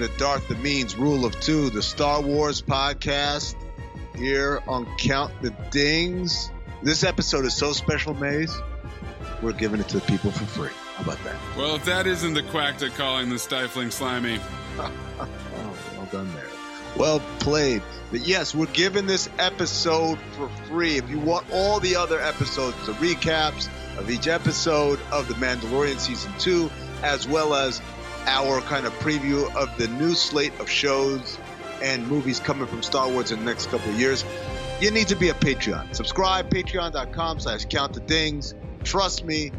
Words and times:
the 0.00 0.08
Darth 0.16 0.48
the 0.48 0.54
Means 0.56 0.96
Rule 0.96 1.26
of 1.26 1.38
Two, 1.40 1.68
the 1.68 1.82
Star 1.82 2.22
Wars 2.22 2.62
podcast 2.62 3.54
here 4.16 4.62
on 4.66 4.86
Count 4.96 5.30
the 5.42 5.50
Dings. 5.70 6.50
This 6.82 7.04
episode 7.04 7.44
is 7.44 7.54
so 7.54 7.72
special, 7.72 8.14
Maze. 8.14 8.56
We're 9.42 9.52
giving 9.52 9.78
it 9.78 9.88
to 9.88 9.98
the 10.00 10.06
people 10.06 10.30
for 10.30 10.46
free. 10.46 10.70
How 10.96 11.04
about 11.04 11.22
that? 11.24 11.36
Well, 11.54 11.76
if 11.76 11.84
that 11.84 12.06
isn't 12.06 12.32
the 12.32 12.42
quack 12.44 12.78
to 12.78 12.88
calling 12.88 13.28
the 13.28 13.38
stifling 13.38 13.90
slimy. 13.90 14.40
oh, 14.78 14.92
well 15.96 16.08
done 16.10 16.32
there. 16.34 16.48
Well 16.96 17.20
played. 17.38 17.82
But 18.10 18.20
yes, 18.26 18.54
we're 18.54 18.66
giving 18.66 19.04
this 19.06 19.28
episode 19.38 20.18
for 20.32 20.48
free. 20.66 20.96
If 20.96 21.10
you 21.10 21.18
want 21.18 21.44
all 21.52 21.78
the 21.78 21.96
other 21.96 22.18
episodes, 22.18 22.74
the 22.86 22.92
recaps 22.94 23.68
of 23.98 24.10
each 24.10 24.28
episode 24.28 24.98
of 25.12 25.28
The 25.28 25.34
Mandalorian 25.34 25.98
Season 25.98 26.32
2, 26.38 26.70
as 27.02 27.28
well 27.28 27.54
as 27.54 27.82
our 28.26 28.60
kind 28.62 28.86
of 28.86 28.92
preview 29.00 29.54
of 29.54 29.76
the 29.78 29.88
new 29.88 30.14
slate 30.14 30.58
of 30.60 30.68
shows 30.68 31.38
and 31.82 32.06
movies 32.06 32.40
coming 32.40 32.66
from 32.66 32.82
Star 32.82 33.08
Wars 33.08 33.30
in 33.30 33.40
the 33.40 33.44
next 33.44 33.66
couple 33.66 33.90
of 33.90 33.98
years, 33.98 34.24
you 34.80 34.90
need 34.90 35.08
to 35.08 35.16
be 35.16 35.28
a 35.28 35.34
Patreon. 35.34 35.94
Subscribe, 35.94 36.50
patreon.com 36.50 37.40
slash 37.40 37.66
count 37.66 37.94
the 37.94 38.00
dings. 38.00 38.54
Trust 38.84 39.24
me, 39.24 39.52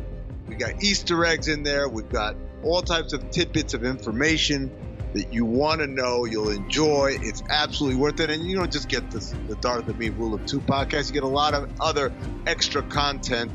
we 0.47 0.55
got 0.55 0.83
Easter 0.83 1.23
eggs 1.25 1.47
in 1.47 1.63
there. 1.63 1.88
We've 1.88 2.09
got 2.09 2.35
all 2.63 2.81
types 2.81 3.13
of 3.13 3.31
tidbits 3.31 3.73
of 3.73 3.83
information 3.83 4.72
that 5.13 5.33
you 5.33 5.45
want 5.45 5.81
to 5.81 5.88
know, 5.88 6.25
you'll 6.25 6.51
enjoy. 6.51 7.17
It's 7.22 7.43
absolutely 7.49 7.99
worth 7.99 8.19
it. 8.19 8.29
And 8.29 8.43
you 8.43 8.55
don't 8.55 8.72
just 8.72 8.88
get 8.88 9.11
this, 9.11 9.33
the 9.47 9.55
Darth 9.55 9.88
of 9.88 9.97
Me 9.99 10.09
Rule 10.09 10.33
of 10.33 10.45
Two 10.45 10.59
podcast, 10.61 11.07
you 11.07 11.13
get 11.13 11.23
a 11.23 11.28
lot 11.28 11.53
of 11.53 11.69
other 11.81 12.13
extra 12.47 12.81
content 12.81 13.51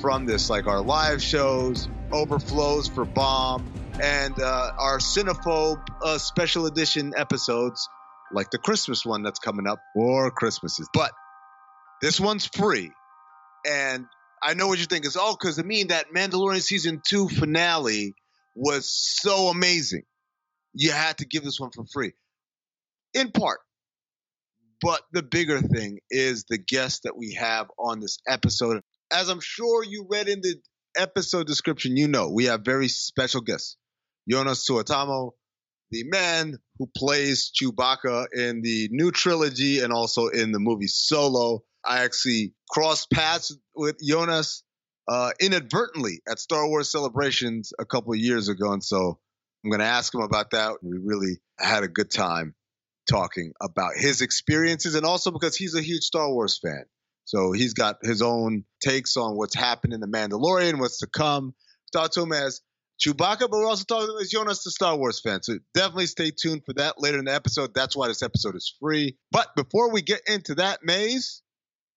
from 0.00 0.24
this, 0.24 0.50
like 0.50 0.66
our 0.66 0.80
live 0.80 1.22
shows, 1.22 1.88
overflows 2.10 2.88
for 2.88 3.04
Bomb, 3.04 3.70
and 4.00 4.38
uh, 4.40 4.70
our 4.78 4.98
Cinephobe 4.98 5.82
uh, 6.02 6.18
special 6.18 6.66
edition 6.66 7.12
episodes, 7.16 7.88
like 8.32 8.50
the 8.50 8.58
Christmas 8.58 9.04
one 9.04 9.22
that's 9.22 9.38
coming 9.38 9.66
up, 9.66 9.78
or 9.94 10.30
Christmases. 10.30 10.88
But 10.92 11.12
this 12.02 12.18
one's 12.20 12.46
free. 12.46 12.90
And 13.66 14.06
I 14.42 14.54
know 14.54 14.66
what 14.68 14.78
you're 14.78 14.86
thinking 14.86 15.08
is, 15.08 15.16
oh, 15.18 15.36
because 15.38 15.58
I 15.58 15.62
mean, 15.62 15.88
that 15.88 16.12
Mandalorian 16.14 16.60
season 16.60 17.00
two 17.06 17.28
finale 17.28 18.12
was 18.54 18.90
so 18.90 19.48
amazing. 19.48 20.02
You 20.74 20.90
had 20.90 21.18
to 21.18 21.26
give 21.26 21.44
this 21.44 21.60
one 21.60 21.70
for 21.70 21.84
free. 21.92 22.12
In 23.14 23.30
part. 23.30 23.60
But 24.82 25.00
the 25.12 25.22
bigger 25.22 25.60
thing 25.60 26.00
is 26.10 26.44
the 26.48 26.58
guest 26.58 27.04
that 27.04 27.16
we 27.16 27.34
have 27.34 27.68
on 27.78 28.00
this 28.00 28.18
episode. 28.26 28.82
As 29.10 29.30
I'm 29.30 29.40
sure 29.40 29.84
you 29.84 30.06
read 30.10 30.28
in 30.28 30.40
the 30.40 30.56
episode 30.98 31.46
description, 31.46 31.96
you 31.96 32.08
know 32.08 32.28
we 32.28 32.46
have 32.46 32.62
very 32.64 32.88
special 32.88 33.40
guests. 33.40 33.76
Jonas 34.28 34.66
Suotamo, 34.68 35.32
the 35.90 36.04
man 36.04 36.58
who 36.78 36.88
plays 36.96 37.50
Chewbacca 37.54 38.26
in 38.32 38.62
the 38.62 38.88
new 38.90 39.10
trilogy 39.10 39.80
and 39.80 39.92
also 39.92 40.28
in 40.28 40.52
the 40.52 40.58
movie 40.58 40.86
Solo. 40.86 41.60
I 41.84 42.04
actually 42.04 42.54
crossed 42.70 43.10
paths 43.10 43.56
with 43.74 43.96
Jonas 44.02 44.62
uh, 45.06 45.32
inadvertently 45.40 46.22
at 46.28 46.38
Star 46.38 46.66
Wars 46.66 46.90
celebrations 46.90 47.72
a 47.78 47.84
couple 47.84 48.14
years 48.14 48.48
ago. 48.48 48.72
And 48.72 48.82
so 48.82 49.18
I'm 49.62 49.70
going 49.70 49.80
to 49.80 49.86
ask 49.86 50.14
him 50.14 50.22
about 50.22 50.52
that. 50.52 50.76
And 50.82 50.90
we 50.90 50.98
really 51.02 51.40
had 51.58 51.84
a 51.84 51.88
good 51.88 52.10
time 52.10 52.54
talking 53.08 53.52
about 53.60 53.92
his 53.96 54.22
experiences 54.22 54.94
and 54.94 55.04
also 55.04 55.30
because 55.30 55.56
he's 55.56 55.74
a 55.74 55.82
huge 55.82 56.02
Star 56.02 56.30
Wars 56.30 56.58
fan. 56.58 56.84
So 57.24 57.52
he's 57.52 57.74
got 57.74 57.96
his 58.02 58.22
own 58.22 58.64
takes 58.82 59.16
on 59.16 59.36
what's 59.36 59.54
happened 59.54 59.92
in 59.92 60.00
The 60.00 60.06
Mandalorian, 60.06 60.78
what's 60.78 60.98
to 60.98 61.06
come. 61.06 61.54
Talk 61.92 62.10
to 62.12 62.22
him 62.22 62.32
as 62.32 62.60
Chewbacca, 63.00 63.40
but 63.40 63.50
we're 63.50 63.66
also 63.66 63.84
talking 63.84 64.16
as 64.20 64.30
Jonas, 64.30 64.62
the 64.62 64.70
Star 64.70 64.96
Wars 64.96 65.20
fan. 65.20 65.42
So 65.42 65.58
definitely 65.74 66.06
stay 66.06 66.30
tuned 66.30 66.62
for 66.64 66.72
that 66.74 67.00
later 67.00 67.18
in 67.18 67.24
the 67.24 67.34
episode. 67.34 67.74
That's 67.74 67.96
why 67.96 68.08
this 68.08 68.22
episode 68.22 68.56
is 68.56 68.74
free. 68.80 69.16
But 69.30 69.48
before 69.56 69.90
we 69.90 70.02
get 70.02 70.22
into 70.26 70.54
that, 70.56 70.80
Maze, 70.82 71.42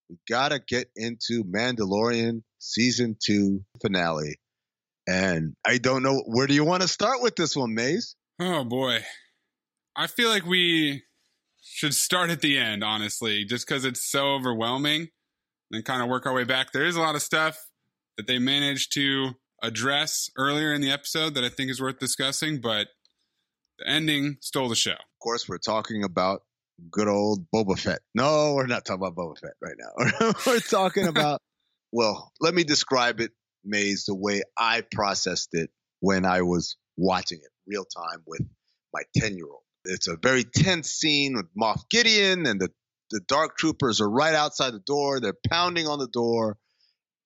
we 0.10 0.18
gotta 0.28 0.60
get 0.60 0.90
into 0.96 1.44
Mandalorian 1.44 2.42
season 2.60 3.16
two 3.24 3.64
finale. 3.82 4.40
And 5.08 5.56
I 5.66 5.78
don't 5.78 6.04
know 6.04 6.24
where 6.26 6.48
do 6.48 6.54
you 6.54 6.66
want 6.66 6.82
to 6.82 6.88
start 6.88 7.22
with 7.22 7.36
this 7.36 7.56
one, 7.56 7.74
Maze? 7.74 8.16
Oh 8.40 8.64
boy. 8.64 9.00
I 9.96 10.08
feel 10.08 10.30
like 10.30 10.46
we 10.46 11.04
should 11.62 11.94
start 11.94 12.30
at 12.30 12.42
the 12.42 12.58
end, 12.58 12.84
honestly, 12.84 13.46
just 13.46 13.68
because 13.68 13.86
it's 13.86 14.10
so 14.10 14.34
overwhelming 14.36 15.10
and 15.72 15.86
kind 15.86 16.02
of 16.02 16.10
work 16.10 16.26
our 16.26 16.34
way 16.34 16.44
back. 16.44 16.72
There 16.72 16.86
is 16.86 16.96
a 16.96 17.02
lot 17.02 17.16
of 17.16 17.22
stuff 17.22 17.58
that 18.18 18.28
they 18.28 18.40
managed 18.40 18.94
to 18.94 19.32
address 19.68 20.30
earlier 20.38 20.74
in 20.74 20.82
the 20.82 20.92
episode 20.92 21.36
that 21.36 21.44
I 21.44 21.50
think 21.50 21.70
is 21.70 21.82
worth 21.82 22.00
discussing, 22.00 22.62
but 22.62 22.88
the 23.78 23.88
ending 23.88 24.38
stole 24.40 24.70
the 24.70 24.76
show. 24.76 24.92
Of 24.92 25.20
course, 25.22 25.48
we're 25.48 25.58
talking 25.58 26.04
about 26.04 26.42
good 26.90 27.08
old 27.08 27.46
Boba 27.54 27.78
Fett. 27.78 28.00
No, 28.16 28.54
we're 28.56 28.68
not 28.68 28.86
talking 28.86 29.06
about 29.06 29.16
Boba 29.16 29.38
Fett 29.38 29.54
right 29.62 29.76
now. 29.78 30.32
we're 30.48 30.60
talking 30.60 31.08
about, 31.08 31.42
well, 31.92 32.32
let 32.40 32.54
me 32.54 32.64
describe 32.64 33.20
it, 33.20 33.32
Maze, 33.66 34.06
the 34.06 34.16
way 34.16 34.42
I 34.58 34.84
processed 34.90 35.50
it 35.52 35.70
when 36.00 36.26
I 36.26 36.44
was 36.44 36.78
watching 36.96 37.40
it 37.40 37.52
real 37.68 37.86
time 37.86 38.24
with 38.26 38.42
my 38.94 39.02
10 39.18 39.36
year 39.36 39.48
old. 39.48 39.62
It's 39.86 40.08
a 40.08 40.18
very 40.22 40.44
tense 40.44 40.92
scene 40.92 41.36
with 41.36 41.48
Moff 41.60 41.82
Gideon 41.90 42.46
and 42.46 42.60
the, 42.60 42.70
the 43.12 43.22
dark 43.28 43.58
troopers 43.58 44.02
are 44.02 44.10
right 44.10 44.34
outside 44.34 44.74
the 44.74 44.80
door. 44.80 45.20
They're 45.20 45.38
pounding 45.50 45.88
on 45.88 46.00
the 46.00 46.08
door. 46.08 46.58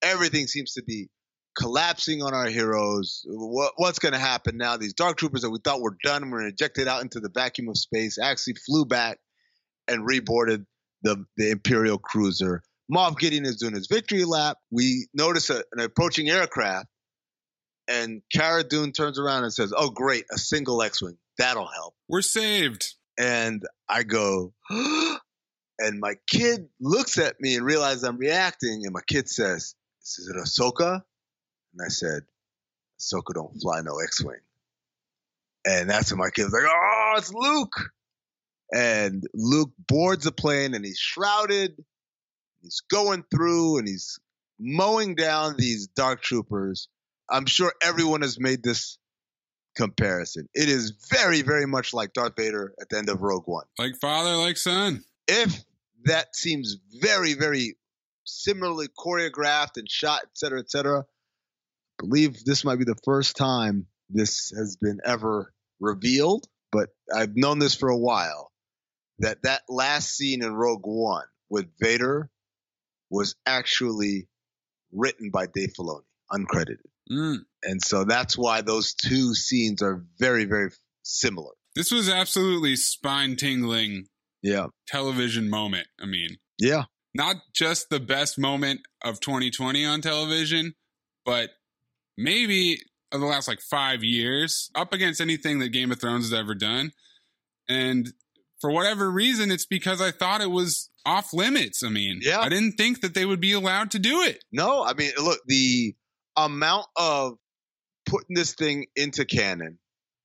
Everything 0.04 0.48
seems 0.48 0.74
to 0.74 0.84
be 0.84 1.10
collapsing 1.58 2.22
on 2.22 2.34
our 2.34 2.48
heroes. 2.48 3.24
What, 3.28 3.74
what's 3.78 4.00
going 4.00 4.14
to 4.14 4.20
happen 4.20 4.58
now? 4.58 4.78
These 4.78 4.94
dark 4.94 5.18
troopers 5.18 5.42
that 5.42 5.50
we 5.50 5.60
thought 5.64 5.82
were 5.82 5.98
done 6.04 6.30
were 6.30 6.46
ejected 6.46 6.88
out 6.88 7.02
into 7.02 7.20
the 7.20 7.30
vacuum 7.30 7.70
of 7.70 7.78
space, 7.78 8.18
actually 8.18 8.56
flew 8.66 8.86
back 8.86 9.20
and 9.88 10.08
reboarded 10.08 10.66
the, 11.04 11.26
the 11.38 11.52
Imperial 11.52 11.98
cruiser. 11.98 12.64
Moff 12.92 13.18
Gideon 13.18 13.46
is 13.46 13.58
doing 13.58 13.74
his 13.74 13.88
victory 13.88 14.26
lap. 14.26 14.58
We 14.70 15.08
notice 15.14 15.50
a, 15.50 15.64
an 15.72 15.80
approaching 15.80 16.30
aircraft, 16.30 16.88
and 17.88 18.22
Cara 18.34 18.64
Dune 18.64 18.92
turns 18.92 19.18
around 19.18 19.44
and 19.44 19.54
says, 19.54 19.74
"Oh, 19.76 19.90
great, 19.90 20.26
a 20.32 20.38
single 20.38 20.82
X-wing. 20.82 21.18
That'll 21.38 21.68
help." 21.68 21.96
We're 22.10 22.22
saved. 22.22 22.96
And 23.18 23.64
I 23.88 24.04
go, 24.04 24.54
and 24.70 26.00
my 26.00 26.16
kid 26.30 26.68
looks 26.80 27.18
at 27.18 27.40
me 27.40 27.56
and 27.56 27.66
realizes 27.66 28.04
I'm 28.04 28.18
reacting, 28.18 28.82
and 28.84 28.94
my 28.94 29.02
kid 29.08 29.30
says, 29.30 29.76
"Is 30.02 30.30
it 30.30 30.36
Ahsoka?" 30.36 31.04
And 31.74 31.82
I 31.86 31.90
said, 31.90 32.24
Ahsoka 33.00 33.34
don't 33.34 33.60
fly 33.62 33.82
no 33.82 34.00
X-wing. 34.00 34.40
And 35.66 35.90
that's 35.90 36.12
when 36.12 36.20
my 36.20 36.30
kid 36.30 36.46
was 36.46 36.54
like, 36.54 36.64
"Oh, 36.66 37.14
it's 37.18 37.34
Luke." 37.34 37.92
And 38.74 39.28
Luke 39.34 39.72
boards 39.88 40.24
the 40.24 40.32
plane, 40.32 40.74
and 40.74 40.84
he's 40.84 40.98
shrouded. 40.98 41.76
He's 42.62 42.82
going 42.90 43.24
through, 43.30 43.78
and 43.78 43.88
he's 43.88 44.20
mowing 44.60 45.16
down 45.16 45.56
these 45.58 45.88
dark 45.88 46.22
troopers. 46.22 46.88
I'm 47.30 47.46
sure 47.46 47.74
everyone 47.84 48.22
has 48.22 48.40
made 48.40 48.64
this 48.64 48.98
comparison. 49.76 50.50
It 50.54 50.68
is 50.68 50.94
very, 51.12 51.42
very 51.44 51.66
much 51.66 51.94
like 51.94 52.14
Darth 52.14 52.34
Vader 52.36 52.74
at 52.82 52.90
the 52.90 52.98
end 52.98 53.10
of 53.10 53.22
Rogue 53.22 53.48
One. 53.48 53.66
Like 53.78 53.96
father, 54.02 54.36
like 54.38 54.58
son. 54.58 55.04
If 55.28 55.64
that 56.06 56.36
seems 56.36 56.78
very, 57.02 57.34
very 57.34 57.78
similarly 58.26 58.88
choreographed 58.88 59.78
and 59.78 59.90
shot, 59.90 60.22
et 60.24 60.30
cetera, 60.34 60.60
et 60.60 60.70
cetera, 60.70 61.06
believe 62.00 62.44
this 62.46 62.64
might 62.64 62.80
be 62.80 62.86
the 62.86 63.00
first 63.04 63.36
time 63.36 63.88
this 64.10 64.52
has 64.58 64.78
been 64.78 65.00
ever 65.06 65.54
revealed, 65.80 66.48
but 66.72 66.90
I've 67.14 67.36
known 67.36 67.60
this 67.60 67.76
for 67.76 67.90
a 67.90 67.98
while 67.98 68.52
that 69.20 69.44
that 69.44 69.62
last 69.70 70.16
scene 70.16 70.44
in 70.44 70.54
Rogue 70.54 70.86
One 70.86 71.26
with 71.50 71.68
Vader 71.80 72.30
was 73.10 73.36
actually 73.46 74.28
written 74.92 75.30
by 75.32 75.48
Dave 75.48 75.74
Filoni, 75.78 76.04
uncredited. 76.32 76.78
Mm. 77.12 77.40
And 77.64 77.82
so 77.84 78.04
that's 78.04 78.38
why 78.38 78.62
those 78.62 78.94
two 78.94 79.34
scenes 79.36 79.82
are 79.82 80.04
very, 80.18 80.46
very 80.46 80.72
similar. 81.04 81.52
This 81.76 81.92
was 81.92 82.10
absolutely 82.10 82.76
spine 82.76 83.36
tingling 83.36 84.08
Yeah. 84.42 84.68
television 84.88 85.50
moment. 85.50 85.88
I 86.00 86.06
mean, 86.06 86.38
Yeah. 86.58 86.86
not 87.14 87.38
just 87.54 87.90
the 87.90 88.00
best 88.00 88.38
moment 88.40 88.82
of 89.04 89.20
2020 89.20 89.86
on 89.86 90.02
television, 90.02 90.74
but 91.26 91.52
maybe 92.22 92.82
of 93.12 93.20
the 93.20 93.26
last 93.26 93.48
like 93.48 93.62
five 93.62 94.04
years, 94.04 94.70
up 94.76 94.94
against 94.94 95.20
anything 95.20 95.60
that 95.60 95.70
Game 95.70 95.92
of 95.92 96.00
Thrones 96.00 96.30
has 96.30 96.40
ever 96.40 96.56
done. 96.56 96.92
And 97.68 98.14
for 98.62 98.72
whatever 98.72 99.10
reason, 99.10 99.52
it's 99.52 99.66
because 99.66 100.02
I 100.02 100.12
thought 100.12 100.42
it 100.42 100.52
was 100.52 100.90
off 101.06 101.34
limits. 101.34 101.84
I 101.84 101.90
mean, 101.90 102.20
Yeah. 102.22 102.40
I 102.40 102.50
didn't 102.50 102.74
think 102.74 103.02
that 103.02 103.14
they 103.14 103.26
would 103.26 103.42
be 103.42 103.54
allowed 103.54 103.92
to 103.92 104.00
do 104.00 104.22
it. 104.22 104.44
No, 104.52 104.84
I 104.84 104.94
mean, 104.94 105.12
look, 105.22 105.40
the 105.46 105.96
amount 106.38 106.86
of 106.96 107.38
putting 108.06 108.36
this 108.36 108.54
thing 108.54 108.86
into 108.96 109.26
canon, 109.26 109.80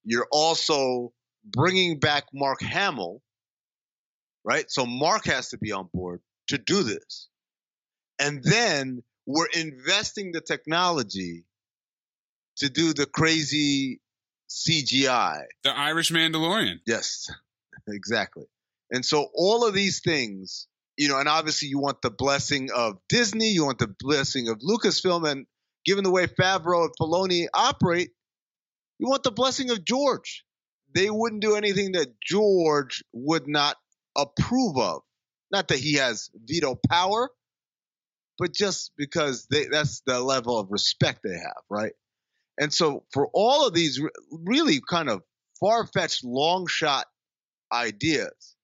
you're 0.04 0.28
also 0.30 1.12
bringing 1.44 1.98
back 1.98 2.24
Mark 2.32 2.60
Hamill, 2.60 3.22
right? 4.44 4.66
So 4.68 4.86
Mark 4.86 5.24
has 5.26 5.48
to 5.50 5.58
be 5.58 5.72
on 5.72 5.88
board 5.92 6.20
to 6.48 6.58
do 6.58 6.82
this. 6.82 7.28
And 8.18 8.42
then 8.42 9.02
we're 9.26 9.48
investing 9.54 10.32
the 10.32 10.40
technology 10.40 11.44
to 12.58 12.68
do 12.68 12.92
the 12.92 13.06
crazy 13.06 14.00
CGI. 14.48 15.42
The 15.64 15.76
Irish 15.76 16.10
Mandalorian. 16.10 16.80
Yes, 16.86 17.28
exactly. 17.88 18.44
And 18.90 19.04
so 19.04 19.28
all 19.34 19.66
of 19.66 19.74
these 19.74 20.00
things, 20.00 20.68
you 20.96 21.08
know, 21.08 21.18
and 21.18 21.28
obviously 21.28 21.68
you 21.68 21.78
want 21.78 22.02
the 22.02 22.10
blessing 22.10 22.70
of 22.74 22.98
Disney, 23.08 23.48
you 23.48 23.64
want 23.64 23.78
the 23.78 23.94
blessing 23.98 24.48
of 24.48 24.60
Lucasfilm, 24.60 25.28
and 25.28 25.46
given 25.84 26.04
the 26.04 26.10
way 26.10 26.26
Favreau 26.26 26.84
and 26.84 26.92
Filoni 27.00 27.46
operate, 27.52 28.10
you 28.98 29.08
want 29.08 29.22
the 29.22 29.32
blessing 29.32 29.70
of 29.70 29.84
George. 29.84 30.44
They 30.94 31.10
wouldn't 31.10 31.42
do 31.42 31.56
anything 31.56 31.92
that 31.92 32.14
George 32.24 33.02
would 33.12 33.46
not 33.46 33.76
approve 34.16 34.78
of. 34.78 35.02
Not 35.50 35.68
that 35.68 35.78
he 35.78 35.94
has 35.94 36.30
veto 36.34 36.78
power, 36.88 37.30
but 38.38 38.54
just 38.54 38.92
because 38.96 39.46
they, 39.50 39.66
that's 39.66 40.02
the 40.06 40.20
level 40.20 40.58
of 40.58 40.68
respect 40.70 41.20
they 41.22 41.36
have, 41.36 41.62
right? 41.70 41.92
And 42.58 42.72
so 42.72 43.04
for 43.12 43.28
all 43.34 43.66
of 43.66 43.74
these 43.74 44.00
really 44.30 44.80
kind 44.88 45.08
of 45.08 45.22
far-fetched 45.60 46.24
long 46.24 46.66
shot 46.66 47.06
ideas, 47.72 48.56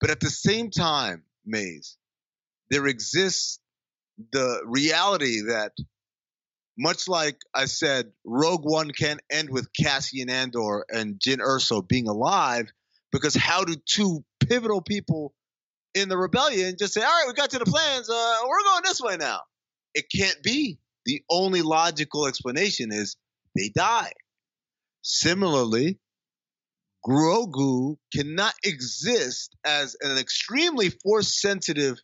but 0.00 0.10
at 0.10 0.20
the 0.20 0.30
same 0.30 0.70
time, 0.70 1.24
Maze, 1.46 1.96
there 2.70 2.86
exists 2.86 3.58
the 4.32 4.60
reality 4.64 5.40
that 5.48 5.72
much 6.78 7.06
like 7.06 7.36
I 7.54 7.66
said, 7.66 8.12
Rogue 8.24 8.64
One 8.64 8.90
can't 8.90 9.20
end 9.30 9.50
with 9.50 9.68
Cassian 9.78 10.30
Andor 10.30 10.84
and 10.88 11.20
Jyn 11.20 11.38
Erso 11.38 11.86
being 11.86 12.08
alive, 12.08 12.72
because 13.10 13.34
how 13.34 13.64
do 13.64 13.76
two 13.86 14.24
pivotal 14.40 14.80
people 14.80 15.34
in 15.94 16.08
the 16.08 16.16
rebellion 16.16 16.76
just 16.78 16.94
say, 16.94 17.02
"All 17.02 17.08
right, 17.08 17.26
we 17.28 17.34
got 17.34 17.50
to 17.50 17.58
the 17.58 17.66
plans. 17.66 18.08
Uh, 18.08 18.40
we're 18.48 18.62
going 18.64 18.82
this 18.84 19.00
way 19.00 19.16
now"? 19.18 19.40
It 19.94 20.06
can't 20.10 20.42
be. 20.42 20.78
The 21.04 21.22
only 21.28 21.62
logical 21.62 22.26
explanation 22.26 22.92
is 22.92 23.16
they 23.56 23.70
die. 23.74 24.12
Similarly, 25.02 25.98
Grogu 27.06 27.96
cannot 28.14 28.54
exist 28.64 29.56
as 29.64 29.96
an 30.00 30.18
extremely 30.18 30.90
force 30.90 31.40
sensitive 31.40 31.98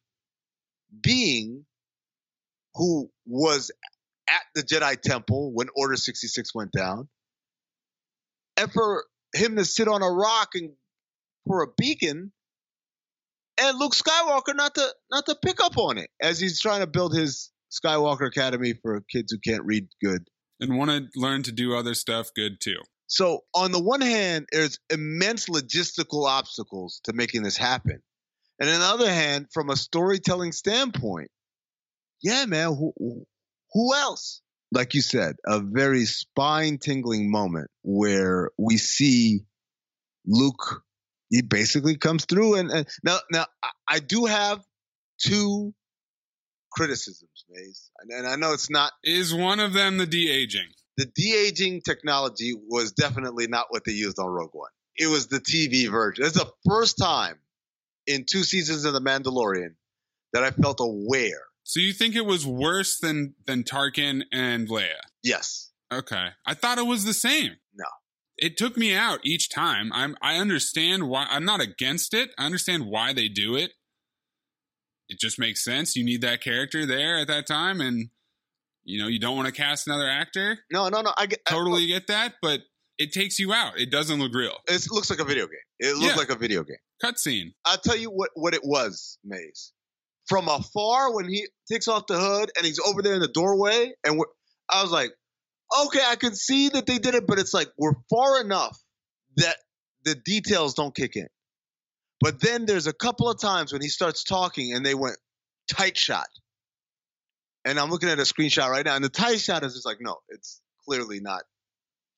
being 1.01 1.65
who 2.75 3.11
was 3.27 3.71
at 4.29 4.43
the 4.55 4.63
Jedi 4.63 5.01
Temple 5.01 5.53
when 5.53 5.69
Order 5.77 5.97
66 5.97 6.55
went 6.55 6.73
down. 6.73 7.09
And 8.57 8.73
for 8.73 9.05
him 9.35 9.57
to 9.57 9.65
sit 9.65 9.87
on 9.89 10.03
a 10.03 10.11
rock 10.11 10.51
and 10.55 10.73
for 11.47 11.63
a 11.63 11.69
beacon 11.77 12.33
and 13.61 13.79
Luke 13.79 13.95
Skywalker 13.95 14.55
not 14.55 14.75
to 14.77 14.95
not 15.11 15.27
to 15.27 15.37
pick 15.45 15.63
up 15.63 15.77
on 15.77 15.99
it 15.99 16.11
as 16.21 16.39
he's 16.39 16.61
trying 16.61 16.81
to 16.81 16.87
build 16.87 17.15
his 17.15 17.51
Skywalker 17.73 18.27
Academy 18.27 18.75
for 18.81 19.03
kids 19.13 19.33
who 19.33 19.39
can't 19.39 19.65
read 19.65 19.89
good. 20.03 20.29
And 20.61 20.77
want 20.77 20.91
to 20.91 21.07
learn 21.15 21.45
to 21.45 21.53
do 21.53 21.75
other 21.75 21.95
stuff 21.95 22.31
good 22.35 22.61
too. 22.61 22.79
So 23.07 23.45
on 23.55 23.73
the 23.73 23.83
one 23.83 24.01
hand, 24.01 24.47
there's 24.53 24.79
immense 24.91 25.49
logistical 25.49 26.29
obstacles 26.29 27.01
to 27.05 27.13
making 27.13 27.43
this 27.43 27.57
happen. 27.57 28.03
And 28.61 28.69
on 28.69 28.81
the 28.81 28.87
other 28.87 29.13
hand, 29.13 29.47
from 29.53 29.71
a 29.71 29.77
storytelling 29.77 30.53
standpoint, 30.53 31.31
yeah, 32.23 32.45
man, 32.47 32.75
who, 32.75 32.93
who 33.73 33.95
else? 33.95 34.43
Like 34.73 34.95
you 34.95 35.01
said, 35.01 35.37
a 35.47 35.61
very 35.61 36.05
spine 36.05 36.79
tingling 36.79 37.31
moment 37.31 37.71
where 37.83 38.51
we 38.59 38.77
see 38.77 39.41
Luke, 40.27 40.83
he 41.31 41.41
basically 41.41 41.97
comes 41.97 42.27
through. 42.27 42.57
And, 42.57 42.71
and 42.71 42.87
now, 43.03 43.19
now 43.33 43.47
I, 43.63 43.71
I 43.89 43.99
do 44.01 44.27
have 44.27 44.61
two 45.19 45.73
criticisms, 46.71 47.45
Maze. 47.51 47.91
And, 48.01 48.11
and 48.11 48.27
I 48.27 48.37
know 48.37 48.53
it's 48.53 48.71
not 48.71 48.93
Is 49.05 49.35
one 49.35 49.61
of 49.61 49.73
them 49.73 49.99
the 49.99 50.07
de 50.07 50.31
aging? 50.31 50.69
the 50.97 51.07
de 51.07 51.35
aging 51.35 51.81
technology 51.83 52.55
was 52.69 52.93
definitely 52.93 53.47
not 53.47 53.67
what 53.69 53.85
they 53.85 53.93
used 53.93 54.19
on 54.19 54.27
Rogue 54.27 54.51
One. 54.53 54.71
It 54.97 55.07
was 55.07 55.29
the 55.29 55.39
TV 55.39 55.89
version. 55.89 56.25
It's 56.25 56.35
the 56.35 56.51
first 56.69 56.99
time 56.99 57.37
in 58.09 58.25
two 58.29 58.43
seasons 58.43 58.85
of 58.85 58.95
The 58.95 59.01
Mandalorian 59.01 59.75
that 60.33 60.43
I 60.43 60.51
felt 60.51 60.81
aware. 60.81 61.45
So 61.63 61.79
you 61.81 61.93
think 61.93 62.17
it 62.17 62.27
was 62.27 62.45
worse 62.47 62.99
than 62.99 63.35
than 63.47 63.63
Tarkin 63.63 64.23
and 64.33 64.69
Leia? 64.69 64.95
Yes. 65.23 65.71
Okay. 65.93 66.29
I 66.47 66.55
thought 66.55 66.79
it 66.79 66.87
was 66.87 67.05
the 67.05 67.15
same. 67.15 67.53
No. 67.75 67.85
It 68.37 68.57
took 68.57 68.77
me 68.77 68.95
out 68.95 69.21
each 69.25 69.49
time. 69.51 69.93
I'm 69.93 70.17
I 70.21 70.37
understand 70.39 71.09
why 71.09 71.27
I'm 71.31 71.45
not 71.45 71.61
against 71.61 72.13
it. 72.15 72.31
I 72.39 72.47
understand 72.47 72.87
why 72.87 73.13
they 73.13 73.29
do 73.29 73.55
it. 73.55 73.73
It 75.09 75.19
just 75.19 75.39
makes 75.39 75.65
sense. 75.65 75.97
You 75.97 76.05
need 76.05 76.21
that 76.23 76.43
character 76.43 76.85
there 76.87 77.19
at 77.19 77.29
that 77.29 77.47
time 77.47 77.81
and 77.81 78.11
you 78.85 78.99
know, 79.03 79.09
you 79.09 79.19
don't 79.21 79.37
want 79.37 79.47
to 79.47 79.53
cast 79.53 79.87
another 79.87 80.09
actor. 80.09 80.59
No, 80.73 80.89
no, 80.89 81.03
no. 81.03 81.13
I 81.17 81.27
get 81.27 81.45
Totally 81.45 81.87
get 81.89 82.07
that, 82.07 82.35
but 82.41 82.61
it 82.97 83.13
takes 83.13 83.39
you 83.39 83.53
out. 83.53 83.79
It 83.79 83.91
doesn't 83.91 84.19
look 84.19 84.35
real. 84.35 84.57
It 84.67 84.87
looks 84.91 85.11
like 85.11 85.19
a 85.19 85.25
video 85.25 85.45
game. 85.47 85.59
It 85.79 85.95
looks 85.97 86.15
Yeah. 86.15 86.17
like 86.17 86.31
a 86.31 86.37
video 86.37 86.65
game. 86.65 86.79
Cutscene. 87.05 87.53
I'll 87.67 87.77
tell 87.77 87.97
you 87.97 88.09
what, 88.11 88.31
what 88.35 88.55
it 88.55 88.63
was, 88.65 89.19
Maze. 89.25 89.73
From 90.27 90.49
afar, 90.49 91.15
when 91.15 91.29
he 91.29 91.47
takes 91.71 91.87
off 91.87 92.07
the 92.07 92.19
hood 92.19 92.51
and 92.57 92.65
he's 92.67 92.79
over 92.81 93.03
there 93.03 93.15
in 93.15 93.21
the 93.21 93.29
doorway, 93.29 93.93
and 94.05 94.19
we're, 94.19 94.27
I 94.71 94.83
was 94.83 94.91
like, 94.91 95.11
okay, 95.87 96.01
I 96.07 96.17
can 96.17 96.35
see 96.35 96.71
that 96.71 96.87
they 96.87 96.99
did 96.99 97.15
it, 97.15 97.27
but 97.27 97.39
it's 97.39 97.53
like 97.55 97.69
we're 97.79 97.95
far 98.11 98.41
enough 98.41 98.79
that 99.37 99.57
the 100.05 100.15
details 100.15 100.75
don't 100.75 100.95
kick 100.95 101.15
in. 101.15 101.29
But 102.21 102.41
then 102.41 102.67
there's 102.67 102.87
a 102.87 102.93
couple 102.93 103.31
of 103.31 103.41
times 103.41 103.73
when 103.73 103.83
he 103.83 103.89
starts 103.89 104.25
talking 104.25 104.75
and 104.75 104.85
they 104.85 104.95
went 104.95 105.17
tight 105.71 105.97
shot. 105.97 106.27
And 107.65 107.79
I'm 107.79 107.91
looking 107.91 108.09
at 108.09 108.19
a 108.19 108.23
screenshot 108.23 108.69
right 108.71 108.85
now, 108.85 108.97
and 108.97 109.05
the 109.05 109.09
tight 109.09 109.41
shot 109.41 109.65
is 109.65 109.75
just 109.75 109.87
like, 109.87 109.99
no, 110.01 110.17
it's 110.29 110.61
clearly 110.87 111.21
not. 111.21 111.43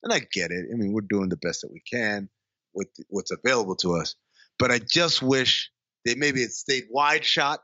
And 0.03 0.13
I 0.13 0.19
get 0.19 0.51
it. 0.51 0.65
I 0.71 0.75
mean, 0.75 0.93
we're 0.93 1.01
doing 1.01 1.29
the 1.29 1.37
best 1.37 1.61
that 1.61 1.71
we 1.71 1.81
can 1.91 2.29
with 2.73 2.87
what's 3.09 3.31
available 3.31 3.75
to 3.77 3.95
us. 3.95 4.15
But 4.57 4.71
I 4.71 4.79
just 4.79 5.21
wish 5.21 5.69
they 6.05 6.15
maybe 6.15 6.41
it 6.41 6.51
stayed 6.51 6.85
wide 6.89 7.25
shot 7.25 7.59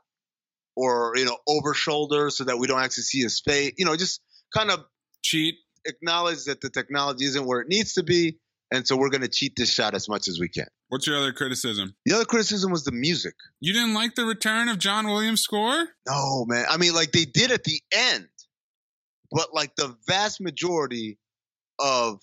or, 0.76 1.14
you 1.16 1.24
know, 1.24 1.38
over 1.48 1.74
shoulder 1.74 2.30
so 2.30 2.44
that 2.44 2.58
we 2.58 2.66
don't 2.66 2.80
actually 2.80 3.04
see 3.04 3.20
his 3.20 3.40
face. 3.40 3.72
You 3.78 3.86
know, 3.86 3.96
just 3.96 4.20
kind 4.54 4.70
of 4.70 4.84
Cheat. 5.22 5.56
acknowledge 5.84 6.44
that 6.44 6.60
the 6.60 6.70
technology 6.70 7.24
isn't 7.24 7.46
where 7.46 7.60
it 7.60 7.68
needs 7.68 7.94
to 7.94 8.02
be. 8.02 8.38
And 8.70 8.86
so 8.86 8.96
we're 8.96 9.10
going 9.10 9.22
to 9.22 9.28
cheat 9.28 9.54
this 9.56 9.72
shot 9.72 9.94
as 9.94 10.08
much 10.08 10.28
as 10.28 10.38
we 10.38 10.48
can. 10.48 10.68
What's 10.88 11.06
your 11.06 11.18
other 11.18 11.32
criticism? 11.32 11.94
The 12.06 12.14
other 12.14 12.24
criticism 12.24 12.72
was 12.72 12.84
the 12.84 12.92
music. 12.92 13.34
You 13.60 13.74
didn't 13.74 13.94
like 13.94 14.14
the 14.14 14.24
return 14.24 14.68
of 14.68 14.78
John 14.78 15.06
Williams' 15.06 15.42
score? 15.42 15.86
No, 16.06 16.46
man. 16.46 16.64
I 16.68 16.78
mean, 16.78 16.94
like 16.94 17.12
they 17.12 17.26
did 17.26 17.50
at 17.50 17.64
the 17.64 17.80
end, 17.92 18.28
but 19.30 19.52
like 19.52 19.76
the 19.76 19.94
vast 20.06 20.40
majority 20.40 21.18
of 21.78 22.20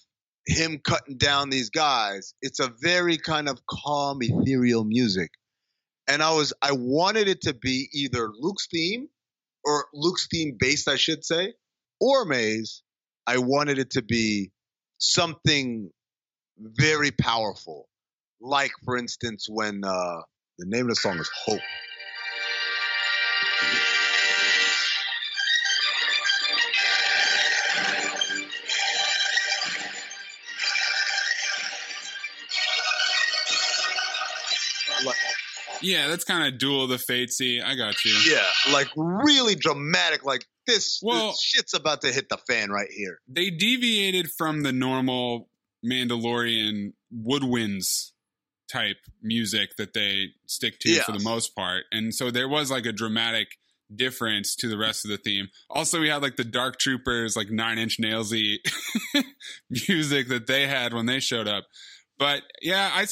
him 0.48 0.79
cutting 0.84 1.17
down 1.17 1.50
these 1.50 1.69
guys, 1.69 2.34
it's 2.41 2.60
a 2.60 2.72
very 2.81 3.17
kind 3.17 3.48
of 3.48 3.60
calm, 3.67 4.19
ethereal 4.22 4.84
music. 4.84 5.29
And 6.07 6.24
I 6.24 6.34
was, 6.34 6.53
I 6.62 6.72
wanted 6.72 7.27
it 7.27 7.41
to 7.41 7.53
be 7.53 7.89
either 7.93 8.31
Luke's 8.39 8.67
theme 8.67 9.10
or 9.63 9.86
Luke's 9.93 10.27
theme 10.27 10.55
based, 10.57 10.88
I 10.88 10.95
should 10.95 11.24
say, 11.24 11.53
or 12.00 12.25
Maze. 12.25 12.81
I 13.27 13.39
wanted 13.39 13.79
it 13.79 13.91
to 13.91 14.03
be 14.03 14.51
something 14.98 15.89
very 16.57 17.12
powerful. 17.12 17.88
Like, 18.42 18.72
for 18.84 18.98
instance, 18.98 19.48
when 19.50 19.84
uh, 19.84 20.22
the 20.60 20.65
name 20.68 20.84
of 20.84 20.89
the 20.89 20.96
song 20.96 21.18
is 21.20 21.30
Hope. 21.46 21.62
Yeah, 35.82 36.08
that's 36.08 36.24
kind 36.24 36.51
of 36.51 36.58
duel 36.60 36.84
of 36.86 36.89
the 36.89 36.98
fatesy. 36.98 37.63
I 37.63 37.75
got 37.75 38.04
you. 38.06 38.15
yeah, 38.32 38.46
like 38.74 38.88
really 38.96 39.56
dramatic. 39.56 40.24
Like 40.25 40.46
this, 40.65 41.00
Well- 41.04 41.27
this 41.32 41.42
shit's 41.42 41.74
about 41.74 42.01
to 42.01 42.12
hit 42.12 42.30
the 42.30 42.38
fan 42.38 42.70
right 42.72 42.89
here. 42.89 43.20
They 43.27 43.50
deviated 43.50 44.32
from 44.38 44.63
the 44.63 44.72
normal 44.72 45.50
Mandalorian 45.86 46.94
woodwinds 47.15 48.12
type 48.72 48.98
music 49.22 49.75
that 49.77 49.93
they 49.93 50.27
stick 50.45 50.79
to 50.79 50.89
for 51.01 51.12
the 51.12 51.24
most 51.24 51.55
part. 51.55 51.84
And 51.91 52.13
so 52.13 52.31
there 52.31 52.50
was 52.50 52.72
like 52.72 52.86
a 52.86 52.91
dramatic 52.91 53.48
difference 53.93 54.55
to 54.55 54.67
the 54.67 54.77
rest 54.77 55.05
of 55.05 55.12
the 55.12 55.17
theme. 55.17 55.50
Also, 55.69 56.00
we 56.00 56.10
had 56.10 56.22
like 56.22 56.36
the 56.36 56.43
Dark 56.43 56.79
Troopers, 56.79 57.36
like 57.36 57.50
nine 57.50 57.77
inch 57.77 58.00
nailsy 58.00 58.57
music 59.88 60.27
that 60.29 60.48
they 60.48 60.67
had 60.67 60.93
when 60.93 61.05
they 61.05 61.19
showed 61.19 61.48
up. 61.48 61.65
But 62.17 62.43
yeah, 62.62 62.89
I 62.93 63.05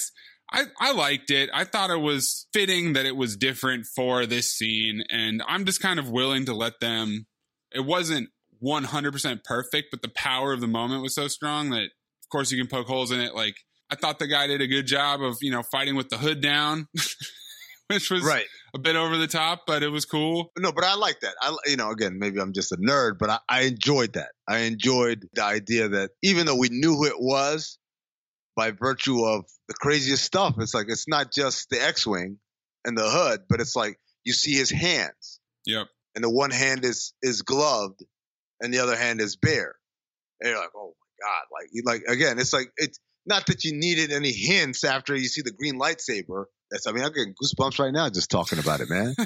I 0.79 0.91
liked 0.91 1.31
it. 1.31 1.50
I 1.53 1.63
thought 1.63 1.89
it 1.89 2.00
was 2.00 2.48
fitting 2.53 2.93
that 2.93 3.05
it 3.05 3.15
was 3.15 3.36
different 3.36 3.88
for 3.88 4.25
this 4.25 4.51
scene. 4.51 5.03
And 5.10 5.41
I'm 5.48 5.65
just 5.65 5.81
kind 5.81 6.00
of 6.00 6.10
willing 6.10 6.45
to 6.45 6.53
let 6.53 6.79
them. 6.79 7.25
It 7.72 7.86
wasn't 7.86 8.29
100% 8.63 9.43
perfect, 9.43 9.88
but 9.89 10.03
the 10.03 10.10
power 10.10 10.53
of 10.53 10.62
the 10.62 10.67
moment 10.67 11.01
was 11.01 11.15
so 11.15 11.27
strong 11.27 11.72
that, 11.72 11.83
of 11.83 12.29
course, 12.31 12.51
you 12.51 12.57
can 12.57 12.69
poke 12.69 12.88
holes 12.88 13.12
in 13.12 13.19
it. 13.19 13.33
Like, 13.33 13.55
I 13.93 13.95
thought 13.95 14.17
the 14.17 14.25
guy 14.27 14.47
did 14.47 14.59
a 14.62 14.67
good 14.67 14.88
job 14.88 15.21
of, 15.21 15.38
you 15.41 15.51
know, 15.51 15.62
fighting 15.62 15.95
with 15.95 16.09
the 16.09 16.17
hood 16.17 16.41
down, 16.41 16.88
which 17.88 18.09
was 18.09 18.23
Right. 18.23 18.47
a 18.73 18.79
bit 18.79 18.95
over 18.95 19.17
the 19.17 19.27
top, 19.27 19.63
but 19.67 19.83
it 19.83 19.89
was 19.89 20.05
cool. 20.05 20.51
No, 20.57 20.71
but 20.71 20.83
I 20.83 20.95
like 20.95 21.19
that. 21.19 21.35
I, 21.41 21.55
you 21.67 21.77
know, 21.77 21.91
again, 21.91 22.17
maybe 22.17 22.39
I'm 22.39 22.53
just 22.53 22.71
a 22.71 22.77
nerd, 22.77 23.19
but 23.19 23.29
I, 23.29 23.39
I 23.47 23.62
enjoyed 23.62 24.13
that. 24.13 24.31
I 24.47 24.59
enjoyed 24.59 25.27
the 25.33 25.43
idea 25.43 25.89
that 25.89 26.09
even 26.23 26.45
though 26.47 26.55
we 26.57 26.69
knew 26.69 26.95
who 26.95 27.05
it 27.05 27.19
was, 27.19 27.77
by 28.55 28.71
virtue 28.71 29.23
of 29.25 29.45
the 29.67 29.73
craziest 29.75 30.23
stuff, 30.23 30.55
it's 30.59 30.73
like 30.73 30.88
it's 30.89 31.07
not 31.07 31.31
just 31.31 31.69
the 31.69 31.81
X-wing 31.83 32.38
and 32.85 32.97
the 32.97 33.07
hood, 33.09 33.41
but 33.50 33.59
it's 33.62 33.75
like 33.75 34.00
you 34.23 34.33
see 34.33 34.53
his 34.53 34.69
hands, 34.69 35.39
Yep. 35.65 35.88
and 36.15 36.23
the 36.23 36.29
one 36.29 36.51
hand 36.51 36.83
is 36.85 37.13
is 37.21 37.41
gloved, 37.41 38.03
and 38.62 38.73
the 38.73 38.79
other 38.79 38.95
hand 38.95 39.21
is 39.21 39.35
bare. 39.35 39.75
And 40.39 40.50
you're 40.51 40.59
like, 40.59 40.69
oh 40.75 40.93
my 41.21 41.27
god! 41.27 41.43
Like, 41.51 41.69
you 41.71 41.81
like 41.85 42.03
again, 42.07 42.38
it's 42.39 42.53
like 42.53 42.71
it's 42.77 43.00
not 43.25 43.46
that 43.48 43.63
you 43.63 43.74
needed 43.74 44.12
any 44.12 44.32
hints 44.32 44.84
after 44.84 45.15
you 45.15 45.25
see 45.25 45.42
the 45.42 45.51
green 45.51 45.80
lightsaber. 45.80 46.46
That's 46.72 46.88
I 46.88 46.92
mean, 46.92 47.03
I'm 47.03 47.13
getting 47.13 47.34
goosebumps 47.42 47.80
right 47.80 47.94
now 47.94 48.10
just 48.10 48.30
talking 48.32 48.60
about 48.60 48.82
it, 48.82 48.89
man. 48.89 49.15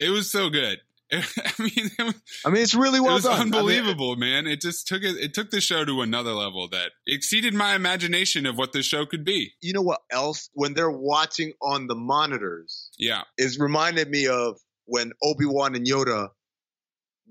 it 0.00 0.10
was 0.10 0.30
so 0.30 0.48
good. 0.48 0.78
I 1.12 1.18
mean, 1.58 1.90
it 1.98 2.02
was, 2.04 2.14
I 2.46 2.50
mean, 2.50 2.62
it's 2.62 2.74
really 2.74 3.00
well 3.00 3.12
it 3.12 3.14
was 3.14 3.24
done. 3.24 3.32
I 3.32 3.44
mean, 3.44 3.54
unbelievable, 3.54 4.14
man. 4.14 4.46
It 4.46 4.60
just 4.60 4.86
took 4.86 5.02
it. 5.02 5.16
It 5.16 5.34
took 5.34 5.50
the 5.50 5.60
show 5.60 5.84
to 5.84 6.02
another 6.02 6.32
level 6.32 6.68
that 6.68 6.92
exceeded 7.04 7.52
my 7.52 7.74
imagination 7.74 8.46
of 8.46 8.56
what 8.56 8.72
the 8.72 8.82
show 8.84 9.06
could 9.06 9.24
be. 9.24 9.52
you 9.60 9.72
know 9.72 9.82
what 9.82 10.02
else? 10.12 10.50
When 10.54 10.74
they're 10.74 10.88
watching 10.90 11.52
on 11.60 11.88
the 11.88 11.96
monitors, 11.96 12.90
Yeah, 12.96 13.22
is 13.36 13.58
reminded 13.58 14.08
me 14.08 14.28
of 14.28 14.60
when 14.84 15.10
Obi 15.20 15.46
Wan 15.46 15.74
and 15.74 15.84
Yoda 15.84 16.28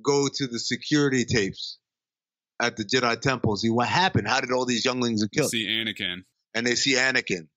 go 0.03 0.27
to 0.27 0.47
the 0.47 0.59
security 0.59 1.23
tapes 1.23 1.78
at 2.61 2.75
the 2.77 2.83
Jedi 2.83 3.19
Temple. 3.21 3.55
See 3.57 3.69
what 3.69 3.87
happened? 3.87 4.27
How 4.27 4.41
did 4.41 4.51
all 4.51 4.65
these 4.65 4.85
younglings 4.85 5.23
get 5.23 5.31
killed? 5.31 5.51
see 5.51 5.67
Anakin. 5.67 6.23
And 6.53 6.65
they 6.65 6.75
see 6.75 6.95
Anakin. 6.95 7.47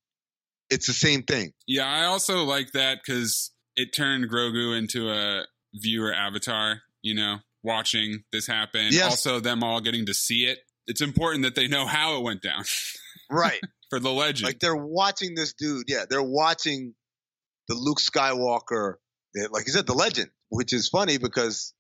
It's 0.71 0.87
the 0.87 0.93
same 0.93 1.23
thing. 1.23 1.53
Yeah, 1.67 1.87
I 1.87 2.05
also 2.05 2.45
like 2.45 2.73
that 2.73 2.99
because 3.05 3.51
it 3.77 3.93
turned 3.95 4.31
Grogu 4.31 4.77
into 4.79 5.11
a 5.11 5.45
viewer 5.75 6.13
avatar. 6.15 6.81
You 7.03 7.15
know, 7.17 7.39
watching 7.65 8.23
this 8.33 8.47
happen. 8.47 8.89
Yes. 8.91 9.11
Also, 9.11 9.41
them 9.41 9.65
all 9.65 9.81
getting 9.81 10.07
to 10.07 10.15
see 10.15 10.45
it. 10.45 10.59
It's 10.87 11.01
important 11.01 11.45
that 11.45 11.55
they 11.57 11.67
know 11.69 11.85
how 11.87 12.17
it 12.19 12.23
went 12.23 12.43
down 12.43 12.65
Right. 13.31 13.61
for 13.91 13.99
the 13.99 14.11
legend. 14.11 14.47
like 14.47 14.61
they're 14.61 14.75
watching 14.77 15.35
this 15.35 15.53
dude. 15.55 15.85
Yeah, 15.89 16.05
they're 16.09 16.23
watching 16.23 16.95
the 17.69 17.75
Luke 17.75 17.99
Skywalker, 17.99 18.95
eh, 19.37 19.47
like 19.51 19.67
you 19.67 19.73
said, 19.73 19.87
the 19.87 19.95
legend, 19.95 20.31
which 20.49 20.73
is 20.73 20.89
funny 20.89 21.19
because 21.19 21.75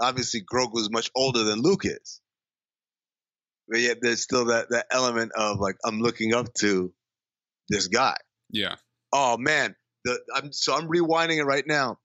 obviously 0.00 0.40
Grogu 0.42 0.78
is 0.78 0.90
much 0.90 1.10
older 1.14 1.44
than 1.44 1.60
Luke 1.60 1.82
is. 1.84 2.20
But 3.68 3.80
yet 3.80 3.98
there's 4.02 4.22
still 4.22 4.46
that, 4.46 4.70
that 4.70 4.86
element 4.90 5.32
of 5.34 5.58
like, 5.60 5.76
I'm 5.84 6.00
looking 6.00 6.34
up 6.34 6.52
to 6.60 6.92
this 7.68 7.88
guy. 7.88 8.16
yeah, 8.50 8.76
Oh 9.12 9.36
man, 9.38 9.74
the 10.04 10.18
I'm 10.34 10.52
so 10.52 10.74
I'm 10.74 10.88
rewinding 10.88 11.38
it 11.38 11.44
right 11.44 11.66
now, 11.66 11.98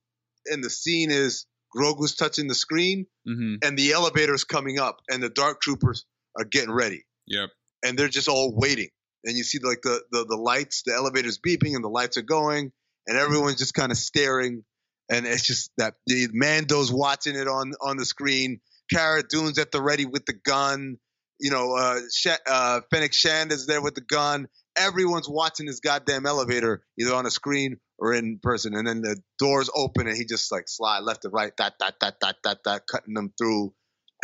and 0.46 0.64
the 0.64 0.70
scene 0.70 1.10
is 1.12 1.46
Grogu's 1.76 2.16
touching 2.16 2.48
the 2.48 2.56
screen, 2.56 3.08
hmm 3.26 3.56
and 3.64 3.78
the 3.78 3.94
elevator's 3.94 4.44
coming 4.44 4.80
up, 4.80 5.00
and 5.10 5.22
the 5.22 5.30
Dark 5.30 5.62
Troopers 5.62 6.06
are 6.38 6.46
getting 6.46 6.72
ready, 6.72 7.06
yep, 7.26 7.50
and 7.84 7.98
they're 7.98 8.08
just 8.08 8.28
all 8.28 8.54
waiting, 8.56 8.90
and 9.24 9.36
you 9.38 9.44
see 9.44 9.60
like 9.60 9.82
the 9.82 10.02
the, 10.12 10.26
the 10.26 10.38
lights, 10.38 10.84
the 10.86 10.94
elevator's 10.94 11.40
beeping, 11.40 11.76
and 11.76 11.84
the 11.84 11.90
lights 11.90 12.18
are 12.18 12.22
going, 12.24 12.72
and 13.08 13.18
everyone's 13.18 13.58
just 13.58 13.74
kind 13.74 13.92
of 13.92 13.98
staring, 13.98 14.64
and 15.10 15.26
it's 15.26 15.46
just 15.46 15.72
that 15.78 15.96
the 16.06 16.28
Mando's 16.32 16.92
watching 16.92 17.36
it 17.36 17.48
on 17.48 17.74
on 17.82 17.98
the 17.98 18.06
screen, 18.06 18.60
Cara 18.92 19.24
Dune's 19.28 19.58
at 19.60 19.72
the 19.72 19.82
ready 19.82 20.06
with 20.06 20.26
the 20.26 20.34
gun, 20.34 20.98
you 21.40 21.52
know, 21.52 21.76
uh, 21.76 22.00
Sha- 22.14 22.38
uh, 22.46 22.82
Fennec 22.92 23.14
Shand 23.14 23.52
is 23.52 23.68
there 23.68 23.82
with 23.82 23.96
the 23.96 24.02
gun. 24.02 24.48
Everyone's 24.76 25.30
watching 25.30 25.66
this 25.66 25.80
goddamn 25.80 26.26
elevator, 26.26 26.84
either 27.00 27.14
on 27.14 27.26
a 27.26 27.32
screen 27.32 27.78
or 28.00 28.14
in 28.14 28.40
person. 28.42 28.76
And 28.76 28.88
then 28.88 29.02
the 29.02 29.18
doors 29.40 29.70
open 29.74 30.08
and 30.08 30.16
he 30.16 30.26
just 30.26 30.52
like 30.52 30.66
slide 30.68 31.00
left 31.00 31.24
to 31.24 31.30
right, 31.30 31.52
dot, 31.58 31.74
dot, 31.80 31.96
dot, 32.00 32.16
dot, 32.20 32.36
dot, 32.44 32.58
dot, 32.64 32.82
cutting 32.90 33.14
them 33.14 33.34
through 33.38 33.74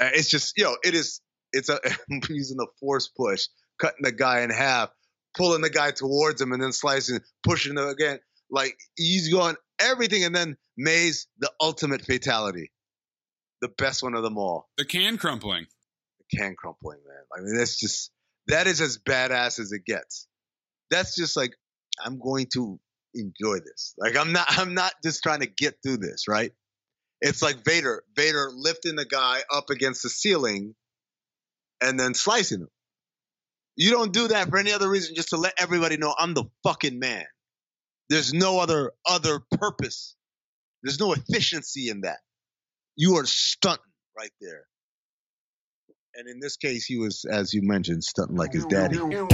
Uh, 0.01 0.09
It's 0.13 0.29
just, 0.29 0.57
you 0.57 0.63
know, 0.63 0.77
it 0.83 0.93
is, 0.93 1.21
it's 1.51 1.69
a, 1.69 1.79
using 2.29 2.57
the 2.57 2.67
force 2.79 3.07
push, 3.07 3.47
cutting 3.79 4.03
the 4.03 4.11
guy 4.11 4.41
in 4.41 4.49
half, 4.51 4.89
pulling 5.35 5.61
the 5.61 5.69
guy 5.69 5.91
towards 5.91 6.39
him 6.41 6.51
and 6.51 6.61
then 6.61 6.71
slicing, 6.71 7.19
pushing 7.43 7.77
him 7.77 7.87
again. 7.87 8.19
Like 8.51 8.77
he's 8.95 9.33
going 9.33 9.55
everything. 9.79 10.23
And 10.23 10.35
then 10.35 10.57
Mays, 10.77 11.27
the 11.39 11.51
ultimate 11.59 12.03
fatality, 12.03 12.71
the 13.61 13.69
best 13.69 14.03
one 14.03 14.13
of 14.13 14.23
them 14.23 14.37
all. 14.37 14.69
The 14.77 14.85
can 14.85 15.17
crumpling. 15.17 15.65
Can 16.35 16.55
crumpling, 16.57 16.99
man. 17.07 17.23
I 17.35 17.41
mean, 17.41 17.57
that's 17.57 17.77
just, 17.77 18.11
that 18.47 18.67
is 18.67 18.81
as 18.81 18.97
badass 18.97 19.59
as 19.59 19.71
it 19.71 19.85
gets. 19.85 20.27
That's 20.91 21.15
just 21.15 21.35
like, 21.37 21.53
I'm 22.03 22.19
going 22.19 22.47
to 22.53 22.79
enjoy 23.13 23.59
this. 23.59 23.93
Like 23.97 24.17
I'm 24.17 24.31
not, 24.31 24.47
I'm 24.49 24.73
not 24.73 24.93
just 25.03 25.23
trying 25.23 25.41
to 25.41 25.47
get 25.47 25.75
through 25.83 25.97
this, 25.97 26.27
right? 26.27 26.51
It's 27.21 27.41
like 27.41 27.63
Vader, 27.63 28.03
Vader 28.15 28.49
lifting 28.53 28.95
the 28.95 29.05
guy 29.05 29.41
up 29.51 29.69
against 29.69 30.03
the 30.03 30.09
ceiling 30.09 30.75
and 31.81 31.99
then 31.99 32.13
slicing 32.13 32.61
him. 32.61 32.69
You 33.75 33.91
don't 33.91 34.13
do 34.13 34.27
that 34.27 34.49
for 34.49 34.57
any 34.57 34.71
other 34.71 34.89
reason, 34.89 35.15
just 35.15 35.29
to 35.29 35.37
let 35.37 35.53
everybody 35.57 35.97
know 35.97 36.13
I'm 36.17 36.33
the 36.33 36.45
fucking 36.63 36.99
man. 36.99 37.25
There's 38.09 38.33
no 38.33 38.59
other 38.59 38.91
other 39.07 39.39
purpose. 39.51 40.15
There's 40.83 40.99
no 40.99 41.13
efficiency 41.13 41.89
in 41.89 42.01
that. 42.01 42.19
You 42.95 43.17
are 43.17 43.25
stunting 43.25 43.83
right 44.17 44.31
there. 44.41 44.65
And 46.15 46.27
in 46.27 46.39
this 46.39 46.57
case, 46.57 46.85
he 46.85 46.95
was, 46.97 47.25
as 47.25 47.55
you 47.55 47.63
mentioned, 47.63 48.03
stunting 48.03 48.35
like 48.35 48.53
his 48.53 48.65
daddy. 48.67 48.99
on 48.99 49.09
the 49.09 49.25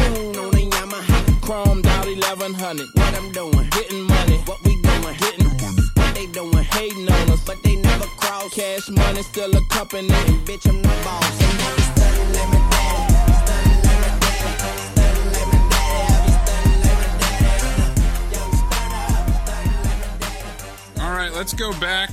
Yamaha, 0.71 1.25
chromed 1.41 1.86
out 1.86 2.05
1100. 2.05 2.88
What 2.93 3.15
I'm 3.15 3.31
doing, 3.33 3.69
getting 3.71 4.03
money. 4.07 4.38
What 4.45 4.63
we 4.63 4.81
doing, 4.81 5.17
getting 5.17 5.48
money. 5.57 5.83
What 5.95 6.15
they 6.15 6.27
doing, 6.27 6.63
hating 6.63 7.12
on 7.12 7.31
us, 7.31 7.43
but 7.45 7.62
they 7.63 7.75
never 7.75 8.05
cross. 8.15 8.53
Cash 8.53 8.89
money 8.91 9.24
still 9.24 9.53
a 9.57 9.62
company, 9.67 10.07
bitch 10.48 10.65
I'm 10.69 10.81
the 10.81 10.88
boss. 11.03 11.41
And 11.43 11.57
now 11.59 11.75
we 11.75 11.81
stunning 11.81 12.31
like 12.31 12.48
my 12.48 12.59
daddy, 12.71 13.13
stunning 13.43 13.81
like 13.83 14.15
my 14.24 14.29
daddy, 14.39 14.88
stunning 14.95 15.31
like 15.36 15.48
my 15.51 15.59
daddy. 15.67 16.15
I 16.15 16.24
be 16.24 16.31
stunning 16.39 16.79
like 16.79 17.03
my 17.03 17.19
daddy. 17.19 17.75
Yo, 18.31 18.41
stun 18.55 18.91
up, 18.95 19.27
stunning 19.43 19.83
like 19.83 20.07
my 20.07 20.24
daddy. 20.24 21.01
All 21.01 21.12
right, 21.12 21.33
let's 21.33 21.53
go 21.53 21.74
back 21.81 22.12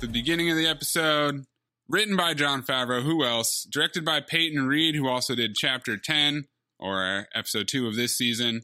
to 0.00 0.06
the 0.06 0.12
beginning 0.12 0.50
of 0.50 0.56
the 0.56 0.66
episode. 0.66 1.46
Written 1.88 2.16
by 2.16 2.34
Jon 2.34 2.62
Favreau. 2.62 3.02
Who 3.02 3.24
else? 3.24 3.66
Directed 3.70 4.04
by 4.04 4.20
Peyton 4.20 4.66
Reed, 4.66 4.96
who 4.96 5.08
also 5.08 5.34
did 5.34 5.54
Chapter 5.54 5.96
10 5.96 6.46
or 6.78 7.28
Episode 7.34 7.68
2 7.68 7.86
of 7.86 7.94
this 7.94 8.16
season. 8.16 8.62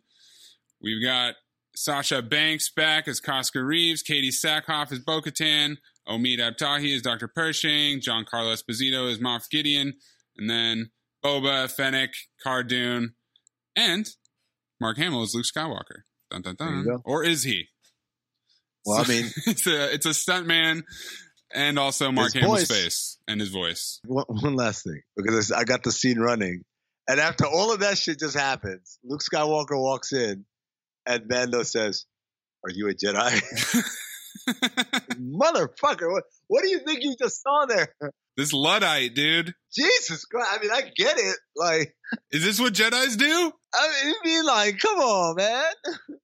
We've 0.81 1.05
got 1.05 1.35
Sasha 1.77 2.21
Banks 2.21 2.71
back 2.71 3.07
as 3.07 3.21
Koska 3.21 3.63
Reeves, 3.63 4.03
Katee 4.03 4.33
Sackhoff 4.33 4.91
as 4.91 4.99
Bo 4.99 5.21
Katan, 5.21 5.77
Omid 6.09 6.39
Abtahi 6.39 6.95
as 6.95 7.03
Dr. 7.03 7.29
Pershing, 7.29 8.01
Giancarlo 8.01 8.55
Esposito 8.55 9.11
as 9.11 9.19
Moff 9.19 9.49
Gideon, 9.51 9.95
and 10.37 10.51
then 10.51 10.91
Boba, 11.25 11.71
Fennec, 11.73 12.11
Cara 12.43 12.67
Dune, 12.67 13.15
and 13.77 14.09
Mark 14.81 14.99
Hamill 14.99 15.23
as 15.23 15.35
Luke 15.35 15.47
Skywalker. 15.47 16.03
Dun, 16.31 16.43
dun, 16.43 16.57
dun. 16.57 17.01
Or 17.05 17.23
is 17.23 17.45
he? 17.45 17.69
Well, 18.85 19.05
I 19.05 19.09
mean, 19.09 19.31
it's 19.47 19.67
a 19.67 19.95
it's 19.95 20.07
a 20.07 20.15
stunt 20.15 20.47
man 20.47 20.83
and 21.55 21.79
also 21.79 22.11
Mark 22.13 22.33
His 22.33 22.43
Hamill's 22.43 22.69
voice. 22.69 22.71
face 22.83 23.19
and 23.29 23.41
his 23.41 23.51
voice. 23.51 24.01
one, 24.07 24.25
one 24.29 24.55
last 24.57 24.85
thing 24.85 25.01
because 25.17 25.53
I 25.53 25.65
got 25.65 25.83
the 25.83 25.93
scene 25.93 26.19
running, 26.19 26.63
and 27.09 27.21
after 27.21 27.47
all 27.47 27.73
of 27.73 27.81
that 27.81 27.99
shit 27.99 28.19
just 28.19 28.37
happens, 28.37 28.99
Luke 29.05 29.21
Skywalker 29.23 29.79
walks 29.81 30.13
in, 30.13 30.45
and 31.07 31.25
Mando 31.29 31.63
says, 31.63 32.07
"Are 32.65 32.71
you 32.71 32.89
a 32.89 32.95
Jedi, 32.95 33.43
motherfucker? 35.21 36.11
What, 36.11 36.25
what 36.49 36.63
do 36.63 36.71
you 36.71 36.81
think 36.81 37.01
you 37.03 37.15
just 37.19 37.43
saw 37.43 37.67
there? 37.67 37.95
this 38.37 38.53
Luddite, 38.53 39.15
dude. 39.15 39.55
Jesus 39.73 40.25
Christ! 40.25 40.49
I 40.53 40.59
mean, 40.63 40.71
I 40.73 40.83
get 40.97 41.19
it. 41.19 41.37
Like, 41.57 41.95
Is 42.31 42.45
this 42.45 42.59
what 42.61 42.73
Jedi's 42.73 43.17
do? 43.17 43.53
I 43.75 44.13
mean, 44.25 44.45
like, 44.45 44.79
come 44.79 44.99
on, 44.99 45.37
man. 45.37 45.65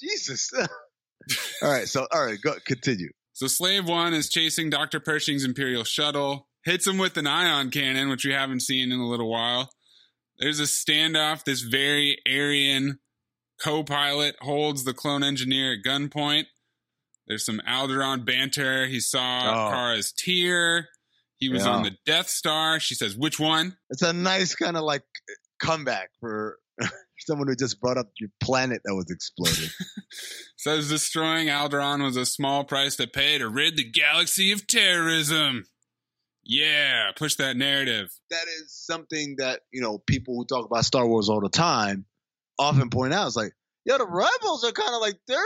Jesus. 0.00 0.50
all 1.62 1.70
right, 1.70 1.88
so 1.88 2.06
all 2.12 2.24
right, 2.24 2.38
go 2.40 2.54
continue. 2.66 3.10
So 3.36 3.48
Slave 3.48 3.86
One 3.86 4.14
is 4.14 4.30
chasing 4.30 4.70
Dr. 4.70 4.98
Pershing's 4.98 5.44
Imperial 5.44 5.84
shuttle, 5.84 6.48
hits 6.64 6.86
him 6.86 6.96
with 6.96 7.18
an 7.18 7.26
ion 7.26 7.70
cannon, 7.70 8.08
which 8.08 8.24
we 8.24 8.32
haven't 8.32 8.60
seen 8.62 8.90
in 8.90 8.98
a 8.98 9.06
little 9.06 9.28
while. 9.30 9.68
There's 10.38 10.58
a 10.58 10.62
standoff. 10.62 11.44
This 11.44 11.60
very 11.60 12.16
Aryan 12.26 12.98
co-pilot 13.62 14.36
holds 14.40 14.84
the 14.84 14.94
clone 14.94 15.22
engineer 15.22 15.74
at 15.74 15.84
gunpoint. 15.84 16.46
There's 17.26 17.44
some 17.44 17.60
Alderaan 17.68 18.24
banter. 18.24 18.86
He 18.86 19.00
saw 19.00 19.40
Oh. 19.68 19.70
Cara's 19.70 20.12
tear. 20.16 20.88
He 21.36 21.50
was 21.50 21.66
Yeah. 21.66 21.72
on 21.72 21.82
the 21.82 21.94
Death 22.06 22.30
Star. 22.30 22.80
She 22.80 22.94
says, 22.94 23.16
"Which 23.16 23.38
one?" 23.38 23.76
It's 23.90 24.00
a 24.00 24.14
nice 24.14 24.54
kind 24.54 24.78
of 24.78 24.84
like 24.84 25.04
comeback 25.60 26.08
for 26.20 26.58
someone 27.26 27.48
who 27.48 27.56
just 27.56 27.80
brought 27.80 27.98
up 27.98 28.08
your 28.18 28.30
planet 28.40 28.80
that 28.84 28.94
was 28.94 29.10
exploded. 29.10 29.70
Says 30.56 30.88
destroying 30.88 31.48
Alderaan 31.48 32.02
was 32.02 32.16
a 32.16 32.26
small 32.26 32.64
price 32.64 32.96
to 32.96 33.06
pay 33.06 33.38
to 33.38 33.48
rid 33.48 33.76
the 33.76 33.90
galaxy 33.90 34.52
of 34.52 34.66
terrorism. 34.66 35.64
Yeah, 36.44 37.10
push 37.16 37.34
that 37.36 37.56
narrative. 37.56 38.08
that 38.30 38.46
is 38.60 38.72
something 38.72 39.36
that 39.38 39.62
you 39.72 39.82
know 39.82 39.98
people 39.98 40.36
who 40.36 40.44
talk 40.44 40.64
about 40.64 40.84
Star 40.84 41.06
Wars 41.06 41.28
all 41.28 41.40
the 41.40 41.48
time 41.48 42.04
often 42.58 42.88
point 42.88 43.12
out. 43.12 43.26
It's 43.26 43.36
like, 43.36 43.52
yeah, 43.84 43.98
the 43.98 44.06
rebels 44.06 44.64
are 44.64 44.72
kind 44.72 44.94
of 44.94 45.00
like 45.00 45.16
they're 45.26 45.40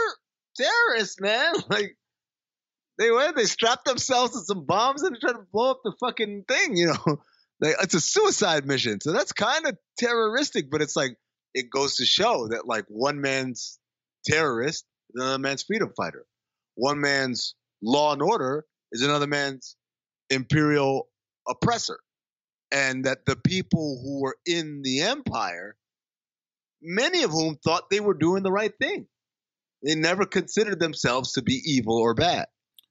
terrorists, 0.55 1.19
man. 1.19 1.53
Like 1.69 1.97
they 2.97 3.09
went, 3.09 3.35
they 3.35 3.45
strapped 3.45 3.85
themselves 3.85 4.33
to 4.33 4.45
some 4.45 4.65
bombs 4.65 5.01
and 5.01 5.17
tried 5.19 5.33
to 5.33 5.45
blow 5.51 5.71
up 5.71 5.81
the 5.83 5.93
fucking 5.99 6.43
thing. 6.47 6.75
You 6.75 6.87
know, 6.87 7.21
like 7.61 7.75
it's 7.81 7.95
a 7.95 8.01
suicide 8.01 8.65
mission, 8.67 9.01
so 9.01 9.11
that's 9.11 9.31
kind 9.31 9.65
of 9.65 9.77
terroristic. 9.97 10.69
But 10.69 10.81
it's 10.81 10.95
like 10.95 11.17
it 11.53 11.69
goes 11.69 11.97
to 11.97 12.05
show 12.05 12.47
that 12.49 12.67
like 12.67 12.85
one 12.87 13.21
man's 13.21 13.79
terrorist 14.25 14.85
is 15.13 15.21
another 15.21 15.39
man's 15.39 15.63
freedom 15.63 15.91
fighter. 15.95 16.25
One 16.75 17.01
man's 17.01 17.55
law 17.81 18.13
and 18.13 18.21
order 18.21 18.65
is 18.91 19.01
another 19.01 19.27
man's 19.27 19.75
imperial 20.29 21.07
oppressor 21.47 21.99
and 22.71 23.05
that 23.05 23.25
the 23.25 23.35
people 23.35 23.99
who 24.01 24.21
were 24.21 24.37
in 24.45 24.81
the 24.81 25.01
empire, 25.01 25.75
many 26.81 27.23
of 27.23 27.31
whom 27.31 27.57
thought 27.57 27.89
they 27.89 27.99
were 27.99 28.13
doing 28.13 28.43
the 28.43 28.51
right 28.51 28.73
thing. 28.79 29.07
They 29.83 29.95
never 29.95 30.25
considered 30.25 30.79
themselves 30.79 31.33
to 31.33 31.41
be 31.41 31.61
evil 31.65 31.97
or 31.97 32.13
bad. 32.13 32.45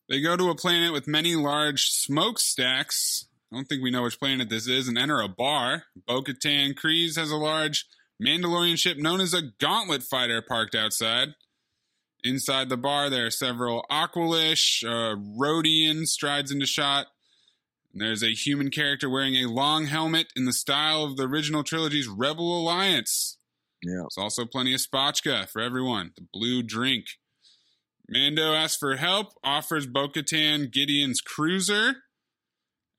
They 0.09 0.20
go 0.20 0.37
to 0.37 0.51
a 0.51 0.57
planet 0.57 0.92
with 0.92 1.07
many 1.07 1.37
large 1.37 1.90
smokestacks. 1.90 3.27
I 3.53 3.57
don't 3.57 3.66
think 3.66 3.83
we 3.83 3.92
know 3.92 4.03
which 4.03 4.18
planet 4.18 4.51
this 4.51 4.66
is, 4.66 4.88
and 4.88 4.99
enter 4.99 5.20
a 5.20 5.29
bar. 5.29 5.85
Bo 6.07 6.23
Katan 6.23 6.75
Kryze 6.75 7.16
has 7.16 7.31
a 7.31 7.37
large 7.37 7.87
Mandalorian 8.20 8.78
ship 8.78 8.98
known 8.98 9.20
as 9.20 9.33
a 9.33 9.42
Gauntlet 9.61 10.02
Fighter 10.02 10.42
parked 10.42 10.74
outside. 10.74 11.35
Inside 12.22 12.68
the 12.68 12.76
bar, 12.76 13.09
there 13.09 13.26
are 13.26 13.30
several 13.30 13.87
Aqualish. 13.90 14.85
Uh, 14.85 15.16
Rodian 15.16 16.04
strides 16.04 16.50
into 16.50 16.66
shot. 16.66 17.06
And 17.92 18.02
there's 18.02 18.22
a 18.22 18.33
human 18.33 18.70
character 18.70 19.09
wearing 19.09 19.37
a 19.37 19.48
long 19.48 19.87
helmet 19.87 20.28
in 20.37 20.44
the 20.44 20.52
style 20.52 21.02
of 21.02 21.16
the 21.16 21.26
original 21.26 21.64
trilogy's 21.64 22.09
Rebel 22.09 22.61
Alliance. 22.61 23.38
Yeah. 23.83 24.02
There's 24.02 24.18
also 24.18 24.44
plenty 24.44 24.74
of 24.74 24.80
spotchka 24.80 25.48
for 25.48 25.61
everyone. 25.61 26.12
The 26.16 26.26
blue 26.33 26.62
drink. 26.62 27.06
Mando 28.09 28.52
asks 28.52 28.76
for 28.76 28.96
help, 28.96 29.28
offers 29.42 29.87
Bo 29.87 30.09
Katan 30.09 30.70
Gideon's 30.70 31.20
cruiser. 31.20 31.94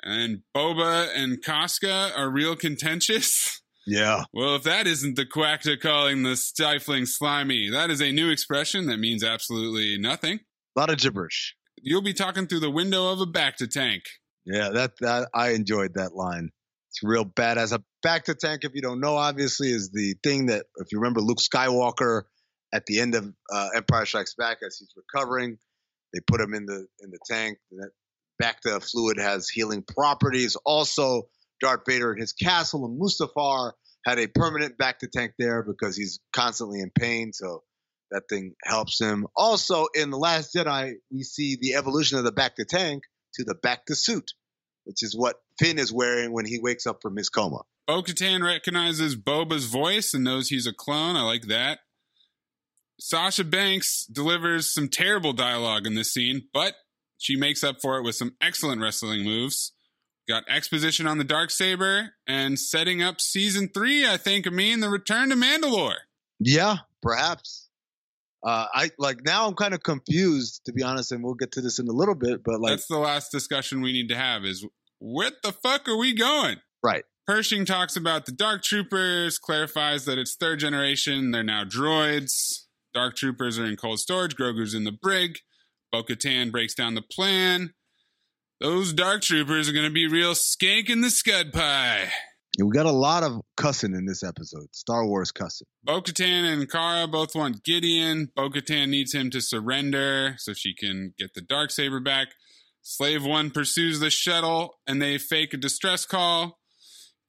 And 0.04 0.42
Boba 0.56 1.10
and 1.16 1.44
Koska 1.44 2.12
are 2.18 2.30
real 2.30 2.56
contentious. 2.56 3.61
Yeah. 3.92 4.24
Well, 4.32 4.56
if 4.56 4.64
that 4.64 4.88
isn't 4.88 5.18
the 5.18 5.26
quackta 5.26 5.78
calling 5.78 6.24
the 6.24 6.38
stifling 6.38 7.06
slimy, 7.06 7.70
that 7.72 7.90
is 7.90 8.02
a 8.02 8.14
new 8.14 8.30
expression 8.30 8.86
that 8.86 9.00
means 9.00 9.22
absolutely 9.22 9.98
nothing. 9.98 10.40
A 10.78 10.80
lot 10.80 10.90
of 10.90 10.98
gibberish. 10.98 11.58
You'll 11.76 12.02
be 12.02 12.14
talking 12.14 12.48
through 12.48 12.62
the 12.62 12.72
window 12.72 13.12
of 13.12 13.20
a 13.20 13.26
bacta 13.26 13.70
tank. 13.70 14.04
Yeah, 14.46 14.70
that, 14.70 14.94
that 15.02 15.28
I 15.34 15.50
enjoyed 15.50 15.96
that 15.96 16.16
line. 16.16 16.52
It's 16.90 17.04
real 17.04 17.26
badass. 17.26 17.74
A 17.74 17.84
bacta 18.06 18.38
tank, 18.38 18.64
if 18.64 18.72
you 18.76 18.82
don't 18.82 19.02
know, 19.02 19.18
obviously, 19.18 19.72
is 19.72 19.92
the 19.92 20.16
thing 20.24 20.46
that 20.46 20.68
if 20.78 20.94
you 20.94 21.00
remember 21.00 21.20
Luke 21.20 21.40
Skywalker 21.40 22.22
at 22.74 22.86
the 22.86 23.02
end 23.02 23.16
of 23.16 23.30
uh, 23.52 23.70
Empire 23.76 24.06
Strikes 24.06 24.36
Back 24.36 24.60
as 24.66 24.78
he's 24.80 24.94
recovering, 24.96 25.58
they 26.14 26.22
put 26.26 26.40
him 26.40 26.54
in 26.54 26.66
the 26.66 26.88
in 27.02 27.12
the 27.12 27.20
tank. 27.30 27.58
That 27.72 27.92
bacta 28.42 28.82
fluid 28.82 29.18
has 29.20 29.50
healing 29.50 29.84
properties. 29.84 30.56
Also, 30.64 31.24
Darth 31.60 31.82
Vader 31.86 32.14
in 32.14 32.22
his 32.22 32.32
castle 32.32 32.86
in 32.86 32.98
Mustafar 32.98 33.74
had 34.06 34.20
a 34.20 34.28
permanent 34.28 34.78
bacta 34.78 35.10
tank 35.12 35.34
there 35.38 35.64
because 35.64 35.96
he's 35.96 36.20
constantly 36.34 36.80
in 36.80 36.92
pain. 36.92 37.34
So 37.34 37.64
that 38.12 38.24
thing 38.30 38.56
helps 38.64 39.00
him. 39.00 39.28
Also, 39.36 39.88
in 39.94 40.10
The 40.10 40.18
Last 40.18 40.54
Jedi, 40.56 40.94
we 41.12 41.24
see 41.24 41.58
the 41.60 41.76
evolution 41.76 42.18
of 42.18 42.24
the 42.24 42.32
bacta 42.32 42.68
tank 42.68 43.04
to 43.36 43.44
the 43.44 43.56
bacta 43.56 43.96
suit, 43.96 44.32
which 44.84 45.04
is 45.04 45.16
what 45.16 45.38
Finn 45.60 45.80
is 45.80 45.92
wearing 45.92 46.34
when 46.34 46.46
he 46.46 46.60
wakes 46.60 46.86
up 46.86 47.02
from 47.02 47.16
his 47.16 47.30
coma. 47.30 47.62
Bo 47.88 48.04
Katan 48.04 48.44
recognizes 48.46 49.16
Boba's 49.16 49.66
voice 49.66 50.14
and 50.14 50.24
knows 50.24 50.50
he's 50.50 50.68
a 50.68 50.74
clone. 50.74 51.16
I 51.16 51.24
like 51.24 51.44
that. 51.44 51.80
Sasha 53.00 53.44
Banks 53.44 54.06
delivers 54.06 54.72
some 54.72 54.88
terrible 54.88 55.34
dialogue 55.34 55.88
in 55.88 55.96
this 55.96 56.14
scene, 56.14 56.44
but 56.54 56.76
she 57.18 57.36
makes 57.36 57.64
up 57.64 57.82
for 57.82 57.98
it 57.98 58.04
with 58.04 58.16
some 58.16 58.36
excellent 58.40 58.82
wrestling 58.82 59.24
moves. 59.24 59.72
Got 60.32 60.44
exposition 60.50 61.08
on 61.08 61.18
the 61.18 61.24
dark 61.24 61.52
saber 61.52 62.14
and 62.28 62.58
setting 62.58 63.02
up 63.02 63.20
season 63.20 63.70
three. 63.74 64.08
I 64.08 64.18
think. 64.18 64.48
I 64.48 64.50
mean, 64.50 64.80
the 64.80 64.90
return 64.90 65.30
to 65.30 65.36
Mandalore. 65.36 65.96
Yeah, 66.40 66.78
perhaps. 67.02 67.70
Uh, 68.44 68.66
I 68.74 68.90
like 68.98 69.24
now. 69.24 69.48
I'm 69.48 69.54
kind 69.54 69.74
of 69.74 69.84
confused, 69.84 70.62
to 70.66 70.74
be 70.74 70.82
honest, 70.82 71.12
and 71.12 71.24
we'll 71.24 71.36
get 71.36 71.52
to 71.54 71.62
this 71.62 71.78
in 71.78 71.88
a 71.88 71.92
little 71.92 72.16
bit. 72.16 72.44
But 72.44 72.60
like, 72.60 72.72
That's 72.72 72.88
the 72.88 72.98
last 72.98 73.32
discussion 73.32 73.82
we 73.82 73.92
need 73.92 74.10
to 74.10 74.16
have. 74.16 74.46
Is 74.46 74.66
what 75.00 75.36
the 75.44 75.52
fuck 75.52 75.88
are 75.88 75.98
we 75.98 76.14
going? 76.14 76.58
right? 76.84 77.04
Pershing 77.28 77.66
talks 77.66 77.96
about 77.96 78.26
the 78.26 78.32
Dark 78.32 78.64
Troopers, 78.64 79.38
clarifies 79.38 80.06
that 80.06 80.18
it's 80.18 80.36
third 80.36 80.60
generation. 80.60 81.30
They're 81.30 81.44
now 81.44 81.64
droids. 81.64 82.64
Dark 82.96 83.16
Troopers 83.16 83.60
are 83.60 83.66
in 83.66 83.76
cold 83.78 84.00
storage. 84.00 84.36
Grogu's 84.36 84.74
in 84.74 84.84
the 84.84 84.92
brig. 84.92 85.38
Bo 85.92 86.02
Katan 86.04 86.52
breaks 86.52 86.74
down 86.74 86.96
the 86.96 87.04
plan. 87.04 87.74
Those 88.62 88.94
Dark 88.94 89.24
Troopers 89.24 89.68
are 89.68 89.74
going 89.74 89.86
to 89.86 89.92
be 89.92 90.08
real 90.08 90.34
skank 90.34 90.92
in 90.92 91.02
the 91.02 91.10
scud 91.10 91.52
pie. 91.52 92.12
And 92.60 92.70
we 92.70 92.76
got 92.76 92.86
a 92.86 92.92
lot 92.92 93.24
of 93.24 93.42
cussing 93.58 93.96
in 93.96 94.06
this 94.06 94.22
episode. 94.24 94.68
Star 94.72 95.04
Wars 95.04 95.32
cussing. 95.32 95.66
Bo 95.84 96.00
Katan 96.00 96.44
and 96.54 96.70
Cara 96.70 97.08
both 97.08 97.34
want 97.34 97.64
Gideon. 97.64 98.30
Bo 98.36 98.52
Katan 98.52 98.90
needs 98.90 99.16
him 99.16 99.32
to 99.32 99.42
surrender 99.42 100.36
so 100.38 100.54
she 100.54 100.76
can 100.76 101.16
get 101.18 101.34
the 101.34 101.42
Dark 101.42 101.72
Saber 101.72 102.00
back. 102.00 102.28
Slave 102.84 103.26
One 103.26 103.50
pursues 103.50 104.00
the 104.00 104.12
shuttle 104.12 104.76
and 104.86 105.02
they 105.02 105.18
fake 105.18 105.56
a 105.56 105.58
distress 105.58 106.06
call. 106.06 106.60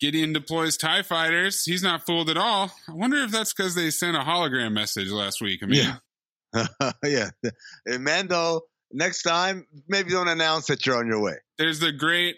Gideon 0.01 0.35
deploys 0.35 0.77
TIE 0.77 1.01
fighters. 1.01 1.63
He's 1.65 1.83
not 1.83 2.05
fooled 2.05 2.29
at 2.29 2.37
all. 2.37 2.73
I 2.89 2.93
wonder 2.93 3.17
if 3.23 3.31
that's 3.31 3.55
because 3.55 3.75
they 3.75 3.89
sent 3.89 4.19
a 4.19 4.21
hologram 4.21 4.73
message 4.73 5.09
last 5.09 5.41
week. 5.41 5.61
I 5.63 5.67
mean, 5.67 5.97
Yeah. 6.53 6.67
yeah, 7.03 7.31
and 7.87 8.05
Mando. 8.05 8.61
Next 8.93 9.23
time, 9.23 9.67
maybe 9.89 10.11
don't 10.11 10.29
announce 10.29 10.67
that 10.67 10.85
you're 10.85 10.97
on 10.97 11.07
your 11.07 11.21
way. 11.21 11.37
there's 11.59 11.81
the 11.81 11.93
great 11.93 12.37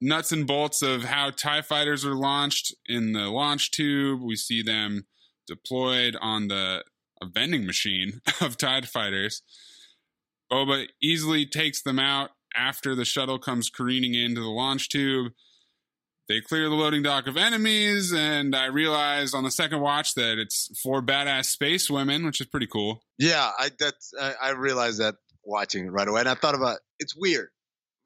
nuts 0.00 0.32
and 0.32 0.46
bolts 0.46 0.82
of 0.82 1.04
how 1.04 1.30
TIE 1.30 1.62
fighters 1.62 2.04
are 2.04 2.14
launched 2.14 2.74
in 2.86 3.12
the 3.12 3.28
launch 3.28 3.70
tube. 3.70 4.20
We 4.22 4.36
see 4.36 4.62
them 4.62 5.06
deployed 5.46 6.16
on 6.20 6.48
the 6.48 6.84
a 7.22 7.26
vending 7.26 7.64
machine 7.66 8.20
of 8.40 8.56
TIE 8.56 8.82
fighters. 8.82 9.42
Boba 10.50 10.88
easily 11.02 11.46
takes 11.46 11.82
them 11.82 11.98
out 11.98 12.30
after 12.54 12.94
the 12.94 13.04
shuttle 13.04 13.38
comes 13.38 13.70
careening 13.70 14.14
into 14.14 14.40
the 14.40 14.48
launch 14.48 14.88
tube. 14.88 15.32
They 16.28 16.40
clear 16.40 16.70
the 16.70 16.74
loading 16.74 17.02
dock 17.02 17.26
of 17.26 17.36
enemies, 17.36 18.12
and 18.12 18.56
I 18.56 18.66
realized 18.66 19.34
on 19.34 19.44
the 19.44 19.50
second 19.50 19.80
watch 19.80 20.14
that 20.14 20.38
it's 20.38 20.70
four 20.82 21.02
badass 21.02 21.46
space 21.46 21.90
women, 21.90 22.24
which 22.24 22.40
is 22.40 22.46
pretty 22.46 22.66
cool. 22.66 23.02
Yeah, 23.18 23.50
I 23.58 23.70
that's 23.78 24.12
I, 24.18 24.32
I 24.42 24.50
realized 24.52 25.00
that 25.00 25.16
watching 25.46 25.86
it 25.86 25.90
right 25.90 26.08
away, 26.08 26.20
and 26.20 26.28
I 26.28 26.34
thought 26.34 26.54
about 26.54 26.78
it's 26.98 27.16
weird 27.16 27.48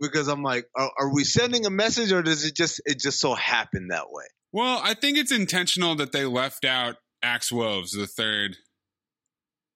because 0.01 0.29
I'm 0.29 0.42
like, 0.42 0.66
are, 0.77 0.90
are 0.98 1.14
we 1.14 1.24
sending 1.24 1.66
a 1.66 1.70
message, 1.70 2.12
or 2.12 2.22
does 2.22 2.44
it 2.44 2.55
just 2.55 2.81
it 2.85 2.98
just 2.98 3.20
so 3.20 3.35
happen 3.35 3.88
that 3.88 4.11
way? 4.11 4.24
Well, 4.53 4.81
I 4.83 4.94
think 4.94 5.18
it's 5.18 5.33
intentional 5.33 5.94
that 5.96 6.12
they 6.12 6.24
left 6.24 6.64
out 6.64 6.96
Axe 7.22 7.53
Woves, 7.53 7.92
the 7.92 8.07
third 8.07 8.57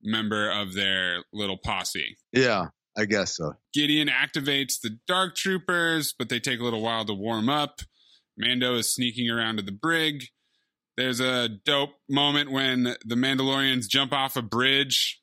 member 0.03 0.51
of 0.51 0.75
their 0.75 1.25
little 1.33 1.59
posse. 1.59 2.17
Yeah, 2.33 2.67
I 2.97 3.05
guess 3.05 3.37
so. 3.37 3.55
Gideon 3.75 4.09
activates 4.09 4.81
the 4.83 4.99
Dark 5.07 5.37
Troopers, 5.37 6.15
but 6.19 6.29
they 6.29 6.41
take 6.41 6.61
a 6.61 6.65
little 6.65 6.83
while 6.83 7.05
to 7.05 7.15
warm 7.15 7.49
up. 7.49 7.81
Mando 8.37 8.75
is 8.75 8.93
sneaking 8.93 9.29
around 9.31 9.57
to 9.57 9.63
the 9.63 9.73
brig. 9.73 10.25
There's 10.97 11.21
a 11.21 11.49
dope 11.49 11.95
moment 12.09 12.51
when 12.51 12.97
the 13.05 13.15
Mandalorians 13.15 13.89
jump 13.89 14.13
off 14.13 14.37
a 14.37 14.43
bridge 14.43 15.22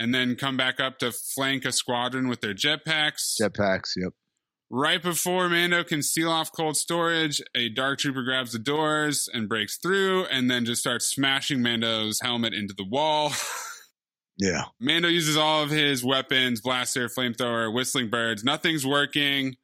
and 0.00 0.14
then 0.14 0.36
come 0.36 0.56
back 0.56 0.80
up 0.80 0.98
to 0.98 1.12
flank 1.12 1.64
a 1.64 1.72
squadron 1.72 2.28
with 2.28 2.40
their 2.40 2.54
jetpacks. 2.54 3.34
Jetpacks. 3.40 3.92
Yep. 3.96 4.12
Right 4.70 5.02
before 5.02 5.48
Mando 5.48 5.82
can 5.82 6.02
seal 6.02 6.30
off 6.30 6.52
cold 6.52 6.76
storage, 6.76 7.40
a 7.54 7.70
dark 7.70 8.00
trooper 8.00 8.22
grabs 8.22 8.52
the 8.52 8.58
doors 8.58 9.28
and 9.32 9.48
breaks 9.48 9.78
through 9.78 10.26
and 10.26 10.50
then 10.50 10.66
just 10.66 10.82
starts 10.82 11.08
smashing 11.08 11.62
Mando's 11.62 12.20
helmet 12.22 12.52
into 12.52 12.74
the 12.74 12.84
wall. 12.84 13.32
Yeah. 14.38 14.66
Mando 14.80 15.08
uses 15.08 15.36
all 15.36 15.64
of 15.64 15.70
his 15.70 16.04
weapons 16.04 16.60
blaster, 16.60 17.08
flamethrower, 17.08 17.74
whistling 17.74 18.08
birds. 18.08 18.44
Nothing's 18.44 18.86
working. 18.86 19.56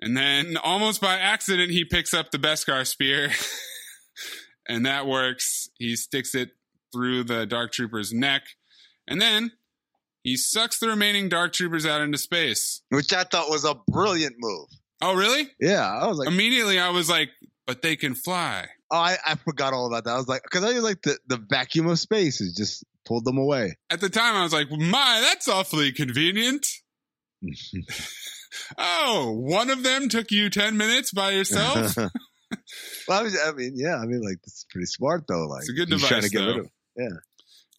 And 0.00 0.16
then, 0.16 0.56
almost 0.56 1.00
by 1.00 1.18
accident, 1.18 1.70
he 1.70 1.84
picks 1.84 2.12
up 2.12 2.30
the 2.30 2.38
Beskar 2.38 2.86
spear. 2.86 3.30
and 4.68 4.86
that 4.86 5.06
works. 5.06 5.68
He 5.78 5.96
sticks 5.96 6.34
it 6.34 6.50
through 6.92 7.24
the 7.24 7.46
Dark 7.46 7.72
Trooper's 7.72 8.12
neck. 8.12 8.42
And 9.06 9.20
then 9.20 9.52
he 10.28 10.36
sucks 10.36 10.78
the 10.78 10.88
remaining 10.88 11.28
Dark 11.28 11.52
Troopers 11.52 11.86
out 11.86 12.00
into 12.00 12.18
space. 12.18 12.82
Which 12.90 13.12
I 13.12 13.24
thought 13.24 13.48
was 13.50 13.64
a 13.64 13.74
brilliant 13.90 14.34
move. 14.38 14.68
Oh, 15.00 15.14
really? 15.14 15.48
Yeah, 15.60 15.88
I 15.88 16.06
was 16.06 16.18
like, 16.18 16.28
Immediately, 16.28 16.78
I 16.78 16.90
was 16.90 17.08
like, 17.08 17.30
but 17.66 17.82
they 17.82 17.96
can 17.96 18.14
fly. 18.14 18.66
oh, 18.90 18.96
I, 18.96 19.16
I 19.26 19.34
forgot 19.36 19.72
all 19.72 19.86
about 19.86 20.04
that. 20.04 20.10
I 20.10 20.16
was 20.16 20.28
like, 20.28 20.42
because 20.42 20.64
I 20.64 20.72
was 20.74 20.82
like 20.82 21.02
the, 21.02 21.18
the 21.28 21.36
vacuum 21.48 21.86
of 21.86 21.98
space 21.98 22.38
has 22.40 22.54
just 22.54 22.84
pulled 23.06 23.24
them 23.24 23.38
away. 23.38 23.76
At 23.90 24.00
the 24.00 24.08
time, 24.10 24.34
I 24.34 24.42
was 24.42 24.52
like, 24.52 24.70
my, 24.70 25.20
that's 25.24 25.48
awfully 25.48 25.92
convenient. 25.92 26.66
Oh, 28.76 29.32
one 29.38 29.70
of 29.70 29.82
them 29.82 30.08
took 30.08 30.30
you 30.30 30.50
10 30.50 30.76
minutes 30.76 31.12
by 31.12 31.30
yourself? 31.30 31.96
well, 31.96 32.10
I, 33.10 33.22
was, 33.22 33.38
I 33.46 33.52
mean, 33.52 33.74
yeah, 33.76 33.96
I 33.96 34.06
mean, 34.06 34.22
like 34.22 34.38
is 34.44 34.66
pretty 34.70 34.86
smart 34.86 35.24
though. 35.28 35.46
Like 35.46 35.60
It's 35.60 35.70
a 35.70 35.72
good 35.74 35.88
trying 35.88 36.00
device, 36.22 36.24
to 36.24 36.30
get 36.30 36.44
rid 36.44 36.56
though. 36.56 36.60
of. 36.60 37.12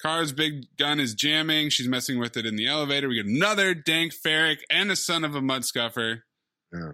Car's 0.01 0.31
big 0.31 0.65
gun 0.77 0.99
is 0.99 1.13
jamming. 1.13 1.69
She's 1.69 1.87
messing 1.87 2.19
with 2.19 2.37
it 2.37 2.45
in 2.45 2.55
the 2.55 2.67
elevator. 2.67 3.09
We 3.09 3.15
get 3.15 3.25
another 3.25 3.73
dank 3.73 4.13
farrik 4.13 4.59
and 4.69 4.89
a 4.91 4.95
son 4.95 5.23
of 5.23 5.35
a 5.35 5.41
mud 5.41 5.65
scuffer. 5.65 6.23
Yeah. 6.73 6.91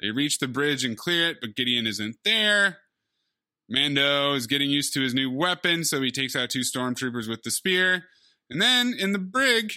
They 0.00 0.10
reach 0.10 0.38
the 0.38 0.48
bridge 0.48 0.84
and 0.84 0.96
clear 0.96 1.30
it, 1.30 1.38
but 1.40 1.56
Gideon 1.56 1.86
isn't 1.86 2.16
there. 2.24 2.78
Mando 3.68 4.34
is 4.34 4.46
getting 4.46 4.70
used 4.70 4.92
to 4.94 5.00
his 5.00 5.14
new 5.14 5.30
weapon, 5.30 5.84
so 5.84 6.02
he 6.02 6.10
takes 6.10 6.36
out 6.36 6.50
two 6.50 6.60
stormtroopers 6.60 7.28
with 7.28 7.42
the 7.42 7.50
spear. 7.50 8.04
And 8.50 8.60
then 8.60 8.94
in 8.96 9.12
the 9.12 9.18
brig, 9.18 9.72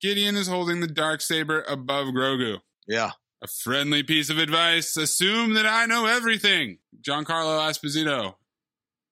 Gideon 0.00 0.36
is 0.36 0.48
holding 0.48 0.80
the 0.80 0.86
dark 0.86 1.20
saber 1.20 1.62
above 1.68 2.08
Grogu. 2.08 2.58
Yeah, 2.88 3.12
A 3.42 3.46
friendly 3.46 4.02
piece 4.02 4.30
of 4.30 4.38
advice 4.38 4.96
assume 4.96 5.54
that 5.54 5.66
I 5.66 5.86
know 5.86 6.06
everything. 6.06 6.78
Giancarlo 7.06 7.58
Esposito 7.68 8.34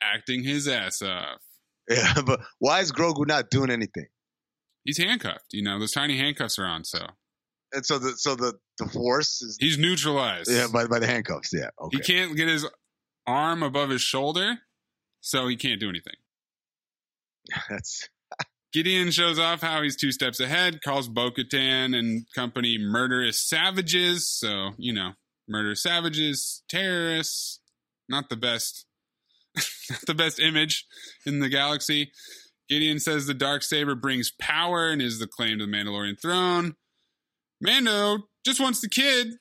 acting 0.03 0.45
his 0.45 0.67
ass 0.69 1.03
off. 1.03 1.43
Yeah. 1.89 2.15
But 2.27 2.41
why 2.59 2.81
is 2.81 2.93
Grogu 2.93 3.27
not 3.27 3.51
doing 3.51 3.71
anything? 3.71 4.07
He's 4.85 4.99
handcuffed. 4.99 5.53
You 5.53 5.63
know, 5.63 5.79
those 5.79 5.93
tiny 5.93 6.17
handcuffs 6.19 6.59
are 6.59 6.67
on, 6.67 6.85
so 6.85 6.99
And 7.73 7.85
so 7.87 7.99
the 7.99 8.15
so 8.17 8.35
the 8.35 8.55
the 8.79 8.87
force 8.87 9.41
is 9.43 9.57
he's 9.61 9.79
neutralized. 9.79 10.51
yeah 10.51 10.67
by 10.73 10.87
by 10.87 10.99
the 10.99 11.07
handcuffs. 11.07 11.51
Yeah, 11.53 11.71
okay. 11.81 11.97
He 11.97 12.03
can't 12.03 12.37
get 12.37 12.49
his 12.49 12.67
arm 13.27 13.63
above 13.63 13.91
his 13.91 14.03
shoulder, 14.03 14.59
so 15.21 15.49
he 15.49 15.57
can't 15.57 15.81
do 15.81 15.89
anything. 15.89 16.15
That's 17.71 18.09
Gideon 18.75 19.13
shows 19.13 19.39
off 19.39 19.61
how 19.61 19.83
he's 19.83 19.97
two 19.97 20.11
steps 20.11 20.41
ahead, 20.41 20.83
calls 20.83 21.09
Bo 21.09 21.31
Katan 21.31 21.97
and 21.97 22.27
company 22.35 22.77
murderous 22.77 23.41
savages. 23.41 24.29
So, 24.29 24.71
you 24.79 24.93
know, 24.93 25.13
murderous 25.49 25.85
savages, 25.85 26.65
terrorists, 26.69 27.61
not 28.09 28.29
the 28.31 28.37
best, 28.37 28.85
the 30.07 30.15
best 30.15 30.41
image 30.41 30.87
in 31.27 31.41
the 31.41 31.49
galaxy. 31.49 32.11
Gideon 32.69 32.99
says 32.99 33.27
the 33.27 33.35
dark 33.35 33.63
saber 33.63 33.95
brings 33.95 34.33
power 34.41 34.91
and 34.91 35.03
is 35.03 35.19
the 35.19 35.27
claim 35.27 35.59
to 35.59 35.67
the 35.67 35.73
Mandalorian 35.73 36.21
throne. 36.21 36.77
Mando 37.61 38.29
just 38.45 38.61
wants 38.61 38.81
the 38.81 38.89
kid. 38.89 39.35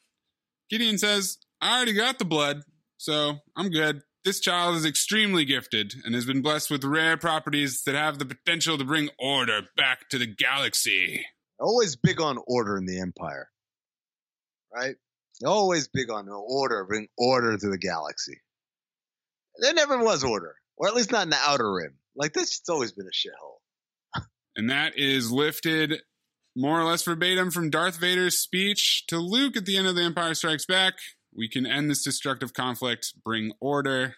Gideon 0.70 0.98
says, 0.98 1.38
I 1.62 1.76
already 1.76 1.94
got 1.94 2.20
the 2.20 2.26
blood, 2.26 2.62
so 2.98 3.40
I'm 3.56 3.70
good. 3.70 4.02
This 4.26 4.40
child 4.40 4.76
is 4.76 4.86
extremely 4.86 5.44
gifted 5.46 5.94
and 6.06 6.16
has 6.16 6.26
been 6.26 6.42
blessed 6.42 6.72
with 6.72 6.84
rare 6.84 7.18
properties 7.18 7.84
that 7.84 7.96
have 7.96 8.20
the 8.20 8.26
potential 8.26 8.78
to 8.78 8.86
bring 8.86 9.10
order 9.20 9.62
back 9.76 10.10
to 10.10 10.18
the 10.18 10.26
galaxy. 10.26 11.26
always 11.60 11.96
big 11.96 12.22
on 12.22 12.38
order 12.48 12.78
in 12.78 12.86
the 12.86 13.00
Empire, 13.00 13.50
right? 14.74 14.96
Always 15.46 15.90
big 15.90 16.10
on 16.10 16.30
order, 16.30 16.86
bring 16.86 17.08
order 17.18 17.58
to 17.58 17.70
the 17.70 17.78
galaxy. 17.78 18.40
There 19.60 19.74
never 19.74 20.04
was 20.04 20.24
order, 20.24 20.56
or 20.78 20.88
at 20.88 20.96
least 20.96 21.12
not 21.12 21.24
in 21.24 21.30
the 21.30 21.38
outer 21.38 21.72
rim. 21.72 21.96
Like 22.16 22.34
this, 22.34 22.60
it's 22.60 22.70
always 22.70 22.92
been 22.92 23.08
a 23.08 23.10
shithole. 23.10 24.24
And 24.56 24.70
that 24.70 24.94
is 24.98 25.32
lifted 25.32 26.02
more 26.56 26.80
or 26.80 26.84
less 26.84 27.04
verbatim 27.04 27.52
from 27.52 27.70
Darth 27.70 27.98
Vader's 28.00 28.38
speech 28.38 29.06
to 29.08 29.18
Luke 29.18 29.58
at 29.58 29.66
the 29.66 29.78
end 29.78 29.88
of 29.88 29.96
The 29.96 30.04
Empire 30.04 30.36
Strikes 30.36 30.66
Back. 30.66 30.94
We 31.36 31.50
can 31.50 31.66
end 31.66 31.90
this 31.90 32.04
destructive 32.04 32.54
conflict, 32.54 33.14
bring 33.26 33.54
order 33.60 34.16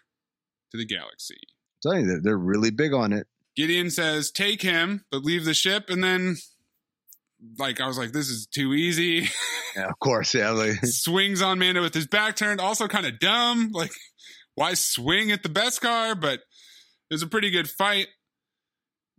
to 0.72 0.78
the 0.78 0.86
galaxy. 0.86 1.38
I'm 1.40 1.92
telling 1.92 2.06
you, 2.08 2.20
they're, 2.22 2.38
really 2.38 2.72
big 2.72 2.94
on 2.94 3.14
it. 3.14 3.28
Gideon 3.56 3.90
says, 3.90 4.32
take 4.32 4.62
him, 4.62 5.06
but 5.12 5.24
leave 5.24 5.46
the 5.46 5.54
ship. 5.54 5.90
And 5.90 6.04
then, 6.04 6.36
like, 7.58 7.80
I 7.80 7.88
was 7.88 7.98
like, 7.98 8.12
this 8.12 8.28
is 8.28 8.48
too 8.48 8.74
easy. 8.74 9.30
Yeah, 9.78 9.90
of 9.90 10.00
course. 10.00 10.34
Yeah, 10.34 10.52
like, 10.52 10.78
Swings 10.86 11.42
on 11.42 11.60
Mando 11.60 11.82
with 11.82 11.94
his 11.94 12.08
back 12.08 12.38
turned. 12.38 12.62
Also, 12.62 12.88
kind 12.88 13.06
of 13.06 13.20
dumb. 13.20 13.72
Like, 13.74 13.92
why 14.56 14.74
swing 14.74 15.32
at 15.32 15.44
the 15.44 15.50
Beskar? 15.50 16.20
But 16.20 16.40
it 17.10 17.14
was 17.14 17.22
a 17.22 17.28
pretty 17.28 17.52
good 17.52 17.70
fight. 17.70 18.08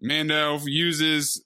Mando 0.00 0.58
uses, 0.64 1.44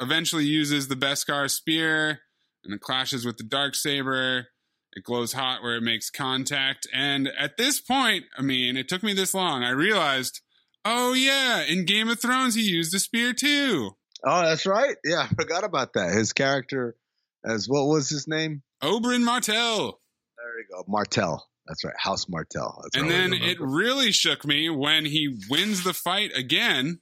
eventually 0.00 0.44
uses 0.44 0.88
the 0.88 0.96
Beskar 0.96 1.50
spear 1.50 2.20
and 2.64 2.74
it 2.74 2.80
clashes 2.80 3.24
with 3.24 3.36
the 3.36 3.44
dark 3.44 3.74
saber. 3.74 4.48
It 4.92 5.04
glows 5.04 5.34
hot 5.34 5.62
where 5.62 5.76
it 5.76 5.82
makes 5.82 6.10
contact. 6.10 6.86
And 6.92 7.28
at 7.38 7.56
this 7.58 7.80
point, 7.80 8.24
I 8.36 8.42
mean, 8.42 8.76
it 8.76 8.88
took 8.88 9.02
me 9.02 9.12
this 9.12 9.34
long. 9.34 9.62
I 9.62 9.70
realized, 9.70 10.40
oh, 10.84 11.12
yeah, 11.12 11.62
in 11.62 11.84
Game 11.84 12.08
of 12.08 12.18
Thrones, 12.18 12.54
he 12.54 12.62
used 12.62 12.94
a 12.94 12.98
spear 12.98 13.34
too. 13.34 13.90
Oh, 14.24 14.42
that's 14.42 14.64
right. 14.64 14.96
Yeah, 15.04 15.26
I 15.30 15.34
forgot 15.34 15.64
about 15.64 15.92
that. 15.92 16.14
His 16.14 16.32
character, 16.32 16.96
as 17.44 17.68
what 17.68 17.86
was 17.86 18.08
his 18.08 18.26
name? 18.26 18.62
Oberyn 18.82 19.22
Martell. 19.22 20.00
There 20.38 20.58
you 20.58 20.66
go, 20.70 20.84
Martell. 20.88 21.46
That's 21.66 21.84
right, 21.84 21.94
House 21.98 22.28
Martell. 22.28 22.80
That's 22.82 22.96
and 22.96 23.10
then 23.10 23.32
it 23.32 23.58
really 23.60 24.12
shook 24.12 24.44
me 24.44 24.70
when 24.70 25.04
he 25.04 25.36
wins 25.50 25.82
the 25.84 25.92
fight 25.92 26.30
again, 26.36 27.00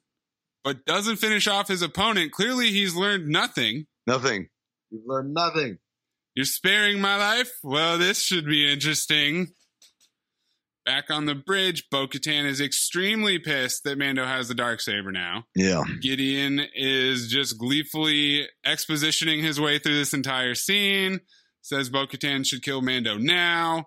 but 0.62 0.86
doesn't 0.86 1.16
finish 1.16 1.46
off 1.46 1.68
his 1.68 1.82
opponent. 1.82 2.32
Clearly, 2.32 2.70
he's 2.70 2.94
learned 2.94 3.28
nothing. 3.28 3.86
nothing. 4.06 4.48
You've 4.90 5.06
learned 5.06 5.34
nothing. 5.34 5.78
You're 6.34 6.46
sparing 6.46 7.00
my 7.00 7.16
life? 7.16 7.50
Well, 7.62 7.98
this 7.98 8.22
should 8.22 8.46
be 8.46 8.70
interesting. 8.70 9.48
Back 10.84 11.10
on 11.10 11.24
the 11.24 11.34
bridge, 11.34 11.84
Bo 11.90 12.06
Katan 12.06 12.44
is 12.44 12.60
extremely 12.60 13.38
pissed 13.38 13.84
that 13.84 13.96
Mando 13.96 14.26
has 14.26 14.48
the 14.48 14.54
dark 14.54 14.80
saber 14.80 15.12
now. 15.12 15.44
Yeah. 15.54 15.84
Gideon 16.02 16.60
is 16.74 17.28
just 17.28 17.56
gleefully 17.58 18.48
expositioning 18.66 19.42
his 19.42 19.58
way 19.58 19.78
through 19.78 19.96
this 19.96 20.12
entire 20.12 20.54
scene. 20.54 21.20
Says 21.62 21.88
Bo 21.88 22.06
Katan 22.06 22.44
should 22.46 22.62
kill 22.62 22.82
Mando 22.82 23.16
now. 23.16 23.86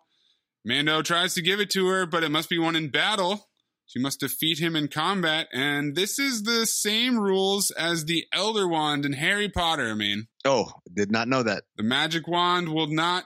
Mando 0.68 1.02
tries 1.02 1.34
to 1.36 1.42
give 1.42 1.62
it 1.62 1.70
to 1.72 1.88
her, 1.88 2.06
but 2.06 2.24
it 2.24 2.30
must 2.30 2.50
be 2.50 2.60
won 2.60 2.76
in 2.76 2.90
battle. 2.90 3.48
She 3.86 4.00
must 4.00 4.20
defeat 4.20 4.60
him 4.60 4.76
in 4.76 4.90
combat. 4.90 5.48
And 5.54 5.96
this 5.96 6.20
is 6.20 6.44
the 6.44 6.66
same 6.66 7.18
rules 7.18 7.72
as 7.72 8.04
the 8.04 8.26
Elder 8.34 8.68
Wand 8.68 9.06
in 9.06 9.14
Harry 9.14 9.48
Potter. 9.48 9.90
I 9.90 9.94
mean, 9.94 10.28
Oh, 10.44 10.74
did 10.94 11.10
not 11.10 11.30
know 11.30 11.42
that. 11.44 11.64
the 11.78 11.84
magic 11.84 12.28
wand 12.28 12.68
will 12.74 12.88
not 12.88 13.24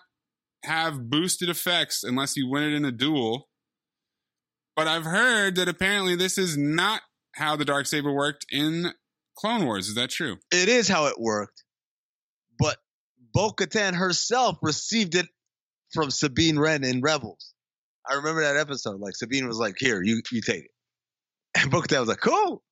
have 0.63 1.09
boosted 1.09 1.49
effects 1.49 2.03
unless 2.03 2.37
you 2.37 2.47
win 2.47 2.61
it 2.63 2.73
in 2.73 2.85
a 2.85 2.91
duel. 2.91 3.49
But 4.75 4.87
I've 4.87 5.05
heard 5.05 5.55
that 5.55 5.67
apparently 5.67 6.15
this 6.15 6.37
is 6.37 6.55
not 6.57 7.01
how 7.33 7.55
the 7.55 7.65
dark 7.65 7.87
saber 7.87 8.11
worked 8.13 8.45
in 8.51 8.93
Clone 9.35 9.65
Wars. 9.65 9.87
Is 9.87 9.95
that 9.95 10.11
true? 10.11 10.37
It 10.51 10.69
is 10.69 10.87
how 10.87 11.07
it 11.07 11.19
worked, 11.19 11.63
but 12.59 12.77
Bo 13.33 13.49
Katan 13.51 13.95
herself 13.95 14.57
received 14.61 15.15
it 15.15 15.27
from 15.93 16.11
Sabine 16.11 16.57
Wren 16.59 16.83
in 16.83 17.01
Rebels. 17.01 17.53
I 18.09 18.15
remember 18.15 18.41
that 18.41 18.57
episode. 18.57 18.99
Like 18.99 19.15
Sabine 19.15 19.47
was 19.47 19.57
like, 19.57 19.75
"Here, 19.77 20.01
you 20.01 20.21
you 20.31 20.41
take 20.41 20.65
it," 20.65 20.71
and 21.55 21.71
Book 21.71 21.87
Katan 21.87 21.99
was 21.99 22.09
like, 22.09 22.21
"Cool." 22.21 22.63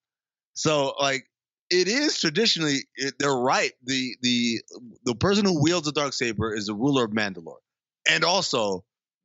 So 0.54 0.94
like, 1.00 1.26
it 1.70 1.88
is 1.88 2.20
traditionally 2.20 2.80
it, 2.96 3.16
they're 3.20 3.32
right. 3.32 3.72
The 3.84 4.16
the 4.22 4.62
the 5.06 5.16
person 5.16 5.46
who 5.46 5.62
wields 5.62 5.86
the 5.86 5.92
dark 5.92 6.14
saber 6.14 6.54
is 6.54 6.68
the 6.68 6.74
ruler 6.74 7.06
of 7.06 7.12
Mandalore, 7.12 7.62
and 8.10 8.24
also 8.24 8.84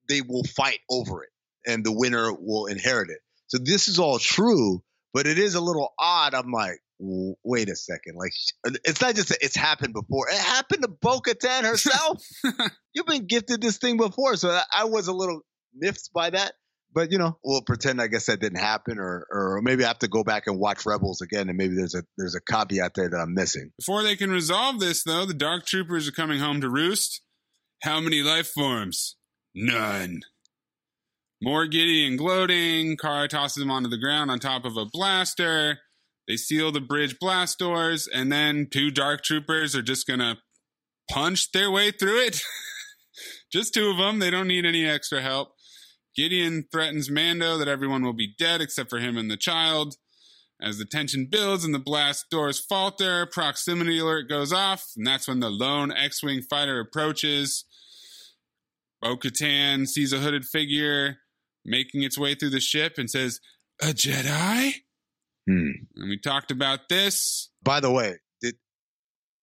they 0.08 0.20
will 0.20 0.44
fight 0.44 0.80
over 0.90 1.24
it, 1.24 1.30
and 1.66 1.84
the 1.84 1.92
winner 1.92 2.32
will 2.32 2.66
inherit 2.66 3.10
it. 3.10 3.20
So 3.46 3.58
this 3.58 3.88
is 3.88 3.98
all 3.98 4.18
true, 4.18 4.82
but 5.12 5.26
it 5.26 5.38
is 5.38 5.54
a 5.54 5.60
little 5.60 5.94
odd. 5.98 6.34
I'm 6.34 6.50
like, 6.50 6.80
wait 6.98 7.68
a 7.68 7.76
second. 7.76 8.16
Like, 8.16 8.32
uh, 8.66 8.70
it's 8.84 9.00
not 9.00 9.14
just 9.14 9.28
that 9.30 9.38
it's 9.42 9.56
happened 9.56 9.94
before. 9.94 10.28
It 10.28 10.38
happened 10.38 10.82
to 10.82 10.88
Bo 10.88 11.20
Katan 11.20 11.62
herself. 11.64 12.22
You've 12.94 13.06
been 13.06 13.26
gifted 13.26 13.60
this 13.60 13.78
thing 13.78 13.96
before, 13.96 14.36
so 14.36 14.58
I- 14.72 14.84
was 14.84 15.08
a 15.08 15.12
little 15.12 15.40
miffed 15.74 16.10
by 16.14 16.30
that. 16.30 16.52
But 16.92 17.10
you 17.10 17.18
know, 17.18 17.36
we'll 17.42 17.62
pretend 17.62 18.00
I 18.00 18.06
guess 18.06 18.26
that 18.26 18.40
didn't 18.40 18.60
happen, 18.60 19.00
or 19.00 19.26
or 19.28 19.60
maybe 19.62 19.82
I 19.84 19.88
have 19.88 19.98
to 20.00 20.08
go 20.08 20.22
back 20.22 20.44
and 20.46 20.60
watch 20.60 20.86
Rebels 20.86 21.22
again, 21.22 21.48
and 21.48 21.58
maybe 21.58 21.74
there's 21.74 21.96
a 21.96 22.04
there's 22.16 22.36
a 22.36 22.40
caveat 22.40 22.92
there 22.94 23.10
that 23.10 23.16
I'm 23.16 23.34
missing. 23.34 23.70
Before 23.76 24.04
they 24.04 24.14
can 24.14 24.30
resolve 24.30 24.78
this, 24.78 25.02
though, 25.02 25.26
the 25.26 25.34
Dark 25.34 25.66
Troopers 25.66 26.06
are 26.06 26.12
coming 26.12 26.38
home 26.38 26.60
to 26.60 26.68
roost. 26.70 27.20
How 27.82 28.00
many 28.00 28.22
life 28.22 28.46
forms? 28.46 29.16
None. 29.56 30.20
More 31.42 31.66
Gideon 31.66 32.16
gloating. 32.16 32.96
Cara 32.96 33.26
tosses 33.28 33.62
him 33.62 33.70
onto 33.72 33.90
the 33.90 33.98
ground 33.98 34.30
on 34.30 34.38
top 34.38 34.64
of 34.64 34.76
a 34.76 34.86
blaster. 34.86 35.80
They 36.26 36.36
seal 36.36 36.72
the 36.72 36.80
bridge 36.80 37.18
blast 37.20 37.58
doors, 37.58 38.08
and 38.08 38.32
then 38.32 38.68
two 38.70 38.90
Dark 38.90 39.22
Troopers 39.22 39.76
are 39.76 39.82
just 39.82 40.06
gonna 40.06 40.38
punch 41.10 41.52
their 41.52 41.70
way 41.70 41.90
through 41.90 42.20
it. 42.20 42.40
just 43.52 43.74
two 43.74 43.90
of 43.90 43.98
them. 43.98 44.18
They 44.18 44.30
don't 44.30 44.48
need 44.48 44.64
any 44.64 44.86
extra 44.86 45.20
help. 45.20 45.54
Gideon 46.16 46.66
threatens 46.70 47.10
Mando 47.10 47.58
that 47.58 47.68
everyone 47.68 48.02
will 48.02 48.14
be 48.14 48.34
dead 48.38 48.60
except 48.60 48.88
for 48.88 49.00
him 49.00 49.16
and 49.16 49.30
the 49.30 49.36
child. 49.36 49.96
As 50.62 50.78
the 50.78 50.84
tension 50.84 51.26
builds 51.30 51.64
and 51.64 51.74
the 51.74 51.80
blast 51.80 52.26
doors 52.30 52.60
falter, 52.60 53.26
proximity 53.26 53.98
alert 53.98 54.28
goes 54.28 54.52
off, 54.52 54.92
and 54.96 55.06
that's 55.06 55.26
when 55.26 55.40
the 55.40 55.50
lone 55.50 55.92
X 55.92 56.22
Wing 56.22 56.42
fighter 56.42 56.78
approaches. 56.78 57.64
Bo 59.02 59.16
Katan 59.16 59.86
sees 59.86 60.12
a 60.12 60.18
hooded 60.18 60.44
figure 60.44 61.18
making 61.64 62.02
its 62.02 62.16
way 62.16 62.34
through 62.34 62.50
the 62.50 62.60
ship 62.60 62.94
and 62.96 63.10
says, 63.10 63.40
A 63.82 63.86
Jedi? 63.86 64.83
Hmm. 65.48 65.70
And 65.96 66.08
we 66.08 66.18
talked 66.18 66.50
about 66.50 66.88
this. 66.88 67.50
By 67.62 67.80
the 67.80 67.90
way, 67.90 68.16
did 68.40 68.56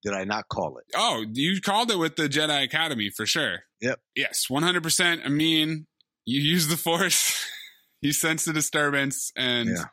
did 0.04 0.14
I 0.14 0.24
not 0.24 0.48
call 0.50 0.78
it? 0.78 0.86
Oh, 0.96 1.24
you 1.32 1.62
called 1.62 1.92
it 1.92 1.98
with 2.00 2.16
the 2.16 2.28
Jedi 2.28 2.64
Academy 2.64 3.10
for 3.16 3.26
sure. 3.26 3.60
Yep. 3.82 4.00
Yes, 4.16 4.46
100%. 4.50 5.26
I 5.26 5.30
mean, 5.30 5.86
you 6.26 6.42
use 6.42 6.68
the 6.68 6.78
Force, 6.78 7.46
you 8.02 8.12
sense 8.14 8.46
the 8.46 8.54
disturbance, 8.54 9.32
and 9.36 9.70
Yeah. 9.70 9.86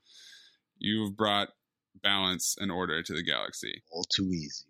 you've 0.79 1.17
brought 1.17 1.49
balance 2.03 2.55
and 2.59 2.71
order 2.71 3.03
to 3.03 3.13
the 3.13 3.23
galaxy. 3.23 3.83
All 3.91 4.05
too 4.05 4.29
easy. 4.31 4.65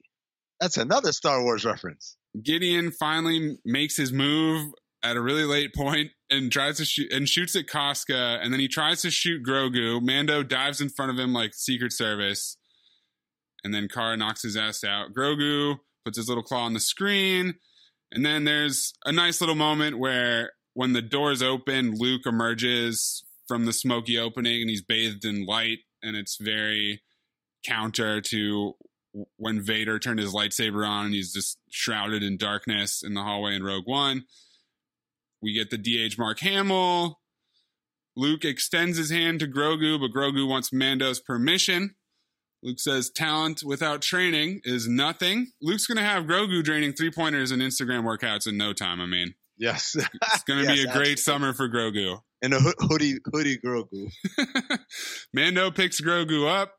That's 0.61 0.77
another 0.77 1.13
Star 1.13 1.43
Wars 1.43 1.65
reference. 1.65 2.17
Gideon 2.43 2.91
finally 2.91 3.59
makes 3.65 3.97
his 3.97 4.13
move 4.13 4.73
at 5.03 5.17
a 5.17 5.21
really 5.21 5.45
late 5.45 5.75
point 5.75 6.11
and 6.31 6.51
tries 6.51 6.79
to 6.79 6.85
shoot 6.85 7.13
and 7.13 7.29
shoots 7.29 7.57
at 7.57 7.69
Koska, 7.69 8.39
and 8.43 8.53
then 8.53 8.61
he 8.61 8.69
tries 8.69 9.03
to 9.03 9.11
shoot 9.11 9.45
Grogu. 9.45 10.03
Mando 10.03 10.43
dives 10.43 10.81
in 10.81 10.89
front 10.89 11.13
of 11.13 11.19
him 11.19 11.33
like 11.33 11.55
Secret 11.55 11.93
Service, 11.93 12.57
and 13.65 13.73
then 13.73 13.89
Cara 13.89 14.17
knocks 14.17 14.43
his 14.43 14.57
ass 14.57 14.85
out. 14.85 15.13
Grogu 15.13 15.79
puts 16.05 16.17
his 16.17 16.29
little 16.29 16.43
claw 16.43 16.65
on 16.65 16.75
the 16.75 16.81
screen, 16.81 17.55
and 18.13 18.25
then 18.25 18.45
there's 18.45 18.93
a 19.05 19.13
nice 19.13 19.41
little 19.41 19.55
moment 19.55 19.99
where 19.99 20.53
when 20.75 20.93
the 20.93 21.03
doors 21.03 21.43
open, 21.43 21.97
Luke 21.97 22.23
emerges 22.27 23.25
from 23.47 23.65
the 23.65 23.73
smoky 23.73 24.19
opening 24.19 24.61
and 24.61 24.71
he's 24.71 24.83
bathed 24.83 25.25
in 25.25 25.47
light, 25.47 25.79
and 26.03 26.17
it's 26.17 26.37
very 26.41 27.03
counter 27.67 28.21
to 28.21 28.75
when 29.37 29.61
Vader 29.61 29.99
turned 29.99 30.21
his 30.21 30.33
lightsaber 30.33 30.87
on 30.87 31.07
and 31.07 31.15
he's 31.15 31.33
just 31.33 31.59
shrouded 31.71 32.23
in 32.23 32.37
darkness 32.37 33.03
in 33.03 33.15
the 33.15 33.23
hallway 33.23 33.55
in 33.55 33.65
Rogue 33.65 33.87
One. 33.87 34.25
We 35.43 35.53
get 35.55 35.71
the 35.71 35.79
DH 35.79 36.19
Mark 36.19 36.41
Hamill. 36.41 37.21
Luke 38.17 38.45
extends 38.45 38.99
his 38.99 39.11
hand 39.11 39.41
to 39.41 39.47
Grogu, 39.47 40.01
but 40.01 40.11
Grogu 40.17 40.49
wants 40.49 40.73
Mando's 40.73 41.21
permission. 41.21 41.95
Luke 42.63 42.81
says 42.81 43.11
talent 43.15 43.61
without 43.65 44.03
training 44.03 44.61
is 44.65 44.89
nothing. 44.89 45.53
Luke's 45.63 45.87
going 45.87 45.99
to 45.99 46.03
have 46.03 46.25
Grogu 46.25 46.65
draining 46.65 46.93
three 46.93 47.13
pointers 47.13 47.53
and 47.53 47.63
Instagram 47.63 48.03
workouts 48.03 48.49
in 48.49 48.57
no 48.57 48.73
time. 48.73 49.01
I 49.01 49.07
mean, 49.07 49.35
Yes. 49.57 49.95
it's 49.97 50.43
going 50.45 50.65
to 50.67 50.73
be 50.73 50.81
a 50.83 50.87
great 50.93 51.13
absolutely. 51.13 51.17
summer 51.17 51.53
for 51.53 51.69
Grogu. 51.69 52.19
And 52.43 52.55
a 52.55 52.59
hoo- 52.61 52.75
hoodie 52.81 53.19
hoodie 53.33 53.59
Grogu. 53.59 54.11
Mando 55.33 55.71
picks 55.71 56.01
Grogu 56.01 56.49
up. 56.49 56.75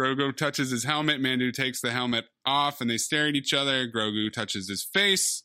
Grogu 0.00 0.36
touches 0.36 0.70
his 0.70 0.84
helmet. 0.84 1.20
Mando 1.20 1.50
takes 1.50 1.80
the 1.80 1.90
helmet 1.92 2.24
off 2.46 2.80
and 2.80 2.88
they 2.90 2.98
stare 2.98 3.28
at 3.28 3.34
each 3.36 3.52
other. 3.52 3.86
Grogu 3.88 4.32
touches 4.32 4.68
his 4.68 4.82
face. 4.84 5.44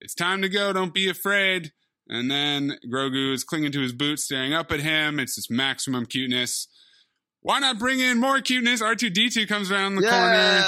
It's 0.00 0.14
time 0.14 0.42
to 0.42 0.48
go. 0.48 0.72
Don't 0.72 0.92
be 0.92 1.08
afraid. 1.08 1.72
And 2.08 2.30
then 2.30 2.78
Grogu 2.86 3.32
is 3.32 3.44
clinging 3.44 3.72
to 3.72 3.80
his 3.80 3.92
boot, 3.92 4.20
staring 4.20 4.52
up 4.52 4.70
at 4.70 4.80
him. 4.80 5.18
It's 5.18 5.36
this 5.36 5.50
maximum 5.50 6.06
cuteness. 6.06 6.68
Why 7.40 7.58
not 7.58 7.78
bring 7.78 8.00
in 8.00 8.18
more 8.18 8.40
cuteness? 8.40 8.82
R2D2 8.82 9.48
comes 9.48 9.70
around 9.70 9.96
the 9.96 10.02
corner, 10.02 10.62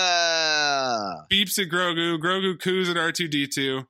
beeps 1.31 1.59
at 1.59 1.69
Grogu. 1.69 2.19
Grogu 2.19 2.61
coos 2.61 2.89
at 2.89 2.97
R2D2. 2.97 3.87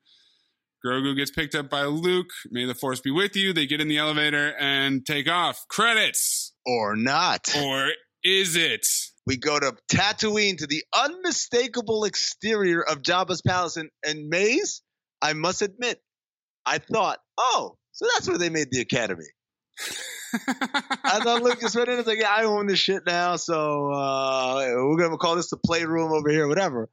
Grogu 0.84 1.16
gets 1.16 1.30
picked 1.30 1.54
up 1.54 1.68
by 1.68 1.84
Luke. 1.84 2.30
May 2.50 2.64
the 2.64 2.74
force 2.74 3.00
be 3.00 3.10
with 3.10 3.36
you. 3.36 3.52
They 3.52 3.66
get 3.66 3.80
in 3.80 3.88
the 3.88 3.98
elevator 3.98 4.54
and 4.58 5.04
take 5.04 5.28
off. 5.28 5.66
Credits. 5.68 6.52
Or 6.64 6.96
not. 6.96 7.54
Or 7.56 7.88
is 8.22 8.56
it? 8.56 8.86
we 9.28 9.36
go 9.36 9.60
to 9.60 9.76
Tatooine 9.92 10.56
to 10.56 10.66
the 10.66 10.82
unmistakable 10.98 12.04
exterior 12.04 12.82
of 12.82 13.02
Jabba's 13.02 13.42
palace 13.42 13.76
and, 13.76 13.90
and 14.02 14.30
maze. 14.30 14.80
I 15.20 15.34
must 15.34 15.60
admit, 15.60 16.00
I 16.64 16.78
thought, 16.78 17.18
oh, 17.38 17.76
so 17.92 18.06
that's 18.14 18.28
where 18.28 18.38
they 18.38 18.50
made 18.50 18.68
the 18.70 18.80
academy. 18.80 19.24
I 21.04 21.20
thought 21.22 21.42
Lucas 21.42 21.74
went 21.74 21.88
in 21.88 21.94
and 21.94 21.98
was 21.98 22.06
like, 22.06 22.20
yeah, 22.20 22.34
I 22.34 22.44
own 22.44 22.66
this 22.66 22.78
shit 22.78 23.04
now, 23.06 23.36
so 23.36 23.90
uh, 23.90 24.66
we're 24.76 24.98
gonna 24.98 25.16
call 25.16 25.36
this 25.36 25.50
the 25.50 25.56
playroom 25.56 26.12
over 26.12 26.28
here, 26.28 26.46
whatever. 26.46 26.90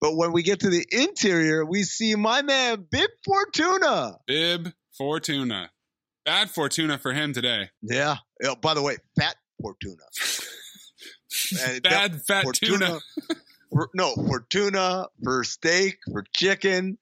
But 0.00 0.16
when 0.16 0.32
we 0.32 0.42
get 0.42 0.60
to 0.60 0.70
the 0.70 0.86
interior, 0.90 1.64
we 1.64 1.82
see 1.82 2.14
my 2.14 2.40
man 2.40 2.86
Bib 2.90 3.10
Fortuna. 3.24 4.16
Bib 4.26 4.72
Fortuna. 4.96 5.70
Bad 6.24 6.50
Fortuna 6.50 6.98
for 6.98 7.12
him 7.12 7.32
today. 7.32 7.70
Yeah. 7.82 8.16
Oh, 8.44 8.56
by 8.56 8.74
the 8.74 8.82
way, 8.82 8.96
Fat 9.18 9.36
Fortuna. 9.60 10.02
Bad 11.82 12.22
fat 12.26 12.44
tuna. 12.54 12.98
for, 13.72 13.88
no, 13.94 14.14
for 14.14 14.46
tuna, 14.50 15.06
for 15.22 15.44
steak, 15.44 15.98
for 16.10 16.24
chicken. 16.34 16.98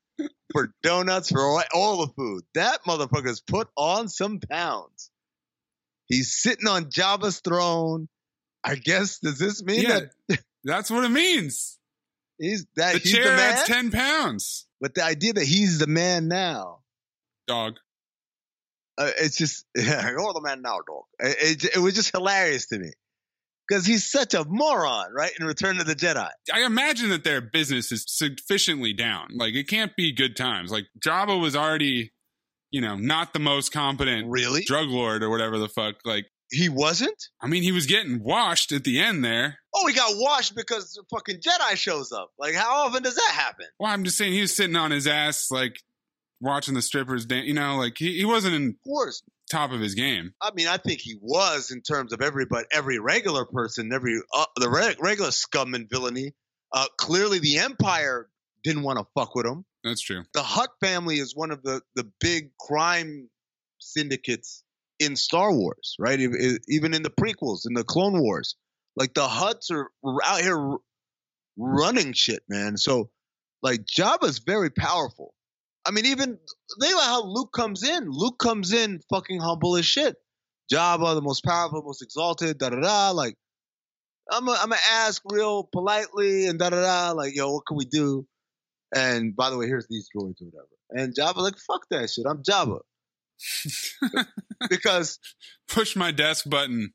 For 0.52 0.72
donuts, 0.82 1.30
for 1.30 1.40
all, 1.40 1.62
all 1.74 2.06
the 2.06 2.12
food. 2.14 2.42
That 2.54 2.80
motherfucker's 2.86 3.40
put 3.40 3.68
on 3.76 4.08
some 4.08 4.40
pounds. 4.40 5.10
He's 6.06 6.34
sitting 6.34 6.66
on 6.66 6.86
Jabba's 6.86 7.40
throne. 7.40 8.08
I 8.64 8.74
guess 8.76 9.18
does 9.18 9.38
this 9.38 9.62
mean 9.62 9.82
Yeah, 9.82 10.00
that 10.28 10.40
that's 10.64 10.90
what 10.90 11.04
it 11.04 11.10
means. 11.10 11.78
he's 12.38 12.66
that 12.76 12.94
The 12.94 12.98
he's 13.00 13.12
chair 13.12 13.24
the 13.24 13.36
man? 13.36 13.52
adds 13.52 13.64
10 13.68 13.90
pounds. 13.90 14.66
but 14.80 14.94
the 14.94 15.04
idea 15.04 15.34
that 15.34 15.44
he's 15.44 15.78
the 15.78 15.86
man 15.86 16.28
now, 16.28 16.80
Dog. 17.46 17.76
uh, 18.96 19.10
it's 19.18 19.36
just 19.36 19.64
yeah, 19.76 20.08
you're 20.10 20.32
the 20.32 20.40
man 20.42 20.62
now, 20.62 20.78
dog. 20.86 21.04
It, 21.20 21.64
it, 21.64 21.76
it 21.76 21.78
was 21.78 21.94
just 21.94 22.10
hilarious 22.16 22.66
to 22.68 22.78
me 22.78 22.90
because 23.68 23.84
he's 23.84 24.10
such 24.10 24.34
a 24.34 24.44
moron, 24.46 25.12
right? 25.12 25.32
In 25.38 25.46
Return 25.46 25.78
of 25.80 25.86
the 25.86 25.94
Jedi, 25.94 26.28
I 26.52 26.64
imagine 26.64 27.10
that 27.10 27.24
their 27.24 27.40
business 27.40 27.92
is 27.92 28.04
sufficiently 28.08 28.92
down. 28.92 29.28
Like, 29.34 29.54
it 29.54 29.68
can't 29.68 29.94
be 29.96 30.12
good 30.12 30.36
times. 30.36 30.70
Like, 30.70 30.86
Jabba 30.98 31.40
was 31.40 31.54
already, 31.54 32.12
you 32.70 32.80
know, 32.80 32.96
not 32.96 33.32
the 33.32 33.38
most 33.38 33.72
competent 33.72 34.28
really? 34.28 34.64
drug 34.64 34.88
lord 34.88 35.22
or 35.22 35.30
whatever 35.30 35.58
the 35.58 35.68
fuck. 35.68 35.96
Like, 36.04 36.26
He 36.50 36.68
wasn't. 36.68 37.28
I 37.40 37.46
mean, 37.46 37.62
he 37.62 37.72
was 37.72 37.86
getting 37.86 38.22
washed 38.22 38.72
at 38.72 38.84
the 38.84 39.00
end 39.00 39.24
there. 39.24 39.58
Oh, 39.74 39.86
he 39.86 39.94
got 39.94 40.14
washed 40.16 40.56
because 40.56 40.94
the 40.94 41.04
fucking 41.10 41.40
Jedi 41.40 41.76
shows 41.76 42.10
up. 42.10 42.30
Like, 42.38 42.54
how 42.54 42.86
often 42.86 43.02
does 43.02 43.16
that 43.16 43.32
happen? 43.32 43.66
Well, 43.78 43.90
I'm 43.92 44.04
just 44.04 44.16
saying 44.16 44.32
he 44.32 44.40
was 44.40 44.56
sitting 44.56 44.76
on 44.76 44.90
his 44.90 45.06
ass, 45.06 45.50
like, 45.50 45.82
watching 46.40 46.74
the 46.74 46.82
strippers 46.82 47.26
dance. 47.26 47.46
You 47.46 47.54
know, 47.54 47.76
like, 47.76 47.98
he, 47.98 48.16
he 48.18 48.24
wasn't 48.24 48.54
in 48.54 48.68
Of 48.70 48.82
course. 48.84 49.22
Top 49.48 49.72
of 49.72 49.80
his 49.80 49.94
game. 49.94 50.32
I 50.42 50.50
mean, 50.54 50.68
I 50.68 50.76
think 50.76 51.00
he 51.00 51.16
was 51.20 51.70
in 51.70 51.82
terms 51.82 52.12
of 52.12 52.20
every, 52.20 52.46
but 52.46 52.66
every 52.72 52.98
regular 52.98 53.44
person, 53.44 53.92
every 53.92 54.20
uh, 54.34 54.44
the 54.56 54.68
re- 54.68 54.96
regular 55.00 55.30
scum 55.30 55.74
and 55.74 55.88
villainy. 55.88 56.34
Uh, 56.72 56.86
clearly, 56.98 57.38
the 57.38 57.58
Empire 57.58 58.28
didn't 58.62 58.82
want 58.82 58.98
to 58.98 59.06
fuck 59.14 59.34
with 59.34 59.46
him. 59.46 59.64
That's 59.82 60.02
true. 60.02 60.24
The 60.34 60.42
Hutt 60.42 60.70
family 60.80 61.18
is 61.18 61.34
one 61.34 61.50
of 61.50 61.62
the 61.62 61.80
the 61.94 62.10
big 62.20 62.50
crime 62.58 63.30
syndicates 63.78 64.62
in 64.98 65.16
Star 65.16 65.52
Wars, 65.52 65.96
right? 65.98 66.18
Even 66.20 66.94
in 66.94 67.02
the 67.02 67.10
prequels, 67.10 67.66
in 67.66 67.74
the 67.74 67.84
Clone 67.84 68.20
Wars, 68.20 68.56
like 68.96 69.14
the 69.14 69.26
Hutts 69.26 69.70
are 69.70 69.90
out 70.24 70.40
here 70.40 70.76
running 71.56 72.12
shit, 72.12 72.42
man. 72.48 72.76
So, 72.76 73.10
like, 73.62 73.84
Jabba's 73.84 74.38
very 74.38 74.70
powerful. 74.70 75.34
I 75.88 75.90
mean, 75.90 76.04
even 76.06 76.38
think 76.80 76.92
about 76.92 77.06
how 77.06 77.24
Luke 77.24 77.50
comes 77.54 77.82
in. 77.82 78.10
Luke 78.10 78.38
comes 78.38 78.74
in 78.74 79.00
fucking 79.08 79.40
humble 79.40 79.76
as 79.76 79.86
shit. 79.86 80.16
Jabba, 80.70 81.14
the 81.14 81.22
most 81.22 81.42
powerful, 81.42 81.82
most 81.82 82.02
exalted, 82.02 82.58
da 82.58 82.68
da 82.68 82.80
da. 82.80 83.10
Like, 83.12 83.36
I'm 84.30 84.44
gonna 84.44 84.76
ask 84.90 85.22
real 85.24 85.64
politely 85.72 86.46
and 86.46 86.58
da 86.58 86.68
da 86.68 86.82
da. 86.82 87.12
Like, 87.12 87.34
yo, 87.34 87.50
what 87.52 87.64
can 87.66 87.78
we 87.78 87.86
do? 87.86 88.26
And 88.94 89.34
by 89.34 89.48
the 89.48 89.56
way, 89.56 89.66
here's 89.66 89.86
these 89.88 90.08
droids 90.14 90.42
or 90.42 90.50
whatever. 90.50 90.68
And 90.90 91.14
Jabba 91.14 91.36
like, 91.36 91.56
fuck 91.56 91.86
that 91.90 92.10
shit. 92.10 92.26
I'm 92.28 92.42
Jabba 92.42 92.80
because 94.68 95.18
Push 95.68 95.96
my 95.96 96.10
desk 96.10 96.48
button. 96.48 96.92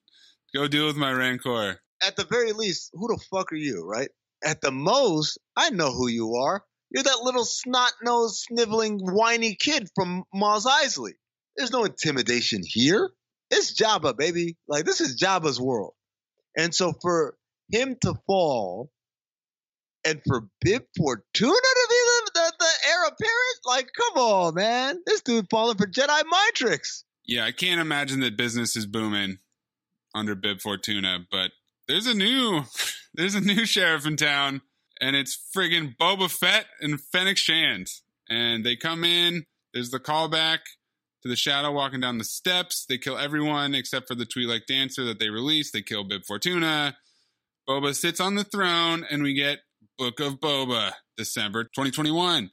Go 0.53 0.67
deal 0.67 0.85
with 0.85 0.97
my 0.97 1.11
rancor. 1.11 1.79
at 2.05 2.15
the 2.15 2.25
very 2.25 2.51
least, 2.51 2.91
who 2.93 3.07
the 3.07 3.19
fuck 3.31 3.51
are 3.51 3.55
you, 3.55 3.83
right? 3.87 4.09
At 4.43 4.61
the 4.61 4.71
most, 4.71 5.39
I 5.55 5.71
know 5.71 5.91
who 5.91 6.07
you 6.07 6.35
are. 6.35 6.63
You're 6.93 7.03
that 7.03 7.23
little 7.23 7.45
snot-nosed, 7.45 8.45
sniveling, 8.47 8.99
whiny 8.99 9.55
kid 9.55 9.89
from 9.95 10.23
Mos 10.33 10.65
Eisley. 10.65 11.13
There's 11.57 11.71
no 11.71 11.85
intimidation 11.85 12.61
here. 12.63 13.11
It's 13.49 13.73
Jabba, 13.73 14.15
baby. 14.15 14.55
Like 14.67 14.85
this 14.85 15.01
is 15.01 15.19
Jabba's 15.19 15.59
world. 15.59 15.93
And 16.55 16.73
so 16.73 16.93
for 17.01 17.35
him 17.71 17.95
to 18.01 18.13
fall, 18.27 18.91
and 20.05 20.21
for 20.27 20.47
Bib 20.61 20.83
Fortuna 20.97 21.23
to 21.53 21.87
be 21.89 21.95
the, 21.95 22.31
the, 22.33 22.53
the 22.59 22.89
heir 22.89 23.05
apparent, 23.05 23.59
like 23.65 23.89
come 23.95 24.21
on, 24.21 24.55
man, 24.55 25.01
this 25.05 25.21
dude 25.21 25.47
falling 25.49 25.77
for 25.77 25.87
Jedi 25.87 26.07
mind 26.07 26.53
tricks. 26.55 27.03
Yeah, 27.25 27.45
I 27.45 27.51
can't 27.51 27.79
imagine 27.79 28.19
that 28.19 28.37
business 28.37 28.75
is 28.75 28.85
booming 28.85 29.39
under 30.13 30.35
Bib 30.35 30.61
Fortuna, 30.61 31.25
but 31.31 31.51
there's 31.87 32.07
a 32.07 32.13
new 32.13 32.63
there's 33.13 33.35
a 33.35 33.41
new 33.41 33.65
sheriff 33.65 34.05
in 34.05 34.17
town, 34.17 34.61
and 35.03 35.17
it's 35.17 35.37
friggin' 35.55 35.97
Boba 35.97 36.31
Fett 36.31 36.65
and 36.79 36.97
Fennec 37.11 37.37
Shand. 37.37 37.87
And 38.29 38.65
they 38.65 38.77
come 38.77 39.03
in, 39.03 39.43
there's 39.73 39.89
the 39.89 39.99
callback 39.99 40.59
to 41.23 41.29
the 41.29 41.35
shadow 41.35 41.73
walking 41.73 41.99
down 41.99 42.19
the 42.19 42.23
steps. 42.23 42.85
They 42.87 42.97
kill 42.97 43.17
everyone 43.17 43.75
except 43.75 44.07
for 44.07 44.15
the 44.15 44.25
Twi'lek 44.25 44.65
dancer 44.65 45.03
that 45.03 45.19
they 45.19 45.29
release. 45.29 45.71
They 45.71 45.81
kill 45.81 46.05
Bib 46.05 46.21
Fortuna. 46.25 46.95
Boba 47.67 47.93
sits 47.93 48.21
on 48.21 48.35
the 48.35 48.45
throne, 48.45 49.05
and 49.09 49.23
we 49.23 49.33
get 49.33 49.59
Book 49.97 50.21
of 50.21 50.39
Boba, 50.39 50.93
December 51.17 51.65
2021. 51.65 52.51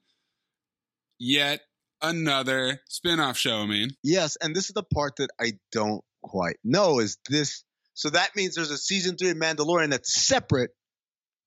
Yet 1.20 1.60
another 2.02 2.80
spin-off 2.88 3.36
show, 3.36 3.58
I 3.58 3.66
mean. 3.66 3.90
Yes, 4.02 4.36
and 4.40 4.56
this 4.56 4.64
is 4.64 4.74
the 4.74 4.82
part 4.82 5.16
that 5.16 5.30
I 5.40 5.52
don't 5.70 6.02
quite 6.24 6.56
know 6.64 6.98
is 6.98 7.16
this. 7.28 7.62
So 7.94 8.10
that 8.10 8.34
means 8.34 8.56
there's 8.56 8.72
a 8.72 8.78
season 8.78 9.16
three 9.16 9.30
of 9.30 9.36
Mandalorian 9.36 9.90
that's 9.90 10.12
separate 10.12 10.70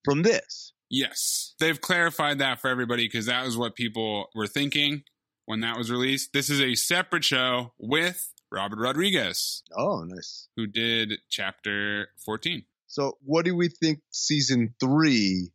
from 0.05 0.21
this. 0.21 0.73
Yes. 0.89 1.55
They've 1.59 1.79
clarified 1.79 2.39
that 2.39 2.59
for 2.61 2.69
everybody 2.69 3.05
because 3.07 3.25
that 3.25 3.45
was 3.45 3.57
what 3.57 3.75
people 3.75 4.27
were 4.35 4.47
thinking 4.47 5.03
when 5.45 5.61
that 5.61 5.77
was 5.77 5.89
released. 5.91 6.33
This 6.33 6.49
is 6.49 6.61
a 6.61 6.75
separate 6.75 7.23
show 7.23 7.73
with 7.79 8.31
Robert 8.51 8.79
Rodriguez, 8.79 9.63
Oh, 9.75 10.03
nice. 10.03 10.47
who 10.55 10.67
did 10.67 11.13
chapter 11.29 12.09
14. 12.25 12.63
So 12.87 13.17
what 13.23 13.45
do 13.45 13.55
we 13.55 13.69
think 13.69 14.01
season 14.11 14.75
three 14.79 15.49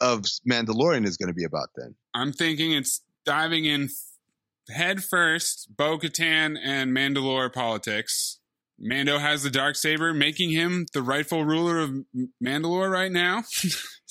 of 0.00 0.22
Mandalorian 0.48 1.04
is 1.06 1.16
going 1.16 1.28
to 1.28 1.34
be 1.34 1.44
about 1.44 1.70
then? 1.76 1.96
I'm 2.14 2.32
thinking 2.32 2.72
it's 2.72 3.02
diving 3.26 3.64
in 3.64 3.88
head 4.68 5.02
first, 5.02 5.68
Bo 5.76 5.98
Katan 5.98 6.56
and 6.62 6.92
Mandalore 6.96 7.52
politics. 7.52 8.38
Mando 8.80 9.18
has 9.18 9.42
the 9.42 9.50
dark 9.50 9.76
saber, 9.76 10.14
making 10.14 10.50
him 10.50 10.86
the 10.94 11.02
rightful 11.02 11.44
ruler 11.44 11.78
of 11.78 11.90
Mandalore 12.42 12.90
right 12.90 13.12
now. 13.12 13.42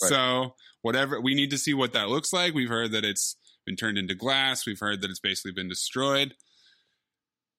So 0.01 0.55
whatever 0.81 1.19
we 1.19 1.35
need 1.35 1.49
to 1.49 1.57
see 1.57 1.73
what 1.73 1.91
that 1.91 2.07
looks 2.07 2.31
like. 2.31 2.53
We've 2.53 2.69
heard 2.69 2.93
that 2.93 3.03
it's 3.03 3.35
been 3.65 3.75
turned 3.75 3.97
into 3.97 4.15
glass. 4.15 4.65
We've 4.65 4.79
heard 4.79 5.01
that 5.01 5.09
it's 5.09 5.19
basically 5.19 5.51
been 5.51 5.67
destroyed. 5.67 6.35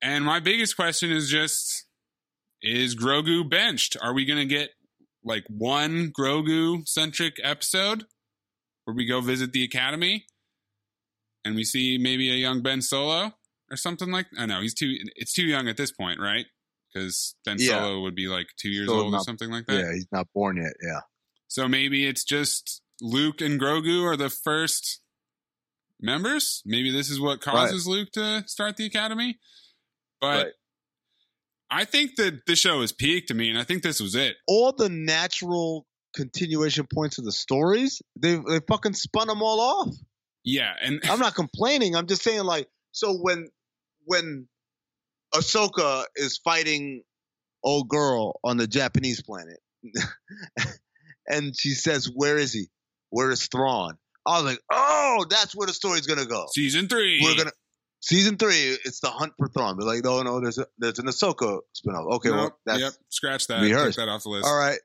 And 0.02 0.24
my 0.24 0.40
biggest 0.40 0.74
question 0.74 1.10
is 1.10 1.28
just: 1.28 1.84
Is 2.62 2.96
Grogu 2.96 3.48
benched? 3.48 3.96
Are 4.00 4.14
we 4.14 4.24
going 4.24 4.38
to 4.38 4.46
get 4.46 4.70
like 5.22 5.44
one 5.48 6.12
Grogu 6.18 6.88
centric 6.88 7.36
episode 7.42 8.04
where 8.84 8.94
we 8.94 9.04
go 9.04 9.20
visit 9.20 9.52
the 9.52 9.62
academy 9.62 10.24
and 11.44 11.54
we 11.54 11.64
see 11.64 11.98
maybe 11.98 12.30
a 12.30 12.36
young 12.36 12.62
Ben 12.62 12.80
Solo 12.80 13.32
or 13.70 13.76
something 13.76 14.10
like? 14.10 14.28
I 14.38 14.46
know 14.46 14.62
he's 14.62 14.74
too. 14.74 14.94
It's 15.16 15.34
too 15.34 15.44
young 15.44 15.68
at 15.68 15.76
this 15.76 15.92
point, 15.92 16.20
right? 16.20 16.46
Because 16.92 17.34
Ben 17.44 17.56
Yeah. 17.58 17.80
Solo 17.80 18.00
would 18.02 18.14
be 18.14 18.26
like 18.26 18.48
two 18.56 18.70
years 18.70 18.88
old 18.88 19.14
or 19.14 19.20
something 19.20 19.50
like 19.50 19.66
that. 19.66 19.78
Yeah, 19.78 19.92
he's 19.92 20.06
not 20.10 20.26
born 20.34 20.56
yet. 20.56 20.72
Yeah. 20.82 21.00
So 21.48 21.68
maybe 21.68 22.06
it's 22.06 22.24
just 22.24 22.82
Luke 23.00 23.40
and 23.40 23.60
Grogu 23.60 24.04
are 24.04 24.16
the 24.16 24.30
first 24.30 25.00
members. 26.00 26.62
Maybe 26.64 26.90
this 26.90 27.10
is 27.10 27.20
what 27.20 27.40
causes 27.40 27.86
Luke 27.86 28.10
to 28.12 28.44
start 28.46 28.76
the 28.76 28.86
academy. 28.86 29.38
But 30.20 30.44
Right. 30.44 30.52
I 31.70 31.84
think 31.84 32.16
that 32.16 32.46
the 32.46 32.56
show 32.56 32.80
has 32.80 32.90
peaked 32.92 33.28
to 33.28 33.34
me, 33.34 33.48
and 33.48 33.58
I 33.58 33.62
think 33.64 33.82
this 33.82 34.00
was 34.00 34.14
it. 34.16 34.36
All 34.48 34.72
the 34.72 34.88
natural 34.88 35.86
continuation 36.14 36.86
points 36.92 37.18
of 37.18 37.24
the 37.24 37.30
stories, 37.32 38.02
they 38.16 38.34
they 38.36 38.60
fucking 38.68 38.94
spun 38.94 39.28
them 39.28 39.40
all 39.42 39.60
off. 39.60 39.94
Yeah, 40.42 40.72
and 40.82 41.00
I'm 41.04 41.20
not 41.20 41.34
complaining. 41.36 41.94
I'm 41.94 42.06
just 42.06 42.22
saying, 42.22 42.42
like, 42.42 42.68
so 42.90 43.14
when 43.18 43.48
when 44.04 44.48
Ahsoka 45.34 46.04
is 46.16 46.38
fighting 46.38 47.02
old 47.62 47.88
girl 47.88 48.40
on 48.42 48.56
the 48.56 48.66
Japanese 48.66 49.22
planet, 49.22 49.58
and 51.28 51.54
she 51.58 51.70
says, 51.70 52.10
"Where 52.12 52.36
is 52.36 52.52
he? 52.52 52.66
Where 53.10 53.30
is 53.30 53.46
Thrawn?" 53.46 53.96
I 54.26 54.42
was 54.42 54.44
like, 54.44 54.60
"Oh, 54.70 55.24
that's 55.28 55.54
where 55.54 55.66
the 55.66 55.72
story's 55.72 56.06
gonna 56.06 56.26
go. 56.26 56.46
season 56.52 56.88
three. 56.88 57.20
We're 57.22 57.36
gonna." 57.36 57.52
Season 58.02 58.38
three, 58.38 58.78
it's 58.86 59.00
the 59.00 59.10
hunt 59.10 59.34
for 59.38 59.48
Thrawn. 59.48 59.76
They're 59.78 59.86
like, 59.86 60.02
no, 60.02 60.22
no, 60.22 60.40
there's 60.40 60.56
a, 60.56 60.66
there's 60.78 60.98
an 60.98 61.04
Ahsoka 61.04 61.60
spinoff. 61.76 62.14
Okay, 62.14 62.30
well, 62.30 62.58
that's 62.64 62.80
yep, 62.80 62.92
scratch 63.10 63.46
that. 63.48 63.60
rehearsed. 63.60 63.98
Take 63.98 64.06
that 64.06 64.10
off 64.10 64.22
the 64.22 64.30
list. 64.30 64.46
all 64.46 64.56
right. 64.56 64.78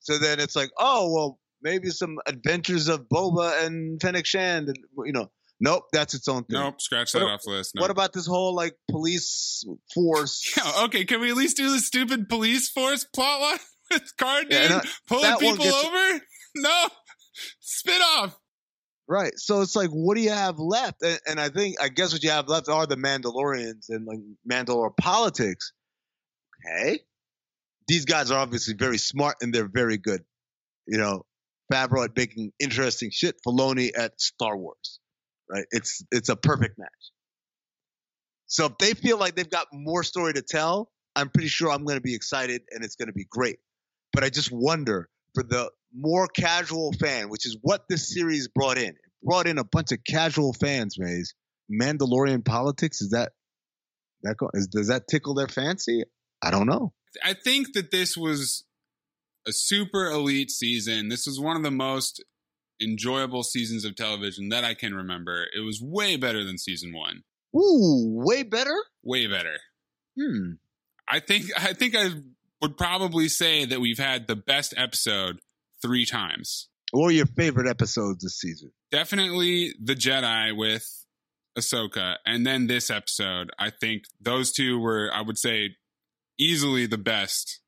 So 0.00 0.16
then 0.16 0.40
it's 0.40 0.56
like, 0.56 0.70
oh 0.78 1.12
well, 1.12 1.38
maybe 1.62 1.90
some 1.90 2.18
adventures 2.26 2.88
of 2.88 3.08
Boba 3.08 3.64
and 3.66 4.00
Fennec 4.00 4.26
Shand, 4.26 4.68
and 4.68 4.78
you 5.04 5.12
know, 5.12 5.30
nope, 5.62 5.84
that's 5.92 6.12
its 6.14 6.28
own 6.28 6.44
thing. 6.44 6.60
Nope, 6.60 6.80
scratch 6.80 7.12
that 7.12 7.22
a- 7.22 7.26
off 7.26 7.40
the 7.44 7.52
list. 7.52 7.72
What 7.76 7.90
about 7.90 8.12
this 8.12 8.26
whole 8.26 8.54
like 8.54 8.74
police 8.90 9.64
force? 9.94 10.54
Yeah, 10.56 10.84
okay, 10.84 11.04
can 11.04 11.20
we 11.20 11.30
at 11.30 11.36
least 11.36 11.56
do 11.56 11.70
the 11.70 11.78
stupid 11.78 12.28
police 12.28 12.68
force 12.68 13.04
plot 13.04 13.40
plotline 13.40 13.60
with 13.90 14.16
Cara 14.18 14.44
Yeah, 14.50 14.76
uh, 14.76 14.82
pulling 15.08 15.36
people 15.38 15.66
over? 15.66 16.20
No, 16.54 16.88
spit 17.60 18.02
off. 18.02 18.38
Right. 19.08 19.32
So 19.36 19.62
it's 19.62 19.74
like, 19.74 19.88
what 19.90 20.16
do 20.16 20.20
you 20.22 20.30
have 20.30 20.58
left? 20.58 21.02
And, 21.02 21.18
and 21.26 21.40
I 21.40 21.48
think, 21.48 21.76
I 21.80 21.88
guess 21.88 22.12
what 22.12 22.22
you 22.22 22.30
have 22.30 22.48
left 22.48 22.68
are 22.68 22.86
the 22.86 22.96
Mandalorians 22.96 23.86
and 23.88 24.06
like 24.06 24.18
Mandalore 24.48 24.96
politics. 24.96 25.72
Okay. 26.66 27.00
These 27.88 28.04
guys 28.04 28.30
are 28.30 28.38
obviously 28.38 28.74
very 28.74 28.98
smart 28.98 29.36
and 29.40 29.52
they're 29.52 29.68
very 29.68 29.96
good. 29.98 30.22
You 30.86 30.98
know, 30.98 31.24
Favreau 31.72 32.04
at 32.04 32.16
making 32.16 32.52
interesting 32.60 33.10
shit, 33.10 33.36
Filoni 33.46 33.90
at 33.96 34.20
Star 34.20 34.56
Wars. 34.56 35.00
Right? 35.52 35.66
It's 35.70 36.02
it's 36.10 36.28
a 36.28 36.36
perfect 36.36 36.78
match. 36.78 36.88
So 38.46 38.66
if 38.66 38.78
they 38.78 38.94
feel 38.94 39.18
like 39.18 39.34
they've 39.34 39.48
got 39.48 39.66
more 39.72 40.02
story 40.02 40.34
to 40.34 40.42
tell, 40.42 40.90
I'm 41.14 41.28
pretty 41.28 41.48
sure 41.48 41.70
I'm 41.70 41.84
going 41.84 41.96
to 41.96 42.02
be 42.02 42.14
excited 42.14 42.62
and 42.70 42.84
it's 42.84 42.96
going 42.96 43.08
to 43.08 43.12
be 43.14 43.26
great. 43.30 43.58
But 44.12 44.24
I 44.24 44.30
just 44.30 44.50
wonder 44.52 45.08
for 45.34 45.42
the 45.42 45.70
more 45.94 46.26
casual 46.26 46.92
fan, 46.92 47.28
which 47.28 47.46
is 47.46 47.56
what 47.62 47.84
this 47.88 48.12
series 48.12 48.48
brought 48.48 48.78
in. 48.78 48.90
It 48.90 48.96
brought 49.22 49.46
in 49.46 49.58
a 49.58 49.64
bunch 49.64 49.92
of 49.92 49.98
casual 50.06 50.52
fans, 50.52 50.98
Maze. 50.98 51.34
Mandalorian 51.70 52.44
politics 52.44 53.00
is 53.00 53.10
that 53.10 53.32
that 54.22 54.36
go, 54.36 54.50
is, 54.54 54.68
does 54.68 54.88
that 54.88 55.08
tickle 55.08 55.34
their 55.34 55.48
fancy? 55.48 56.04
I 56.42 56.50
don't 56.50 56.66
know. 56.66 56.92
I 57.24 57.34
think 57.34 57.72
that 57.74 57.90
this 57.90 58.16
was 58.16 58.64
a 59.46 59.52
super 59.52 60.06
elite 60.06 60.50
season. 60.50 61.08
This 61.08 61.26
was 61.26 61.40
one 61.40 61.56
of 61.56 61.62
the 61.62 61.70
most 61.70 62.22
enjoyable 62.82 63.42
seasons 63.42 63.84
of 63.84 63.96
television 63.96 64.48
that 64.50 64.64
I 64.64 64.74
can 64.74 64.94
remember. 64.94 65.46
It 65.56 65.60
was 65.60 65.80
way 65.80 66.16
better 66.16 66.44
than 66.44 66.58
season 66.58 66.92
one. 66.92 67.22
Ooh, 67.54 68.22
way 68.24 68.42
better. 68.42 68.76
Way 69.02 69.26
better. 69.26 69.58
Hmm. 70.18 70.52
I 71.08 71.20
think 71.20 71.46
I 71.56 71.72
think 71.72 71.94
I 71.96 72.10
would 72.60 72.76
probably 72.76 73.28
say 73.28 73.64
that 73.64 73.80
we've 73.80 73.98
had 73.98 74.26
the 74.26 74.36
best 74.36 74.74
episode 74.76 75.40
three 75.82 76.06
times. 76.06 76.68
What 76.92 77.04
were 77.04 77.10
your 77.10 77.26
favorite 77.26 77.68
episodes 77.68 78.22
this 78.22 78.38
season? 78.38 78.72
Definitely 78.90 79.74
the 79.82 79.94
Jedi 79.94 80.56
with 80.56 80.86
Ahsoka, 81.58 82.16
and 82.26 82.46
then 82.46 82.66
this 82.66 82.90
episode. 82.90 83.50
I 83.58 83.70
think 83.70 84.04
those 84.20 84.52
two 84.52 84.78
were, 84.78 85.10
I 85.12 85.22
would 85.22 85.38
say, 85.38 85.76
easily 86.38 86.86
the 86.86 86.98
best 86.98 87.60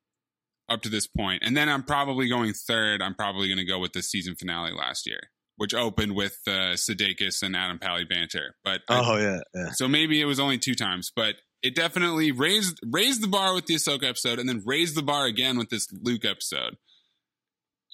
up 0.68 0.82
to 0.82 0.88
this 0.88 1.06
point. 1.06 1.42
And 1.44 1.56
then 1.56 1.68
I'm 1.68 1.82
probably 1.82 2.28
going 2.28 2.52
third. 2.52 3.02
I'm 3.02 3.14
probably 3.14 3.48
going 3.48 3.58
to 3.58 3.64
go 3.64 3.78
with 3.78 3.92
the 3.92 4.02
season 4.02 4.34
finale 4.34 4.72
last 4.72 5.06
year, 5.06 5.20
which 5.56 5.74
opened 5.74 6.14
with 6.14 6.38
uh, 6.46 6.74
Sudeikis 6.74 7.42
and 7.42 7.54
Adam 7.54 7.78
Pally 7.78 8.04
banter. 8.04 8.54
But 8.64 8.82
I- 8.88 9.00
Oh 9.04 9.16
yeah, 9.18 9.40
yeah. 9.54 9.70
so 9.72 9.86
maybe 9.88 10.20
it 10.20 10.24
was 10.24 10.40
only 10.40 10.58
two 10.58 10.74
times, 10.74 11.12
but 11.14 11.34
it 11.62 11.74
definitely 11.74 12.30
raised 12.32 12.78
raised 12.84 13.22
the 13.22 13.28
bar 13.28 13.54
with 13.54 13.66
the 13.66 13.74
Ahsoka 13.76 14.04
episode, 14.04 14.38
and 14.38 14.48
then 14.48 14.62
raised 14.66 14.94
the 14.96 15.02
bar 15.02 15.26
again 15.26 15.56
with 15.58 15.70
this 15.70 15.86
Luke 16.02 16.24
episode. 16.24 16.76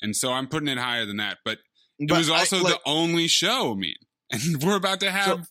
And 0.02 0.16
so 0.16 0.32
I'm 0.32 0.46
putting 0.48 0.68
it 0.68 0.78
higher 0.78 1.04
than 1.06 1.18
that. 1.18 1.38
But 1.44 1.58
it 1.98 2.08
But 2.08 2.18
was 2.18 2.30
I- 2.30 2.38
also 2.38 2.62
like- 2.62 2.74
the 2.74 2.80
only 2.86 3.28
show. 3.28 3.72
I 3.72 3.74
mean, 3.76 3.94
and 4.30 4.62
we're 4.62 4.76
about 4.76 5.00
to 5.00 5.10
have. 5.10 5.26
So- 5.44 5.49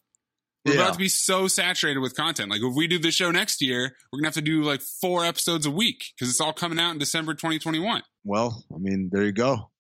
we're 0.66 0.74
Yeah. 0.76 0.82
about 0.82 0.94
to 0.94 1.00
be 1.00 1.10
so 1.10 1.48
saturated 1.48 2.00
with 2.00 2.16
content. 2.16 2.50
Like 2.52 2.62
if 2.62 2.76
we 2.76 2.88
do 2.88 3.00
the 3.00 3.12
show 3.12 3.32
next 3.32 3.62
year, 3.62 3.96
we're 4.12 4.20
gonna 4.20 4.28
have 4.28 4.34
to 4.36 4.42
do 4.42 4.64
like 4.64 4.82
four 4.82 5.26
episodes 5.26 5.66
a 5.66 5.72
week 5.72 6.04
because 6.16 6.30
it's 6.30 6.42
all 6.42 6.54
coming 6.54 6.80
out 6.80 6.92
in 6.92 6.98
December 6.98 7.34
2021. 7.34 8.04
Well, 8.24 8.64
I 8.74 8.78
mean, 8.78 9.10
there 9.12 9.24
you 9.26 9.32
go. 9.32 9.72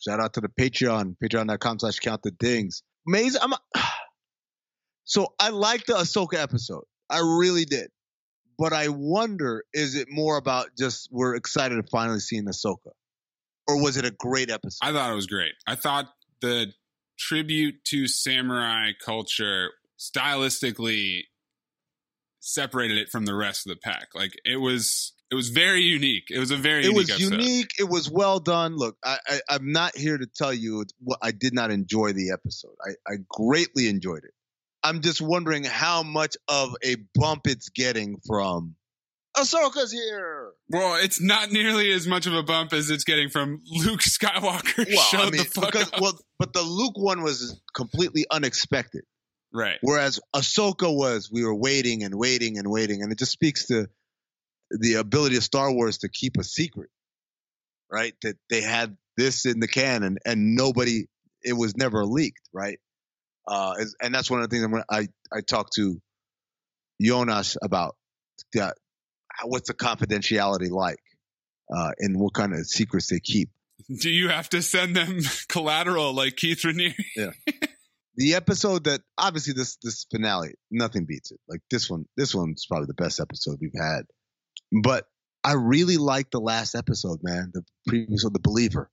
Shout 0.00 0.20
out 0.20 0.34
to 0.34 0.40
the 0.40 0.48
Patreon, 0.48 1.16
patreon.com 1.22 1.78
slash 1.80 1.98
count 1.98 2.22
the 2.22 2.30
dings. 2.32 2.82
Maze, 3.06 3.36
I'm 3.40 3.52
so 5.04 5.34
I 5.38 5.50
like 5.50 5.86
the 5.86 5.94
Ahsoka 5.94 6.34
episode. 6.34 6.84
I 7.10 7.18
really 7.20 7.64
did. 7.64 7.88
But 8.58 8.72
I 8.72 8.88
wonder, 8.88 9.64
is 9.72 9.94
it 9.94 10.08
more 10.10 10.36
about 10.36 10.70
just 10.76 11.08
we're 11.12 11.36
excited 11.36 11.76
to 11.76 11.84
finally 11.90 12.18
see 12.18 12.40
Ahsoka? 12.40 12.90
Or 13.68 13.80
was 13.82 13.96
it 13.96 14.04
a 14.04 14.10
great 14.10 14.50
episode? 14.50 14.78
I 14.82 14.92
thought 14.92 15.12
it 15.12 15.14
was 15.14 15.26
great. 15.26 15.52
I 15.66 15.74
thought 15.76 16.06
the 16.40 16.72
tribute 17.18 17.84
to 17.84 18.08
samurai 18.08 18.92
culture 19.04 19.70
stylistically 19.98 21.22
separated 22.40 22.98
it 22.98 23.10
from 23.10 23.24
the 23.24 23.34
rest 23.34 23.66
of 23.66 23.70
the 23.70 23.80
pack. 23.80 24.08
Like 24.14 24.32
it 24.44 24.56
was 24.56 25.12
it 25.30 25.34
was 25.34 25.50
very 25.50 25.82
unique. 25.82 26.28
It 26.30 26.38
was 26.38 26.50
a 26.50 26.56
very 26.56 26.80
it 26.80 26.84
unique 26.86 26.96
was 26.96 27.10
episode. 27.10 27.32
unique. 27.32 27.70
It 27.78 27.88
was 27.88 28.10
well 28.10 28.40
done. 28.40 28.76
Look, 28.76 28.96
I, 29.04 29.18
I, 29.26 29.40
I'm 29.50 29.72
not 29.72 29.96
here 29.96 30.16
to 30.16 30.26
tell 30.26 30.54
you 30.54 30.84
what 31.00 31.18
I 31.22 31.32
did 31.32 31.52
not 31.54 31.70
enjoy 31.70 32.12
the 32.12 32.30
episode. 32.32 32.74
I, 32.82 33.12
I 33.12 33.16
greatly 33.28 33.88
enjoyed 33.88 34.24
it. 34.24 34.32
I'm 34.82 35.00
just 35.02 35.20
wondering 35.20 35.64
how 35.64 36.02
much 36.02 36.36
of 36.46 36.74
a 36.82 36.96
bump 37.14 37.46
it's 37.46 37.68
getting 37.68 38.18
from 38.26 38.76
Ahsoka's 39.36 39.92
here. 39.92 40.52
Well, 40.70 40.96
it's 41.02 41.20
not 41.20 41.50
nearly 41.50 41.90
as 41.92 42.06
much 42.06 42.26
of 42.26 42.32
a 42.32 42.42
bump 42.42 42.72
as 42.72 42.88
it's 42.90 43.04
getting 43.04 43.28
from 43.28 43.60
Luke 43.70 44.00
Skywalker. 44.00 44.86
Well, 45.12 45.26
I 45.26 45.30
mean, 45.30 45.42
the 45.42 45.44
fuck 45.44 45.72
because 45.72 45.92
up. 45.92 46.00
well, 46.00 46.18
but 46.38 46.52
the 46.52 46.62
Luke 46.62 46.96
one 46.96 47.22
was 47.22 47.60
completely 47.74 48.24
unexpected, 48.30 49.04
right. 49.52 49.78
whereas 49.82 50.20
Ahsoka 50.34 50.94
was 50.94 51.30
we 51.30 51.44
were 51.44 51.54
waiting 51.54 52.04
and 52.04 52.14
waiting 52.14 52.58
and 52.58 52.70
waiting, 52.70 53.02
and 53.02 53.12
it 53.12 53.18
just 53.18 53.32
speaks 53.32 53.66
to 53.66 53.88
the 54.70 54.94
ability 54.94 55.36
of 55.36 55.44
Star 55.44 55.72
Wars 55.72 55.98
to 55.98 56.08
keep 56.08 56.36
a 56.36 56.44
secret, 56.44 56.90
right? 57.90 58.14
That 58.22 58.36
they 58.50 58.60
had 58.60 58.96
this 59.16 59.46
in 59.46 59.60
the 59.60 59.68
can 59.68 60.02
and 60.02 60.18
and 60.24 60.54
nobody, 60.54 61.06
it 61.42 61.54
was 61.54 61.76
never 61.76 62.04
leaked, 62.04 62.48
right? 62.52 62.78
Uh, 63.46 63.74
and 64.02 64.14
that's 64.14 64.30
one 64.30 64.40
of 64.40 64.48
the 64.48 64.54
things 64.54 64.64
I'm 64.64 64.72
gonna, 64.72 64.84
I 64.90 65.08
I 65.32 65.40
talked 65.40 65.74
to 65.74 66.00
Jonas 67.00 67.56
about. 67.62 67.96
That, 68.54 68.76
what's 69.44 69.68
the 69.68 69.74
confidentiality 69.74 70.70
like, 70.70 71.00
uh, 71.74 71.90
and 71.98 72.18
what 72.18 72.34
kind 72.34 72.54
of 72.54 72.66
secrets 72.66 73.08
they 73.08 73.20
keep. 73.20 73.50
Do 74.00 74.10
you 74.10 74.28
have 74.28 74.48
to 74.50 74.62
send 74.62 74.96
them 74.96 75.20
collateral 75.48 76.12
like 76.12 76.36
Keith 76.36 76.62
Raniere? 76.62 76.94
the 78.18 78.34
episode 78.34 78.84
that 78.84 79.00
obviously 79.16 79.52
this 79.52 79.76
this 79.80 80.04
finale 80.10 80.54
nothing 80.72 81.06
beats 81.06 81.30
it. 81.30 81.38
Like 81.48 81.60
this 81.70 81.88
one 81.88 82.04
this 82.16 82.34
one's 82.34 82.66
probably 82.66 82.86
the 82.86 82.94
best 82.94 83.20
episode 83.20 83.58
we've 83.60 83.70
had. 83.80 84.02
But 84.82 85.06
i 85.44 85.52
really 85.52 85.98
like 85.98 86.30
the 86.30 86.40
last 86.40 86.74
episode 86.74 87.20
man 87.22 87.52
the 87.54 87.62
previous 87.86 88.24
one 88.24 88.32
the 88.32 88.40
believer. 88.40 88.90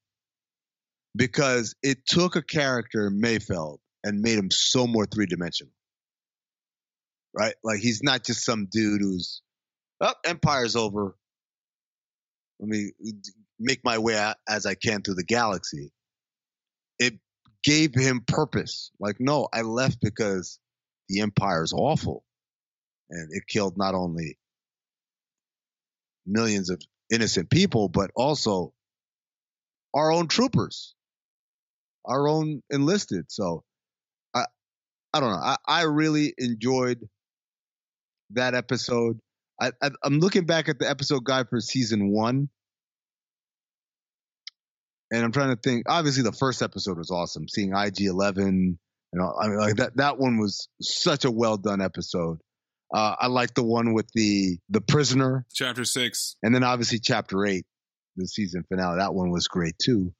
Because 1.15 1.75
it 1.81 2.05
took 2.05 2.35
a 2.35 2.43
character 2.43 3.09
mayfeld 3.09 3.79
and 4.03 4.21
made 4.21 4.37
him 4.37 4.51
so 4.51 4.85
more 4.85 5.05
three-dimensional. 5.07 5.73
Right? 7.33 7.55
Like 7.63 7.79
he's 7.79 8.03
not 8.03 8.23
just 8.23 8.45
some 8.45 8.67
dude 8.71 9.01
who's 9.01 9.41
oh 10.01 10.13
empire's 10.23 10.75
over. 10.75 11.15
Let 12.59 12.69
me 12.69 12.91
uh, 13.05 13.11
make 13.59 13.79
my 13.83 13.97
way 13.97 14.33
as 14.47 14.65
i 14.65 14.75
can 14.75 15.01
through 15.01 15.15
the 15.15 15.23
galaxy 15.23 15.91
gave 17.65 17.93
him 17.93 18.23
purpose. 18.25 18.91
Like, 18.99 19.17
no, 19.19 19.49
I 19.51 19.63
left 19.63 19.99
because 19.99 20.59
the 21.09 21.21
empire 21.21 21.63
is 21.63 21.73
awful. 21.73 22.23
And 23.09 23.29
it 23.31 23.43
killed 23.47 23.77
not 23.77 23.95
only 23.95 24.37
millions 26.25 26.69
of 26.69 26.81
innocent 27.11 27.49
people, 27.49 27.89
but 27.89 28.11
also 28.15 28.73
our 29.93 30.11
own 30.11 30.27
troopers, 30.27 30.95
our 32.05 32.27
own 32.27 32.61
enlisted. 32.69 33.25
So 33.29 33.63
I 34.33 34.45
I 35.13 35.19
don't 35.19 35.31
know. 35.31 35.37
I, 35.37 35.57
I 35.67 35.81
really 35.83 36.33
enjoyed 36.37 36.99
that 38.31 38.55
episode. 38.55 39.19
I, 39.61 39.71
I 39.81 39.91
I'm 40.03 40.19
looking 40.19 40.45
back 40.45 40.67
at 40.67 40.79
the 40.79 40.89
episode 40.89 41.23
guide 41.23 41.49
for 41.49 41.61
season 41.61 42.11
one 42.11 42.49
and 45.11 45.23
I'm 45.23 45.31
trying 45.31 45.55
to 45.55 45.61
think. 45.61 45.85
Obviously, 45.87 46.23
the 46.23 46.31
first 46.31 46.61
episode 46.61 46.97
was 46.97 47.11
awesome. 47.11 47.47
Seeing 47.47 47.73
IG 47.75 48.01
Eleven, 48.01 48.79
you 49.13 49.19
know, 49.19 49.33
I 49.39 49.47
mean, 49.47 49.57
like 49.59 49.75
that. 49.77 49.97
That 49.97 50.17
one 50.17 50.37
was 50.37 50.67
such 50.81 51.25
a 51.25 51.31
well 51.31 51.57
done 51.57 51.81
episode. 51.81 52.39
Uh, 52.93 53.15
I 53.19 53.27
like 53.27 53.53
the 53.53 53.63
one 53.63 53.93
with 53.93 54.07
the 54.13 54.57
the 54.69 54.81
prisoner, 54.81 55.45
Chapter 55.53 55.85
six. 55.85 56.35
and 56.43 56.53
then 56.53 56.63
obviously 56.63 56.99
chapter 56.99 57.45
eight, 57.45 57.65
the 58.15 58.27
season 58.27 58.63
finale. 58.69 58.97
That 58.97 59.13
one 59.13 59.31
was 59.31 59.47
great 59.47 59.75
too. 59.83 60.13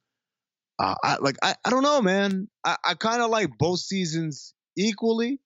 Uh, 0.78 0.96
I 1.04 1.18
like. 1.18 1.36
I, 1.42 1.56
I 1.64 1.70
don't 1.70 1.84
know, 1.84 2.02
man. 2.02 2.48
I, 2.66 2.76
I 2.84 2.94
kind 2.96 3.22
of 3.22 3.30
like 3.30 3.50
both 3.58 3.80
seasons 3.80 4.54
equally. 4.78 5.40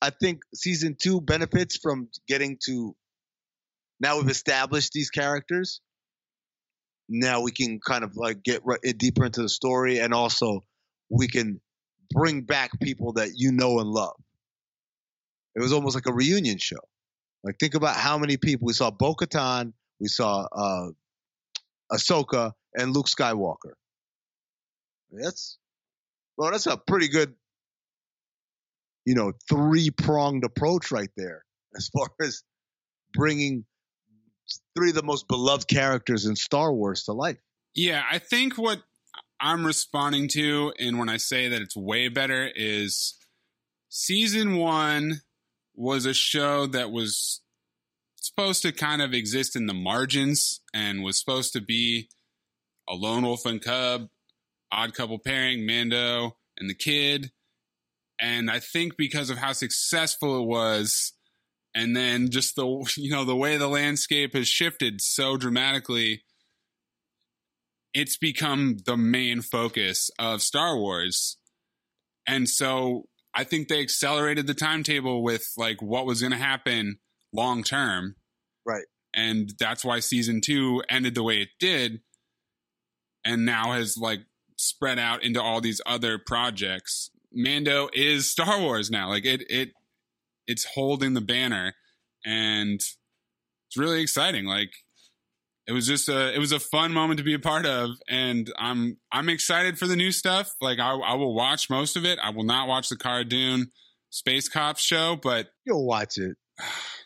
I 0.00 0.10
think 0.10 0.40
season 0.54 0.96
two 1.00 1.20
benefits 1.20 1.78
from 1.82 2.08
getting 2.28 2.58
to. 2.66 2.94
Now 3.98 4.18
we've 4.18 4.28
established 4.28 4.92
these 4.92 5.10
characters 5.10 5.80
now 7.08 7.42
we 7.42 7.52
can 7.52 7.80
kind 7.80 8.04
of 8.04 8.16
like 8.16 8.42
get 8.42 8.62
right, 8.64 8.80
deeper 8.96 9.24
into 9.24 9.42
the 9.42 9.48
story 9.48 9.98
and 9.98 10.12
also 10.12 10.64
we 11.08 11.28
can 11.28 11.60
bring 12.10 12.42
back 12.42 12.70
people 12.80 13.12
that 13.14 13.30
you 13.34 13.52
know 13.52 13.78
and 13.80 13.88
love. 13.88 14.16
It 15.54 15.60
was 15.60 15.72
almost 15.72 15.94
like 15.94 16.06
a 16.06 16.12
reunion 16.12 16.58
show. 16.58 16.76
Like 17.44 17.56
think 17.58 17.74
about 17.74 17.96
how 17.96 18.18
many 18.18 18.36
people 18.36 18.66
we 18.66 18.72
saw 18.72 18.90
bo-katan 18.90 19.72
we 20.00 20.08
saw 20.08 20.46
uh 20.52 20.88
ahsoka 21.92 22.52
and 22.74 22.92
luke 22.92 23.06
skywalker. 23.06 23.74
That's 25.10 25.58
well 26.36 26.50
that's 26.50 26.66
a 26.66 26.76
pretty 26.76 27.08
good 27.08 27.34
you 29.04 29.14
know 29.14 29.32
three-pronged 29.48 30.44
approach 30.44 30.90
right 30.90 31.10
there 31.16 31.44
as 31.76 31.88
far 31.88 32.08
as 32.20 32.42
bringing 33.14 33.64
three 34.76 34.90
of 34.90 34.94
the 34.94 35.02
most 35.02 35.28
beloved 35.28 35.68
characters 35.68 36.26
in 36.26 36.36
Star 36.36 36.72
Wars 36.72 37.04
to 37.04 37.12
life. 37.12 37.38
Yeah, 37.74 38.02
I 38.10 38.18
think 38.18 38.56
what 38.56 38.82
I'm 39.40 39.66
responding 39.66 40.28
to, 40.28 40.72
and 40.78 40.98
when 40.98 41.08
I 41.08 41.18
say 41.18 41.48
that 41.48 41.60
it's 41.60 41.76
way 41.76 42.08
better, 42.08 42.50
is 42.54 43.14
season 43.88 44.56
one 44.56 45.20
was 45.74 46.06
a 46.06 46.14
show 46.14 46.66
that 46.66 46.90
was 46.90 47.42
supposed 48.16 48.62
to 48.62 48.72
kind 48.72 49.02
of 49.02 49.12
exist 49.12 49.56
in 49.56 49.66
the 49.66 49.74
margins 49.74 50.60
and 50.74 51.02
was 51.02 51.18
supposed 51.18 51.52
to 51.52 51.60
be 51.60 52.08
a 52.88 52.94
lone 52.94 53.24
wolf 53.24 53.44
and 53.46 53.62
cub, 53.62 54.08
odd 54.72 54.94
couple 54.94 55.18
pairing, 55.18 55.66
Mando 55.66 56.36
and 56.58 56.70
the 56.70 56.74
kid. 56.74 57.30
And 58.18 58.50
I 58.50 58.60
think 58.60 58.96
because 58.96 59.28
of 59.28 59.38
how 59.38 59.52
successful 59.52 60.42
it 60.42 60.46
was, 60.46 61.12
and 61.76 61.94
then 61.94 62.30
just 62.30 62.56
the 62.56 62.66
you 62.96 63.10
know 63.10 63.24
the 63.24 63.36
way 63.36 63.58
the 63.58 63.68
landscape 63.68 64.34
has 64.34 64.48
shifted 64.48 65.00
so 65.02 65.36
dramatically, 65.36 66.22
it's 67.92 68.16
become 68.16 68.78
the 68.86 68.96
main 68.96 69.42
focus 69.42 70.10
of 70.18 70.42
Star 70.42 70.76
Wars. 70.76 71.36
And 72.26 72.48
so 72.48 73.04
I 73.34 73.44
think 73.44 73.68
they 73.68 73.82
accelerated 73.82 74.46
the 74.46 74.54
timetable 74.54 75.22
with 75.22 75.44
like 75.58 75.82
what 75.82 76.06
was 76.06 76.20
going 76.20 76.32
to 76.32 76.38
happen 76.38 76.98
long 77.32 77.62
term. 77.62 78.16
Right. 78.64 78.86
And 79.14 79.52
that's 79.60 79.84
why 79.84 80.00
season 80.00 80.40
2 80.40 80.82
ended 80.88 81.14
the 81.14 81.22
way 81.22 81.40
it 81.42 81.50
did 81.60 82.00
and 83.24 83.44
now 83.44 83.72
has 83.72 83.96
like 83.98 84.20
spread 84.56 84.98
out 84.98 85.22
into 85.22 85.42
all 85.42 85.60
these 85.60 85.80
other 85.84 86.18
projects. 86.18 87.10
Mando 87.32 87.90
is 87.92 88.30
Star 88.30 88.60
Wars 88.60 88.90
now. 88.90 89.10
Like 89.10 89.26
it 89.26 89.42
it 89.50 89.70
it's 90.46 90.64
holding 90.64 91.14
the 91.14 91.20
banner 91.20 91.74
and 92.24 92.74
it's 92.74 93.76
really 93.76 94.00
exciting. 94.00 94.44
Like 94.44 94.70
it 95.66 95.72
was 95.72 95.86
just 95.86 96.08
a 96.08 96.34
it 96.34 96.38
was 96.38 96.52
a 96.52 96.60
fun 96.60 96.92
moment 96.92 97.18
to 97.18 97.24
be 97.24 97.34
a 97.34 97.38
part 97.38 97.66
of 97.66 97.90
and 98.08 98.50
I'm 98.58 98.98
I'm 99.12 99.28
excited 99.28 99.78
for 99.78 99.86
the 99.86 99.96
new 99.96 100.12
stuff. 100.12 100.52
Like 100.60 100.78
I 100.78 100.90
I 100.92 101.14
will 101.14 101.34
watch 101.34 101.68
most 101.68 101.96
of 101.96 102.04
it. 102.04 102.18
I 102.22 102.30
will 102.30 102.44
not 102.44 102.68
watch 102.68 102.88
the 102.88 102.96
Cara 102.96 103.24
Dune 103.24 103.70
Space 104.10 104.48
Cops 104.48 104.82
show, 104.82 105.16
but 105.20 105.48
you'll 105.64 105.86
watch 105.86 106.18
it. 106.18 106.36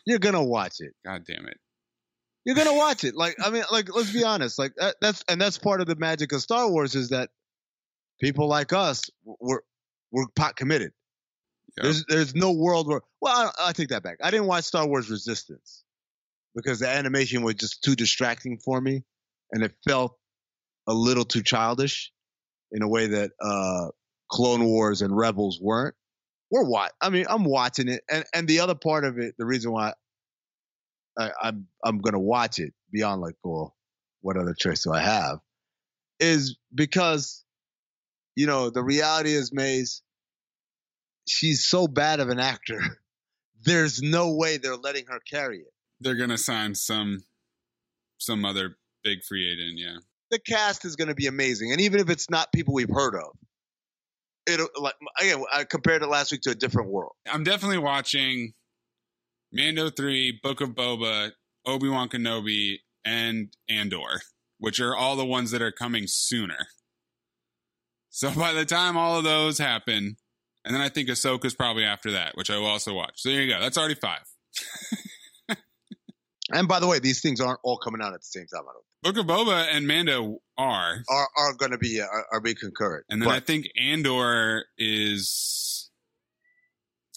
You're 0.05 0.19
gonna 0.19 0.43
watch 0.43 0.75
it. 0.79 0.93
God 1.05 1.23
damn 1.27 1.47
it. 1.47 1.57
You're 2.45 2.55
gonna 2.55 2.73
watch 2.73 3.03
it. 3.03 3.15
Like 3.15 3.35
I 3.43 3.49
mean, 3.49 3.63
like 3.71 3.93
let's 3.93 4.11
be 4.11 4.23
honest. 4.23 4.57
Like 4.57 4.73
that, 4.77 4.95
that's 5.01 5.23
and 5.27 5.39
that's 5.39 5.57
part 5.57 5.81
of 5.81 5.87
the 5.87 5.95
magic 5.95 6.31
of 6.31 6.41
Star 6.41 6.69
Wars 6.69 6.95
is 6.95 7.09
that 7.09 7.29
people 8.19 8.47
like 8.47 8.73
us 8.73 9.09
we're 9.23 9.61
we're 10.11 10.27
pot 10.35 10.55
committed. 10.55 10.91
Yep. 11.77 11.83
There's 11.83 12.05
there's 12.07 12.35
no 12.35 12.51
world 12.51 12.87
where 12.87 13.01
well 13.21 13.53
I, 13.57 13.69
I 13.69 13.71
take 13.71 13.89
that 13.89 14.03
back. 14.03 14.17
I 14.21 14.31
didn't 14.31 14.47
watch 14.47 14.65
Star 14.65 14.87
Wars 14.87 15.09
Resistance 15.09 15.83
because 16.55 16.79
the 16.79 16.89
animation 16.89 17.43
was 17.43 17.55
just 17.55 17.83
too 17.83 17.95
distracting 17.95 18.57
for 18.57 18.81
me, 18.81 19.03
and 19.51 19.63
it 19.63 19.73
felt 19.87 20.17
a 20.87 20.93
little 20.93 21.23
too 21.25 21.41
childish 21.43 22.11
in 22.71 22.81
a 22.81 22.87
way 22.87 23.07
that 23.07 23.31
uh, 23.41 23.87
Clone 24.29 24.65
Wars 24.65 25.01
and 25.01 25.15
Rebels 25.15 25.59
weren't. 25.61 25.95
We're 26.49 26.65
what 26.65 26.91
I 27.01 27.09
mean. 27.09 27.25
I'm 27.29 27.45
watching 27.45 27.87
it, 27.87 28.03
and 28.09 28.25
and 28.33 28.47
the 28.47 28.59
other 28.59 28.75
part 28.75 29.05
of 29.05 29.17
it, 29.17 29.35
the 29.37 29.45
reason 29.45 29.71
why 29.71 29.93
I, 31.17 31.31
I'm 31.41 31.67
I'm 31.83 31.99
gonna 31.99 32.19
watch 32.19 32.59
it 32.59 32.73
beyond 32.91 33.21
like, 33.21 33.35
well, 33.43 33.75
what 34.21 34.37
other 34.37 34.53
choice 34.53 34.83
do 34.83 34.91
I 34.91 35.01
have? 35.01 35.39
Is 36.19 36.57
because, 36.75 37.43
you 38.35 38.45
know, 38.45 38.69
the 38.69 38.83
reality 38.83 39.31
is, 39.31 39.51
Maze, 39.53 40.01
she's 41.27 41.65
so 41.65 41.87
bad 41.87 42.19
of 42.19 42.29
an 42.29 42.39
actor. 42.39 42.81
There's 43.63 44.01
no 44.01 44.33
way 44.33 44.57
they're 44.57 44.75
letting 44.75 45.05
her 45.07 45.19
carry 45.19 45.59
it. 45.59 45.73
They're 45.99 46.15
gonna 46.15 46.37
sign 46.37 46.73
some 46.73 47.23
some 48.17 48.43
other 48.43 48.77
big 49.03 49.23
free 49.23 49.51
agent, 49.51 49.77
yeah. 49.77 49.97
The 50.31 50.39
cast 50.39 50.85
is 50.85 50.95
gonna 50.95 51.13
be 51.13 51.27
amazing, 51.27 51.71
and 51.71 51.79
even 51.81 51.99
if 51.99 52.09
it's 52.09 52.29
not 52.29 52.51
people 52.51 52.73
we've 52.73 52.89
heard 52.89 53.15
of, 53.15 53.37
it'll 54.47 54.69
like 54.79 54.95
again. 55.19 55.43
I 55.53 55.63
compared 55.63 56.01
it 56.01 56.07
last 56.07 56.31
week 56.31 56.41
to 56.41 56.51
a 56.51 56.55
different 56.55 56.89
world. 56.89 57.11
I'm 57.31 57.43
definitely 57.43 57.77
watching 57.77 58.53
Mando 59.51 59.89
3, 59.89 60.39
Book 60.41 60.61
of 60.61 60.69
Boba, 60.69 61.31
Obi 61.65 61.89
Wan 61.89 62.09
Kenobi, 62.09 62.77
and 63.05 63.55
Andor, 63.69 64.21
which 64.57 64.79
are 64.79 64.95
all 64.95 65.15
the 65.15 65.25
ones 65.25 65.51
that 65.51 65.61
are 65.61 65.71
coming 65.71 66.05
sooner. 66.07 66.67
So 68.09 68.31
by 68.31 68.53
the 68.53 68.65
time 68.65 68.97
all 68.97 69.17
of 69.17 69.23
those 69.23 69.57
happen, 69.57 70.17
and 70.65 70.73
then 70.75 70.81
I 70.81 70.89
think 70.89 71.09
Ahsoka's 71.09 71.53
probably 71.53 71.85
after 71.85 72.11
that, 72.11 72.35
which 72.35 72.49
I 72.49 72.57
will 72.57 72.67
also 72.67 72.93
watch. 72.93 73.13
So 73.21 73.29
there 73.29 73.41
you 73.41 73.51
go. 73.51 73.59
That's 73.59 73.77
already 73.77 73.95
five. 73.95 74.21
and 76.53 76.67
by 76.67 76.79
the 76.79 76.87
way, 76.87 76.99
these 76.99 77.21
things 77.21 77.41
aren't 77.41 77.59
all 77.63 77.77
coming 77.77 78.01
out 78.01 78.13
at 78.13 78.21
the 78.21 78.25
same 78.25 78.45
time. 78.47 78.63
I 78.63 78.73
don't 78.73 78.85
Book 79.03 79.17
of 79.17 79.25
Boba 79.25 79.65
and 79.71 79.87
Mando 79.87 80.41
are 80.57 81.03
are 81.09 81.27
are 81.35 81.53
going 81.55 81.71
to 81.71 81.79
be 81.79 81.99
uh, 81.99 82.05
are, 82.05 82.25
are 82.33 82.41
be 82.41 82.53
concurrent. 82.53 83.05
And 83.09 83.19
then 83.21 83.29
but, 83.29 83.35
I 83.35 83.39
think 83.39 83.67
Andor 83.79 84.65
is 84.77 85.89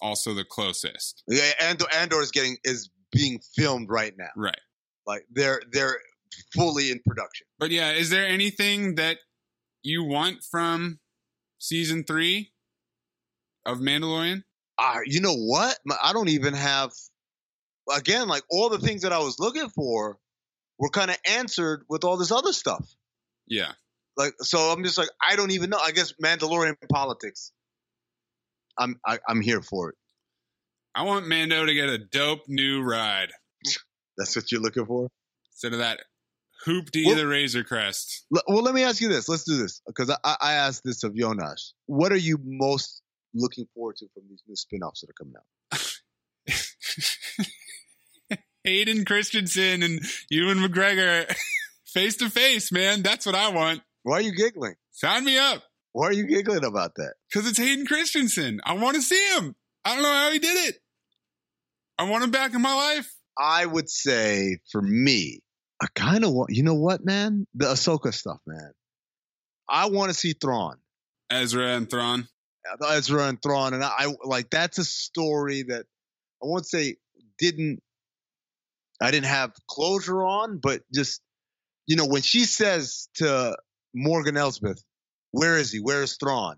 also 0.01 0.33
the 0.33 0.45
closest. 0.45 1.23
Yeah, 1.29 1.51
Andor, 1.61 1.85
Andor 1.95 2.23
is 2.23 2.31
getting 2.31 2.57
is 2.65 2.89
being 3.13 3.41
filmed 3.55 3.91
right 3.91 4.15
now. 4.17 4.31
Right. 4.35 4.59
Like 5.07 5.27
they're 5.31 5.61
they're 5.73 5.99
fully 6.55 6.91
in 6.91 7.01
production. 7.07 7.47
But 7.59 7.71
yeah, 7.71 7.93
is 7.93 8.09
there 8.09 8.27
anything 8.27 8.95
that 8.95 9.19
you 9.83 10.05
want 10.05 10.43
from 10.43 11.01
season 11.59 12.05
three 12.05 12.54
of 13.67 13.79
Mandalorian? 13.79 14.43
Uh, 14.79 14.99
you 15.05 15.21
know 15.21 15.35
what? 15.35 15.77
I 16.03 16.13
don't 16.13 16.29
even 16.29 16.55
have. 16.55 16.93
Again, 17.95 18.29
like 18.29 18.43
all 18.51 18.71
the 18.71 18.79
things 18.79 19.03
that 19.03 19.13
I 19.13 19.19
was 19.19 19.39
looking 19.39 19.69
for 19.69 20.17
were 20.79 20.89
kind 20.89 21.11
of 21.11 21.19
answered 21.29 21.85
with 21.89 22.05
all 22.05 22.17
this 22.17 22.33
other 22.33 22.53
stuff. 22.53 22.85
Yeah. 23.47 23.73
Like 24.17 24.33
so, 24.41 24.59
I'm 24.59 24.83
just 24.85 24.97
like 24.97 25.11
I 25.21 25.37
don't 25.37 25.51
even 25.51 25.71
know. 25.71 25.79
I 25.79 25.91
guess 25.91 26.15
Mandalorian 26.23 26.77
politics. 26.91 27.53
I'm 28.79 28.99
I, 29.05 29.15
am 29.15 29.19
i 29.29 29.31
am 29.33 29.41
here 29.41 29.61
for 29.61 29.91
it. 29.91 29.97
I 30.95 31.03
want 31.03 31.27
Mando 31.27 31.67
to 31.67 31.75
get 31.75 31.89
a 31.89 31.99
dope 31.99 32.43
new 32.49 32.83
ride. 32.83 33.31
That's 34.17 34.37
what 34.37 34.51
you're 34.53 34.61
looking 34.61 34.87
for. 34.87 35.09
Instead 35.53 35.73
of 35.73 35.79
that 35.81 36.01
hoopty 36.67 37.05
well, 37.07 37.17
the 37.17 37.27
Razor 37.27 37.65
Crest. 37.65 38.27
L- 38.35 38.43
well, 38.47 38.63
let 38.63 38.75
me 38.75 38.83
ask 38.83 39.01
you 39.01 39.09
this. 39.09 39.29
Let's 39.29 39.45
do 39.45 39.57
this 39.57 39.83
because 39.87 40.11
I, 40.11 40.37
I 40.41 40.53
asked 40.55 40.83
this 40.85 41.03
of 41.03 41.15
Jonas. 41.17 41.75
What 41.87 42.13
are 42.13 42.17
you 42.17 42.39
most 42.43 43.03
looking 43.35 43.67
forward 43.75 43.97
to 43.97 44.07
from 44.15 44.25
these 44.29 44.43
new 44.47 44.57
spin-offs 44.57 45.01
that 45.01 45.11
are 45.11 45.15
coming 45.19 45.35
out? 45.37 45.45
Hayden 48.65 49.05
Christensen 49.05 49.83
and 49.83 50.01
Ewan 50.31 50.59
McGregor 50.59 51.35
face 51.87 52.17
to 52.17 52.31
face, 52.31 52.73
man. 52.73 53.03
That's 53.03 53.27
what 53.27 53.35
I 53.35 53.51
want. 53.51 53.83
Why 54.03 54.19
are 54.19 54.23
you 54.23 54.35
giggling? 54.35 54.75
Sign 54.91 55.25
me 55.25 55.39
up. 55.39 55.63
Why 55.93 56.07
are 56.07 56.13
you 56.13 56.27
giggling 56.27 56.65
about 56.65 56.97
that? 56.97 57.15
Because 57.29 57.49
it's 57.49 57.59
Hayden 57.59 57.87
Christensen. 57.87 58.61
I 58.65 58.75
want 58.75 58.97
to 58.97 59.03
see 59.03 59.23
him. 59.37 59.55
I 59.85 59.95
don't 59.95 60.03
know 60.03 60.13
how 60.13 60.31
he 60.31 60.39
did 60.39 60.69
it. 60.69 60.77
I 61.99 62.05
want 62.05 62.25
him 62.25 62.31
back 62.31 62.55
in 62.55 62.63
my 62.63 62.75
life. 62.75 63.15
I 63.39 63.67
would 63.67 63.89
say 63.89 64.59
for 64.71 64.83
me, 64.83 65.41
I 65.81 65.87
kind 65.95 66.25
of 66.25 66.33
want, 66.33 66.51
you 66.51 66.63
know 66.63 66.75
what, 66.75 67.05
man? 67.05 67.47
The 67.55 67.67
Ahsoka 67.67 68.13
stuff, 68.13 68.41
man. 68.47 68.73
I 69.69 69.87
want 69.87 70.11
to 70.11 70.15
see 70.15 70.33
Thrawn. 70.33 70.77
Ezra 71.31 71.77
and 71.77 71.89
Thrawn. 71.89 72.29
Ezra 72.91 73.29
and 73.29 73.41
Thrawn. 73.43 73.75
And 73.75 73.85
I, 73.85 73.93
I 73.99 74.15
like, 74.25 74.51
that's 74.51 74.79
a 74.79 74.85
story 74.85 75.63
that 75.65 75.87
I 76.43 76.47
won't 76.47 76.67
say 76.67 76.97
didn't, 77.39 77.83
I 79.03 79.11
didn't 79.11 79.27
have 79.27 79.53
closure 79.69 80.25
on, 80.25 80.59
but 80.59 80.83
just, 80.93 81.21
you 81.87 81.97
know, 81.97 82.07
when 82.07 82.23
she 82.23 82.45
says 82.45 83.09
to 83.17 83.57
Morgan 83.95 84.37
Elsbeth, 84.37 84.83
where 85.33 85.57
is 85.57 85.73
he? 85.73 85.81
Where 85.81 86.03
is 86.03 86.17
Thrawn? 86.17 86.57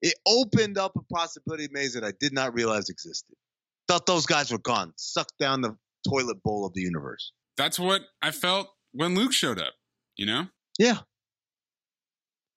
It 0.00 0.14
opened 0.26 0.78
up 0.78 0.92
a 0.96 1.14
possibility 1.14 1.68
maze 1.72 1.94
that 1.94 2.04
I 2.04 2.12
did 2.20 2.32
not 2.32 2.54
realize 2.54 2.88
existed. 2.88 3.34
Thought 3.88 4.06
those 4.06 4.26
guys 4.26 4.52
were 4.52 4.58
gone, 4.58 4.92
sucked 4.96 5.38
down 5.40 5.62
the 5.62 5.76
toilet 6.08 6.42
bowl 6.42 6.66
of 6.66 6.74
the 6.74 6.82
universe. 6.82 7.32
That's 7.56 7.78
what 7.78 8.02
I 8.22 8.30
felt 8.30 8.68
when 8.92 9.14
Luke 9.14 9.32
showed 9.32 9.58
up, 9.58 9.72
you 10.16 10.26
know? 10.26 10.46
Yeah. 10.78 10.98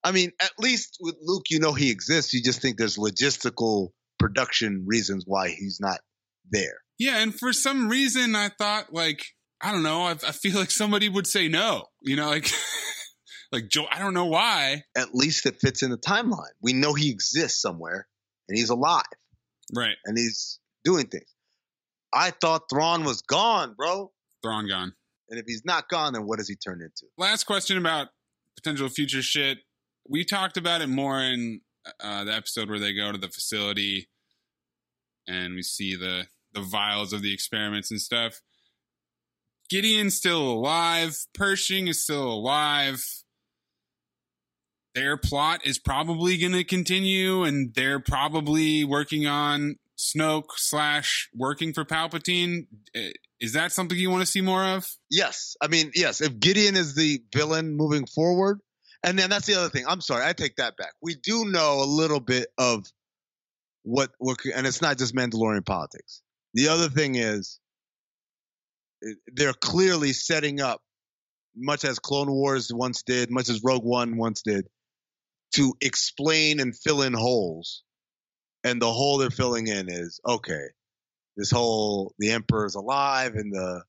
I 0.04 0.12
mean, 0.12 0.32
at 0.42 0.52
least 0.60 0.98
with 1.00 1.16
Luke, 1.22 1.46
you 1.50 1.60
know 1.60 1.74
he 1.74 1.92
exists. 1.92 2.34
You 2.34 2.42
just 2.44 2.62
think 2.62 2.78
there's 2.78 2.98
logistical 2.98 3.90
production 4.20 4.86
reasons 4.88 5.24
why 5.28 5.50
he's 5.50 5.80
not 5.80 6.00
there. 6.50 6.82
Yeah, 6.98 7.18
and 7.18 7.34
for 7.34 7.54
some 7.54 7.90
reason, 7.90 8.36
I 8.36 8.50
thought, 8.50 8.94
like, 8.94 9.24
I 9.62 9.72
don't 9.72 9.84
know, 9.84 10.04
I, 10.04 10.12
I 10.12 10.32
feel 10.32 10.56
like 10.56 10.72
somebody 10.72 11.10
would 11.10 11.28
say 11.28 11.48
no. 11.48 11.86
You 12.02 12.16
know, 12.16 12.30
like. 12.30 12.52
Like 13.52 13.68
Joe, 13.68 13.86
I 13.92 14.00
don't 14.00 14.14
know 14.14 14.28
why. 14.28 14.84
At 14.96 15.14
least 15.14 15.46
it 15.46 15.60
fits 15.60 15.84
in 15.84 15.92
the 15.92 15.98
timeline. 15.98 16.54
We 16.62 16.74
know 16.74 16.94
he 16.94 17.12
exists 17.12 17.62
somewhere 17.62 18.08
and 18.48 18.58
he's 18.58 18.70
alive. 18.70 19.04
Right. 19.76 19.98
And 20.06 20.18
he's 20.18 20.60
doing 20.84 21.08
things. 21.08 21.26
I 22.14 22.32
thought 22.32 22.64
Thrawn 22.70 23.04
was 23.04 23.22
gone, 23.22 23.74
bro. 23.78 24.12
Thrawn 24.42 24.68
gone. 24.68 24.94
And 25.30 25.40
if 25.40 25.46
he's 25.48 25.64
not 25.66 25.90
gone, 25.90 26.14
then 26.14 26.24
what 26.24 26.40
does 26.40 26.48
he 26.48 26.56
turn 26.56 26.82
into? 26.82 27.08
Last 27.18 27.46
question 27.46 27.78
about 27.78 28.08
potential 28.56 28.90
future 28.90 29.22
shit. 29.22 29.60
We 30.12 30.26
talked 30.26 30.58
about 30.58 30.82
it 30.82 30.90
more 30.90 31.20
in 31.22 31.62
uh, 32.04 32.26
the 32.26 32.34
episode 32.34 32.70
where 32.70 32.80
they 32.80 32.94
go 32.94 33.12
to 33.12 33.18
the 33.18 33.30
facility 33.30 34.10
and 35.28 35.56
we 35.56 35.64
see 35.64 35.96
the 35.96 36.26
the 36.54 36.62
vials 36.62 37.14
of 37.14 37.22
the 37.22 37.34
experiments 37.34 37.92
and 37.92 38.02
stuff. 38.02 38.42
Gideon's 39.70 40.18
still 40.18 40.42
alive. 40.42 41.16
Pershing 41.34 41.88
is 41.88 42.04
still 42.04 42.28
alive 42.28 43.02
their 44.94 45.18
plot 45.18 45.66
is 45.66 45.80
probably 45.80 46.38
going 46.38 46.54
to 46.54 46.64
continue 46.64 47.44
and 47.44 47.74
they're 47.74 48.00
probably 48.00 48.84
working 48.84 49.26
on 49.26 49.76
Snoke 49.98 50.52
slash 50.58 51.30
working 51.34 51.74
for 51.74 51.86
Palpatine. 51.86 52.68
Eh, 52.96 53.12
is 53.40 53.54
that 53.54 53.72
something 53.72 53.98
you 53.98 54.10
want 54.10 54.22
to 54.22 54.32
see 54.32 54.42
more 54.42 54.64
of? 54.64 54.88
Yes. 55.10 55.56
I 55.62 55.68
mean, 55.68 55.92
yes. 55.96 56.22
If 56.22 56.40
Gideon 56.40 56.76
is 56.76 56.96
the 56.96 57.22
villain 57.34 57.76
moving 57.76 58.06
forward, 58.06 58.60
and 59.04 59.18
then 59.18 59.30
that's 59.30 59.48
the 59.48 59.56
other 59.56 59.70
thing. 59.70 59.86
I'm 59.88 60.02
sorry, 60.02 60.26
I 60.26 60.34
take 60.34 60.58
that 60.58 60.78
back. 60.78 60.94
We 61.02 61.16
do 61.16 61.46
know 61.46 61.82
a 61.82 61.86
little 61.86 62.20
bit 62.20 62.48
of 62.58 62.86
what 63.84 64.12
what 64.20 64.38
and 64.56 64.68
it's 64.68 64.82
not 64.82 64.98
just 64.98 65.16
Mandalorian 65.16 65.66
politics. 65.66 66.22
The 66.54 66.68
other 66.68 66.90
thing 66.90 67.16
is 67.16 67.60
they're 69.28 69.54
clearly 69.54 70.14
setting 70.14 70.62
up 70.62 70.82
much 71.56 71.84
as 71.84 72.00
Clone 72.00 72.32
Wars 72.32 72.72
once 72.74 73.04
did, 73.04 73.32
much 73.32 73.50
as 73.50 73.64
Rogue 73.64 73.84
One 73.84 74.18
once 74.18 74.42
did, 74.42 74.68
to 75.56 75.74
explain 75.82 76.60
and 76.60 76.78
fill 76.78 77.02
in 77.02 77.14
holes. 77.14 77.84
And 78.64 78.82
the 78.82 78.92
hole 78.92 79.18
they're 79.18 79.32
filling 79.32 79.68
in 79.68 79.90
is 79.90 80.20
okay, 80.28 80.68
this 81.36 81.50
whole 81.50 82.14
the 82.20 82.32
Emperor 82.32 82.66
is 82.68 82.76
alive 82.76 83.34
and 83.34 83.52
the 83.52 83.84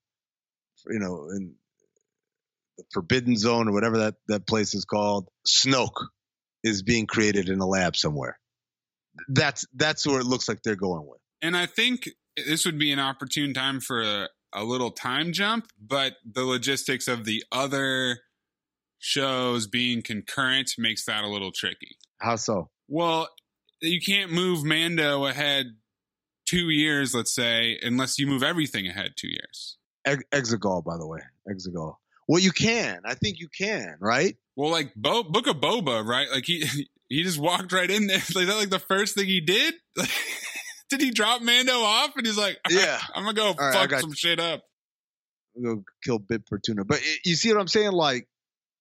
you 0.88 0.98
know, 0.98 1.28
in 1.30 1.54
the 2.78 2.84
Forbidden 2.92 3.36
Zone 3.36 3.68
or 3.68 3.72
whatever 3.72 3.98
that, 3.98 4.14
that 4.28 4.46
place 4.46 4.74
is 4.74 4.84
called, 4.84 5.28
Snoke 5.46 6.06
is 6.64 6.82
being 6.82 7.06
created 7.06 7.48
in 7.48 7.60
a 7.60 7.66
lab 7.66 7.96
somewhere. 7.96 8.38
That's 9.28 9.66
that's 9.74 10.06
where 10.06 10.20
it 10.20 10.26
looks 10.26 10.48
like 10.48 10.62
they're 10.62 10.74
going 10.74 11.06
with. 11.06 11.20
And 11.42 11.56
I 11.56 11.66
think 11.66 12.08
this 12.36 12.64
would 12.64 12.78
be 12.78 12.92
an 12.92 12.98
opportune 12.98 13.52
time 13.52 13.80
for 13.80 14.02
a, 14.02 14.28
a 14.54 14.64
little 14.64 14.90
time 14.90 15.32
jump, 15.32 15.66
but 15.80 16.14
the 16.24 16.44
logistics 16.44 17.08
of 17.08 17.24
the 17.24 17.44
other 17.52 18.20
shows 18.98 19.66
being 19.66 20.00
concurrent 20.00 20.72
makes 20.78 21.04
that 21.04 21.24
a 21.24 21.28
little 21.28 21.50
tricky. 21.52 21.96
How 22.20 22.36
so? 22.36 22.70
Well, 22.88 23.28
you 23.80 24.00
can't 24.00 24.32
move 24.32 24.64
Mando 24.64 25.26
ahead 25.26 25.66
two 26.46 26.70
years, 26.70 27.14
let's 27.14 27.34
say, 27.34 27.78
unless 27.82 28.18
you 28.18 28.26
move 28.26 28.42
everything 28.42 28.86
ahead 28.86 29.12
two 29.16 29.28
years. 29.28 29.76
Exegol, 30.06 30.84
by 30.84 30.96
the 30.96 31.06
way, 31.06 31.20
Exegol. 31.48 31.96
Well, 32.28 32.40
you 32.40 32.52
can. 32.52 33.00
I 33.04 33.14
think 33.14 33.38
you 33.40 33.48
can, 33.48 33.96
right? 34.00 34.36
Well, 34.56 34.70
like 34.70 34.94
Bo- 34.94 35.24
Book 35.24 35.46
of 35.46 35.56
Boba, 35.56 36.04
right? 36.04 36.28
Like 36.30 36.44
he 36.46 36.64
he 37.08 37.22
just 37.22 37.38
walked 37.38 37.72
right 37.72 37.90
in 37.90 38.06
there. 38.06 38.22
Like 38.34 38.46
that, 38.46 38.56
like 38.56 38.70
the 38.70 38.78
first 38.78 39.14
thing 39.14 39.26
he 39.26 39.40
did. 39.40 39.74
did 40.90 41.00
he 41.00 41.10
drop 41.10 41.42
Mando 41.42 41.72
off? 41.72 42.12
And 42.16 42.26
he's 42.26 42.38
like, 42.38 42.58
"Yeah, 42.70 42.98
I'm 43.14 43.24
gonna 43.24 43.34
go 43.34 43.54
fuck 43.54 43.90
some 44.00 44.10
you. 44.10 44.16
shit 44.16 44.40
up." 44.40 44.62
Go 45.62 45.84
kill 46.02 46.18
Bib 46.18 46.48
Fortuna. 46.48 46.84
But 46.84 47.02
you 47.24 47.34
see 47.34 47.52
what 47.52 47.60
I'm 47.60 47.68
saying? 47.68 47.92
Like 47.92 48.26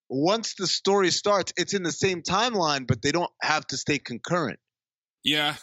once 0.10 0.56
the 0.56 0.68
story 0.68 1.10
starts, 1.10 1.54
it's 1.58 1.74
in 1.74 1.84
the 1.84 1.92
same 1.92 2.22
timeline, 2.22 2.86
but 2.88 3.02
they 3.02 3.12
don't 3.12 3.32
have 3.42 3.66
to 3.68 3.78
stay 3.78 3.98
concurrent. 3.98 4.60
Yeah. 5.24 5.56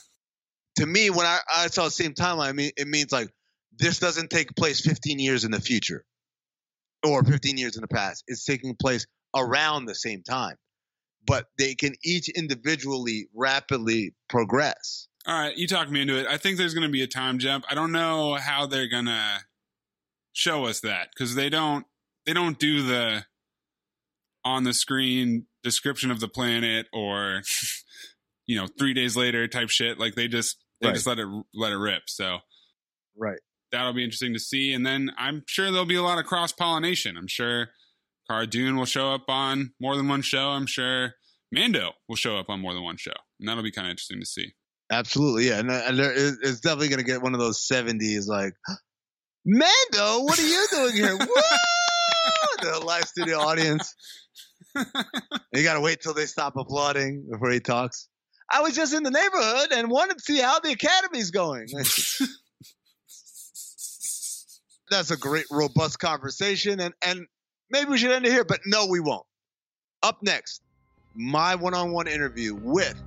To 0.76 0.86
me, 0.86 1.10
when 1.10 1.26
I, 1.26 1.38
I 1.54 1.66
saw 1.68 1.84
the 1.84 1.90
same 1.90 2.14
timeline, 2.14 2.48
I 2.48 2.52
mean, 2.52 2.70
it 2.76 2.86
means 2.86 3.10
like 3.12 3.30
this 3.78 3.98
doesn't 3.98 4.30
take 4.30 4.54
place 4.54 4.80
15 4.80 5.18
years 5.18 5.44
in 5.44 5.50
the 5.50 5.60
future 5.60 6.04
or 7.04 7.22
15 7.24 7.56
years 7.56 7.76
in 7.76 7.82
the 7.82 7.88
past. 7.88 8.24
It's 8.26 8.44
taking 8.44 8.74
place 8.74 9.06
around 9.34 9.86
the 9.86 9.94
same 9.94 10.22
time, 10.22 10.56
but 11.26 11.46
they 11.58 11.74
can 11.74 11.94
each 12.04 12.28
individually 12.28 13.28
rapidly 13.34 14.14
progress. 14.28 15.08
All 15.26 15.38
right, 15.38 15.56
you 15.56 15.66
talked 15.66 15.90
me 15.90 16.00
into 16.00 16.18
it. 16.18 16.26
I 16.26 16.38
think 16.38 16.56
there's 16.56 16.74
going 16.74 16.86
to 16.86 16.92
be 16.92 17.02
a 17.02 17.06
time 17.06 17.38
jump. 17.38 17.64
I 17.70 17.74
don't 17.74 17.92
know 17.92 18.34
how 18.34 18.66
they're 18.66 18.88
going 18.88 19.06
to 19.06 19.40
show 20.32 20.64
us 20.64 20.80
that 20.80 21.08
because 21.12 21.34
they 21.34 21.50
don't 21.50 21.84
they 22.24 22.32
don't 22.32 22.58
do 22.58 22.82
the 22.82 23.24
on 24.44 24.64
the 24.64 24.72
screen 24.72 25.46
description 25.62 26.10
of 26.10 26.20
the 26.20 26.28
planet 26.28 26.86
or 26.92 27.42
you 28.46 28.56
know 28.56 28.66
three 28.78 28.94
days 28.94 29.16
later 29.16 29.46
type 29.48 29.68
shit. 29.68 29.98
Like 29.98 30.14
they 30.14 30.28
just 30.28 30.56
they 30.80 30.88
right. 30.88 30.94
just 30.94 31.06
let 31.06 31.18
it 31.18 31.26
let 31.52 31.72
it 31.72 31.76
rip. 31.76 32.02
So 32.06 32.38
right 33.16 33.40
that'll 33.72 33.92
be 33.92 34.04
interesting 34.04 34.32
to 34.34 34.38
see. 34.38 34.72
And 34.72 34.84
then 34.84 35.10
I'm 35.18 35.44
sure 35.46 35.70
there'll 35.70 35.86
be 35.86 35.96
a 35.96 36.02
lot 36.02 36.18
of 36.18 36.24
cross 36.24 36.52
pollination. 36.52 37.16
I'm 37.16 37.26
sure 37.26 37.68
Cara 38.28 38.46
Dune 38.46 38.76
will 38.76 38.84
show 38.84 39.12
up 39.12 39.24
on 39.28 39.72
more 39.80 39.96
than 39.96 40.08
one 40.08 40.22
show. 40.22 40.50
I'm 40.50 40.66
sure 40.66 41.14
Mando 41.52 41.92
will 42.08 42.16
show 42.16 42.36
up 42.36 42.48
on 42.48 42.60
more 42.60 42.74
than 42.74 42.82
one 42.82 42.96
show, 42.96 43.12
and 43.40 43.48
that'll 43.48 43.62
be 43.62 43.70
kind 43.70 43.86
of 43.86 43.90
interesting 43.90 44.20
to 44.20 44.26
see. 44.26 44.52
Absolutely, 44.90 45.48
yeah, 45.48 45.58
and, 45.58 45.70
and 45.70 45.98
there 45.98 46.12
it's 46.14 46.60
definitely 46.60 46.88
going 46.88 46.98
to 46.98 47.04
get 47.04 47.22
one 47.22 47.34
of 47.34 47.40
those 47.40 47.66
'70s 47.66 48.26
like, 48.26 48.54
Mando, 49.46 50.24
what 50.24 50.38
are 50.38 50.46
you 50.46 50.66
doing 50.70 50.94
here? 50.94 51.18
The 52.60 52.80
live 52.84 53.04
studio 53.04 53.38
audience. 53.38 53.94
you 55.54 55.62
got 55.62 55.74
to 55.74 55.80
wait 55.80 56.00
till 56.00 56.12
they 56.12 56.26
stop 56.26 56.56
applauding 56.56 57.26
before 57.30 57.50
he 57.50 57.60
talks. 57.60 58.08
I 58.50 58.62
was 58.62 58.74
just 58.74 58.94
in 58.94 59.02
the 59.02 59.10
neighborhood 59.10 59.72
and 59.72 59.88
wanted 59.90 60.18
to 60.18 60.24
see 60.24 60.40
how 60.40 60.58
the 60.60 60.70
academy's 60.70 61.30
going 61.30 61.68
that's 64.90 65.10
a 65.10 65.16
great, 65.16 65.46
robust 65.50 65.98
conversation. 65.98 66.80
And, 66.80 66.94
and 67.02 67.26
maybe 67.70 67.90
we 67.90 67.98
should 67.98 68.12
end 68.12 68.26
it 68.26 68.32
here, 68.32 68.44
but 68.44 68.60
no, 68.66 68.86
we 68.86 69.00
won't. 69.00 69.24
Up 70.02 70.18
next, 70.22 70.62
my 71.14 71.56
one 71.56 71.74
on 71.74 71.90
one 71.92 72.06
interview 72.06 72.54
with 72.54 73.02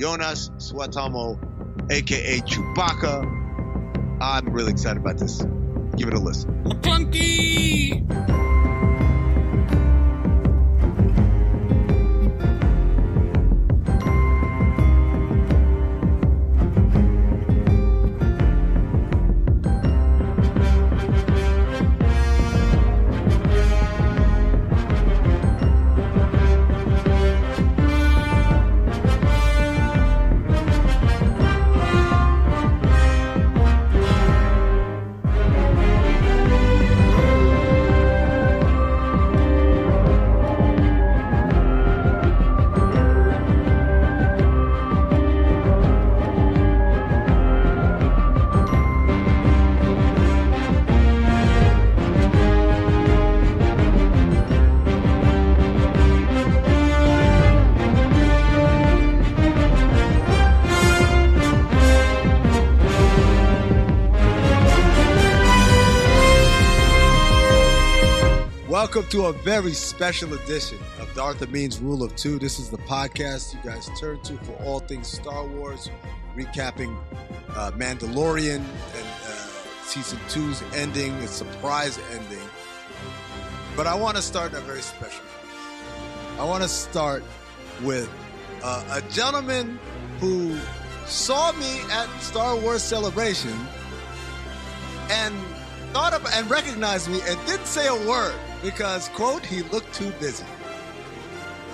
Jonas 0.00 0.50
Suotamo, 0.56 1.38
aka 1.90 2.38
Chewbacca. 2.40 4.18
I'm 4.20 4.50
really 4.50 4.72
excited 4.72 5.00
about 5.00 5.18
this. 5.18 5.42
Give 5.96 6.08
it 6.08 6.14
a 6.14 6.18
listen. 6.18 6.50
To 69.10 69.26
a 69.26 69.32
very 69.32 69.72
special 69.72 70.34
edition 70.34 70.78
of 71.00 71.12
Darth 71.16 71.46
Means 71.50 71.80
Rule 71.80 72.04
of 72.04 72.14
Two. 72.14 72.38
This 72.38 72.60
is 72.60 72.70
the 72.70 72.78
podcast 72.78 73.52
you 73.52 73.58
guys 73.68 73.90
turn 73.98 74.20
to 74.20 74.34
for 74.44 74.52
all 74.62 74.78
things 74.78 75.08
Star 75.08 75.44
Wars, 75.48 75.90
recapping 76.36 76.96
uh, 77.56 77.72
Mandalorian 77.72 78.58
and 78.58 79.08
uh, 79.26 79.82
season 79.82 80.20
two's 80.28 80.62
ending, 80.74 81.12
a 81.14 81.26
surprise 81.26 81.98
ending. 82.12 82.38
But 83.76 83.88
I 83.88 83.94
want 83.96 84.16
to 84.16 84.22
start 84.22 84.54
a 84.54 84.60
very 84.60 84.80
special. 84.80 85.24
I 86.38 86.44
want 86.44 86.62
to 86.62 86.68
start 86.68 87.24
with 87.82 88.08
uh, 88.62 89.02
a 89.02 89.10
gentleman 89.10 89.80
who 90.20 90.56
saw 91.06 91.50
me 91.50 91.80
at 91.90 92.08
Star 92.20 92.56
Wars 92.56 92.84
Celebration 92.84 93.58
and 95.10 95.34
thought 95.92 96.14
of 96.14 96.24
and 96.32 96.48
recognized 96.48 97.10
me 97.10 97.20
and 97.26 97.36
didn't 97.46 97.66
say 97.66 97.88
a 97.88 98.08
word 98.08 98.38
because, 98.62 99.08
quote, 99.08 99.44
he 99.44 99.62
looked 99.62 99.94
too 99.94 100.10
busy. 100.20 100.44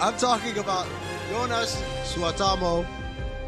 I'm 0.01 0.16
talking 0.16 0.59
about 0.59 0.87
Jonas 1.30 1.82
Suotamo, 2.05 2.87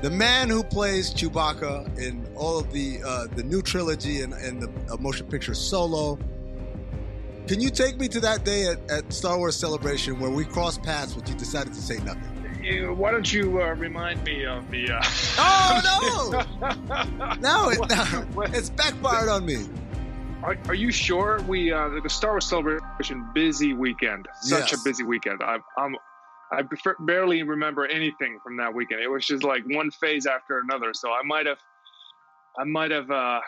the 0.01 0.11
man 0.11 0.49
who 0.49 0.63
plays 0.63 1.13
Chewbacca 1.13 1.99
in 1.99 2.27
all 2.35 2.59
of 2.59 2.73
the 2.73 3.01
uh, 3.05 3.27
the 3.35 3.43
new 3.43 3.63
trilogy 3.63 4.23
and, 4.23 4.33
and 4.33 4.63
the 4.63 4.93
uh, 4.93 4.97
motion 4.97 5.27
picture 5.27 5.55
Solo. 5.55 6.19
Can 7.47 7.61
you 7.61 7.71
take 7.71 7.99
me 7.99 8.09
to 8.09 8.21
that 8.21 8.45
day 8.45 8.67
at, 8.67 8.91
at 8.91 9.13
Star 9.13 9.39
Wars 9.39 9.57
Celebration 9.57 10.21
where 10.21 10.31
we 10.31 10.45
crossed 10.45 10.83
paths, 10.83 11.15
but 11.15 11.29
you 11.29 11.35
decided 11.35 11.73
to 11.75 11.81
say 11.81 11.99
nothing? 11.99 12.35
why 12.97 13.11
don't 13.11 13.33
you 13.33 13.63
uh, 13.63 13.75
remind 13.75 14.23
me 14.25 14.45
of 14.45 14.71
the? 14.71 14.91
Uh... 14.91 15.03
Oh 15.39 15.81
no! 16.61 17.35
no, 17.41 17.71
it, 17.71 17.79
no, 17.89 18.43
it's 18.53 18.71
backfired 18.71 19.29
on 19.29 19.47
me. 19.47 19.67
Are, 20.49 20.57
are 20.69 20.75
you 20.75 20.91
sure 20.91 21.43
we 21.43 21.71
uh, 21.71 21.91
the 22.03 22.09
Star 22.09 22.31
Wars 22.31 22.47
Celebration 22.47 23.29
busy 23.35 23.75
weekend? 23.75 24.29
Such 24.41 24.73
yes. 24.73 24.81
a 24.81 24.83
busy 24.83 25.05
weekend. 25.05 25.43
I, 25.43 25.59
I'm 25.77 25.95
I 26.51 26.63
barely 27.01 27.43
remember 27.43 27.85
anything 27.85 28.39
from 28.43 28.57
that 28.57 28.73
weekend. 28.73 29.03
It 29.03 29.09
was 29.09 29.27
just 29.27 29.45
like 29.45 29.63
one 29.67 29.91
phase 29.91 30.25
after 30.25 30.59
another. 30.61 30.95
So 30.95 31.11
I 31.11 31.21
might 31.23 31.45
have, 31.45 31.59
I 32.59 32.65
might 32.65 32.93
have. 32.93 33.11
uh 33.11 33.41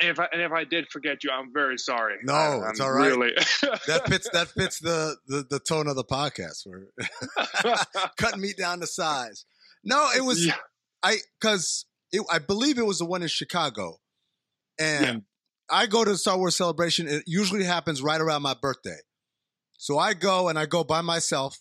and 0.00 0.08
if 0.08 0.18
I, 0.18 0.28
and 0.32 0.40
if 0.40 0.52
I 0.52 0.64
did 0.64 0.88
forget 0.88 1.22
you, 1.22 1.28
I'm 1.30 1.52
very 1.52 1.76
sorry. 1.76 2.14
No, 2.22 2.32
I, 2.32 2.70
it's 2.70 2.80
all 2.80 2.92
right. 2.92 3.08
Really. 3.08 3.32
that 3.86 4.04
fits 4.06 4.30
that 4.32 4.48
fits 4.56 4.78
the, 4.78 5.16
the 5.26 5.44
the 5.50 5.60
tone 5.60 5.86
of 5.86 5.96
the 5.96 6.04
podcast. 6.04 6.64
We're 6.64 6.86
cutting 8.16 8.40
me 8.40 8.54
down 8.56 8.80
to 8.80 8.86
size. 8.86 9.44
No, 9.84 10.08
it 10.16 10.24
was 10.24 10.46
yeah. 10.46 10.54
I 11.02 11.18
because 11.38 11.84
I 12.30 12.38
believe 12.38 12.78
it 12.78 12.86
was 12.86 13.00
the 13.00 13.04
one 13.04 13.20
in 13.20 13.28
Chicago, 13.28 13.98
and. 14.78 15.24
I 15.72 15.86
go 15.86 16.04
to 16.04 16.10
the 16.10 16.18
Star 16.18 16.36
Wars 16.36 16.56
celebration. 16.56 17.08
It 17.08 17.24
usually 17.26 17.64
happens 17.64 18.02
right 18.02 18.20
around 18.20 18.42
my 18.42 18.54
birthday, 18.54 18.98
so 19.78 19.98
I 19.98 20.14
go 20.14 20.48
and 20.48 20.58
I 20.58 20.66
go 20.66 20.84
by 20.84 21.00
myself. 21.00 21.58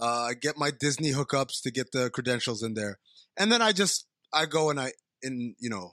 Uh, 0.00 0.28
I 0.30 0.34
get 0.34 0.58
my 0.58 0.72
Disney 0.72 1.12
hookups 1.12 1.62
to 1.62 1.70
get 1.70 1.92
the 1.92 2.10
credentials 2.10 2.62
in 2.62 2.74
there, 2.74 2.98
and 3.36 3.52
then 3.52 3.62
I 3.62 3.72
just 3.72 4.06
I 4.32 4.46
go 4.46 4.70
and 4.70 4.80
I 4.80 4.92
in 5.22 5.54
you 5.60 5.70
know 5.70 5.92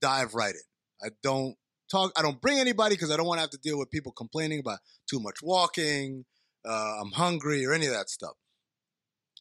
dive 0.00 0.34
right 0.34 0.54
in. 0.54 1.08
I 1.08 1.10
don't 1.22 1.56
talk. 1.90 2.12
I 2.16 2.22
don't 2.22 2.40
bring 2.40 2.58
anybody 2.58 2.94
because 2.94 3.10
I 3.10 3.16
don't 3.16 3.26
want 3.26 3.38
to 3.38 3.42
have 3.42 3.50
to 3.50 3.58
deal 3.58 3.78
with 3.78 3.90
people 3.90 4.12
complaining 4.12 4.60
about 4.60 4.78
too 5.08 5.20
much 5.20 5.36
walking. 5.42 6.24
Uh, 6.68 7.00
I'm 7.00 7.12
hungry 7.12 7.64
or 7.64 7.72
any 7.72 7.86
of 7.86 7.92
that 7.92 8.10
stuff. 8.10 8.34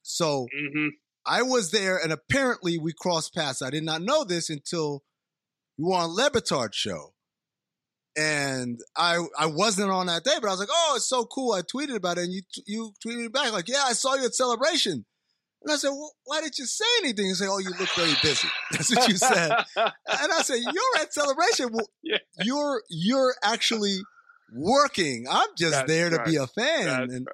So 0.02 0.48
mm-hmm. 0.56 0.88
I 1.26 1.42
was 1.42 1.72
there, 1.72 1.98
and 1.98 2.12
apparently 2.12 2.78
we 2.78 2.94
crossed 2.94 3.36
paths. 3.36 3.62
I 3.62 3.70
did 3.70 3.84
not 3.84 4.02
know 4.02 4.24
this 4.24 4.50
until 4.50 5.04
you 5.78 5.88
were 5.88 5.96
on 5.96 6.16
Le 6.16 6.32
show, 6.72 7.14
and 8.20 8.80
I 8.98 9.24
I 9.38 9.46
wasn't 9.46 9.92
on 9.92 10.08
that 10.08 10.26
day, 10.26 10.36
but 10.42 10.48
I 10.48 10.52
was 10.52 10.60
like, 10.60 10.70
oh, 10.72 10.94
it's 10.98 11.08
so 11.08 11.26
cool. 11.26 11.54
I 11.54 11.62
tweeted 11.62 11.96
about 11.96 12.18
it, 12.18 12.26
and 12.26 12.34
you 12.34 12.42
you 12.68 12.92
tweeted 13.06 13.32
back 13.32 13.54
like, 13.54 13.70
yeah, 13.70 13.84
I 13.86 13.94
saw 13.94 14.16
you 14.16 14.26
at 14.26 14.36
Celebration. 14.36 15.06
And 15.62 15.74
I 15.74 15.76
said, 15.76 15.90
well, 15.90 16.14
why 16.24 16.40
did 16.40 16.58
you 16.58 16.66
say 16.66 16.86
anything? 17.00 17.26
You 17.26 17.36
say, 17.36 17.48
oh, 17.50 17.58
you 17.58 17.72
look 17.72 17.90
very 17.90 18.14
busy. 18.22 18.48
That's 18.72 18.96
what 18.96 19.10
you 19.10 19.18
said. 19.18 19.52
and 19.76 19.92
I 20.08 20.42
said, 20.42 20.60
you're 20.62 21.02
at 21.02 21.14
celebration. 21.14 21.68
Well, 21.74 21.90
yeah. 22.02 22.20
You're 22.42 22.82
you're 22.90 23.36
actually 23.44 23.98
working. 24.54 25.26
I'm 25.30 25.50
just 25.58 25.74
That's 25.74 25.92
there 25.92 26.10
to 26.12 26.24
be 26.24 26.38
a 26.38 26.48
fan. 26.48 27.10
And, 27.10 27.28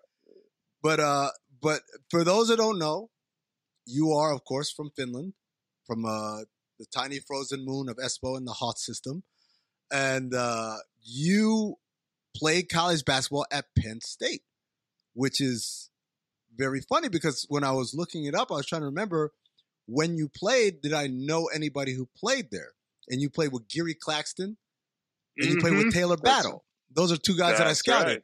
but 0.81 0.99
uh, 0.99 1.29
but 1.61 1.81
for 2.09 2.23
those 2.23 2.47
that 2.47 2.57
don't 2.57 2.79
know, 2.79 3.09
you 3.85 4.11
are 4.11 4.33
of 4.33 4.43
course 4.43 4.71
from 4.71 4.89
Finland, 4.95 5.33
from 5.85 6.05
uh, 6.05 6.45
the 6.79 6.85
tiny 6.93 7.19
frozen 7.19 7.63
moon 7.63 7.89
of 7.89 7.97
Espoo 7.97 8.37
in 8.37 8.45
the 8.45 8.53
Hoth 8.53 8.79
system, 8.79 9.23
and 9.91 10.33
uh, 10.33 10.77
you 11.03 11.75
played 12.35 12.69
college 12.69 13.05
basketball 13.05 13.45
at 13.51 13.65
Penn 13.77 14.01
State, 14.01 14.43
which 15.13 15.39
is 15.39 15.89
very 16.55 16.81
funny 16.81 17.09
because 17.09 17.45
when 17.49 17.63
I 17.63 17.71
was 17.71 17.93
looking 17.93 18.25
it 18.25 18.35
up, 18.35 18.51
I 18.51 18.55
was 18.55 18.65
trying 18.65 18.81
to 18.81 18.87
remember 18.87 19.31
when 19.87 20.15
you 20.15 20.29
played, 20.29 20.81
did 20.81 20.93
I 20.93 21.07
know 21.07 21.47
anybody 21.53 21.93
who 21.93 22.07
played 22.17 22.49
there? 22.51 22.71
And 23.07 23.21
you 23.21 23.29
played 23.29 23.51
with 23.51 23.67
Geary 23.67 23.93
Claxton 23.93 24.57
and 25.37 25.47
you 25.47 25.57
mm-hmm. 25.57 25.59
played 25.59 25.73
with 25.75 25.93
mm-hmm. 25.93 26.11
Talor 26.11 26.21
Battle. 26.21 26.65
Those 26.91 27.11
are 27.11 27.17
two 27.17 27.37
guys 27.37 27.57
that 27.57 27.67
I 27.67 27.73
scouted. 27.73 28.07
Right. 28.07 28.21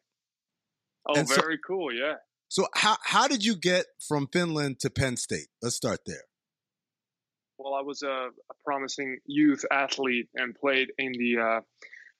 Oh, 1.08 1.20
and 1.20 1.28
very 1.28 1.56
so, 1.56 1.68
cool. 1.68 1.94
Yeah. 1.94 2.16
So 2.48 2.68
how 2.74 2.98
how 3.04 3.28
did 3.28 3.46
you 3.46 3.56
get 3.56 3.86
from 4.08 4.28
Finland 4.28 4.80
to 4.82 4.90
Penn 4.90 5.18
State? 5.18 5.48
Let's 5.62 5.76
start 5.76 6.00
there. 6.06 6.24
Well, 7.64 7.76
I 7.76 7.82
was 7.82 8.02
a, 8.02 8.08
a 8.08 8.54
promising 8.66 9.20
youth 9.26 9.64
athlete 9.72 10.30
and 10.36 10.56
played 10.56 10.90
in 10.98 11.12
the 11.12 11.38
uh, 11.38 11.62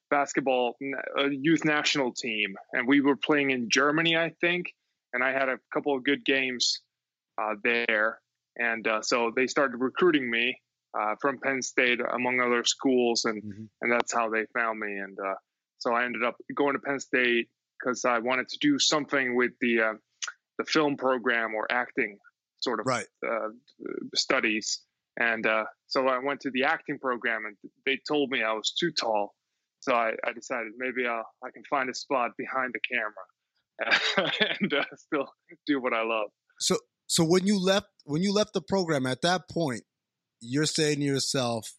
basketball 0.10 0.76
uh, 1.18 1.26
youth 1.26 1.66
national 1.66 2.14
team, 2.14 2.56
and 2.74 2.88
we 2.88 3.02
were 3.02 3.16
playing 3.16 3.52
in 3.52 3.70
Germany, 3.70 4.16
I 4.16 4.34
think 4.42 4.68
and 5.14 5.24
I 5.24 5.32
had 5.32 5.50
a 5.50 5.60
couple 5.74 5.96
of 5.96 6.04
good 6.04 6.24
games 6.26 6.82
uh, 7.42 7.56
there. 7.64 8.20
And 8.58 8.88
uh, 8.88 9.02
so 9.02 9.32
they 9.36 9.48
started 9.48 9.78
recruiting 9.78 10.30
me 10.30 10.60
uh, 10.98 11.16
from 11.22 11.40
Penn 11.40 11.62
State, 11.62 12.00
among 12.14 12.42
other 12.42 12.64
schools, 12.66 13.26
and 13.26 13.42
mm-hmm. 13.42 13.64
and 13.82 13.92
that's 13.92 14.14
how 14.14 14.30
they 14.30 14.46
found 14.54 14.80
me. 14.80 14.98
And 14.98 15.18
uh, 15.20 15.36
so 15.78 15.94
I 15.94 16.04
ended 16.04 16.24
up 16.24 16.36
going 16.54 16.74
to 16.74 16.80
Penn 16.80 17.00
State 17.00 17.48
because 17.80 18.04
I 18.04 18.20
wanted 18.20 18.50
to 18.50 18.58
do 18.60 18.78
something 18.78 19.36
with 19.36 19.52
the 19.62 19.82
uh, 19.82 19.94
the 20.58 20.66
film 20.66 20.98
program 20.98 21.56
or 21.56 21.66
acting 21.72 22.18
sort 22.60 22.80
of 22.80 22.86
right. 22.86 23.08
Uh, 23.26 23.50
studies. 24.14 24.82
And 25.20 25.46
so 25.88 26.08
I 26.08 26.20
went 26.20 26.40
to 26.42 26.52
the 26.52 26.64
acting 26.64 27.00
program, 27.00 27.46
and 27.46 27.56
they 27.86 28.00
told 28.08 28.30
me 28.30 28.44
I 28.44 28.54
was 28.54 28.74
too 28.80 28.92
tall. 28.92 29.34
So 29.82 29.94
I, 29.94 30.12
I 30.24 30.32
decided 30.34 30.74
maybe 30.78 31.08
I'll, 31.08 31.26
I 31.44 31.50
can 31.52 31.64
find 31.70 31.90
a 31.90 31.94
spot 31.94 32.32
behind 32.38 32.74
the 32.74 32.80
camera. 32.80 33.26
and 34.62 34.74
uh, 34.74 34.84
still 34.96 35.28
do 35.66 35.82
what 35.82 35.94
I 35.94 36.04
love. 36.04 36.30
So, 36.60 36.78
so 37.08 37.24
when 37.24 37.48
you 37.48 37.60
left, 37.60 37.88
when 38.06 38.22
you 38.22 38.32
left 38.32 38.54
the 38.54 38.62
program 38.62 39.06
at 39.06 39.22
that 39.24 39.50
point, 39.50 39.82
you're 40.40 40.66
saying 40.66 41.00
to 41.00 41.06
yourself, 41.06 41.74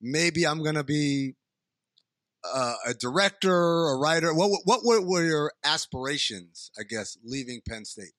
maybe 0.00 0.46
I'm 0.46 0.62
going 0.62 0.76
to 0.76 0.84
be 0.84 1.34
uh, 2.44 2.74
a 2.86 2.94
director, 2.94 3.88
a 3.88 3.96
writer. 3.98 4.32
What 4.32 4.60
what 4.64 5.04
were 5.04 5.24
your 5.24 5.52
aspirations? 5.64 6.70
I 6.78 6.82
guess 6.82 7.18
leaving 7.24 7.60
Penn 7.68 7.84
State. 7.84 8.12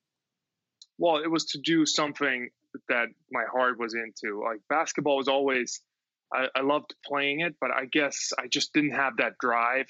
Well, 0.97 1.17
it 1.17 1.31
was 1.31 1.45
to 1.45 1.59
do 1.63 1.85
something 1.85 2.49
that 2.89 3.07
my 3.31 3.43
heart 3.51 3.79
was 3.79 3.93
into. 3.93 4.41
Like 4.43 4.59
basketball 4.69 5.17
was 5.17 5.27
always, 5.27 5.81
I, 6.33 6.47
I 6.55 6.61
loved 6.61 6.95
playing 7.05 7.41
it, 7.41 7.55
but 7.59 7.71
I 7.71 7.85
guess 7.85 8.31
I 8.37 8.47
just 8.47 8.73
didn't 8.73 8.91
have 8.91 9.17
that 9.17 9.33
drive, 9.39 9.87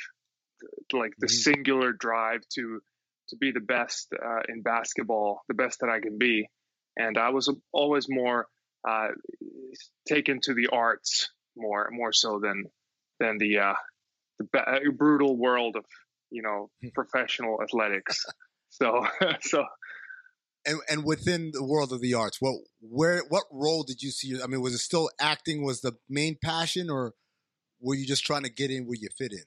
like 0.93 1.13
the 1.17 1.27
mm-hmm. 1.27 1.33
singular 1.33 1.93
drive 1.93 2.41
to 2.55 2.81
to 3.29 3.37
be 3.37 3.51
the 3.51 3.61
best 3.61 4.13
uh, 4.13 4.41
in 4.49 4.61
basketball, 4.61 5.41
the 5.47 5.53
best 5.53 5.79
that 5.79 5.89
I 5.89 6.01
can 6.01 6.17
be. 6.17 6.49
And 6.97 7.17
I 7.17 7.29
was 7.29 7.49
always 7.71 8.07
more 8.09 8.47
uh, 8.87 9.07
taken 10.07 10.39
to 10.41 10.53
the 10.53 10.67
arts 10.67 11.29
more 11.55 11.89
more 11.91 12.11
so 12.11 12.39
than 12.41 12.65
than 13.19 13.37
the 13.37 13.59
uh, 13.59 13.73
the 14.39 14.59
uh, 14.59 14.79
brutal 14.97 15.37
world 15.37 15.75
of 15.75 15.85
you 16.29 16.41
know 16.41 16.69
hmm. 16.81 16.89
professional 16.93 17.61
athletics. 17.61 18.25
So 18.73 19.05
so. 19.41 19.65
And, 20.65 20.79
and 20.89 21.03
within 21.03 21.51
the 21.53 21.63
world 21.63 21.91
of 21.91 22.01
the 22.01 22.13
arts, 22.13 22.37
what 22.39 22.55
where 22.81 23.23
what 23.29 23.45
role 23.51 23.83
did 23.83 24.03
you 24.03 24.11
see? 24.11 24.39
I 24.41 24.47
mean, 24.47 24.61
was 24.61 24.73
it 24.73 24.79
still 24.79 25.09
acting 25.19 25.63
was 25.63 25.81
the 25.81 25.93
main 26.07 26.37
passion, 26.43 26.89
or 26.89 27.13
were 27.79 27.95
you 27.95 28.05
just 28.05 28.25
trying 28.25 28.43
to 28.43 28.49
get 28.49 28.69
in 28.69 28.85
where 28.85 28.97
you 28.99 29.09
fit 29.17 29.33
in? 29.33 29.43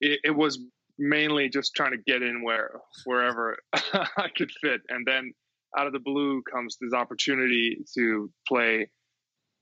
It, 0.00 0.20
it 0.24 0.30
was 0.36 0.58
mainly 0.98 1.48
just 1.48 1.74
trying 1.74 1.92
to 1.92 1.96
get 1.96 2.22
in 2.22 2.42
where 2.42 2.80
wherever 3.04 3.58
I 3.72 4.28
could 4.36 4.50
fit. 4.60 4.82
And 4.88 5.06
then 5.06 5.32
out 5.76 5.86
of 5.86 5.92
the 5.92 5.98
blue 5.98 6.42
comes 6.42 6.76
this 6.80 6.92
opportunity 6.92 7.84
to 7.94 8.30
play 8.46 8.90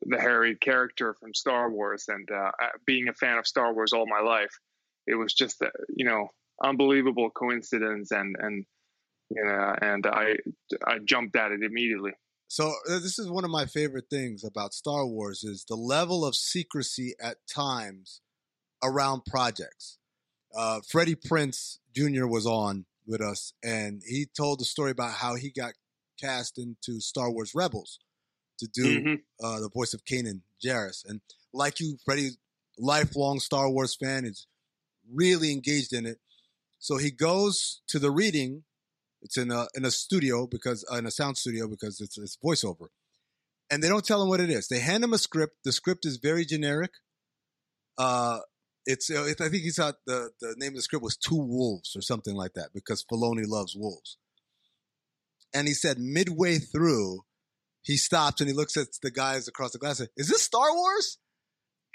the 0.05 0.21
hairy 0.21 0.57
character 0.57 1.15
from 1.21 1.35
Star 1.35 1.71
Wars. 1.71 2.05
And 2.09 2.29
uh, 2.31 2.51
being 2.87 3.09
a 3.09 3.15
fan 3.15 3.39
of 3.39 3.47
Star 3.47 3.73
Wars 3.73 3.93
all 3.93 4.07
my 4.07 4.21
life, 4.21 4.53
it 5.07 5.15
was 5.15 5.33
just 5.33 5.61
a 5.63 5.71
you 5.95 6.05
know 6.05 6.29
unbelievable 6.63 7.31
coincidence, 7.31 8.11
and 8.11 8.37
and 8.39 8.65
you 9.31 9.45
know, 9.45 9.75
and 9.81 10.07
I 10.07 10.37
I 10.87 10.99
jumped 11.05 11.37
at 11.37 11.53
it 11.53 11.63
immediately. 11.63 12.13
So 12.49 12.69
uh, 12.69 12.99
this 12.99 13.19
is 13.19 13.31
one 13.31 13.45
of 13.45 13.51
my 13.51 13.65
favorite 13.65 14.11
things 14.11 14.45
about 14.45 14.75
Star 14.75 15.07
Wars 15.07 15.43
is 15.43 15.65
the 15.65 15.77
level 15.77 16.25
of 16.25 16.35
secrecy 16.35 17.15
at 17.21 17.37
times 17.47 18.21
around 18.83 19.25
projects 19.25 19.99
uh, 20.55 20.81
Freddie 20.87 21.15
Prinze 21.15 21.79
Jr. 21.95 22.27
was 22.27 22.47
on 22.47 22.85
with 23.07 23.21
us, 23.21 23.53
and 23.63 24.03
he 24.07 24.27
told 24.27 24.61
the 24.61 24.65
story 24.65 24.91
about 24.91 25.15
how 25.15 25.35
he 25.35 25.51
got 25.51 25.73
cast 26.21 26.59
into 26.59 27.01
Star 27.01 27.31
Wars 27.31 27.53
Rebels 27.55 27.99
to 28.59 28.69
do 28.69 29.01
mm-hmm. 29.01 29.45
uh, 29.45 29.61
the 29.61 29.69
voice 29.69 29.95
of 29.95 30.05
Kanan 30.05 30.41
Jarrus. 30.65 31.05
And 31.07 31.21
like 31.53 31.81
you, 31.81 31.97
Freddie, 32.05 32.31
lifelong 32.79 33.41
Star 33.41 33.69
Wars 33.69 33.95
fan, 33.95 34.25
is 34.25 34.47
really 35.13 35.53
engaged 35.53 35.93
in 35.93 36.07
it. 36.07 36.19
So 36.79 36.97
he 36.97 37.11
goes 37.11 37.83
to 37.89 37.99
the 37.99 38.11
reading. 38.11 38.65
It's 39.23 39.37
in 39.37 39.51
a 39.51 39.67
in 39.75 39.85
a 39.85 39.91
studio 39.91 40.47
because 40.47 40.85
uh, 40.93 40.97
in 40.97 41.07
a 41.07 41.11
sound 41.11 41.39
studio 41.39 41.69
because 41.69 42.01
it's 42.01 42.19
it's 42.19 42.37
voiceover, 42.45 42.89
and 43.71 43.83
they 43.83 43.89
don't 43.89 44.05
tell 44.05 44.21
him 44.21 44.29
what 44.29 44.41
it 44.41 44.51
is. 44.51 44.69
They 44.69 44.81
hand 44.81 45.05
him 45.05 45.13
a 45.13 45.19
script. 45.19 45.59
The 45.65 45.73
script 45.73 46.05
is 46.05 46.17
very 46.17 46.45
generic. 46.45 46.91
Uh, 47.97 48.41
it's, 48.85 49.11
uh, 49.11 49.23
I 49.23 49.49
think 49.49 49.63
he 49.63 49.71
thought 49.71 49.97
the 50.07 50.31
the 50.41 50.55
name 50.59 50.71
of 50.71 50.77
the 50.77 50.83
script 50.83 51.05
was 51.05 51.17
Two 51.17 51.37
Wolves 51.37 51.95
or 51.97 52.03
something 52.03 52.35
like 52.35 52.55
that 52.55 52.71
because 52.75 53.05
Filoni 53.05 53.47
loves 53.47 53.77
wolves. 53.77 54.19
And 55.55 55.69
he 55.69 55.75
said 55.75 55.99
midway 55.99 56.59
through, 56.59 57.21
he 57.83 57.97
stops 57.97 58.41
and 58.41 58.49
he 58.49 58.57
looks 58.57 58.77
at 58.77 58.89
the 59.03 59.11
guys 59.11 59.47
across 59.49 59.73
the 59.73 59.79
glass. 59.79 60.01
And, 60.01 60.09
Is 60.17 60.29
this 60.29 60.43
Star 60.43 60.75
Wars? 60.75 61.19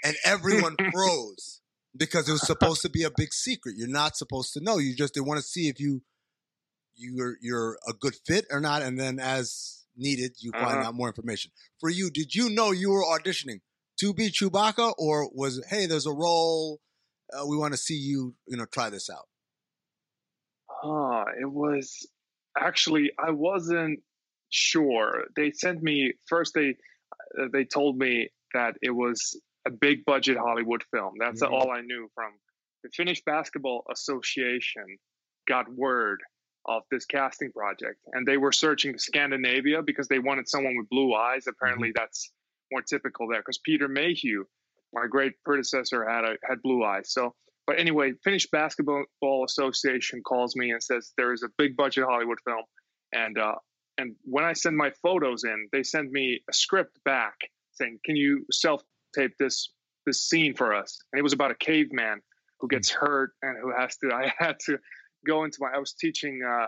And 0.04 0.16
everyone 0.24 0.76
froze 0.92 1.60
because 1.96 2.28
it 2.28 2.32
was 2.32 2.46
supposed 2.46 2.82
to 2.82 2.88
be 2.88 3.02
a 3.02 3.10
big 3.10 3.32
secret. 3.32 3.74
You're 3.76 3.88
not 3.88 4.16
supposed 4.16 4.52
to 4.54 4.60
know. 4.60 4.78
You 4.78 4.94
just 4.94 5.14
they 5.14 5.20
want 5.20 5.40
to 5.40 5.46
see 5.46 5.68
if 5.68 5.80
you 5.80 6.02
you're 6.98 7.36
you're 7.40 7.78
a 7.88 7.92
good 7.92 8.14
fit 8.26 8.46
or 8.50 8.60
not. 8.60 8.82
And 8.82 8.98
then 8.98 9.18
as 9.18 9.84
needed, 9.96 10.36
you 10.40 10.52
find 10.52 10.78
uh-huh. 10.78 10.88
out 10.88 10.94
more 10.94 11.08
information. 11.08 11.50
For 11.80 11.90
you, 11.90 12.10
did 12.10 12.34
you 12.34 12.50
know 12.50 12.70
you 12.70 12.90
were 12.90 13.04
auditioning 13.04 13.60
to 14.00 14.14
be 14.14 14.30
Chewbacca, 14.30 14.94
or 14.98 15.28
was 15.32 15.64
hey, 15.68 15.86
there's 15.86 16.06
a 16.06 16.12
role, 16.12 16.80
uh, 17.32 17.46
we 17.46 17.56
want 17.56 17.74
to 17.74 17.78
see 17.78 17.96
you, 17.96 18.34
you 18.46 18.56
know, 18.56 18.66
try 18.66 18.90
this 18.90 19.10
out? 19.10 19.26
Ah, 20.82 21.22
uh, 21.22 21.24
it 21.40 21.50
was 21.50 22.06
actually 22.56 23.12
I 23.18 23.30
wasn't 23.30 24.00
sure. 24.50 25.24
They 25.36 25.50
sent 25.50 25.82
me 25.82 26.14
first. 26.26 26.54
They 26.54 26.76
uh, 27.40 27.46
they 27.52 27.64
told 27.64 27.98
me 27.98 28.28
that 28.54 28.76
it 28.82 28.90
was 28.90 29.38
a 29.66 29.70
big 29.70 30.04
budget 30.04 30.38
Hollywood 30.38 30.84
film. 30.92 31.14
That's 31.18 31.42
mm-hmm. 31.42 31.52
all 31.52 31.70
I 31.70 31.80
knew 31.80 32.08
from 32.14 32.32
the 32.82 32.90
Finnish 32.94 33.22
Basketball 33.24 33.84
Association. 33.90 34.98
Got 35.48 35.72
word 35.72 36.20
of 36.68 36.82
this 36.90 37.06
casting 37.06 37.50
project, 37.50 37.98
and 38.12 38.26
they 38.26 38.36
were 38.36 38.52
searching 38.52 38.98
Scandinavia 38.98 39.82
because 39.82 40.06
they 40.06 40.18
wanted 40.18 40.48
someone 40.48 40.76
with 40.76 40.88
blue 40.90 41.14
eyes. 41.14 41.46
Apparently, 41.48 41.88
mm-hmm. 41.88 41.98
that's 41.98 42.30
more 42.70 42.82
typical 42.82 43.26
there 43.26 43.40
because 43.40 43.58
Peter 43.58 43.88
Mayhew, 43.88 44.44
my 44.92 45.06
great 45.06 45.32
predecessor, 45.44 46.08
had 46.08 46.24
a, 46.24 46.36
had 46.46 46.62
blue 46.62 46.84
eyes. 46.84 47.10
So, 47.10 47.34
but 47.66 47.78
anyway, 47.78 48.12
Finnish 48.22 48.46
Basketball 48.50 49.06
Association 49.44 50.22
calls 50.22 50.54
me 50.54 50.70
and 50.70 50.82
says 50.82 51.12
there 51.16 51.32
is 51.32 51.42
a 51.42 51.48
big 51.56 51.76
budget 51.76 52.04
Hollywood 52.04 52.38
film, 52.44 52.64
and 53.12 53.38
uh, 53.38 53.54
and 53.96 54.14
when 54.24 54.44
I 54.44 54.52
send 54.52 54.76
my 54.76 54.92
photos 55.02 55.44
in, 55.44 55.68
they 55.72 55.82
send 55.82 56.10
me 56.10 56.40
a 56.48 56.52
script 56.52 56.98
back 57.04 57.34
saying, 57.72 57.98
"Can 58.04 58.14
you 58.14 58.44
self 58.52 58.82
tape 59.14 59.32
this 59.38 59.70
this 60.06 60.28
scene 60.28 60.54
for 60.54 60.74
us?" 60.74 60.98
And 61.12 61.18
it 61.18 61.22
was 61.22 61.32
about 61.32 61.50
a 61.50 61.56
caveman 61.56 62.20
who 62.60 62.68
gets 62.68 62.90
hurt 62.90 63.32
and 63.42 63.56
who 63.60 63.72
has 63.76 63.96
to. 63.98 64.10
I 64.14 64.32
had 64.38 64.58
to 64.66 64.78
go 65.26 65.44
into 65.44 65.58
my. 65.60 65.70
I 65.74 65.78
was 65.78 65.94
teaching 65.94 66.40
uh, 66.46 66.66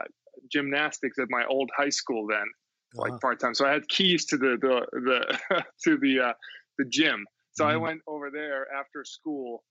gymnastics 0.50 1.18
at 1.18 1.26
my 1.30 1.44
old 1.46 1.70
high 1.76 1.90
school 1.90 2.26
then, 2.28 2.38
uh-huh. 2.38 3.10
like 3.10 3.20
part 3.20 3.40
time. 3.40 3.54
So 3.54 3.66
I 3.66 3.72
had 3.72 3.88
keys 3.88 4.26
to 4.26 4.36
the 4.36 4.56
the, 4.60 4.86
the 5.00 5.64
to 5.84 5.98
the 5.98 6.20
uh, 6.20 6.32
the 6.78 6.84
gym. 6.86 7.24
So 7.52 7.64
mm-hmm. 7.64 7.72
I 7.72 7.76
went 7.76 8.00
over 8.06 8.30
there 8.30 8.66
after 8.72 9.04
school. 9.04 9.64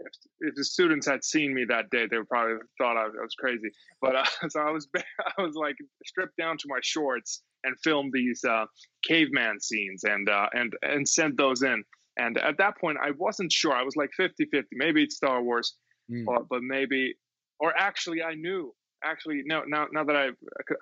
If, 0.00 0.10
if, 0.40 0.54
the 0.56 0.64
students 0.64 1.06
had 1.06 1.22
seen 1.22 1.54
me 1.54 1.64
that 1.68 1.88
day, 1.90 2.06
they 2.10 2.18
would 2.18 2.28
probably 2.28 2.56
thought 2.78 2.96
I 2.96 3.04
was, 3.04 3.14
I 3.16 3.22
was 3.22 3.34
crazy. 3.38 3.70
But 4.02 4.16
uh, 4.16 4.24
so 4.48 4.60
I 4.60 4.70
was 4.70 4.88
I 5.38 5.42
was 5.42 5.54
like 5.54 5.76
stripped 6.04 6.36
down 6.36 6.56
to 6.58 6.64
my 6.68 6.80
shorts 6.82 7.42
and 7.62 7.76
filmed 7.82 8.12
these 8.12 8.42
uh, 8.44 8.66
caveman 9.06 9.60
scenes 9.60 10.04
and 10.04 10.28
uh, 10.28 10.48
and 10.52 10.72
and 10.82 11.08
sent 11.08 11.36
those 11.36 11.62
in. 11.62 11.82
And 12.16 12.38
at 12.38 12.58
that 12.58 12.78
point, 12.78 12.98
I 13.02 13.10
wasn't 13.18 13.50
sure. 13.50 13.72
I 13.72 13.82
was 13.82 13.96
like 13.96 14.10
50 14.16 14.46
50. 14.52 14.68
Maybe 14.72 15.02
it's 15.02 15.16
Star 15.16 15.42
Wars, 15.42 15.74
mm. 16.10 16.24
or, 16.26 16.44
but 16.48 16.62
maybe, 16.62 17.14
or 17.60 17.72
actually, 17.76 18.22
I 18.22 18.34
knew. 18.34 18.74
Actually, 19.02 19.42
no, 19.44 19.64
now, 19.66 19.86
now 19.92 20.04
that 20.04 20.16
I, 20.16 20.28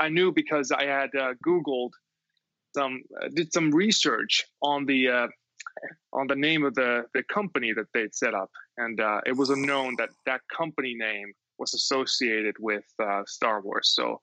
I 0.01 0.09
knew 0.09 0.33
because 0.33 0.71
I 0.71 0.85
had 0.85 1.11
uh, 1.19 1.35
Googled 1.47 1.91
some, 2.75 3.03
uh, 3.21 3.29
did 3.35 3.53
some 3.53 3.71
research 3.73 4.45
on 4.63 4.87
the, 4.87 5.09
uh, 5.09 5.27
on 6.13 6.27
the 6.29 6.37
name 6.37 6.65
of 6.65 6.75
the, 6.75 7.05
the 7.15 7.23
company 7.25 7.73
that 7.73 7.87
they'd 7.93 8.15
set 8.15 8.35
up. 8.35 8.51
And 8.77 9.01
uh, 9.01 9.21
it 9.27 9.37
was 9.37 9.51
known 9.51 9.97
that 9.99 10.11
that 10.27 10.41
company 10.57 10.95
name 10.95 11.33
was 11.59 11.75
associated 11.75 12.55
with 12.61 12.85
uh, 13.03 13.23
Star 13.27 13.61
Wars. 13.61 13.93
So 13.95 14.21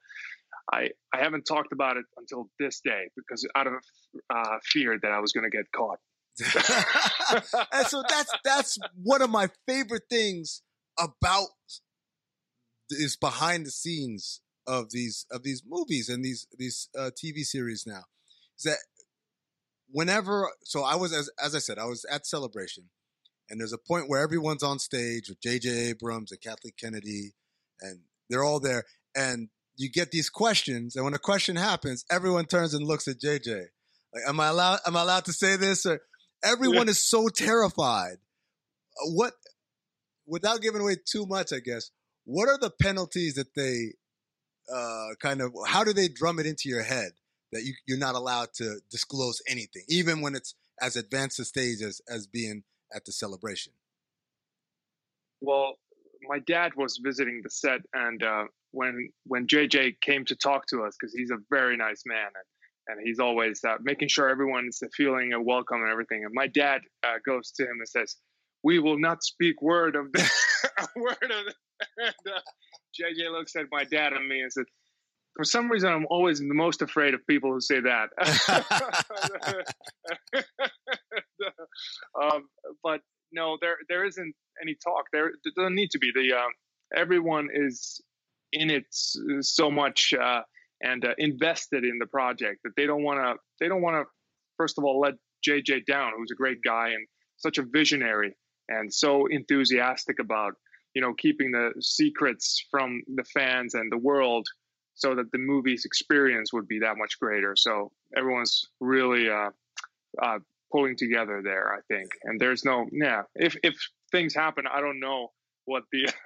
I, 0.72 0.90
I 1.14 1.20
haven't 1.20 1.44
talked 1.44 1.74
about 1.74 1.98
it 1.98 2.06
until 2.18 2.50
this 2.60 2.82
day 2.84 3.10
because 3.16 3.48
out 3.56 3.68
of 3.68 3.74
uh, 4.34 4.58
fear 4.64 5.00
that 5.02 5.12
I 5.12 5.20
was 5.20 5.32
going 5.32 5.50
to 5.50 5.56
get 5.56 5.66
caught. 5.76 6.00
and 7.74 7.88
so 7.88 8.02
that's 8.08 8.32
that's 8.46 8.78
one 9.04 9.22
of 9.22 9.30
my 9.30 9.50
favorite 9.68 10.04
things 10.10 10.62
about 10.98 11.48
is 12.90 13.16
behind 13.16 13.66
the 13.66 13.72
scenes 13.72 14.42
of 14.68 14.92
these 14.92 15.26
of 15.32 15.44
these 15.44 15.64
movies 15.68 16.10
and 16.10 16.24
these 16.24 16.48
these 16.58 16.90
uh, 16.98 17.12
TV 17.12 17.44
series 17.44 17.86
now 17.88 18.04
is 18.58 18.64
that 18.64 18.78
whenever 19.90 20.50
so 20.64 20.84
I 20.84 20.96
was 20.96 21.14
as 21.14 21.30
as 21.44 21.56
I 21.56 21.60
said 21.60 21.80
I 21.80 21.86
was 21.86 22.06
at 22.12 22.28
celebration 22.28 22.90
and 23.50 23.60
there's 23.60 23.74
a 23.74 23.80
point 23.80 24.10
where 24.10 24.22
everyone's 24.22 24.62
on 24.62 24.78
stage 24.78 25.28
with 25.28 25.42
J.J. 25.42 25.70
Abrams 25.90 26.32
and 26.32 26.42
Kathleen 26.42 26.74
Kennedy 26.80 27.34
and 27.82 28.02
they're 28.30 28.44
all 28.44 28.60
there 28.60 28.84
and 29.16 29.50
you 29.76 29.90
get 29.90 30.12
these 30.12 30.30
questions 30.30 30.96
and 30.96 31.06
when 31.06 31.14
a 31.14 31.20
question 31.20 31.56
happens 31.56 32.06
everyone 32.12 32.46
turns 32.46 32.74
and 32.74 32.86
looks 32.86 33.08
at 33.08 33.20
JJ 33.20 33.68
like 34.14 34.24
am 34.28 34.40
I 34.40 34.48
allowed 34.48 34.80
am 34.86 34.96
I 34.96 35.02
allowed 35.02 35.26
to 35.26 35.34
say 35.34 35.56
this 35.56 35.86
or 35.86 36.02
Everyone 36.44 36.88
yeah. 36.88 36.92
is 36.92 37.04
so 37.04 37.28
terrified. 37.28 38.18
What, 39.14 39.34
without 40.26 40.62
giving 40.62 40.82
away 40.82 40.98
too 41.06 41.26
much, 41.26 41.52
I 41.54 41.60
guess, 41.60 41.92
what 42.30 42.48
are 42.48 42.60
the 42.60 42.70
penalties 42.70 43.34
that 43.34 43.56
they 43.56 43.94
uh, 44.72 45.16
kind 45.20 45.42
of, 45.42 45.52
how 45.66 45.84
do 45.84 45.94
they 45.94 46.08
drum 46.08 46.38
it 46.38 46.46
into 46.46 46.70
your 46.70 46.84
head 46.84 47.14
that 47.52 47.64
you, 47.64 47.74
you're 47.88 47.98
not 47.98 48.14
allowed 48.14 48.50
to 48.54 48.80
disclose 48.92 49.42
anything, 49.50 49.82
even 49.90 50.22
when 50.22 50.36
it's 50.36 50.54
as 50.80 50.96
advanced 50.96 51.40
a 51.40 51.46
stage 51.46 51.82
as, 51.82 52.02
as 52.08 52.28
being 52.28 52.62
at 52.94 53.04
the 53.06 53.12
celebration? 53.12 53.74
Well, 55.42 55.74
my 56.22 56.38
dad 56.38 56.74
was 56.78 57.00
visiting 57.04 57.42
the 57.44 57.50
set, 57.50 57.80
and 57.94 58.22
uh, 58.22 58.44
when 58.72 59.10
when 59.26 59.48
JJ 59.48 60.00
came 60.02 60.26
to 60.26 60.36
talk 60.36 60.68
to 60.68 60.84
us, 60.84 60.96
because 61.00 61.14
he's 61.16 61.32
a 61.32 61.38
very 61.50 61.78
nice 61.78 62.04
man, 62.06 62.28
and 62.28 62.98
and 63.00 63.08
he's 63.08 63.20
always 63.20 63.64
uh, 63.64 63.78
making 63.82 64.10
sure 64.10 64.30
everyone's 64.30 64.82
feeling 64.96 65.32
welcome 65.46 65.82
and 65.82 65.90
everything. 65.90 66.26
And 66.26 66.34
my 66.34 66.48
dad 66.48 66.82
uh, 67.04 67.20
goes 67.26 67.52
to 67.52 67.64
him 67.64 67.78
and 67.80 67.88
says, 67.88 68.18
"We 68.64 68.80
will 68.80 69.00
not 69.00 69.24
speak 69.24 69.62
word 69.62 69.96
of 69.96 70.12
the 70.96 71.02
word 71.02 71.18
of." 71.24 71.54
And, 71.98 72.34
uh, 72.34 72.40
JJ 73.00 73.32
looks 73.32 73.56
at 73.56 73.66
my 73.72 73.84
dad 73.84 74.14
and 74.14 74.28
me 74.28 74.42
and 74.42 74.52
says, 74.52 74.66
"For 75.36 75.44
some 75.44 75.72
reason, 75.72 75.92
I'm 75.92 76.08
always 76.10 76.40
the 76.40 76.54
most 76.54 76.82
afraid 76.82 77.14
of 77.14 77.26
people 77.28 77.52
who 77.54 77.62
say 77.62 77.80
that." 77.82 78.10
um, 82.22 82.50
but 82.84 83.02
no, 83.32 83.58
there 83.62 83.78
there 83.88 84.06
isn't 84.06 84.34
any 84.62 84.76
talk. 84.84 85.06
There, 85.12 85.32
there 85.44 85.54
doesn't 85.56 85.76
need 85.76 85.92
to 85.92 86.00
be. 86.00 86.12
The 86.14 86.36
uh, 86.36 86.48
everyone 86.96 87.50
is 87.54 88.02
in 88.52 88.70
it 88.70 88.86
so 88.92 89.70
much 89.70 90.14
uh, 90.20 90.42
and 90.82 91.06
uh, 91.06 91.14
invested 91.18 91.84
in 91.84 91.98
the 92.00 92.08
project 92.08 92.62
that 92.64 92.72
they 92.76 92.86
don't 92.86 93.04
want 93.04 93.20
to 93.20 93.36
they 93.60 93.68
don't 93.68 93.82
want 93.82 93.96
to 93.96 94.06
first 94.58 94.78
of 94.78 94.84
all 94.84 95.00
let 95.00 95.14
JJ 95.48 95.86
down 95.86 96.12
who's 96.18 96.32
a 96.32 96.36
great 96.36 96.58
guy 96.66 96.90
and 96.90 97.06
such 97.38 97.58
a 97.58 97.64
visionary 97.64 98.36
and 98.70 98.94
so 98.94 99.26
enthusiastic 99.28 100.20
about 100.20 100.54
you 100.94 101.02
know 101.02 101.14
keeping 101.14 101.52
the 101.52 101.74
secrets 101.80 102.66
from 102.72 103.02
the 103.16 103.24
fans 103.24 103.74
and 103.74 103.92
the 103.92 103.98
world 103.98 104.48
so 104.96 105.16
that 105.16 105.32
the 105.32 105.38
movie's 105.38 105.86
experience 105.86 106.52
would 106.52 106.68
be 106.68 106.80
that 106.80 106.98
much 106.98 107.20
greater 107.20 107.56
so 107.56 107.92
everyone's 108.16 108.66
really 108.80 109.30
uh, 109.30 109.50
uh, 110.22 110.40
pulling 110.72 110.96
together 110.96 111.42
there 111.44 111.74
i 111.74 111.80
think 111.94 112.10
and 112.24 112.40
there's 112.40 112.64
no 112.64 112.88
yeah 112.92 113.24
if 113.36 113.56
if 113.64 113.76
things 114.12 114.34
happen 114.34 114.66
i 114.72 114.80
don't 114.80 115.00
know 115.00 115.32
what 115.66 115.84
the 115.92 116.08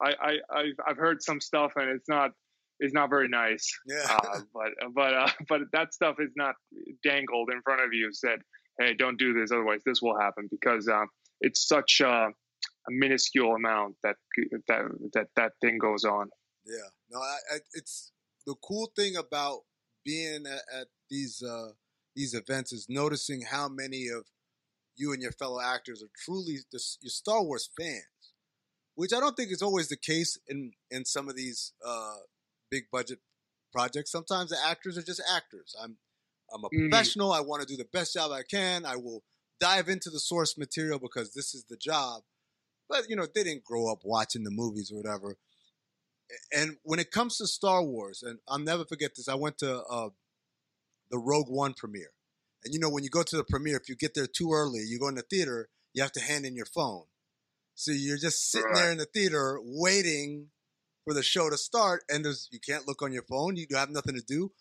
I, 0.00 0.14
I 0.20 0.38
I've, 0.50 0.80
I've 0.88 0.96
heard 0.96 1.22
some 1.22 1.40
stuff 1.40 1.72
and 1.76 1.90
it's 1.90 2.08
not 2.08 2.32
it's 2.80 2.94
not 2.94 3.10
very 3.10 3.28
nice. 3.28 3.68
Yeah. 3.86 4.04
Uh, 4.08 4.40
but 4.54 4.92
but 4.94 5.14
uh, 5.14 5.30
but 5.48 5.60
that 5.72 5.94
stuff 5.94 6.16
is 6.18 6.32
not 6.36 6.54
dangled 7.02 7.50
in 7.52 7.60
front 7.62 7.82
of 7.82 7.92
you. 7.92 8.12
Said, 8.12 8.40
hey, 8.78 8.94
don't 8.94 9.18
do 9.18 9.32
this, 9.32 9.50
otherwise 9.50 9.80
this 9.84 10.00
will 10.00 10.18
happen 10.18 10.48
because 10.50 10.88
uh, 10.88 11.04
it's 11.40 11.66
such 11.66 12.00
a, 12.00 12.06
a, 12.06 12.90
minuscule 12.90 13.54
amount 13.54 13.96
that 14.02 14.16
that 14.68 14.82
that 15.14 15.28
that 15.36 15.52
thing 15.60 15.78
goes 15.78 16.04
on. 16.04 16.30
Yeah. 16.66 16.88
No, 17.10 17.20
I, 17.20 17.36
I, 17.54 17.58
it's 17.74 18.12
the 18.46 18.54
cool 18.62 18.90
thing 18.96 19.16
about 19.16 19.60
being 20.04 20.44
at, 20.46 20.80
at 20.80 20.86
these 21.10 21.42
uh, 21.42 21.72
these 22.14 22.34
events 22.34 22.72
is 22.72 22.86
noticing 22.88 23.42
how 23.42 23.68
many 23.68 24.08
of 24.08 24.24
you 24.96 25.12
and 25.12 25.22
your 25.22 25.32
fellow 25.32 25.60
actors 25.60 26.02
are 26.02 26.10
truly 26.24 26.58
the, 26.72 26.80
your 27.00 27.10
Star 27.10 27.42
Wars 27.42 27.70
fans, 27.78 28.34
which 28.96 29.12
I 29.12 29.20
don't 29.20 29.36
think 29.36 29.52
is 29.52 29.62
always 29.62 29.88
the 29.88 29.96
case 29.96 30.38
in 30.48 30.72
in 30.90 31.04
some 31.04 31.28
of 31.28 31.36
these 31.36 31.72
uh, 31.86 32.16
big 32.70 32.84
budget 32.90 33.20
projects. 33.72 34.10
Sometimes 34.10 34.50
the 34.50 34.56
actors 34.66 34.98
are 34.98 35.02
just 35.02 35.22
actors. 35.34 35.74
I'm 35.80 35.96
I'm 36.52 36.64
a 36.64 36.68
mm. 36.68 36.90
professional. 36.90 37.32
I 37.32 37.40
want 37.40 37.62
to 37.62 37.68
do 37.68 37.76
the 37.76 37.88
best 37.92 38.14
job 38.14 38.32
I 38.32 38.42
can. 38.42 38.84
I 38.84 38.96
will 38.96 39.22
dive 39.60 39.88
into 39.88 40.10
the 40.10 40.20
source 40.20 40.56
material 40.56 40.98
because 40.98 41.34
this 41.34 41.54
is 41.54 41.64
the 41.68 41.76
job. 41.76 42.22
But 42.88 43.08
you 43.08 43.16
know, 43.16 43.26
they 43.32 43.44
didn't 43.44 43.64
grow 43.64 43.90
up 43.90 44.00
watching 44.04 44.44
the 44.44 44.50
movies 44.50 44.90
or 44.92 44.96
whatever. 44.96 45.36
And 46.52 46.76
when 46.82 46.98
it 46.98 47.10
comes 47.10 47.38
to 47.38 47.46
Star 47.46 47.82
Wars, 47.82 48.22
and 48.22 48.38
I'll 48.48 48.58
never 48.58 48.84
forget 48.84 49.12
this. 49.16 49.28
I 49.28 49.34
went 49.34 49.58
to 49.58 49.82
uh, 49.82 50.08
the 51.10 51.18
Rogue 51.18 51.48
One 51.48 51.74
premiere, 51.74 52.12
and 52.64 52.74
you 52.74 52.80
know, 52.80 52.90
when 52.90 53.04
you 53.04 53.10
go 53.10 53.22
to 53.22 53.36
the 53.36 53.44
premiere, 53.44 53.76
if 53.76 53.88
you 53.88 53.96
get 53.96 54.14
there 54.14 54.26
too 54.26 54.52
early, 54.52 54.80
you 54.80 54.98
go 54.98 55.08
in 55.08 55.14
the 55.14 55.22
theater, 55.22 55.68
you 55.94 56.02
have 56.02 56.12
to 56.12 56.20
hand 56.20 56.44
in 56.44 56.54
your 56.54 56.66
phone. 56.66 57.04
So 57.74 57.92
you're 57.92 58.18
just 58.18 58.50
sitting 58.50 58.72
there 58.74 58.90
in 58.90 58.98
the 58.98 59.04
theater 59.04 59.58
waiting 59.62 60.48
for 61.04 61.14
the 61.14 61.22
show 61.22 61.48
to 61.48 61.56
start, 61.56 62.02
and 62.08 62.24
there's 62.24 62.48
you 62.50 62.58
can't 62.60 62.86
look 62.86 63.02
on 63.02 63.12
your 63.12 63.22
phone. 63.22 63.56
You 63.56 63.66
have 63.72 63.90
nothing 63.90 64.14
to 64.14 64.22
do. 64.22 64.52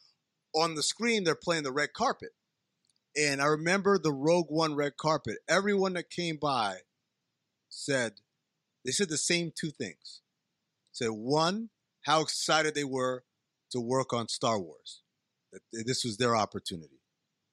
On 0.55 0.75
the 0.75 0.83
screen, 0.83 1.23
they're 1.23 1.35
playing 1.35 1.63
the 1.63 1.71
red 1.71 1.93
carpet, 1.93 2.29
and 3.17 3.41
I 3.41 3.45
remember 3.45 3.97
the 3.97 4.13
Rogue 4.13 4.47
One 4.49 4.75
red 4.75 4.97
carpet. 4.97 5.37
Everyone 5.49 5.93
that 5.93 6.09
came 6.09 6.37
by 6.37 6.77
said 7.69 8.13
they 8.85 8.91
said 8.91 9.09
the 9.09 9.17
same 9.17 9.51
two 9.53 9.71
things. 9.71 10.21
Said 10.91 11.09
one, 11.09 11.69
how 12.05 12.21
excited 12.21 12.73
they 12.73 12.83
were 12.83 13.23
to 13.71 13.81
work 13.81 14.13
on 14.13 14.27
Star 14.27 14.59
Wars. 14.59 15.01
That 15.51 15.61
this 15.85 16.03
was 16.05 16.17
their 16.17 16.35
opportunity. 16.35 17.01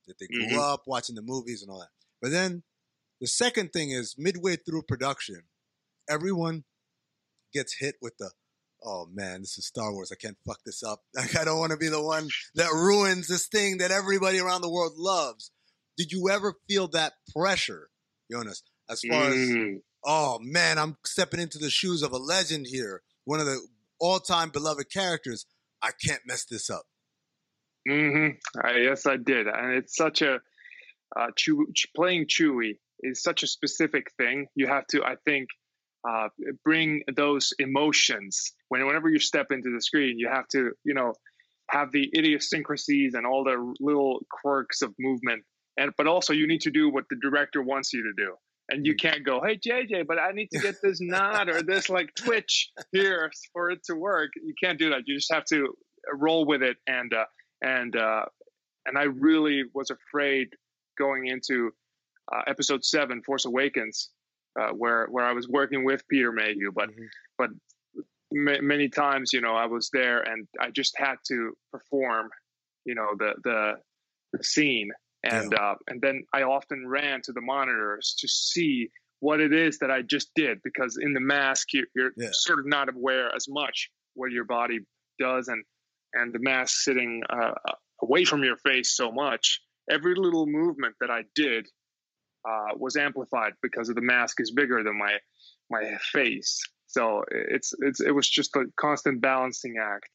That 0.06 0.18
they 0.20 0.26
grew 0.26 0.46
mm-hmm. 0.46 0.58
up 0.58 0.82
watching 0.86 1.14
the 1.14 1.22
movies 1.22 1.62
and 1.62 1.70
all 1.70 1.80
that. 1.80 1.88
But 2.20 2.30
then 2.30 2.62
the 3.20 3.26
second 3.26 3.72
thing 3.72 3.90
is 3.90 4.16
midway 4.18 4.56
through 4.56 4.82
production, 4.82 5.44
everyone 6.08 6.64
gets 7.52 7.78
hit 7.78 7.96
with 8.02 8.16
the 8.18 8.30
oh 8.84 9.08
man, 9.12 9.40
this 9.40 9.56
is 9.58 9.66
Star 9.66 9.92
Wars. 9.92 10.12
I 10.12 10.16
can't 10.16 10.36
fuck 10.46 10.60
this 10.64 10.82
up. 10.82 11.00
Like, 11.16 11.36
I 11.36 11.44
don't 11.44 11.58
want 11.58 11.72
to 11.72 11.78
be 11.78 11.88
the 11.88 12.02
one 12.02 12.28
that 12.54 12.70
ruins 12.70 13.28
this 13.28 13.46
thing 13.46 13.78
that 13.78 13.90
everybody 13.90 14.38
around 14.38 14.60
the 14.60 14.70
world 14.70 14.92
loves. 14.96 15.50
Did 15.96 16.12
you 16.12 16.28
ever 16.30 16.54
feel 16.68 16.88
that 16.88 17.14
pressure, 17.34 17.88
Jonas, 18.30 18.62
as 18.88 19.00
far 19.08 19.30
mm. 19.30 19.76
as, 19.76 19.80
oh 20.04 20.38
man, 20.40 20.78
I'm 20.78 20.96
stepping 21.04 21.40
into 21.40 21.58
the 21.58 21.70
shoes 21.70 22.02
of 22.02 22.12
a 22.12 22.18
legend 22.18 22.66
here, 22.68 23.02
one 23.24 23.40
of 23.40 23.46
the 23.46 23.60
all 23.98 24.20
time 24.20 24.50
beloved 24.50 24.90
characters. 24.90 25.46
I 25.82 25.90
can't 25.92 26.22
mess 26.26 26.44
this 26.44 26.70
up. 26.70 26.84
Mm-hmm. 27.88 28.38
yes, 28.82 29.06
I 29.06 29.16
did. 29.16 29.46
And 29.46 29.74
it's 29.74 29.94
such 29.94 30.22
a, 30.22 30.40
uh, 31.14 31.26
Chew, 31.36 31.66
playing 31.94 32.26
Chewie 32.26 32.78
is 33.00 33.22
such 33.22 33.42
a 33.42 33.46
specific 33.46 34.10
thing. 34.16 34.46
You 34.54 34.66
have 34.66 34.86
to, 34.88 35.02
I 35.04 35.16
think, 35.24 35.48
uh, 36.08 36.28
bring 36.64 37.02
those 37.14 37.52
emotions 37.58 38.52
when 38.68 38.86
whenever 38.86 39.08
you 39.08 39.18
step 39.18 39.46
into 39.50 39.70
the 39.74 39.80
screen. 39.80 40.18
You 40.18 40.28
have 40.28 40.48
to, 40.48 40.72
you 40.84 40.94
know, 40.94 41.14
have 41.70 41.92
the 41.92 42.10
idiosyncrasies 42.16 43.14
and 43.14 43.26
all 43.26 43.44
the 43.44 43.74
little 43.80 44.20
quirks 44.30 44.82
of 44.82 44.94
movement, 44.98 45.44
and 45.76 45.92
but 45.96 46.06
also 46.06 46.32
you 46.32 46.46
need 46.46 46.62
to 46.62 46.70
do 46.70 46.88
what 46.88 47.04
the 47.10 47.16
director 47.20 47.62
wants 47.62 47.92
you 47.92 48.02
to 48.02 48.12
do. 48.16 48.34
And 48.70 48.86
you 48.86 48.94
mm. 48.94 49.00
can't 49.00 49.24
go, 49.24 49.42
hey 49.42 49.58
JJ, 49.58 50.06
but 50.06 50.18
I 50.18 50.32
need 50.32 50.48
to 50.52 50.58
get 50.58 50.76
this 50.82 50.98
nod 51.00 51.48
or 51.48 51.62
this 51.62 51.88
like 51.88 52.14
twitch 52.14 52.70
here 52.92 53.30
for 53.52 53.70
it 53.70 53.84
to 53.84 53.94
work. 53.94 54.30
You 54.36 54.54
can't 54.62 54.78
do 54.78 54.90
that. 54.90 55.02
You 55.06 55.16
just 55.16 55.32
have 55.32 55.44
to 55.46 55.74
roll 56.12 56.44
with 56.44 56.62
it 56.62 56.76
and 56.86 57.12
uh, 57.12 57.24
and 57.62 57.96
uh, 57.96 58.24
and 58.86 58.98
I 58.98 59.04
really 59.04 59.64
was 59.74 59.90
afraid 59.90 60.48
going 60.98 61.26
into 61.26 61.72
uh, 62.32 62.42
episode 62.46 62.84
seven, 62.84 63.22
Force 63.22 63.44
Awakens, 63.44 64.10
uh, 64.58 64.70
where 64.70 65.06
where 65.06 65.24
I 65.24 65.32
was 65.32 65.48
working 65.48 65.84
with 65.84 66.06
Peter 66.08 66.32
Mayhew, 66.32 66.72
but 66.74 66.90
mm-hmm. 66.90 67.04
but 67.36 67.50
many 68.34 68.88
times, 68.88 69.32
you 69.32 69.40
know, 69.40 69.54
I 69.54 69.66
was 69.66 69.90
there 69.92 70.20
and 70.20 70.46
I 70.60 70.70
just 70.70 70.98
had 70.98 71.16
to 71.28 71.56
perform, 71.72 72.30
you 72.84 72.94
know, 72.94 73.10
the 73.18 73.34
the, 73.42 73.72
the 74.32 74.44
scene, 74.44 74.90
and 75.24 75.52
yeah. 75.52 75.70
uh, 75.70 75.74
and 75.88 76.00
then 76.00 76.24
I 76.32 76.42
often 76.42 76.86
ran 76.86 77.22
to 77.22 77.32
the 77.32 77.40
monitors 77.40 78.14
to 78.18 78.28
see 78.28 78.88
what 79.20 79.40
it 79.40 79.52
is 79.52 79.78
that 79.78 79.90
I 79.90 80.02
just 80.02 80.30
did 80.34 80.58
because 80.62 80.98
in 81.00 81.14
the 81.14 81.20
mask 81.20 81.68
you're, 81.72 81.86
you're 81.96 82.12
yeah. 82.16 82.28
sort 82.32 82.58
of 82.58 82.66
not 82.66 82.88
aware 82.94 83.34
as 83.34 83.46
much 83.48 83.90
what 84.14 84.30
your 84.30 84.44
body 84.44 84.80
does 85.18 85.48
and 85.48 85.64
and 86.12 86.32
the 86.32 86.38
mask 86.40 86.82
sitting 86.82 87.22
uh, 87.30 87.52
away 88.02 88.24
from 88.24 88.44
your 88.44 88.56
face 88.58 88.96
so 88.96 89.10
much 89.10 89.60
every 89.90 90.14
little 90.14 90.46
movement 90.46 90.94
that 91.00 91.10
I 91.10 91.22
did 91.34 91.66
uh, 92.48 92.74
was 92.76 92.96
amplified 92.96 93.52
because 93.62 93.88
of 93.88 93.94
the 93.94 94.02
mask 94.02 94.40
is 94.40 94.50
bigger 94.50 94.82
than 94.82 94.98
my 94.98 95.14
my 95.70 95.96
face. 96.12 96.60
So 96.86 97.24
it's 97.30 97.72
it's 97.80 98.00
it 98.00 98.12
was 98.12 98.28
just 98.28 98.54
a 98.56 98.66
constant 98.78 99.20
balancing 99.20 99.76
act. 99.80 100.10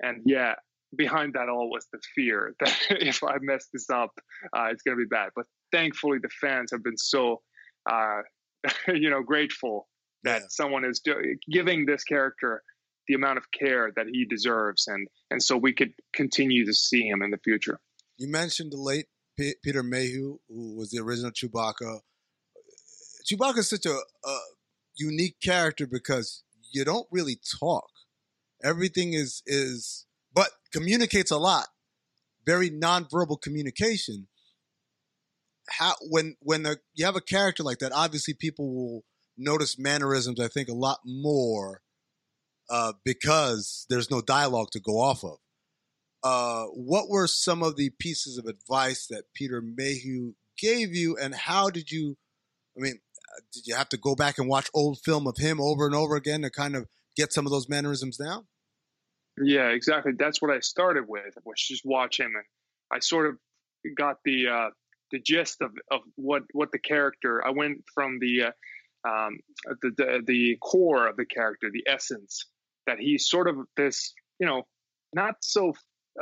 And 0.00 0.22
yeah, 0.24 0.54
behind 0.96 1.34
that 1.34 1.48
all 1.48 1.70
was 1.70 1.86
the 1.92 1.98
fear 2.14 2.54
that 2.60 2.72
if 2.90 3.22
I 3.22 3.36
mess 3.40 3.66
this 3.72 3.90
up, 3.90 4.12
uh, 4.56 4.66
it's 4.70 4.82
gonna 4.82 4.96
be 4.96 5.06
bad. 5.06 5.30
But 5.34 5.46
thankfully, 5.72 6.18
the 6.20 6.28
fans 6.28 6.70
have 6.72 6.82
been 6.82 6.96
so 6.96 7.42
uh, 7.90 8.22
you 8.88 9.10
know 9.10 9.22
grateful 9.22 9.88
that 10.24 10.42
yeah. 10.42 10.46
someone 10.48 10.84
is 10.84 11.00
do- 11.00 11.36
giving 11.50 11.86
this 11.86 12.04
character 12.04 12.62
the 13.06 13.14
amount 13.14 13.36
of 13.36 13.44
care 13.50 13.92
that 13.96 14.06
he 14.10 14.24
deserves, 14.24 14.86
and 14.86 15.08
and 15.30 15.42
so 15.42 15.56
we 15.56 15.72
could 15.72 15.92
continue 16.14 16.66
to 16.66 16.74
see 16.74 17.02
him 17.06 17.22
in 17.22 17.30
the 17.30 17.38
future. 17.38 17.80
You 18.16 18.28
mentioned 18.28 18.72
the 18.72 18.80
late 18.80 19.06
P- 19.36 19.56
Peter 19.62 19.82
Mayhew, 19.82 20.38
who 20.48 20.76
was 20.76 20.90
the 20.90 21.02
original 21.02 21.32
Chewbacca. 21.32 22.00
Chewbacca 23.30 23.58
is 23.58 23.68
such 23.68 23.86
a, 23.86 23.98
a 24.24 24.38
unique 24.96 25.36
character 25.42 25.86
because 25.86 26.42
you 26.70 26.84
don't 26.84 27.06
really 27.10 27.38
talk. 27.60 27.88
Everything 28.62 29.12
is 29.12 29.42
is 29.46 30.06
communicates 30.74 31.30
a 31.30 31.38
lot. 31.38 31.66
Very 32.44 32.70
nonverbal 32.70 33.40
communication. 33.40 34.26
How 35.70 35.94
when 36.10 36.36
when 36.40 36.64
the, 36.64 36.78
you 36.94 37.06
have 37.06 37.16
a 37.16 37.22
character 37.22 37.62
like 37.62 37.78
that, 37.78 37.92
obviously 37.92 38.34
people 38.34 38.74
will 38.74 39.04
notice 39.38 39.78
mannerisms. 39.78 40.40
I 40.40 40.48
think 40.48 40.68
a 40.68 40.74
lot 40.74 40.98
more 41.04 41.80
uh, 42.68 42.92
because 43.04 43.86
there's 43.88 44.10
no 44.10 44.20
dialogue 44.20 44.70
to 44.72 44.80
go 44.80 45.00
off 45.00 45.24
of. 45.24 45.38
Uh, 46.22 46.64
what 46.72 47.08
were 47.08 47.26
some 47.26 47.62
of 47.62 47.76
the 47.76 47.90
pieces 47.98 48.38
of 48.38 48.46
advice 48.46 49.06
that 49.06 49.24
Peter 49.34 49.62
Mayhew 49.62 50.32
gave 50.58 50.94
you, 50.94 51.16
and 51.20 51.34
how 51.34 51.70
did 51.70 51.90
you? 51.90 52.16
I 52.76 52.80
mean, 52.80 53.00
uh, 53.18 53.40
did 53.52 53.66
you 53.66 53.74
have 53.74 53.88
to 53.90 53.96
go 53.96 54.14
back 54.14 54.38
and 54.38 54.48
watch 54.48 54.70
old 54.74 54.98
film 55.04 55.26
of 55.26 55.36
him 55.38 55.60
over 55.60 55.86
and 55.86 55.94
over 55.94 56.16
again 56.16 56.42
to 56.42 56.50
kind 56.50 56.76
of 56.76 56.86
get 57.16 57.32
some 57.32 57.46
of 57.46 57.52
those 57.52 57.68
mannerisms 57.68 58.16
down? 58.16 58.46
Yeah, 59.42 59.68
exactly. 59.68 60.12
That's 60.16 60.40
what 60.40 60.50
I 60.50 60.60
started 60.60 61.04
with. 61.08 61.34
Was 61.44 61.60
just 61.60 61.84
watch 61.84 62.20
him, 62.20 62.32
and 62.36 62.44
I 62.92 63.00
sort 63.00 63.26
of 63.26 63.36
got 63.96 64.18
the 64.24 64.48
uh, 64.48 64.70
the 65.10 65.20
gist 65.20 65.60
of, 65.60 65.72
of 65.90 66.00
what 66.16 66.42
what 66.52 66.70
the 66.72 66.78
character. 66.78 67.44
I 67.44 67.50
went 67.50 67.84
from 67.94 68.18
the 68.20 68.44
uh, 68.44 69.08
um, 69.08 69.38
the, 69.82 69.90
the 69.96 70.22
the 70.24 70.58
core 70.60 71.08
of 71.08 71.16
the 71.16 71.26
character, 71.26 71.68
the 71.72 71.84
essence 71.90 72.46
that 72.86 72.98
he's 72.98 73.28
sort 73.28 73.48
of 73.48 73.56
this, 73.76 74.12
you 74.38 74.46
know, 74.46 74.66
not 75.12 75.36
so 75.40 75.72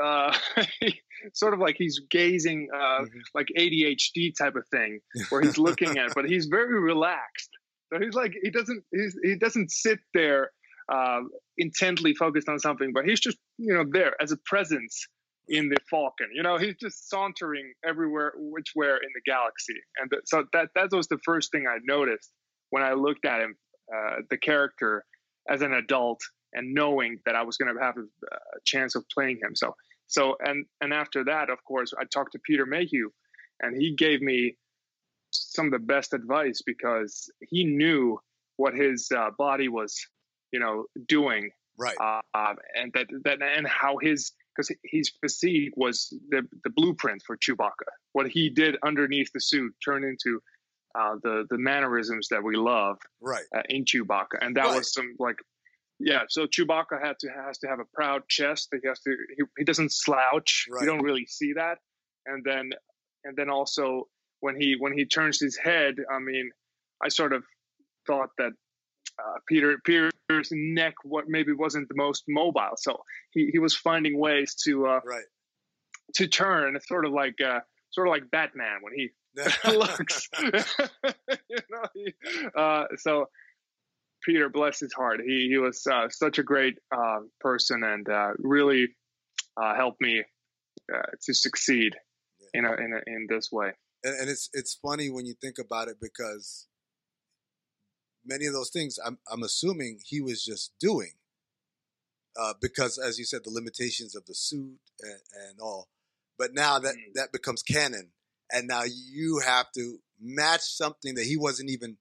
uh, 0.01 0.37
sort 1.35 1.55
of 1.55 1.61
like 1.61 1.77
he's 1.77 2.01
gazing 2.11 2.69
uh, 2.75 3.03
mm-hmm. 3.03 3.19
like 3.35 3.49
ADHD 3.59 4.33
type 4.37 4.57
of 4.57 4.67
thing 4.69 5.01
where 5.29 5.43
he's 5.43 5.59
looking 5.59 5.99
at, 5.99 6.15
but 6.15 6.25
he's 6.25 6.47
very 6.47 6.81
relaxed. 6.81 7.51
So 7.93 8.01
he's 8.01 8.15
like 8.15 8.35
he 8.43 8.51
doesn't 8.51 8.83
he's, 8.91 9.19
he 9.23 9.37
doesn't 9.37 9.71
sit 9.71 9.99
there 10.15 10.51
uh, 10.93 11.21
intently 11.57 12.15
focused 12.15 12.49
on 12.49 12.59
something, 12.59 12.93
but 12.93 13.05
he's 13.05 13.21
just 13.21 13.39
you 13.59 13.75
know 13.75 13.85
there 13.91 14.15
as 14.21 14.33
a 14.33 14.37
presence 14.45 15.07
in 15.49 15.69
the 15.69 15.77
Falcon. 15.91 16.29
You 16.35 16.43
know, 16.43 16.59
he's 16.59 16.77
just 16.77 17.09
sauntering 17.09 17.73
everywhere, 17.85 18.33
whichwhere 18.37 18.97
in 18.97 19.11
the 19.15 19.23
galaxy, 19.25 19.81
and 19.99 20.11
th- 20.11 20.23
so 20.27 20.45
that 20.53 20.69
that 20.75 20.93
was 20.93 21.09
the 21.09 21.19
first 21.25 21.51
thing 21.51 21.67
I 21.67 21.79
noticed 21.85 22.31
when 22.71 22.83
I 22.83 22.93
looked 22.93 23.25
at 23.25 23.41
him, 23.41 23.57
uh, 23.95 24.17
the 24.31 24.39
character 24.39 25.05
as 25.49 25.63
an 25.63 25.73
adult 25.73 26.21
and 26.53 26.75
knowing 26.75 27.19
that 27.27 27.35
I 27.35 27.43
was 27.43 27.57
going 27.57 27.75
to 27.75 27.83
have 27.83 27.97
a, 27.97 28.03
a, 28.03 28.61
chance 28.65 28.95
of 28.95 29.05
playing 29.09 29.39
him. 29.43 29.55
So, 29.55 29.75
so 30.07 30.37
and 30.41 30.67
and 30.81 30.93
after 30.93 31.25
that, 31.25 31.51
of 31.51 31.63
course, 31.65 31.93
I 31.99 32.05
talked 32.05 32.33
to 32.33 32.39
Peter 32.47 32.67
Mayhew, 32.67 33.11
and 33.61 33.77
he 33.81 33.95
gave 33.95 34.21
me 34.21 34.57
some 35.31 35.67
of 35.67 35.73
the 35.73 35.79
best 35.79 36.13
advice 36.13 36.63
because 36.65 37.31
he 37.41 37.65
knew 37.65 38.19
what 38.57 38.75
his 38.75 39.11
uh, 39.15 39.31
body 39.39 39.69
was, 39.69 39.99
you 40.53 40.61
know, 40.61 40.85
doing, 41.09 41.51
right, 41.79 41.97
uh, 42.01 42.21
uh, 42.35 42.55
and 42.75 42.93
that 42.95 43.07
that 43.25 43.43
and 43.43 43.67
how 43.67 43.99
his 44.01 44.33
because 44.55 44.71
his 44.85 45.11
physique 45.21 45.73
was 45.77 46.13
the 46.29 46.43
the 46.65 46.71
blueprint 46.71 47.23
for 47.27 47.37
Chewbacca. 47.37 47.89
What 48.13 48.29
he 48.29 48.51
did 48.51 48.77
underneath 48.85 49.31
the 49.33 49.41
suit 49.41 49.75
turned 49.85 50.05
into 50.05 50.41
uh, 50.95 51.17
the 51.23 51.47
the 51.49 51.59
mannerisms 51.59 52.29
that 52.31 52.43
we 52.43 52.57
love 52.57 52.99
right 53.21 53.45
uh, 53.57 53.63
in 53.69 53.85
Chewbacca, 53.85 54.39
and 54.41 54.57
that 54.57 54.67
right. 54.67 54.77
was 54.77 54.93
some 54.93 55.15
like 55.19 55.37
yeah, 56.05 56.23
so 56.29 56.47
Chewbacca 56.47 57.01
had 57.01 57.19
to 57.21 57.29
has 57.29 57.59
to 57.59 57.69
have 57.69 57.79
a 57.79 57.85
proud 57.95 58.23
chest. 58.29 58.69
He 58.73 58.89
has 58.89 59.01
to 59.01 59.17
he, 59.37 59.45
he 59.59 59.65
doesn't 59.65 59.93
slouch. 59.93 60.67
Right. 60.69 60.83
You 60.83 60.87
don't 60.87 61.03
really 61.03 61.27
see 61.27 61.53
that. 61.55 61.79
And 62.27 62.45
then 62.45 62.71
and 63.25 63.37
then 63.37 63.49
also 63.49 64.09
when 64.41 64.61
he 64.61 64.75
when 64.79 64.93
he 64.93 65.05
turns 65.05 65.41
his 65.41 65.57
head, 65.57 65.95
I 66.13 66.19
mean, 66.19 66.51
I 67.03 67.09
sort 67.09 67.33
of 67.33 67.45
thought 68.07 68.31
that 68.39 68.53
uh, 69.19 69.39
Peter 69.49 69.79
Peter's 69.85 70.49
neck 70.53 70.95
what 71.05 71.25
maybe 71.29 71.53
wasn't 71.53 71.89
the 71.89 71.95
most 71.97 72.25
mobile, 72.29 72.77
so 72.77 73.03
he, 73.31 73.51
he 73.53 73.59
was 73.59 73.75
finding 73.75 74.19
ways 74.19 74.55
to 74.65 74.87
uh, 74.87 75.01
right 75.05 75.25
to 76.15 76.27
turn. 76.27 76.79
Sort 76.87 77.05
of 77.05 77.13
like 77.13 77.41
uh, 77.41 77.61
sort 77.91 78.09
of 78.09 78.13
like 78.13 78.31
Batman 78.31 78.81
when 78.83 78.93
he 78.95 79.11
looks. 79.77 80.29
you 80.43 81.59
know, 81.71 81.83
he, 81.95 82.15
uh, 82.57 82.85
so 82.97 83.27
Peter, 84.23 84.49
bless 84.49 84.81
his 84.81 84.93
heart, 84.93 85.21
he 85.25 85.49
he 85.51 85.59
was 85.59 85.87
uh, 85.87 86.09
such 86.09 86.39
a 86.39 86.43
great 86.43 86.75
uh, 86.95 87.21
person 87.41 87.83
and 87.85 88.09
uh, 88.09 88.31
really 88.39 88.89
uh, 89.61 89.75
helped 89.75 90.01
me 90.01 90.23
uh, 90.93 91.03
to 91.23 91.35
succeed 91.35 91.95
yeah. 92.41 92.61
in 92.61 92.65
a, 92.65 92.73
in 92.73 92.93
a, 92.93 93.11
in 93.11 93.27
this 93.29 93.51
way. 93.53 93.73
And, 94.05 94.21
and, 94.21 94.31
it's 94.31 94.49
it's 94.53 94.75
funny 94.75 95.11
when 95.11 95.27
you 95.27 95.35
think 95.41 95.59
about 95.59 95.89
it 95.89 95.97
because 96.01 96.67
many 98.25 98.47
of 98.47 98.53
those 98.53 98.71
things 98.71 98.99
I'm 99.05 99.19
I'm 99.31 99.43
assuming 99.43 100.01
he 100.05 100.21
was 100.21 100.45
just 100.45 100.73
doing 100.81 101.13
uh, 102.41 102.55
because, 102.61 102.99
as 102.99 103.19
you 103.19 103.25
said, 103.25 103.43
the 103.45 103.51
limitations 103.51 104.15
of 104.15 104.25
the 104.27 104.35
suit 104.35 104.79
and, 105.01 105.21
and 105.49 105.61
all. 105.61 105.89
But 106.39 106.55
now 106.55 106.79
that 106.79 106.95
mm. 106.95 107.15
that 107.15 107.33
becomes 107.33 107.63
canon, 107.63 108.13
and 108.51 108.67
now 108.69 108.83
you 108.85 109.41
have 109.45 109.71
to 109.73 109.99
match 110.21 110.63
something 110.63 111.15
that 111.15 111.25
he 111.25 111.37
wasn't 111.37 111.71
even 111.71 111.97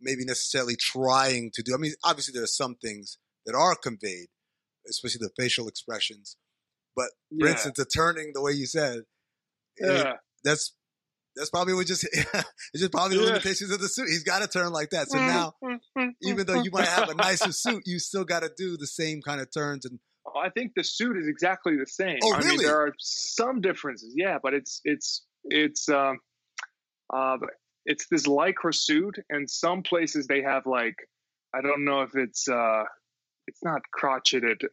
maybe 0.00 0.24
necessarily 0.24 0.76
trying 0.76 1.50
to 1.54 1.62
do. 1.62 1.74
I 1.74 1.78
mean, 1.78 1.94
obviously 2.04 2.32
there 2.32 2.42
are 2.42 2.48
some 2.48 2.76
things 2.76 3.18
that 3.46 3.54
are 3.54 3.74
conveyed, 3.74 4.28
especially 4.88 5.20
the 5.20 5.42
facial 5.42 5.68
expressions. 5.68 6.36
But 6.96 7.10
for 7.28 7.46
yeah. 7.46 7.52
instance, 7.52 7.76
the 7.76 7.84
turning, 7.84 8.32
the 8.34 8.42
way 8.42 8.52
you 8.52 8.66
said, 8.66 9.02
yeah. 9.78 10.10
It, 10.10 10.16
that's 10.44 10.72
that's 11.36 11.50
probably 11.50 11.74
what 11.74 11.86
just 11.86 12.04
it's 12.12 12.80
just 12.80 12.92
probably 12.92 13.16
the 13.16 13.22
yeah. 13.22 13.28
limitations 13.30 13.70
of 13.70 13.80
the 13.80 13.88
suit. 13.88 14.08
He's 14.08 14.24
got 14.24 14.42
to 14.42 14.48
turn 14.48 14.72
like 14.72 14.90
that. 14.90 15.08
So 15.08 15.18
now, 15.18 15.54
even 16.22 16.46
though 16.46 16.62
you 16.62 16.70
might 16.72 16.86
have 16.86 17.08
a 17.08 17.14
nicer 17.14 17.52
suit, 17.52 17.82
you 17.86 17.98
still 17.98 18.24
got 18.24 18.42
to 18.42 18.50
do 18.56 18.76
the 18.76 18.86
same 18.86 19.22
kind 19.22 19.40
of 19.40 19.48
turns 19.52 19.84
and. 19.84 19.98
I 20.36 20.48
think 20.48 20.72
the 20.74 20.82
suit 20.82 21.16
is 21.16 21.28
exactly 21.28 21.76
the 21.76 21.86
same. 21.86 22.18
Oh, 22.22 22.32
really? 22.32 22.46
I 22.46 22.48
mean, 22.50 22.62
there 22.62 22.80
are 22.80 22.92
some 22.98 23.60
differences, 23.60 24.14
yeah, 24.16 24.38
but 24.42 24.52
it's 24.52 24.80
it's 24.84 25.22
it's 25.44 25.88
um, 25.88 26.18
uh, 27.12 27.36
it's 27.84 28.06
this 28.10 28.26
lycra 28.26 28.74
suit, 28.74 29.16
and 29.28 29.48
some 29.48 29.82
places 29.82 30.26
they 30.26 30.42
have 30.42 30.66
like 30.66 30.96
I 31.54 31.60
don't 31.60 31.84
know 31.84 32.02
if 32.02 32.10
it's 32.14 32.48
uh 32.48 32.84
it's 33.46 33.62
not 33.62 33.82
crotcheted, 33.96 34.62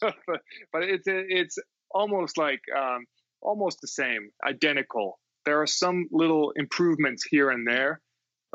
but, 0.00 0.82
it's 0.82 1.04
it's 1.06 1.58
almost 1.90 2.38
like 2.38 2.60
um 2.76 3.04
almost 3.42 3.80
the 3.80 3.88
same, 3.88 4.30
identical 4.46 5.18
there 5.44 5.60
are 5.60 5.66
some 5.66 6.08
little 6.10 6.52
improvements 6.56 7.24
here 7.24 7.50
and 7.50 7.66
there, 7.66 8.00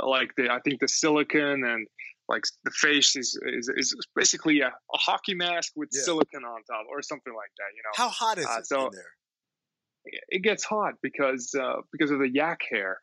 like 0.02 0.36
the 0.36 0.50
I 0.50 0.60
think 0.60 0.80
the 0.80 0.88
silicon 0.88 1.64
and 1.64 1.88
like 2.28 2.44
the 2.64 2.72
face 2.72 3.16
is 3.16 3.38
is, 3.44 3.70
is 3.76 3.96
basically 4.16 4.62
a, 4.62 4.68
a 4.68 4.98
hockey 4.98 5.34
mask 5.34 5.74
with 5.76 5.90
yeah. 5.92 6.02
silicon 6.04 6.44
on 6.44 6.64
top 6.64 6.86
or 6.90 7.02
something 7.02 7.34
like 7.34 7.52
that. 7.58 7.76
You 7.76 7.82
know, 7.84 7.92
how 7.96 8.10
hot 8.10 8.38
is 8.38 8.46
uh, 8.46 8.58
it 8.60 8.68
so 8.68 8.86
in 8.86 8.92
there? 8.94 10.14
It 10.30 10.44
gets 10.44 10.64
hot 10.64 10.94
because 11.02 11.54
uh, 11.60 11.82
because 11.92 12.12
of 12.12 12.20
the 12.20 12.30
yak 12.30 12.60
hair 12.70 13.00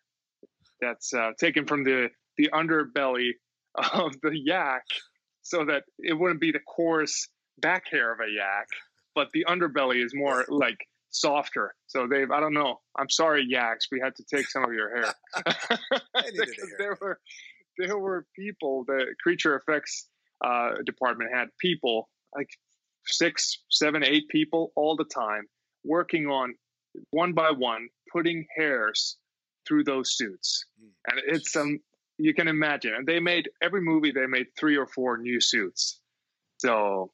that's 0.81 1.13
uh, 1.13 1.33
taken 1.39 1.67
from 1.67 1.85
the 1.85 2.09
the 2.39 2.51
underbelly 2.53 3.31
of 3.93 4.13
the 4.23 4.33
yak, 4.33 4.85
so 5.43 5.65
that 5.65 5.85
it 5.99 6.15
wouldn't 6.15 6.41
be 6.41 6.53
the 6.53 6.61
coarse 6.61 7.29
back 7.59 7.85
hair 7.91 8.13
of 8.13 8.21
a 8.21 8.31
yak, 8.31 8.67
but 9.15 9.29
the 9.33 9.45
underbelly 9.49 10.05
is 10.05 10.13
more 10.15 10.45
like 10.49 10.79
softer. 11.17 11.75
So 11.87 12.07
they've 12.07 12.31
I 12.31 12.41
don't 12.41 12.55
know. 12.55 12.81
I'm 12.99 13.09
sorry, 13.09 13.45
yaks. 13.49 13.89
We 13.91 14.01
had 14.01 14.15
to 14.17 14.25
take 14.25 14.49
some 14.49 14.65
of 14.65 14.73
your 14.73 14.95
hair. 14.95 15.15
because 16.15 16.73
there 16.79 16.97
were 17.01 17.21
there 17.79 17.99
were 17.99 18.27
people. 18.37 18.85
The 18.87 19.15
creature 19.23 19.57
effects 19.57 20.09
uh, 20.45 20.83
department 20.85 21.31
had 21.33 21.49
people 21.59 22.09
like 22.35 22.51
six, 23.07 23.63
seven, 23.71 24.05
eight 24.05 24.29
people 24.29 24.73
all 24.77 24.97
the 24.97 25.05
time 25.05 25.47
working 25.85 26.27
on 26.27 26.55
one 27.11 27.33
by 27.33 27.51
one 27.51 27.89
putting 28.13 28.47
hairs 28.57 29.17
through 29.67 29.85
those 29.85 30.17
suits, 30.17 30.65
hmm. 30.79 30.89
and 31.09 31.21
it's 31.27 31.57
um 31.57 31.79
you 32.19 32.35
can 32.35 32.49
imagine. 32.49 32.95
And 32.95 33.07
they 33.07 33.21
made 33.21 33.51
every 33.63 33.81
movie 33.81 34.13
they 34.13 34.27
made 34.27 34.47
three 34.59 34.77
or 34.77 34.87
four 34.87 35.19
new 35.19 35.41
suits. 35.41 36.01
So 36.59 37.13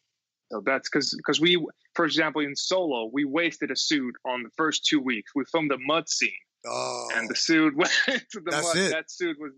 so 0.53 0.63
that's 0.67 0.89
because 0.89 1.15
because 1.17 1.41
we, 1.41 1.65
for 1.95 2.05
example, 2.05 2.43
in 2.43 2.55
Solo, 2.55 3.09
we 3.11 3.25
wasted 3.25 3.71
a 3.71 3.77
suit 3.77 4.15
on 4.27 4.43
the 4.43 4.51
first 4.59 4.85
two 4.85 5.01
weeks. 5.01 5.33
We 5.35 5.45
filmed 5.51 5.73
a 5.73 5.79
mud 5.79 6.11
scene, 6.11 6.31
oh, 6.67 7.09
and 7.15 7.27
the 7.27 7.35
suit 7.35 7.75
went 7.77 7.91
to 8.07 8.41
the 8.41 8.51
mud. 8.51 8.77
It. 8.77 8.91
That 8.91 9.11
suit 9.11 9.39
was 9.41 9.53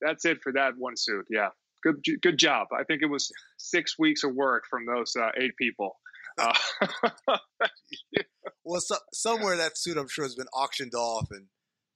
that's 0.00 0.24
it 0.24 0.42
for 0.42 0.52
that 0.54 0.72
one 0.76 0.96
suit. 0.96 1.26
Yeah, 1.30 1.50
good 1.84 2.02
good 2.22 2.38
job. 2.38 2.68
I 2.76 2.82
think 2.82 3.02
it 3.02 3.06
was 3.06 3.30
six 3.56 3.96
weeks 4.00 4.24
of 4.24 4.34
work 4.34 4.64
from 4.68 4.84
those 4.84 5.14
uh, 5.16 5.30
eight 5.38 5.56
people. 5.56 5.96
Uh, 6.38 6.54
well, 8.64 8.80
so, 8.80 8.96
somewhere 9.12 9.54
that 9.58 9.76
suit 9.76 9.98
I'm 9.98 10.08
sure 10.08 10.24
has 10.24 10.34
been 10.34 10.46
auctioned 10.54 10.94
off 10.94 11.26
and 11.30 11.48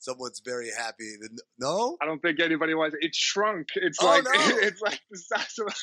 someone's 0.06 0.40
very 0.44 0.70
happy. 0.76 1.16
No, 1.58 1.96
I 2.00 2.06
don't 2.06 2.20
think 2.20 2.40
anybody 2.40 2.74
wants. 2.74 2.96
It 3.00 3.14
shrunk. 3.14 3.68
It's 3.74 3.98
oh, 4.00 4.06
like 4.06 4.24
no. 4.24 4.30
it's 4.34 4.80
like 4.80 5.00
the 5.10 5.18
size 5.18 5.54
of. 5.58 5.74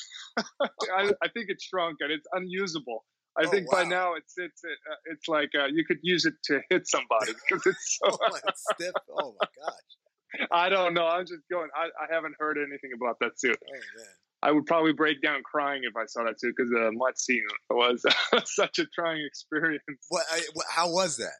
I, 0.97 1.11
I, 1.21 1.27
think 1.29 1.49
it 1.49 1.61
shrunk 1.61 1.97
and 1.99 2.11
it's 2.11 2.25
unusable. 2.31 3.05
I 3.37 3.45
oh, 3.45 3.49
think 3.49 3.71
wow. 3.71 3.83
by 3.83 3.89
now 3.89 4.13
it's 4.15 4.33
it's 4.37 4.61
uh, 4.63 4.95
it's 5.11 5.27
like 5.27 5.49
uh, 5.59 5.65
you 5.65 5.85
could 5.85 5.99
use 6.01 6.25
it 6.25 6.35
to 6.45 6.61
hit 6.69 6.87
somebody 6.87 7.33
because 7.49 7.65
it's 7.65 7.99
so 8.01 8.17
oh, 8.19 8.37
it's 8.47 8.63
stiff. 8.73 8.93
Oh 9.11 9.35
my 9.39 9.47
gosh. 9.65 10.47
I 10.51 10.69
don't 10.69 10.95
know. 10.95 11.05
I'm 11.05 11.25
just 11.27 11.43
going. 11.51 11.69
I, 11.75 11.85
I 12.01 12.13
haven't 12.13 12.35
heard 12.39 12.57
anything 12.57 12.91
about 12.95 13.17
that 13.19 13.39
suit. 13.39 13.57
Oh. 13.61 14.03
I 14.41 14.51
would 14.51 14.65
probably 14.65 14.91
break 14.91 15.21
down 15.21 15.41
crying 15.43 15.83
if 15.83 15.95
I 15.95 16.05
saw 16.05 16.25
that 16.25 16.39
suit 16.39 16.55
because 16.57 16.69
the 16.69 16.91
mud 16.91 17.17
scene 17.17 17.45
was 17.69 18.03
such 18.45 18.79
a 18.79 18.85
trying 18.87 19.23
experience. 19.25 19.83
What, 20.09 20.25
I, 20.31 20.41
what? 20.53 20.65
How 20.69 20.91
was 20.91 21.17
that? 21.17 21.37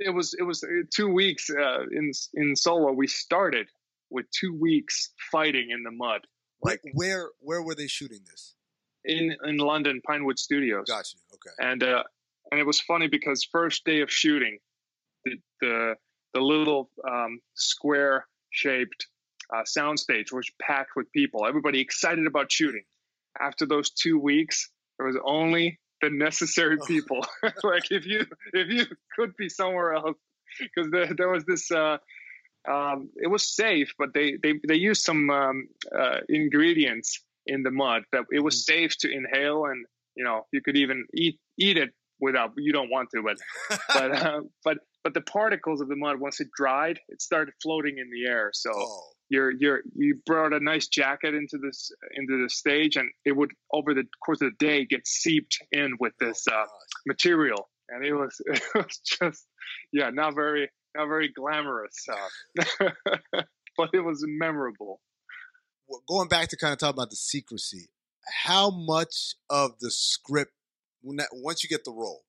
It 0.00 0.10
was 0.10 0.34
it 0.38 0.42
was 0.42 0.64
uh, 0.64 0.82
two 0.94 1.08
weeks 1.08 1.50
uh, 1.50 1.82
in 1.92 2.10
in 2.34 2.56
solo. 2.56 2.92
We 2.92 3.06
started 3.06 3.68
with 4.10 4.26
two 4.30 4.56
weeks 4.58 5.10
fighting 5.30 5.68
in 5.70 5.82
the 5.82 5.90
mud. 5.90 6.22
Like 6.62 6.80
where 6.94 7.30
where 7.40 7.62
were 7.62 7.74
they 7.74 7.86
shooting 7.86 8.20
this? 8.28 8.54
In 9.04 9.36
in 9.44 9.58
London, 9.58 10.00
Pinewood 10.06 10.38
Studios. 10.38 10.86
Gotcha. 10.88 11.16
Okay. 11.34 11.70
And 11.70 11.82
uh, 11.82 12.02
and 12.50 12.60
it 12.60 12.66
was 12.66 12.80
funny 12.80 13.08
because 13.08 13.46
first 13.50 13.84
day 13.84 14.00
of 14.00 14.10
shooting, 14.10 14.58
the 15.24 15.36
the, 15.60 15.94
the 16.34 16.40
little 16.40 16.90
um, 17.08 17.40
square 17.54 18.26
shaped 18.50 19.06
uh, 19.54 19.62
soundstage 19.62 20.32
was 20.32 20.50
packed 20.60 20.92
with 20.96 21.10
people. 21.12 21.46
Everybody 21.46 21.80
excited 21.80 22.26
about 22.26 22.50
shooting. 22.50 22.82
After 23.40 23.64
those 23.66 23.90
two 23.90 24.18
weeks, 24.18 24.70
there 24.98 25.06
was 25.06 25.16
only 25.24 25.78
the 26.00 26.10
necessary 26.10 26.78
people. 26.86 27.24
like 27.64 27.90
if 27.90 28.06
you 28.06 28.26
if 28.52 28.68
you 28.68 28.86
could 29.16 29.36
be 29.36 29.48
somewhere 29.48 29.94
else, 29.94 30.16
because 30.58 30.90
there, 30.90 31.12
there 31.16 31.28
was 31.28 31.44
this. 31.44 31.70
Uh, 31.70 31.98
um, 32.68 33.08
it 33.16 33.28
was 33.28 33.46
safe, 33.46 33.94
but 33.98 34.12
they 34.12 34.36
they 34.42 34.54
they 34.66 34.74
used 34.74 35.02
some 35.02 35.30
um, 35.30 35.68
uh, 35.98 36.18
ingredients 36.28 37.24
in 37.46 37.62
the 37.62 37.70
mud 37.70 38.02
that 38.12 38.24
it 38.30 38.40
was 38.40 38.56
mm. 38.56 38.64
safe 38.64 38.98
to 38.98 39.10
inhale, 39.10 39.64
and 39.64 39.86
you 40.14 40.24
know 40.24 40.46
you 40.52 40.60
could 40.60 40.76
even 40.76 41.06
eat 41.14 41.38
eat 41.58 41.78
it 41.78 41.90
without 42.20 42.52
you 42.56 42.72
don't 42.72 42.90
want 42.90 43.08
to, 43.14 43.22
but 43.22 43.38
but 43.88 44.12
uh, 44.12 44.40
but 44.62 44.78
but 45.02 45.14
the 45.14 45.22
particles 45.22 45.80
of 45.80 45.88
the 45.88 45.96
mud 45.96 46.20
once 46.20 46.40
it 46.40 46.48
dried, 46.54 47.00
it 47.08 47.22
started 47.22 47.54
floating 47.62 47.96
in 47.98 48.10
the 48.10 48.26
air. 48.26 48.50
So 48.52 48.70
oh 48.74 49.12
you're 49.30 49.52
you're 49.52 49.80
you 49.94 50.20
brought 50.26 50.52
a 50.52 50.60
nice 50.60 50.88
jacket 50.88 51.34
into 51.34 51.56
this 51.56 51.90
into 52.14 52.42
the 52.42 52.50
stage 52.50 52.96
and 52.96 53.08
it 53.24 53.32
would 53.36 53.52
over 53.72 53.94
the 53.94 54.04
course 54.24 54.42
of 54.42 54.50
the 54.50 54.66
day 54.66 54.84
get 54.84 55.06
seeped 55.06 55.58
in 55.72 55.96
with 55.98 56.12
oh, 56.20 56.26
this 56.26 56.46
uh, 56.48 56.66
material. 57.06 57.70
And 57.88 58.04
it 58.04 58.12
was 58.12 58.36
it 58.46 58.62
was 58.74 59.00
just 59.04 59.46
yeah 59.92 60.10
not 60.10 60.34
very 60.34 60.68
not 60.94 61.06
very 61.06 61.32
glamorous 61.32 62.06
uh, 62.12 62.90
but 63.76 63.90
it 63.94 64.04
was 64.04 64.24
memorable. 64.26 65.00
Well, 65.88 66.02
going 66.08 66.28
back 66.28 66.48
to 66.48 66.56
kind 66.56 66.72
of 66.72 66.78
talk 66.78 66.94
about 66.94 67.10
the 67.10 67.16
secrecy 67.16 67.88
how 68.44 68.70
much 68.70 69.34
of 69.48 69.78
the 69.80 69.90
script 69.90 70.52
that, 71.16 71.28
once 71.32 71.64
you 71.64 71.68
get 71.68 71.84
the 71.84 71.92
role 71.92 72.22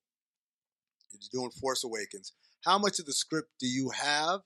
you're 1.11 1.41
doing 1.41 1.51
force 1.51 1.83
awakens 1.83 2.33
how 2.63 2.77
much 2.77 2.99
of 2.99 3.05
the 3.05 3.13
script 3.13 3.49
do 3.59 3.67
you 3.67 3.89
have 3.89 4.39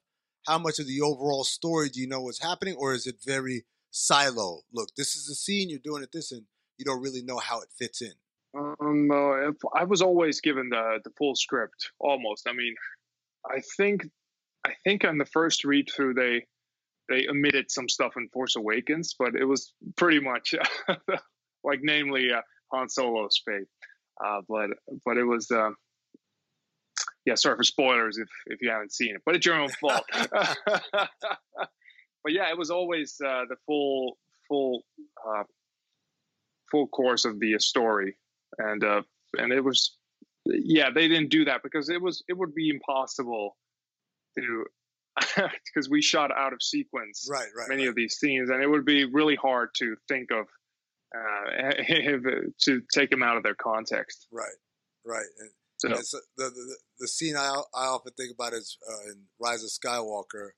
how 0.48 0.58
much 0.58 0.80
of 0.80 0.88
the 0.88 1.02
overall 1.02 1.44
story 1.44 1.90
do 1.90 2.00
you 2.00 2.08
know 2.08 2.22
what's 2.22 2.42
happening, 2.42 2.76
or 2.78 2.94
is 2.94 3.08
it 3.08 3.18
very 3.26 3.66
silo? 3.92 4.62
Look, 4.74 4.90
this 4.96 5.16
is 5.16 5.28
the 5.28 5.36
scene 5.36 5.70
you're 5.70 5.80
doing 5.80 6.04
it 6.04 6.12
this, 6.12 6.32
and 6.32 6.44
you 6.78 6.86
don't 6.86 7.02
really 7.02 7.24
know 7.24 7.38
how 7.38 7.62
it 7.62 7.70
fits 7.78 8.02
in. 8.02 8.14
Um, 8.58 9.12
uh, 9.12 9.52
I 9.74 9.84
was 9.84 10.02
always 10.02 10.42
given 10.42 10.70
the 10.70 11.00
the 11.04 11.12
full 11.18 11.36
script, 11.36 11.92
almost. 12.00 12.48
I 12.48 12.54
mean, 12.54 12.76
I 13.46 13.62
think 13.78 14.06
I 14.66 14.74
think 14.84 15.04
on 15.04 15.18
the 15.18 15.26
first 15.26 15.66
read 15.66 15.90
through 15.94 16.14
they 16.14 16.46
they 17.10 17.28
omitted 17.28 17.70
some 17.70 17.90
stuff 17.90 18.14
in 18.18 18.30
Force 18.30 18.56
Awakens, 18.56 19.16
but 19.18 19.36
it 19.36 19.46
was 19.46 19.74
pretty 19.96 20.20
much 20.20 20.56
like, 21.64 21.80
namely 21.84 22.32
uh, 22.32 22.42
Han 22.72 22.90
Solo's 22.90 23.42
fate. 23.46 23.68
Uh, 24.24 24.42
but 24.48 24.70
but 25.06 25.18
it 25.18 25.26
was 25.26 25.52
uh, 25.52 25.72
yeah, 27.26 27.36
sorry 27.36 27.58
for 27.58 27.64
spoilers 27.64 28.18
if 28.18 28.30
if 28.48 28.62
you 28.62 28.70
haven't 28.70 28.94
seen 28.94 29.16
it, 29.16 29.22
but 29.26 29.36
it's 29.36 29.46
your 29.46 29.56
own 29.56 29.70
fault. 29.70 30.04
but 30.32 31.10
yeah, 32.30 32.50
it 32.50 32.58
was 32.58 32.70
always 32.70 33.20
uh, 33.26 33.46
the 33.50 33.56
full 33.66 34.18
full 34.48 34.84
uh, 35.28 35.44
full 36.72 36.88
course 36.88 37.26
of 37.26 37.40
the 37.40 37.58
story, 37.60 38.18
and 38.58 38.84
uh, 38.84 39.02
and 39.38 39.52
it 39.52 39.64
was 39.64 39.98
yeah 40.46 40.90
they 40.94 41.08
didn't 41.08 41.30
do 41.30 41.46
that 41.46 41.64
because 41.64 41.90
it 41.90 42.02
was 42.02 42.24
it 42.28 42.38
would 42.38 42.54
be 42.54 42.70
impossible 42.70 43.58
to 44.38 44.66
because 45.66 45.90
we 45.90 46.02
shot 46.02 46.32
out 46.32 46.54
of 46.54 46.62
sequence 46.62 47.28
right, 47.32 47.48
right, 47.58 47.70
many 47.70 47.84
right. 47.84 47.90
of 47.90 47.96
these 47.96 48.18
scenes, 48.18 48.50
and 48.50 48.62
it 48.62 48.70
would 48.70 48.86
be 48.86 49.06
really 49.06 49.36
hard 49.36 49.70
to 49.76 49.96
think 50.08 50.30
of 50.32 50.46
uh, 51.16 51.72
to 52.62 52.82
take 52.94 53.10
them 53.10 53.24
out 53.24 53.38
of 53.38 53.44
their 53.44 53.56
context. 53.56 54.28
Right, 54.32 54.48
right. 55.06 55.26
And 55.40 55.50
so 56.02 56.20
the, 56.38 56.46
the, 56.46 56.78
the 57.00 57.08
scene 57.08 57.36
I 57.36 57.62
I 57.74 57.86
often 57.88 58.14
think 58.14 58.32
about 58.34 58.54
is 58.54 58.78
uh, 58.88 59.12
in 59.12 59.24
Rise 59.40 59.64
of 59.64 59.70
Skywalker, 59.70 60.50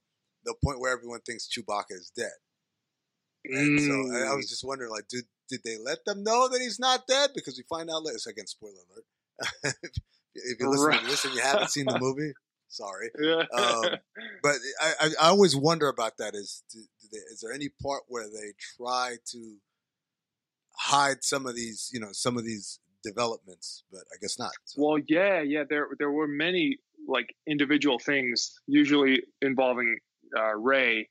the 0.46 0.56
point 0.64 0.80
where 0.80 0.94
everyone 0.94 1.22
thinks 1.22 1.48
Chewbacca 1.48 1.92
is 1.92 2.12
dead. 2.16 2.32
And 3.46 3.80
mm. 3.80 3.88
so 3.88 3.94
I, 4.18 4.32
I, 4.32 4.36
was 4.36 4.46
mm. 4.46 4.50
just 4.50 4.66
wondering, 4.66 4.92
like, 4.92 5.08
did 5.08 5.26
did 5.50 5.62
they 5.64 5.78
let 5.78 6.04
them 6.06 6.24
know 6.24 6.50
that 6.50 6.60
he's 6.60 6.80
not 6.80 7.08
dead? 7.08 7.32
Because 7.34 7.58
we 7.58 7.64
find 7.70 7.90
out 7.90 8.04
later. 8.04 8.18
So 8.20 8.32
again, 8.32 8.48
spoiler 8.48 8.74
alert. 8.74 9.76
if 10.36 10.60
you 10.60 10.70
listen, 10.70 10.88
right. 10.88 11.04
listen, 11.04 11.32
you 11.34 11.42
haven't 11.42 11.70
seen 11.70 11.86
the 11.86 12.00
movie. 12.00 12.34
Sorry, 12.70 13.10
um, 13.54 13.98
but 14.44 14.56
I, 14.82 14.94
I, 15.00 15.10
I 15.22 15.28
always 15.30 15.56
wonder 15.56 15.88
about 15.88 16.18
that. 16.18 16.36
Is 16.36 16.64
do, 16.72 16.80
do 17.02 17.08
they, 17.12 17.20
is 17.32 17.40
there 17.42 17.54
any 17.54 17.70
part 17.82 18.04
where 18.08 18.26
they 18.26 18.54
try 18.78 19.16
to 19.32 19.56
hide 20.78 21.24
some 21.24 21.46
of 21.46 21.56
these, 21.56 21.90
you 21.94 22.00
know, 22.00 22.10
some 22.12 22.38
of 22.38 22.44
these 22.44 22.80
developments, 23.08 23.84
but 23.92 24.02
I 24.14 24.18
guess 24.22 24.38
not. 24.40 24.52
So. 24.66 24.82
Well, 24.84 24.98
yeah, 25.08 25.42
yeah. 25.42 25.64
There 25.70 25.88
there 26.00 26.12
were 26.12 26.28
many 26.28 26.78
like 27.08 27.34
individual 27.48 28.00
things, 28.00 28.60
usually 28.68 29.24
involving 29.42 29.98
uh, 30.38 30.56
Rey. 30.56 31.10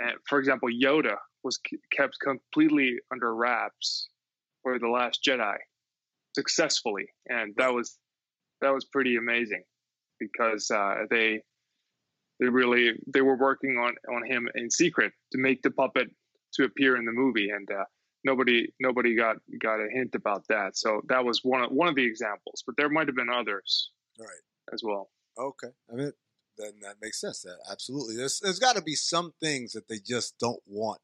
And 0.00 0.12
for 0.28 0.38
example, 0.38 0.68
Yoda 0.68 1.16
was 1.44 1.58
kept 1.96 2.16
completely 2.20 2.98
under 3.12 3.34
wraps 3.34 4.08
for 4.62 4.78
the 4.78 4.88
Last 4.88 5.20
Jedi 5.26 5.56
successfully, 6.34 7.06
and 7.28 7.54
that 7.56 7.72
was 7.72 7.98
that 8.60 8.72
was 8.72 8.84
pretty 8.84 9.16
amazing 9.16 9.64
because 10.18 10.70
uh, 10.70 11.04
they 11.10 11.42
they 12.40 12.48
really 12.48 12.92
they 13.12 13.20
were 13.20 13.36
working 13.36 13.76
on 13.76 13.94
on 14.14 14.24
him 14.24 14.48
in 14.54 14.70
secret 14.70 15.12
to 15.32 15.38
make 15.38 15.62
the 15.62 15.70
puppet 15.70 16.08
to 16.54 16.64
appear 16.64 16.96
in 16.96 17.04
the 17.04 17.12
movie, 17.12 17.50
and 17.50 17.68
uh, 17.70 17.84
nobody 18.24 18.72
nobody 18.80 19.14
got 19.14 19.36
got 19.60 19.80
a 19.80 19.88
hint 19.90 20.14
about 20.14 20.46
that. 20.48 20.76
So 20.76 21.02
that 21.08 21.24
was 21.24 21.40
one 21.42 21.62
of 21.62 21.70
one 21.70 21.88
of 21.88 21.94
the 21.94 22.06
examples, 22.06 22.62
but 22.66 22.76
there 22.76 22.88
might 22.88 23.06
have 23.08 23.16
been 23.16 23.30
others, 23.30 23.90
right, 24.18 24.28
as 24.72 24.82
well. 24.84 25.10
Okay, 25.38 25.68
I 25.90 25.94
mean, 25.94 26.12
then 26.58 26.72
that 26.82 26.96
makes 27.00 27.20
sense. 27.20 27.42
That 27.42 27.56
absolutely. 27.70 28.16
There's 28.16 28.40
there's 28.40 28.58
got 28.58 28.76
to 28.76 28.82
be 28.82 28.94
some 28.94 29.32
things 29.40 29.72
that 29.72 29.88
they 29.88 29.98
just 29.98 30.38
don't 30.38 30.62
want, 30.66 31.00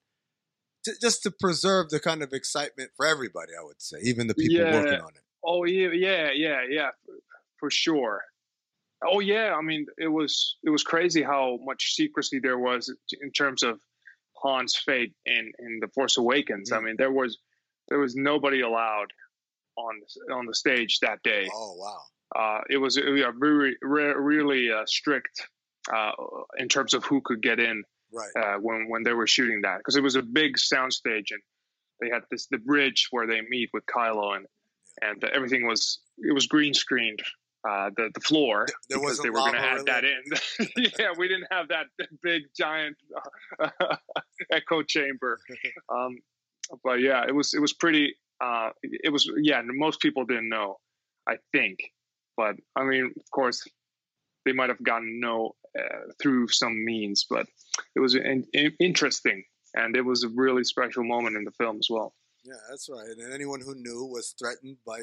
to, 0.84 0.92
just 1.00 1.22
to 1.24 1.30
preserve 1.30 1.90
the 1.90 2.00
kind 2.00 2.22
of 2.22 2.32
excitement 2.32 2.90
for 2.96 3.06
everybody. 3.06 3.52
I 3.58 3.64
would 3.64 3.80
say, 3.80 3.98
even 4.02 4.26
the 4.26 4.34
people 4.34 4.64
Yeah. 4.64 4.74
working 4.74 5.00
on 5.00 5.10
it. 5.14 5.22
Oh 5.44 5.64
yeah, 5.64 5.90
yeah, 5.92 6.30
yeah, 6.34 6.60
yeah, 6.68 6.90
for, 7.04 7.14
for 7.58 7.70
sure. 7.70 8.22
Oh 9.02 9.20
yeah, 9.20 9.54
I 9.56 9.62
mean 9.62 9.86
it 9.96 10.08
was 10.08 10.56
it 10.64 10.70
was 10.70 10.82
crazy 10.82 11.22
how 11.22 11.58
much 11.62 11.94
secrecy 11.94 12.40
there 12.40 12.58
was 12.58 12.92
in 13.22 13.30
terms 13.30 13.62
of 13.62 13.80
Han's 14.44 14.76
fate 14.76 15.12
in 15.26 15.52
in 15.58 15.78
the 15.80 15.88
Force 15.88 16.16
Awakens. 16.18 16.72
I 16.72 16.78
Mm. 16.78 16.84
mean 16.84 16.96
there 16.98 17.12
was 17.12 17.38
there 17.88 17.98
was 17.98 18.14
nobody 18.14 18.60
allowed 18.60 19.12
on 19.76 20.00
on 20.32 20.46
the 20.46 20.54
stage 20.54 20.98
that 21.00 21.22
day. 21.22 21.48
Oh 21.54 21.74
wow. 21.76 22.00
Uh, 22.36 22.60
it 22.68 22.76
was 22.76 22.98
uh, 22.98 23.02
very 23.38 23.76
re- 23.82 24.14
really 24.14 24.70
uh, 24.70 24.84
strict 24.86 25.48
uh, 25.92 26.12
in 26.58 26.68
terms 26.68 26.92
of 26.94 27.02
who 27.04 27.20
could 27.24 27.40
get 27.42 27.58
in 27.58 27.82
Right. 28.12 28.30
uh, 28.42 28.58
when 28.58 28.88
when 28.88 29.02
they 29.02 29.12
were 29.12 29.26
shooting 29.26 29.60
that 29.62 29.78
because 29.78 29.96
it 29.96 30.02
was 30.02 30.16
a 30.16 30.22
big 30.22 30.56
soundstage 30.56 31.30
and 31.30 31.42
they 32.00 32.08
had 32.08 32.22
this 32.30 32.46
the 32.46 32.58
bridge 32.58 33.08
where 33.10 33.26
they 33.26 33.40
meet 33.50 33.68
with 33.72 33.84
Kylo 33.86 34.36
and 34.36 34.46
and 35.02 35.22
everything 35.24 35.66
was 35.66 36.00
it 36.18 36.32
was 36.34 36.46
green 36.46 36.72
screened 36.74 37.20
uh, 37.66 37.90
the 37.96 38.10
the 38.14 38.20
floor 38.20 38.66
There 38.88 39.00
because 39.00 39.18
they 39.20 39.30
were 39.30 39.38
going 39.38 39.54
to 39.54 39.60
add 39.60 39.86
that 39.86 40.04
in. 40.04 40.68
yeah, 40.98 41.12
we 41.16 41.28
didn't 41.28 41.48
have 41.50 41.68
that 41.68 41.86
big 42.22 42.42
giant 42.56 42.96
uh, 43.58 43.96
echo 44.52 44.82
chamber. 44.82 45.38
Um, 45.90 46.18
but 46.84 47.00
yeah, 47.00 47.24
it 47.26 47.34
was 47.34 47.54
it 47.54 47.60
was 47.60 47.72
pretty. 47.72 48.14
Uh, 48.42 48.70
it 48.82 49.10
was 49.10 49.30
yeah. 49.40 49.62
Most 49.64 50.00
people 50.00 50.26
didn't 50.26 50.50
know, 50.50 50.76
I 51.26 51.36
think. 51.52 51.78
But 52.36 52.56
I 52.76 52.84
mean, 52.84 53.06
of 53.06 53.30
course, 53.30 53.66
they 54.44 54.52
might 54.52 54.68
have 54.68 54.82
gotten 54.82 55.18
know 55.18 55.56
uh, 55.78 56.12
through 56.20 56.48
some 56.48 56.84
means. 56.84 57.24
But 57.28 57.46
it 57.96 58.00
was 58.00 58.14
in, 58.14 58.44
in, 58.52 58.72
interesting, 58.80 59.42
and 59.74 59.96
it 59.96 60.04
was 60.04 60.24
a 60.24 60.28
really 60.28 60.62
special 60.62 61.04
moment 61.04 61.36
in 61.36 61.44
the 61.44 61.52
film 61.52 61.78
as 61.78 61.88
well. 61.90 62.12
Yeah, 62.44 62.60
that's 62.70 62.88
right. 62.90 63.08
And 63.08 63.32
anyone 63.32 63.60
who 63.60 63.74
knew 63.74 64.04
was 64.04 64.34
threatened 64.38 64.76
by 64.86 65.00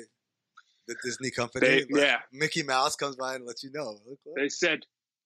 the 0.87 0.95
Disney 1.03 1.31
company. 1.31 1.67
They- 1.67 1.79
Like, 1.81 1.89
yeah. 2.03 2.17
Mickey 2.31 2.63
Mouse 2.63 2.95
comes 2.95 3.15
by 3.15 3.35
and 3.35 3.45
lets 3.45 3.63
you 3.63 3.71
know. 3.73 3.99
Look, 4.07 4.19
look. 4.25 4.35
They 4.37 4.49
said 4.49 4.81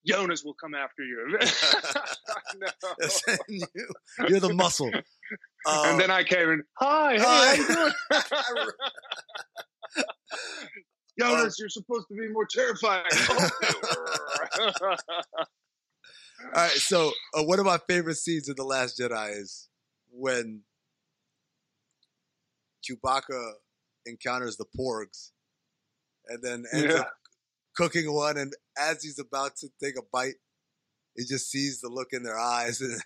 Joonas 0.09 0.43
will 0.45 0.53
come 0.53 0.73
after 0.75 1.03
you. 1.03 1.37
no. 2.57 2.67
you, 3.49 3.65
you're 4.27 4.39
the 4.39 4.53
muscle. 4.53 4.89
Uh, 5.65 5.83
and 5.87 5.99
then 5.99 6.09
I 6.11 6.23
came 6.23 6.49
in. 6.49 6.63
Hi, 6.77 7.17
Hi. 7.19 7.53
you 7.55 7.67
doing? 7.67 7.91
Joonas, 11.21 11.55
you're 11.59 11.67
supposed 11.69 12.07
to 12.07 12.15
be 12.15 12.29
more 12.29 12.45
terrifying. 12.49 13.03
all 14.79 14.95
right, 16.55 16.71
so 16.71 17.11
uh, 17.37 17.43
one 17.43 17.59
of 17.59 17.65
my 17.65 17.77
favorite 17.89 18.15
scenes 18.15 18.47
in 18.47 18.55
The 18.55 18.63
Last 18.63 18.97
Jedi 18.97 19.37
is 19.37 19.67
when 20.11 20.61
Chewbacca 22.89 23.51
encounters 24.05 24.55
the 24.55 24.65
porgs 24.77 25.31
and 26.29 26.41
then 26.41 26.65
ends 26.73 26.93
Yeah. 26.93 27.01
up 27.01 27.13
cooking 27.75 28.13
one. 28.13 28.37
And 28.37 28.53
as 28.77 29.03
he's 29.03 29.19
about 29.19 29.55
to 29.57 29.69
take 29.83 29.97
a 29.97 30.01
bite, 30.11 30.35
he 31.15 31.25
just 31.25 31.49
sees 31.51 31.81
the 31.81 31.89
look 31.89 32.09
in 32.13 32.23
their 32.23 32.37
eyes 32.37 32.79
and, 32.81 32.99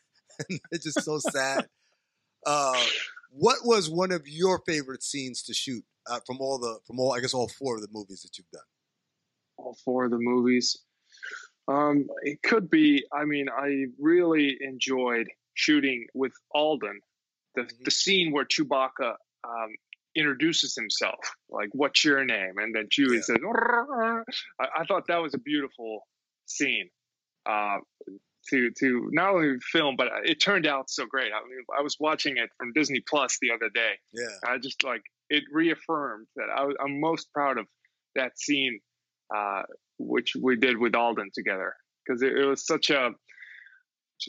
and 0.50 0.60
it's 0.72 0.86
just 0.86 1.04
so 1.04 1.20
sad. 1.20 1.68
Uh, 2.46 2.84
what 3.30 3.60
was 3.64 3.90
one 3.90 4.12
of 4.12 4.28
your 4.28 4.62
favorite 4.68 5.02
scenes 5.02 5.44
to 5.44 5.54
shoot 5.54 5.86
uh, 6.10 6.20
from 6.28 6.42
all 6.42 6.60
the 6.60 6.78
from 6.86 7.00
all 7.00 7.14
I 7.14 7.22
guess 7.22 7.34
all 7.34 7.48
four 7.48 7.76
of 7.78 7.82
the 7.82 7.88
movies 7.90 8.22
that 8.24 8.38
you've 8.38 8.50
done? 8.52 8.62
All 9.56 9.78
four 9.86 10.04
of 10.04 10.12
the 10.12 10.18
movies. 10.20 10.78
Um, 11.70 12.08
it 12.24 12.42
could 12.44 12.70
be. 12.70 13.06
I 13.14 13.24
mean, 13.24 13.48
I 13.48 13.86
really 13.98 14.58
enjoyed 14.60 15.28
shooting 15.54 16.06
with 16.14 16.34
Alden. 16.54 17.00
The 17.56 17.62
Mhm. 17.62 17.86
the 17.86 17.92
scene 17.92 18.34
where 18.34 18.44
Chewbacca 18.44 19.16
um, 19.48 19.70
introduces 20.16 20.76
himself, 20.76 21.20
like 21.50 21.70
"What's 21.74 22.04
your 22.06 22.24
name?" 22.26 22.54
and 22.58 22.74
then 22.76 22.88
Chewie 22.88 23.16
Yeah. 23.16 23.22
says, 23.22 23.38
I, 24.60 24.82
"I 24.82 24.86
thought 24.86 25.08
that 25.08 25.22
was 25.22 25.34
a 25.34 25.40
beautiful 25.40 26.08
scene." 26.46 26.90
Uh, 27.46 27.80
to 28.50 28.72
to 28.72 29.10
not 29.12 29.30
only 29.36 29.58
film, 29.72 29.96
but 29.96 30.10
it 30.24 30.40
turned 30.40 30.68
out 30.68 30.90
so 30.90 31.06
great. 31.06 31.32
I 31.34 31.40
mean, 31.48 31.64
I 31.78 31.82
was 31.82 31.98
watching 32.00 32.38
it 32.38 32.50
from 32.58 32.74
Disney 32.74 33.02
Plus 33.10 33.38
the 33.42 33.52
other 33.52 33.70
day, 33.74 33.94
Yeah, 34.14 34.28
I 34.46 34.58
just 34.58 34.84
like 34.84 35.02
it 35.30 35.44
reaffirmed 35.52 36.28
that 36.36 36.50
I, 36.54 36.70
I'm 36.84 37.00
most 37.00 37.32
proud 37.34 37.58
of 37.58 37.66
that 38.16 38.38
scene, 38.38 38.80
uh, 39.36 39.64
which 39.98 40.34
we 40.42 40.56
did 40.56 40.78
with 40.78 40.96
Alden 40.96 41.30
together, 41.34 41.74
because 42.06 42.22
it, 42.22 42.38
it 42.38 42.46
was 42.46 42.66
such 42.66 42.90
a 42.90 43.12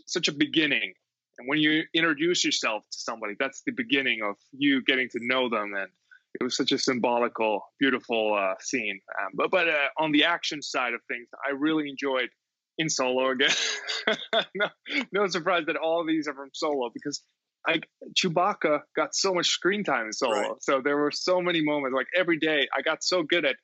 such 0.06 0.28
a 0.28 0.32
beginning. 0.32 0.94
And 1.38 1.48
when 1.48 1.58
you 1.58 1.82
introduce 1.94 2.44
yourself 2.44 2.82
to 2.90 2.98
somebody, 2.98 3.34
that's 3.38 3.62
the 3.66 3.72
beginning 3.72 4.20
of 4.22 4.36
you 4.52 4.82
getting 4.82 5.08
to 5.10 5.18
know 5.20 5.48
them, 5.48 5.72
and 5.74 5.88
it 6.40 6.42
was 6.42 6.56
such 6.56 6.72
a 6.72 6.78
symbolical, 6.78 7.62
beautiful 7.78 8.34
uh, 8.34 8.54
scene. 8.60 9.00
Um, 9.20 9.32
but 9.34 9.50
but 9.50 9.68
uh, 9.68 9.88
on 9.98 10.12
the 10.12 10.24
action 10.24 10.62
side 10.62 10.94
of 10.94 11.00
things, 11.08 11.28
I 11.46 11.52
really 11.52 11.88
enjoyed 11.88 12.28
in 12.78 12.88
Solo 12.88 13.30
again. 13.30 13.54
no, 14.54 14.68
no 15.12 15.26
surprise 15.28 15.64
that 15.66 15.76
all 15.76 16.04
these 16.04 16.28
are 16.28 16.34
from 16.34 16.50
Solo 16.52 16.90
because 16.92 17.22
I 17.66 17.80
Chewbacca 18.14 18.80
got 18.96 19.14
so 19.14 19.34
much 19.34 19.48
screen 19.48 19.84
time 19.84 20.06
in 20.06 20.12
Solo. 20.12 20.34
Right. 20.34 20.50
So 20.60 20.80
there 20.82 20.96
were 20.96 21.12
so 21.12 21.40
many 21.40 21.62
moments. 21.62 21.94
Like 21.94 22.08
every 22.16 22.38
day, 22.38 22.68
I 22.76 22.82
got 22.82 23.02
so 23.02 23.22
good 23.22 23.44
at 23.44 23.56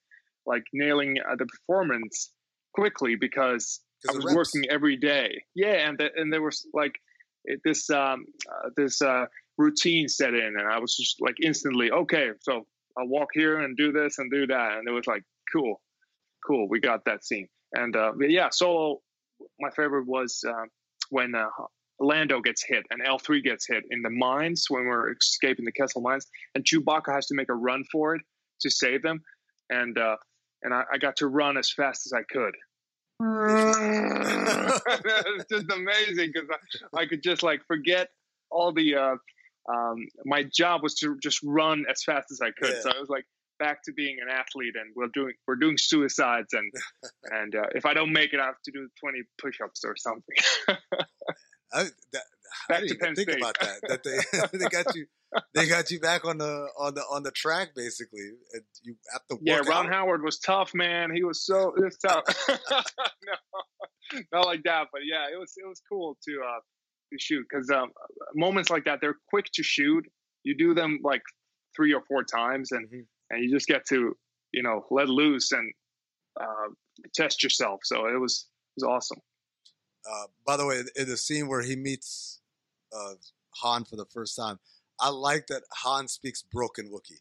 like 0.47 0.65
nailing 0.73 1.17
uh, 1.21 1.37
the 1.37 1.47
performance 1.47 2.33
quickly 2.73 3.17
because 3.17 3.81
I 4.09 4.15
was 4.15 4.35
working 4.35 4.71
every 4.71 4.97
day. 4.97 5.43
Yeah, 5.55 5.89
and 5.89 5.99
the, 5.99 6.11
and 6.17 6.33
there 6.33 6.43
was 6.43 6.67
like 6.73 6.95
it, 7.45 7.61
this 7.65 7.91
um 7.91 8.25
uh, 8.51 8.71
this 8.77 9.03
uh, 9.03 9.27
routine 9.59 10.09
set 10.09 10.35
in, 10.35 10.55
and 10.59 10.69
I 10.69 10.79
was 10.79 10.97
just 10.97 11.21
like 11.21 11.37
instantly 11.43 11.91
okay. 11.91 12.31
So 12.41 12.67
I'll 12.99 13.09
walk 13.09 13.29
here 13.33 13.61
and 13.61 13.77
do 13.77 13.93
this 13.93 14.19
and 14.19 14.31
do 14.31 14.47
that, 14.47 14.79
and 14.79 14.89
it 14.89 14.93
was 14.93 15.07
like 15.07 15.23
cool, 15.53 15.81
cool. 16.47 16.69
We 16.69 16.81
got 16.81 17.05
that 17.05 17.25
scene, 17.25 17.49
and 17.73 17.95
uh, 17.97 18.13
yeah, 18.19 18.49
Solo. 18.51 19.01
My 19.59 19.71
favorite 19.71 20.07
was 20.07 20.45
uh, 20.47 20.67
when 21.09 21.35
uh, 21.35 21.49
Lando 21.99 22.41
gets 22.43 22.63
hit 22.63 22.85
and 22.91 23.01
L 23.03 23.19
three 23.19 23.41
gets 23.41 23.67
hit 23.67 23.85
in 23.91 24.03
the 24.03 24.11
mines 24.11 24.67
when 24.69 24.85
we're 24.85 25.13
escaping 25.13 25.65
the 25.65 25.73
Kessel 25.73 26.03
mines, 26.03 26.27
and 26.55 26.65
Chewbacca 26.65 27.15
has 27.15 27.27
to 27.29 27.35
make 27.35 27.49
a 27.49 27.55
run 27.55 27.85
for 27.91 28.15
it 28.17 28.23
to 28.61 28.71
save 28.71 29.03
them, 29.03 29.23
and 29.71 29.97
uh, 29.97 30.17
and 30.63 30.75
I, 30.75 30.85
I 30.93 30.99
got 30.99 31.17
to 31.17 31.27
run 31.27 31.57
as 31.57 31.73
fast 31.73 32.07
as 32.07 32.13
I 32.13 32.23
could. 32.31 32.55
It's 33.21 34.81
just 35.51 35.71
amazing 35.71 36.31
because 36.33 36.49
I, 36.95 37.01
I 37.03 37.07
could 37.07 37.23
just 37.23 37.43
like 37.43 37.61
forget 37.67 38.09
all 38.51 38.73
the. 38.73 38.97
Uh, 38.97 39.17
um, 39.71 40.07
my 40.25 40.43
job 40.43 40.83
was 40.83 40.95
to 40.97 41.17
just 41.23 41.39
run 41.45 41.85
as 41.91 42.03
fast 42.03 42.31
as 42.33 42.41
I 42.41 42.51
could, 42.51 42.71
Yeah. 42.75 42.81
so 42.81 42.91
I 42.91 42.99
was 42.99 43.09
like 43.11 43.25
back 43.59 43.83
to 43.85 43.93
being 43.93 44.17
an 44.21 44.29
athlete, 44.29 44.75
and 44.75 44.91
we're 44.97 45.09
doing 45.13 45.35
we're 45.47 45.57
doing 45.57 45.77
suicides, 45.79 46.55
and 46.55 46.73
and 47.31 47.55
uh, 47.55 47.67
if 47.75 47.85
I 47.87 47.95
don't 47.95 48.13
make 48.13 48.33
it, 48.33 48.41
I 48.41 48.47
have 48.47 48.61
to 48.65 48.73
do 48.73 48.89
twenty 48.99 49.21
push-ups 49.41 49.85
or 49.85 49.95
something. 49.97 50.37
I, 51.73 51.85
that, 52.13 52.23
Back 52.69 52.81
didn't 52.81 52.99
to 52.99 53.05
Penn 53.05 53.15
think 53.15 53.31
State. 53.31 53.41
about 53.41 53.57
that. 53.61 53.81
That 53.89 54.03
they 54.05 54.59
they 54.59 54.69
got 54.69 54.95
you 54.95 55.07
they 55.55 55.67
got 55.69 55.91
you 55.91 56.01
back 56.01 56.25
on 56.25 56.39
the 56.39 56.69
on 56.79 56.95
the 56.95 57.03
on 57.03 57.23
the 57.23 57.31
track 57.31 57.75
basically. 57.75 58.31
And 58.53 58.63
you 58.83 58.97
have 59.13 59.23
to 59.29 59.37
work 59.37 59.43
Yeah, 59.45 59.61
Ron 59.67 59.87
out. 59.87 59.93
Howard 59.93 60.23
was 60.23 60.39
tough, 60.39 60.73
man. 60.75 61.11
He 61.15 61.23
was 61.25 61.45
so 61.45 61.73
it 61.77 61.85
was 61.85 61.97
tough. 61.99 62.25
no, 62.49 63.33
not 64.33 64.47
like 64.47 64.63
that, 64.65 64.89
but 64.93 65.03
yeah, 65.05 65.27
it 65.33 65.39
was 65.39 65.53
it 65.57 65.67
was 65.69 65.81
cool 65.91 66.17
to 66.29 66.41
uh 66.41 66.61
to 67.13 67.19
shoot 67.19 67.45
because 67.49 67.71
um, 67.71 67.91
moments 68.35 68.71
like 68.71 68.85
that 68.85 69.01
they're 69.01 69.17
quick 69.29 69.47
to 69.55 69.63
shoot. 69.63 70.05
You 70.45 70.57
do 70.57 70.75
them 70.75 71.01
like 71.03 71.23
three 71.77 71.93
or 71.93 72.03
four 72.09 72.25
times, 72.25 72.73
and 72.73 72.89
Mhm. 72.89 73.07
and 73.31 73.45
you 73.45 73.51
just 73.51 73.67
get 73.67 73.87
to 73.89 74.17
you 74.53 74.63
know 74.63 74.85
let 74.91 75.09
loose 75.09 75.53
and 75.53 75.73
uh, 76.41 76.69
test 77.15 77.43
yourself. 77.43 77.81
So 77.85 78.07
it 78.07 78.19
was 78.21 78.47
it 78.77 78.83
was 78.83 78.89
awesome. 78.89 79.19
Uh, 80.11 80.27
by 80.47 80.57
the 80.57 80.67
way, 80.67 80.83
in 80.97 81.09
the 81.09 81.17
scene 81.17 81.47
where 81.49 81.63
he 81.63 81.77
meets 81.77 82.40
uh, 82.97 83.15
Han 83.63 83.85
for 83.85 83.97
the 83.97 84.07
first 84.07 84.37
time, 84.37 84.59
I 85.01 85.09
like 85.11 85.47
that 85.49 85.63
Han 85.83 86.09
speaks 86.09 86.43
broken 86.43 86.91
Wookiee. 86.91 87.21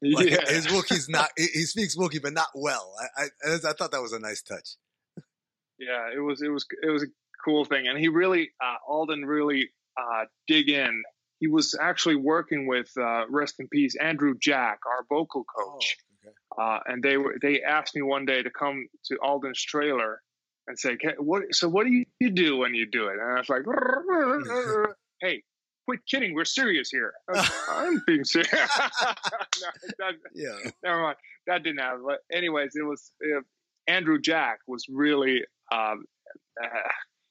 Like 0.00 0.30
yeah. 0.30 0.48
his 0.48 0.66
Wookiee's 0.68 1.08
not 1.08 1.30
he, 1.36 1.46
he 1.52 1.62
speaks 1.62 1.96
Wookiee, 1.96 2.22
but 2.22 2.32
not 2.32 2.48
well. 2.54 2.94
I, 3.16 3.22
I 3.44 3.54
I 3.54 3.72
thought 3.72 3.90
that 3.92 4.02
was 4.02 4.12
a 4.12 4.20
nice 4.20 4.42
touch. 4.42 4.76
yeah, 5.78 6.10
it 6.14 6.20
was 6.20 6.40
it 6.42 6.48
was 6.50 6.66
it 6.82 6.90
was 6.90 7.02
a 7.02 7.06
cool 7.44 7.64
thing, 7.64 7.88
and 7.88 7.98
he 7.98 8.08
really 8.08 8.50
uh, 8.62 8.76
Alden 8.86 9.24
really 9.24 9.70
uh, 10.00 10.24
dig 10.46 10.68
in. 10.68 11.02
He 11.40 11.48
was 11.48 11.76
actually 11.80 12.16
working 12.16 12.66
with 12.66 12.90
uh, 12.96 13.24
rest 13.28 13.56
in 13.60 13.68
peace 13.68 13.96
Andrew 14.00 14.34
Jack, 14.40 14.80
our 14.86 15.04
vocal 15.08 15.44
coach, 15.44 15.96
Oh, 16.26 16.28
okay. 16.28 16.36
uh, 16.60 16.80
and 16.92 17.02
they 17.02 17.16
were 17.16 17.36
they 17.40 17.62
asked 17.62 17.94
me 17.96 18.02
one 18.02 18.24
day 18.24 18.42
to 18.42 18.50
come 18.50 18.86
to 19.06 19.18
Alden's 19.22 19.62
trailer 19.62 20.20
and 20.68 20.78
say, 20.78 20.96
"Can- 20.96 21.16
"What? 21.18 21.54
So 21.54 21.68
what 21.68 21.86
do 21.86 21.92
you, 21.92 22.30
do 22.30 22.58
when 22.58 22.74
you 22.74 22.86
do 22.86 23.08
it?" 23.08 23.18
And 23.20 23.32
I 23.32 23.38
was 23.38 23.48
like, 23.48 23.62
"Hey." 25.20 25.42
Quit 25.86 26.00
kidding. 26.06 26.34
We're 26.34 26.44
serious 26.44 26.90
here. 26.90 27.14
I'm 27.70 28.02
being 28.06 28.22
serious. 28.22 28.50
no, 28.52 28.66
that, 29.98 30.16
Yeah. 30.34 30.70
never 30.84 31.00
mind. 31.00 31.16
That 31.46 31.62
didn't 31.62 31.78
happen. 31.78 32.02
But 32.06 32.18
anyways, 32.30 32.72
it 32.76 32.82
was 32.82 33.10
uh, 33.24 33.40
Andrew 33.86 34.20
Jack 34.20 34.58
was 34.66 34.84
really 34.90 35.44
uh, 35.72 35.94
uh, 36.62 36.66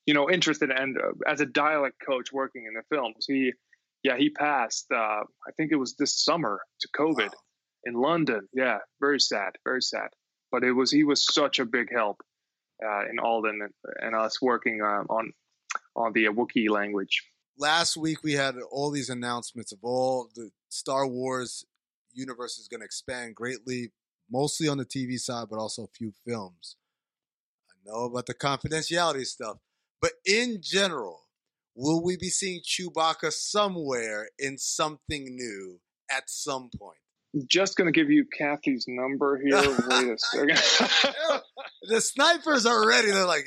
you 0.08 0.14
know, 0.14 0.30
interested 0.30 0.72
and 0.72 0.98
uh, 0.98 1.12
as 1.28 1.42
a 1.42 1.46
dialect 1.46 1.98
coach 2.04 2.32
working 2.32 2.66
in 2.66 2.74
the 2.74 2.84
films. 2.90 3.26
He, 3.28 3.54
yeah, 4.04 4.18
he 4.18 4.30
passed. 4.30 4.88
Uh, 4.92 4.96
I 5.24 5.52
think 5.58 5.72
it 5.72 5.76
was 5.76 5.96
this 5.96 6.24
summer 6.24 6.62
to 6.80 6.88
COVID 6.98 7.30
wow. 7.30 7.40
in 7.84 7.94
London. 7.94 8.48
Yeah, 8.54 8.80
very 9.02 9.20
sad, 9.20 9.52
very 9.66 9.82
sad. 9.82 10.08
But 10.52 10.64
it 10.64 10.72
was 10.72 10.92
he 10.92 11.04
was 11.04 11.26
such 11.34 11.60
a 11.60 11.66
big 11.66 11.92
help 11.94 12.22
uh, 12.86 13.10
in 13.10 13.20
Alden 13.20 13.62
and, 13.62 13.74
and, 14.02 14.16
us 14.16 14.42
working 14.42 14.82
um, 14.82 15.08
on 15.10 15.34
on 15.96 16.14
the 16.14 16.26
Wookiee 16.26 16.70
language. 16.70 17.24
Last 17.58 17.98
week 17.98 18.24
we 18.24 18.34
had 18.34 18.56
all 18.72 18.92
these 18.92 19.10
announcements 19.10 19.72
of 19.72 19.80
all 19.82 20.30
the 20.36 20.52
Star 20.70 21.08
Wars 21.08 21.66
universe 22.14 22.58
is 22.58 22.68
going 22.68 22.82
to 22.82 22.86
expand 22.86 23.36
greatly, 23.36 23.92
mostly 24.30 24.68
on 24.68 24.78
the 24.78 24.86
TV 24.86 25.18
side, 25.18 25.48
but 25.50 25.60
also 25.60 25.84
a 25.84 25.98
few 25.98 26.12
films. 26.26 26.76
I 27.72 27.90
know 27.90 28.06
about 28.06 28.26
the 28.26 28.34
confidentiality 28.34 29.26
stuff, 29.26 29.58
but 30.02 30.12
in 30.26 30.60
general, 30.62 31.22
will 31.76 32.04
we 32.04 32.18
be 32.18 32.30
seeing 32.30 32.62
Chewbacca 32.62 33.32
somewhere 33.32 34.30
in 34.38 34.58
something 34.58 35.36
new 35.36 35.80
at 36.10 36.30
some 36.30 36.70
point? 36.78 37.00
Just 37.46 37.78
going 37.78 37.92
to 37.92 37.98
give 37.98 38.10
you 38.10 38.26
Kathy's 38.38 38.86
number 38.88 39.40
here. 39.44 39.62
Wait 39.88 40.10
a 40.10 40.18
second. 40.18 40.60
the 41.84 42.02
snipers 42.02 42.66
are 42.66 42.88
ready. 42.88 43.12
They're 43.12 43.26
like, 43.26 43.46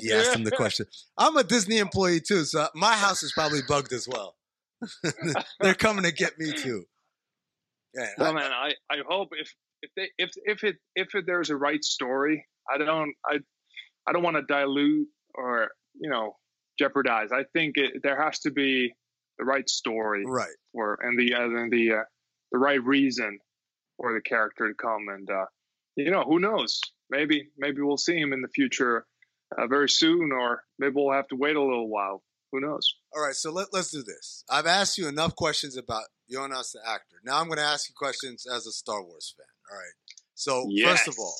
he 0.00 0.12
asked 0.12 0.34
him 0.34 0.44
the 0.44 0.50
question. 0.50 0.86
I'm 1.16 1.36
a 1.36 1.44
Disney 1.44 1.78
employee 1.78 2.20
too, 2.20 2.44
so 2.44 2.68
my 2.74 2.94
house 2.94 3.22
is 3.22 3.32
probably 3.32 3.60
bugged 3.66 3.92
as 3.92 4.06
well. 4.08 4.34
They're 5.60 5.74
coming 5.74 6.04
to 6.04 6.12
get 6.12 6.38
me 6.38 6.52
too. 6.52 6.84
Yeah, 7.94 8.08
well, 8.18 8.30
I, 8.30 8.34
man, 8.34 8.52
I, 8.52 8.72
I 8.90 8.96
hope 9.08 9.28
if 9.32 9.52
if 9.82 9.90
they 9.96 10.08
if 10.18 10.30
if 10.44 10.64
it 10.64 10.76
if 10.96 11.14
it, 11.14 11.24
there's 11.26 11.50
a 11.50 11.56
right 11.56 11.82
story, 11.82 12.44
I 12.72 12.78
don't 12.78 13.14
I 13.24 13.38
I 14.06 14.12
don't 14.12 14.22
want 14.22 14.36
to 14.36 14.42
dilute 14.42 15.08
or 15.34 15.68
you 15.94 16.10
know 16.10 16.36
jeopardize. 16.78 17.30
I 17.32 17.44
think 17.52 17.76
it, 17.76 18.02
there 18.02 18.20
has 18.20 18.40
to 18.40 18.50
be 18.50 18.92
the 19.38 19.44
right 19.44 19.68
story, 19.68 20.24
right, 20.26 20.48
or 20.72 20.98
and 21.00 21.18
the 21.18 21.34
uh, 21.34 21.42
and 21.42 21.72
the 21.72 21.92
uh, 21.92 22.02
the 22.54 22.58
right 22.58 22.82
reason 22.84 23.40
for 23.96 24.14
the 24.14 24.20
character 24.20 24.68
to 24.68 24.74
come, 24.74 25.08
and 25.08 25.28
uh, 25.28 25.46
you 25.96 26.12
know 26.12 26.22
who 26.22 26.38
knows, 26.38 26.80
maybe 27.10 27.48
maybe 27.58 27.82
we'll 27.82 27.96
see 27.96 28.16
him 28.16 28.32
in 28.32 28.42
the 28.42 28.48
future 28.48 29.06
uh, 29.58 29.66
very 29.66 29.88
soon, 29.88 30.30
or 30.30 30.62
maybe 30.78 30.92
we'll 30.94 31.12
have 31.12 31.26
to 31.28 31.36
wait 31.36 31.56
a 31.56 31.60
little 31.60 31.88
while. 31.88 32.22
Who 32.52 32.60
knows? 32.60 32.94
All 33.12 33.20
right, 33.20 33.34
so 33.34 33.50
let, 33.50 33.72
let's 33.72 33.90
do 33.90 34.04
this. 34.04 34.44
I've 34.48 34.66
asked 34.66 34.96
you 34.98 35.08
enough 35.08 35.34
questions 35.34 35.76
about 35.76 36.04
Joonas 36.32 36.70
the 36.70 36.80
actor. 36.88 37.16
Now 37.24 37.40
I'm 37.40 37.46
going 37.46 37.58
to 37.58 37.64
ask 37.64 37.88
you 37.88 37.94
questions 37.98 38.46
as 38.46 38.68
a 38.68 38.72
Star 38.72 39.02
Wars 39.02 39.34
fan. 39.36 39.46
All 39.72 39.76
right. 39.76 40.14
So 40.36 40.66
yes. 40.70 40.90
first 40.90 41.08
of 41.08 41.16
all, 41.18 41.34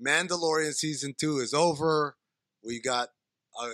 Mandalorian 0.00 0.72
season 0.72 1.14
two 1.18 1.38
is 1.38 1.52
over. 1.52 2.14
We 2.64 2.80
got 2.80 3.08
a, 3.60 3.70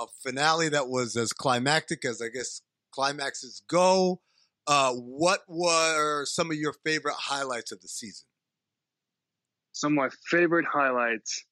a 0.00 0.06
finale 0.22 0.68
that 0.68 0.88
was 0.88 1.16
as 1.16 1.32
climactic 1.32 2.04
as 2.04 2.22
I 2.22 2.28
guess 2.28 2.60
climaxes 2.92 3.64
go. 3.68 4.20
Uh, 4.66 4.92
what 4.92 5.40
were 5.46 6.24
some 6.24 6.50
of 6.50 6.56
your 6.56 6.74
favorite 6.84 7.16
highlights 7.18 7.72
of 7.72 7.80
the 7.80 7.88
season? 7.88 8.26
Some 9.72 9.92
of 9.92 9.96
my 9.96 10.08
favorite 10.30 10.66
highlights. 10.70 11.44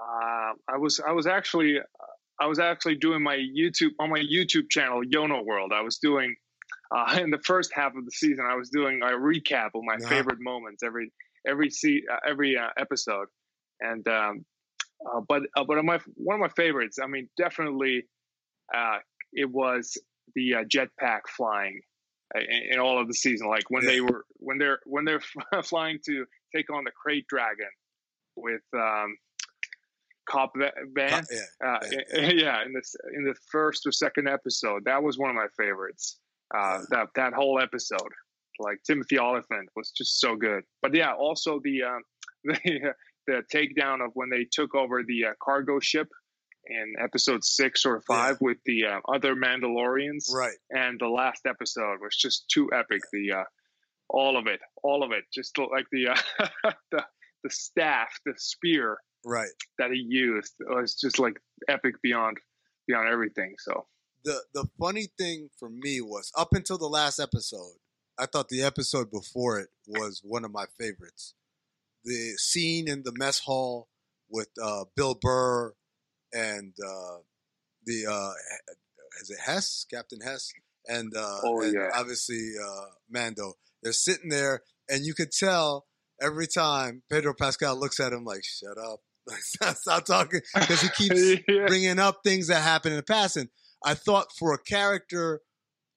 Uh, 0.00 0.52
I 0.68 0.78
was 0.78 1.00
I 1.06 1.12
was 1.12 1.26
actually 1.26 1.78
I 2.40 2.46
was 2.46 2.58
actually 2.58 2.96
doing 2.96 3.22
my 3.22 3.36
YouTube 3.36 3.90
on 4.00 4.10
my 4.10 4.20
YouTube 4.20 4.70
channel 4.70 5.02
Yono 5.02 5.44
World. 5.44 5.72
I 5.74 5.82
was 5.82 5.98
doing 5.98 6.34
uh, 6.94 7.18
in 7.22 7.30
the 7.30 7.40
first 7.44 7.72
half 7.74 7.94
of 7.94 8.04
the 8.04 8.10
season. 8.10 8.44
I 8.48 8.56
was 8.56 8.70
doing 8.70 9.00
a 9.02 9.12
recap 9.12 9.70
of 9.74 9.82
my 9.82 9.96
yeah. 10.00 10.08
favorite 10.08 10.40
moments 10.40 10.82
every 10.82 11.12
every 11.46 11.70
se- 11.70 12.04
uh, 12.10 12.18
every 12.28 12.56
uh, 12.56 12.68
episode, 12.76 13.28
and 13.80 14.06
um, 14.08 14.44
uh, 15.06 15.20
but 15.28 15.42
uh, 15.56 15.64
but 15.64 15.84
my 15.84 16.00
one 16.14 16.34
of 16.34 16.40
my 16.40 16.48
favorites. 16.56 16.98
I 17.02 17.06
mean, 17.06 17.28
definitely, 17.36 18.06
uh, 18.74 18.98
it 19.32 19.50
was 19.50 19.96
the 20.34 20.54
jetpack 20.68 21.20
flying 21.28 21.80
in, 22.34 22.72
in, 22.72 22.78
all 22.78 23.00
of 23.00 23.08
the 23.08 23.14
season. 23.14 23.48
Like 23.48 23.70
when 23.70 23.82
yeah. 23.82 23.90
they 23.90 24.00
were 24.00 24.24
when 24.38 24.58
they're 24.58 24.78
when 24.84 25.04
they're 25.04 25.22
flying 25.62 25.98
to 26.06 26.26
take 26.54 26.70
on 26.72 26.84
the 26.84 26.90
krayt 26.90 27.26
dragon 27.28 27.70
with. 28.36 28.62
Um, 28.74 29.16
Cobb 30.28 30.50
Vanth, 30.94 31.26
yeah, 31.30 31.66
uh, 31.66 31.78
yeah. 32.12 32.30
yeah, 32.34 32.64
in 32.64 32.74
this 32.74 32.94
in 33.14 33.24
the 33.24 33.34
first 33.50 33.86
or 33.86 33.92
second 33.92 34.28
episode, 34.28 34.84
that 34.84 35.02
was 35.02 35.16
one 35.16 35.30
of 35.30 35.36
my 35.36 35.46
favorites. 35.56 36.18
Uh, 36.54 36.80
that 36.90 37.08
that 37.14 37.32
whole 37.32 37.58
episode, 37.58 38.12
like 38.58 38.78
Timothy 38.86 39.18
Olyphant, 39.18 39.70
was 39.74 39.90
just 39.90 40.20
so 40.20 40.36
good. 40.36 40.64
But 40.82 40.94
yeah, 40.94 41.14
also 41.14 41.60
the 41.64 41.82
uh, 41.82 41.98
the 42.44 42.94
the 43.26 43.42
takedown 43.52 44.04
of 44.04 44.10
when 44.14 44.28
they 44.28 44.46
took 44.50 44.74
over 44.74 45.02
the 45.02 45.26
uh, 45.26 45.32
cargo 45.42 45.80
ship 45.80 46.08
in 46.68 46.94
episode 47.02 47.44
six 47.44 47.84
or 47.84 48.00
five 48.00 48.38
yeah. 48.40 48.46
with 48.46 48.58
the 48.64 48.86
uh, 48.86 49.00
other 49.08 49.34
Mandalorians, 49.34 50.32
right? 50.32 50.56
And 50.70 50.98
the 51.00 51.08
last 51.08 51.46
episode 51.46 51.98
was 52.00 52.16
just 52.16 52.48
too 52.48 52.70
epic. 52.72 53.02
The 53.12 53.32
uh, 53.32 53.44
all 54.08 54.36
of 54.38 54.46
it, 54.46 54.60
all 54.82 55.02
of 55.02 55.12
it, 55.12 55.24
just 55.32 55.58
like 55.58 55.86
the 55.92 56.08
the 56.92 57.04
the 57.44 57.50
staff, 57.50 58.18
the 58.24 58.34
spear 58.36 58.98
right 59.24 59.50
that 59.78 59.90
he 59.90 60.04
used 60.08 60.54
was 60.60 60.94
just 60.94 61.18
like 61.18 61.40
epic 61.68 61.94
beyond 62.02 62.36
beyond 62.86 63.08
everything 63.08 63.54
so 63.58 63.86
the 64.24 64.40
the 64.54 64.68
funny 64.78 65.08
thing 65.18 65.48
for 65.58 65.68
me 65.68 66.00
was 66.00 66.32
up 66.36 66.52
until 66.52 66.78
the 66.78 66.88
last 66.88 67.18
episode 67.18 67.74
i 68.18 68.26
thought 68.26 68.48
the 68.48 68.62
episode 68.62 69.10
before 69.10 69.58
it 69.58 69.68
was 69.86 70.20
one 70.24 70.44
of 70.44 70.52
my 70.52 70.64
favorites 70.78 71.34
the 72.04 72.34
scene 72.36 72.88
in 72.88 73.02
the 73.02 73.12
mess 73.16 73.40
hall 73.40 73.88
with 74.30 74.48
uh, 74.62 74.84
bill 74.96 75.18
burr 75.20 75.74
and 76.32 76.74
uh, 76.84 77.18
the 77.86 78.06
uh, 78.06 78.32
is 79.20 79.30
it 79.30 79.38
hess 79.44 79.86
captain 79.90 80.20
hess 80.20 80.52
and, 80.86 81.12
uh, 81.16 81.40
oh, 81.44 81.60
and 81.60 81.74
yeah. 81.74 81.90
obviously 81.94 82.52
uh, 82.62 82.86
mando 83.10 83.54
they're 83.82 83.92
sitting 83.92 84.30
there 84.30 84.62
and 84.88 85.04
you 85.04 85.14
could 85.14 85.32
tell 85.32 85.86
every 86.20 86.46
time 86.46 87.02
Pedro 87.10 87.34
Pascal 87.38 87.78
looks 87.78 88.00
at 88.00 88.12
him 88.12 88.24
like, 88.24 88.42
"Shut 88.44 88.76
up, 88.78 89.00
stop, 89.74 90.04
talking 90.04 90.40
because 90.54 90.80
he 90.80 90.88
keeps 90.96 91.42
yeah. 91.48 91.66
bringing 91.66 91.98
up 91.98 92.20
things 92.24 92.48
that 92.48 92.62
happened 92.62 92.92
in 92.92 92.98
the 92.98 93.02
past. 93.02 93.36
And 93.36 93.48
I 93.84 93.94
thought 93.94 94.28
for 94.38 94.54
a 94.54 94.58
character 94.58 95.40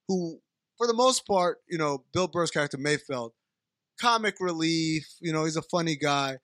who, 0.07 0.39
for 0.77 0.87
the 0.87 0.93
most 0.93 1.25
part, 1.27 1.57
you 1.69 1.77
know, 1.77 2.03
Bill 2.13 2.27
Burr's 2.27 2.51
character 2.51 2.77
Mayfeld, 2.77 3.31
comic 3.99 4.35
relief. 4.39 5.07
You 5.21 5.33
know, 5.33 5.45
he's 5.45 5.57
a 5.57 5.61
funny 5.63 5.95
guy. 5.95 6.37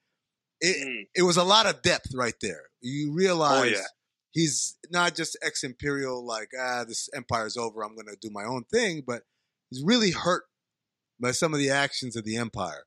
It 0.62 0.88
mm. 0.88 1.08
it 1.16 1.24
was 1.24 1.38
a 1.38 1.44
lot 1.44 1.66
of 1.66 1.82
depth 1.82 2.14
right 2.14 2.36
there. 2.42 2.64
You 2.82 3.14
realize. 3.14 3.62
Oh, 3.62 3.64
yeah. 3.64 3.84
He's 4.32 4.78
not 4.92 5.16
just 5.16 5.36
ex 5.42 5.64
imperial, 5.64 6.24
like, 6.24 6.50
ah, 6.62 6.84
this 6.88 7.10
empire's 7.16 7.58
over, 7.58 7.82
I'm 7.82 7.96
going 7.96 8.06
to 8.06 8.18
do 8.22 8.30
my 8.32 8.44
own 8.44 8.66
thing, 8.72 9.02
but 9.08 9.24
he's 9.72 9.82
really 9.84 10.12
hurt 10.12 10.44
by 11.20 11.32
some 11.32 11.56
of 11.56 11.60
the 11.60 11.72
actions 11.72 12.16
of 12.16 12.24
the 12.24 12.38
empire. 12.38 12.84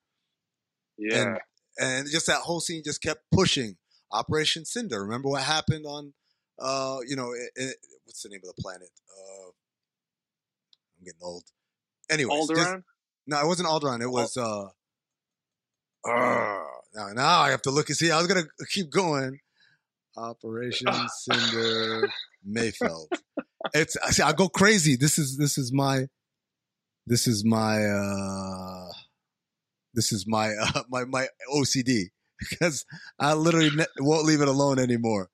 Yeah. 0.96 1.22
And, 1.22 1.38
and 1.80 2.08
just 2.08 2.28
that 2.28 2.42
whole 2.42 2.60
scene 2.60 2.82
just 2.84 3.02
kept 3.02 3.22
pushing 3.32 3.78
Operation 4.12 4.64
Cinder. 4.64 5.02
Remember 5.02 5.28
what 5.28 5.42
happened 5.42 5.86
on, 5.86 6.12
uh, 6.60 6.98
you 7.08 7.16
know, 7.16 7.32
it, 7.32 7.50
it, 7.56 7.76
what's 8.04 8.22
the 8.22 8.28
name 8.28 8.42
of 8.44 8.54
the 8.54 8.62
planet? 8.62 8.90
Uh, 9.10 9.48
I'm 9.48 11.04
getting 11.04 11.20
old. 11.20 11.44
Anyway, 12.08 12.32
Alderaan. 12.32 12.84
No, 13.26 13.40
it 13.40 13.46
wasn't 13.46 13.68
Alderaan. 13.68 14.02
It 14.02 14.10
was. 14.10 14.36
Uh, 14.36 14.68
now, 16.06 17.12
now 17.12 17.40
I 17.40 17.50
have 17.50 17.62
to 17.62 17.70
look 17.70 17.88
and 17.88 17.96
see. 17.96 18.10
I 18.10 18.18
was 18.18 18.26
gonna 18.26 18.46
keep 18.70 18.90
going. 18.90 19.40
Operation 20.16 20.88
Cinder 21.20 22.08
Mayfeld. 22.48 23.06
It's 23.74 23.96
I 23.96 24.10
see. 24.10 24.22
I 24.22 24.32
go 24.32 24.48
crazy. 24.48 24.96
This 24.96 25.18
is 25.18 25.36
this 25.36 25.58
is 25.58 25.72
my 25.72 26.08
this 27.06 27.26
is 27.26 27.44
my 27.44 27.84
uh 27.84 28.88
this 29.94 30.12
is 30.12 30.26
my 30.26 30.52
uh, 30.60 30.82
my 30.88 31.04
my 31.04 31.26
OCD 31.52 32.06
because 32.38 32.84
I 33.18 33.34
literally 33.34 33.70
ne- 33.70 33.86
won't 33.98 34.26
leave 34.26 34.40
it 34.40 34.48
alone 34.48 34.78
anymore. 34.78 35.30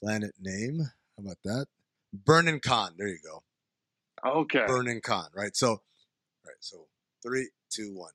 Planet 0.00 0.34
name. 0.40 0.80
How 1.16 1.24
about 1.24 1.38
that? 1.44 1.66
Burnin 2.12 2.60
Konn. 2.60 2.94
There 2.96 3.08
you 3.08 3.18
go. 3.24 3.42
Okay. 4.40 4.64
Burnin 4.66 5.00
Konn. 5.00 5.28
Right. 5.34 5.56
So, 5.56 5.82
right. 6.44 6.56
So 6.60 6.86
three, 7.22 7.50
two, 7.70 7.92
one. 7.94 8.12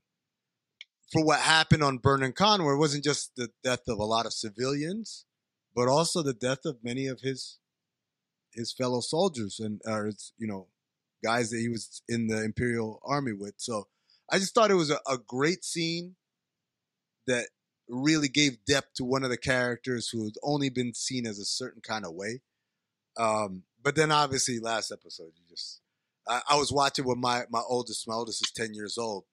For 1.11 1.23
what 1.23 1.40
happened 1.40 1.84
on 1.84 1.98
Burnin 1.98 2.34
Konn, 2.34 2.64
where 2.64 2.76
it 2.76 2.80
wasn't 2.80 3.03
just 3.03 3.36
the 3.36 3.49
death 3.64 3.88
of 3.88 3.98
a 3.98 4.06
lot 4.06 4.27
of 4.27 4.34
civilians, 4.34 5.26
but 5.76 5.88
also 5.88 6.22
the 6.22 6.34
death 6.34 6.65
of 6.65 6.84
many 6.84 7.07
of 7.07 7.22
his 7.22 7.57
his 8.53 8.73
fellow 8.73 8.99
soldiers 8.99 9.60
and 9.60 9.81
or 9.86 10.11
you 10.38 10.48
know 10.48 10.68
guys 11.23 11.49
that 11.49 11.60
he 11.60 11.69
was 11.69 12.02
in 12.07 12.27
the 12.27 12.44
Imperial 12.44 13.02
Army 13.03 13.34
with. 13.34 13.56
So 13.57 13.88
I 14.31 14.40
just 14.40 14.53
thought 14.53 14.72
it 14.72 14.76
was 14.76 14.91
a, 14.91 14.99
a 15.07 15.18
great 15.18 15.64
scene 15.64 16.15
that 17.27 17.48
really 17.88 18.27
gave 18.27 18.64
depth 18.65 18.94
to 18.95 19.03
one 19.03 19.23
of 19.23 19.30
the 19.30 19.38
characters 19.38 20.10
who 20.10 20.23
had 20.23 20.36
only 20.44 20.69
been 20.69 20.94
seen 20.94 21.26
as 21.26 21.40
a 21.40 21.45
certain 21.45 21.81
kind 21.81 22.06
of 22.06 22.14
way. 22.14 22.41
Um, 23.18 23.64
but 23.84 23.95
then 23.95 24.11
obviously 24.11 24.60
last 24.60 24.91
episode, 24.91 25.31
you 25.36 25.44
just 25.49 25.81
I, 26.27 26.41
I, 26.49 26.56
was 26.57 26.72
watching 26.72 27.06
with 27.06 27.18
my 27.18 27.44
my 27.49 27.61
oldest. 27.68 28.07
My 28.07 28.14
oldest 28.15 28.45
is 28.45 28.52
ten 28.52 28.73
years 28.73 28.98
old, 28.98 29.26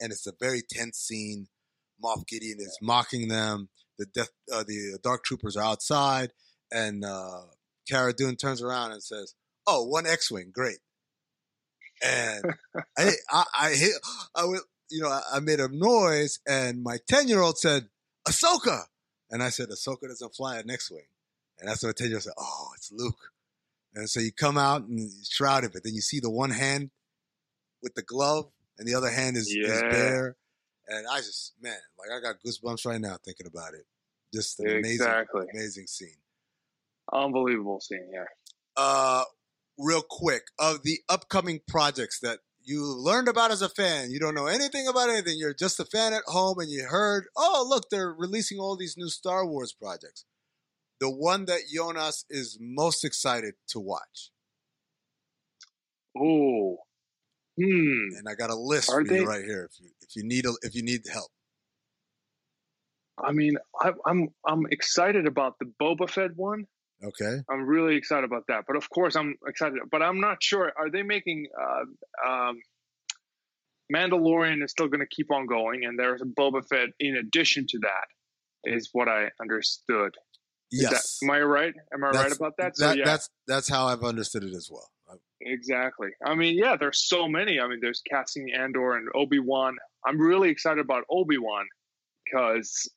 and 0.00 0.12
it's 0.12 0.26
a 0.26 0.32
very 0.38 0.62
tense 0.62 0.98
scene. 0.98 1.48
Moff 2.02 2.26
Gideon 2.26 2.58
is 2.60 2.78
mocking 2.80 3.28
them. 3.28 3.68
The 3.98 4.06
death, 4.06 4.30
uh, 4.52 4.64
the 4.66 4.98
Dark 5.02 5.24
Troopers 5.24 5.56
are 5.56 5.64
outside, 5.64 6.32
and 6.72 7.04
uh, 7.04 7.42
Cara 7.88 8.12
Dune 8.14 8.36
turns 8.36 8.62
around 8.62 8.92
and 8.92 9.02
says, 9.02 9.34
"Oh, 9.66 9.84
one 9.84 10.06
X-wing, 10.06 10.52
great." 10.54 10.78
And 12.02 12.54
I, 12.96 13.10
I, 13.30 13.44
I 13.54 13.70
hit, 13.70 13.92
I 14.34 14.46
went, 14.46 14.62
you 14.90 15.02
know, 15.02 15.20
I, 15.32 15.40
made 15.40 15.60
a 15.60 15.68
noise, 15.68 16.40
and 16.48 16.82
my 16.82 16.98
ten-year-old 17.08 17.58
said, 17.58 17.88
"Ahsoka," 18.26 18.84
and 19.30 19.42
I 19.42 19.50
said, 19.50 19.68
"Ahsoka 19.68 20.08
doesn't 20.08 20.34
fly 20.34 20.58
an 20.58 20.70
X-wing," 20.70 21.04
and 21.58 21.68
that's 21.68 21.82
what 21.82 21.96
ten-year-old 21.96 22.22
said, 22.22 22.32
"Oh, 22.38 22.70
it's 22.76 22.90
Luke." 22.90 23.32
And 23.94 24.08
so 24.08 24.20
you 24.20 24.32
come 24.32 24.56
out 24.56 24.82
and 24.82 25.10
shrouded, 25.28 25.72
but 25.72 25.84
then 25.84 25.94
you 25.94 26.00
see 26.00 26.20
the 26.20 26.30
one 26.30 26.50
hand 26.50 26.90
with 27.82 27.94
the 27.94 28.02
glove, 28.02 28.50
and 28.80 28.88
the 28.88 28.94
other 28.94 29.10
hand 29.10 29.36
is, 29.36 29.54
yeah. 29.54 29.68
is 29.68 29.82
bare. 29.82 30.36
And 30.88 31.06
I 31.06 31.18
just, 31.18 31.52
man, 31.60 31.76
like 31.98 32.08
I 32.10 32.20
got 32.20 32.36
goosebumps 32.44 32.84
right 32.86 33.00
now 33.00 33.16
thinking 33.24 33.46
about 33.46 33.74
it. 33.74 33.84
Just 34.34 34.58
an 34.58 34.84
exactly. 34.84 35.42
amazing, 35.42 35.50
amazing 35.54 35.86
scene. 35.86 36.18
Unbelievable 37.12 37.80
scene, 37.80 38.08
yeah. 38.12 38.24
Uh, 38.76 39.24
real 39.78 40.02
quick, 40.08 40.44
of 40.58 40.82
the 40.82 40.98
upcoming 41.08 41.60
projects 41.68 42.20
that 42.20 42.38
you 42.62 42.84
learned 42.84 43.28
about 43.28 43.50
as 43.50 43.62
a 43.62 43.68
fan, 43.68 44.10
you 44.10 44.18
don't 44.18 44.34
know 44.34 44.46
anything 44.46 44.86
about 44.88 45.10
anything. 45.10 45.36
You're 45.36 45.54
just 45.54 45.78
a 45.78 45.84
fan 45.84 46.14
at 46.14 46.22
home, 46.26 46.58
and 46.58 46.70
you 46.70 46.84
heard, 46.84 47.26
oh, 47.36 47.66
look, 47.68 47.90
they're 47.90 48.12
releasing 48.12 48.58
all 48.58 48.76
these 48.76 48.96
new 48.96 49.08
Star 49.08 49.46
Wars 49.46 49.72
projects. 49.72 50.24
The 51.00 51.10
one 51.10 51.44
that 51.46 51.60
Joonas 51.74 52.24
is 52.30 52.58
most 52.60 53.04
excited 53.04 53.54
to 53.68 53.80
watch. 53.80 54.30
Oh, 56.18 56.78
Hmm. 57.58 58.16
And 58.16 58.28
I 58.28 58.34
got 58.34 58.50
a 58.50 58.54
list 58.54 58.90
Are 58.90 59.04
for 59.04 59.12
they? 59.12 59.24
right 59.24 59.44
here 59.44 59.68
if 59.70 59.80
you 59.80 59.90
if 60.02 60.16
you 60.16 60.24
need 60.24 60.46
a, 60.46 60.52
if 60.62 60.74
you 60.74 60.82
need 60.82 61.02
help. 61.12 61.30
I 63.22 63.32
mean, 63.32 63.56
I, 63.80 63.92
I'm 64.06 64.28
I'm 64.46 64.66
excited 64.70 65.26
about 65.26 65.58
the 65.58 65.70
Boba 65.80 66.08
Fett 66.08 66.30
one. 66.36 66.64
Okay. 67.02 67.38
I'm 67.50 67.66
really 67.66 67.96
excited 67.96 68.24
about 68.24 68.44
that. 68.48 68.64
But 68.66 68.76
of 68.76 68.88
course, 68.90 69.16
I'm 69.16 69.36
excited. 69.46 69.78
But 69.90 70.02
I'm 70.02 70.20
not 70.20 70.42
sure. 70.42 70.72
Are 70.78 70.90
they 70.90 71.02
making 71.02 71.46
uh, 71.58 72.28
um, 72.30 72.60
Mandalorian 73.94 74.62
is 74.62 74.70
still 74.70 74.88
going 74.88 75.00
to 75.00 75.06
keep 75.06 75.30
on 75.30 75.46
going, 75.46 75.84
and 75.84 75.98
there's 75.98 76.22
a 76.22 76.26
Boba 76.26 76.62
Fett 76.68 76.90
in 76.98 77.16
addition 77.16 77.66
to 77.70 77.78
that, 77.80 78.72
is 78.72 78.90
what 78.92 79.08
I 79.08 79.30
understood. 79.40 80.14
Yes. 80.70 81.18
That, 81.20 81.26
am 81.26 81.30
I 81.32 81.40
right? 81.40 81.74
Am 81.92 82.04
I 82.04 82.12
that's, 82.12 82.22
right 82.22 82.36
about 82.36 82.52
that? 82.58 82.74
that 82.78 82.98
yeah. 82.98 83.04
That's 83.04 83.28
that's 83.46 83.68
how 83.68 83.86
I've 83.86 84.04
understood 84.04 84.44
it 84.44 84.54
as 84.54 84.68
well. 84.70 84.88
Exactly. 85.40 86.10
I 86.24 86.34
mean, 86.34 86.56
yeah, 86.58 86.76
there's 86.78 87.06
so 87.06 87.28
many. 87.28 87.60
I 87.60 87.68
mean, 87.68 87.78
there's 87.80 88.02
Cassian 88.08 88.48
Andor 88.50 88.96
and 88.96 89.08
Obi 89.14 89.38
Wan. 89.38 89.76
I'm 90.06 90.20
really 90.20 90.50
excited 90.50 90.80
about 90.80 91.04
Obi 91.10 91.38
Wan 91.38 91.66
because 92.24 92.90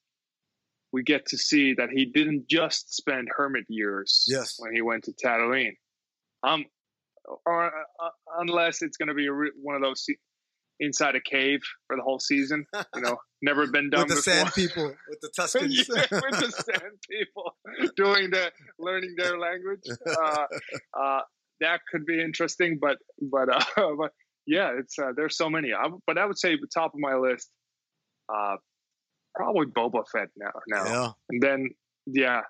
we 0.91 1.03
get 1.03 1.26
to 1.28 1.38
see 1.38 1.74
that 1.76 1.90
he 1.90 2.06
didn't 2.06 2.48
just 2.49 2.94
spend 2.94 3.30
hermit 3.36 3.65
years 3.70 4.26
yes. 4.28 4.56
when 4.60 4.74
he 4.74 4.82
went 4.82 5.06
to 5.06 5.14
Tatooine. 5.14 5.76
Um, 6.44 6.65
or 7.45 7.68
uh, 7.68 8.10
unless 8.40 8.82
it's 8.82 8.98
going 8.98 9.07
to 9.07 9.14
be 9.14 9.30
re- 9.30 9.52
one 9.61 9.76
of 9.76 9.82
those 9.82 10.06
inside 10.80 11.15
a 11.15 11.22
cave 11.22 11.61
for 11.88 11.95
the 11.95 12.03
whole 12.03 12.20
season. 12.20 12.65
You 12.95 13.02
know, 13.02 13.18
never 13.41 13.68
been 13.68 13.90
done 13.90 14.07
with 14.07 14.10
the 14.10 14.15
before. 14.15 14.34
sand 14.34 14.53
people, 14.53 14.95
with 15.10 15.22
the 15.22 15.30
Tuskens, 15.38 15.88
yeah, 15.90 16.06
with 16.11 16.40
the 16.40 16.52
sand 16.52 16.94
people 17.10 17.56
doing 17.95 18.30
the 18.30 18.52
learning 18.80 19.15
their 19.18 19.38
language. 19.40 19.84
Uh, 20.06 20.45
uh, 20.99 21.20
that 21.61 21.81
could 21.91 22.05
be 22.05 22.21
interesting. 22.21 22.80
But 22.80 22.97
but 23.21 23.49
uh, 23.49 23.63
but 23.97 24.11
yeah, 24.45 24.71
it's 24.80 24.97
uh, 24.99 25.11
there's 25.15 25.38
so 25.38 25.49
many. 25.49 25.73
I, 25.73 25.89
but 26.05 26.17
I 26.17 26.25
would 26.25 26.38
say 26.38 26.55
the 26.55 26.67
top 26.73 26.93
of 26.93 26.99
my 26.99 27.15
list, 27.15 27.49
uh, 28.34 28.57
probably 29.35 29.67
Boba 29.67 30.03
Fett 30.11 30.30
now. 30.38 30.51
Now 30.67 30.85
yeah. 30.85 31.11
and 31.30 31.41
then 31.41 31.69
yeah, 32.05 32.41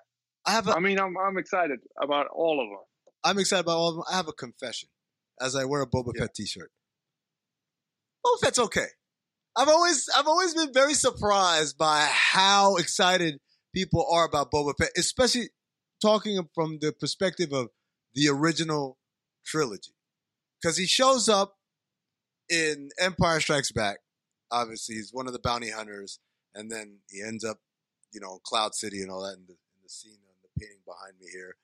I 0.46 0.52
have. 0.52 0.68
A, 0.68 0.72
I 0.72 0.80
mean, 0.80 0.98
I'm 0.98 1.14
I'm 1.16 1.38
excited 1.38 1.80
about 2.02 2.26
all 2.34 2.60
of 2.60 2.68
them. 2.68 2.84
I'm 3.22 3.38
excited 3.38 3.64
about 3.64 3.76
all 3.76 3.88
of 3.90 3.94
them. 3.96 4.04
I 4.10 4.16
have 4.16 4.28
a 4.28 4.32
confession 4.32 4.88
as 5.40 5.56
I 5.56 5.64
wear 5.64 5.82
a 5.82 5.86
Boba 5.86 6.12
yeah. 6.14 6.22
Fett 6.22 6.34
T-shirt. 6.34 6.70
Boba 8.24 8.40
Fett's 8.40 8.58
okay. 8.58 8.86
I've 9.56 9.68
always 9.68 10.08
I've 10.16 10.26
always 10.26 10.54
been 10.54 10.72
very 10.72 10.94
surprised 10.94 11.78
by 11.78 12.08
how 12.10 12.76
excited 12.76 13.38
people 13.74 14.06
are 14.10 14.26
about 14.26 14.50
Boba 14.50 14.74
Fett, 14.78 14.90
especially 14.96 15.50
talking 16.02 16.40
from 16.54 16.78
the 16.80 16.92
perspective 16.92 17.52
of 17.52 17.68
the 18.14 18.28
original 18.28 18.98
trilogy. 19.44 19.92
Because 20.60 20.76
he 20.76 20.86
shows 20.86 21.28
up 21.28 21.56
in 22.48 22.90
Empire 22.98 23.40
Strikes 23.40 23.72
Back. 23.72 23.98
Obviously, 24.50 24.94
he's 24.96 25.12
one 25.12 25.26
of 25.26 25.32
the 25.32 25.38
bounty 25.38 25.70
hunters, 25.70 26.20
and 26.54 26.70
then 26.70 26.98
he 27.10 27.22
ends 27.22 27.44
up, 27.44 27.58
you 28.12 28.20
know, 28.20 28.38
Cloud 28.44 28.74
City 28.74 29.02
and 29.02 29.10
all 29.10 29.22
that 29.22 29.36
in 29.36 29.44
the, 29.46 29.52
in 29.52 29.82
the 29.82 29.88
scene 29.88 30.12
and 30.12 30.36
the 30.42 30.60
painting 30.60 30.82
behind 30.86 31.14
me 31.20 31.26
here. 31.32 31.56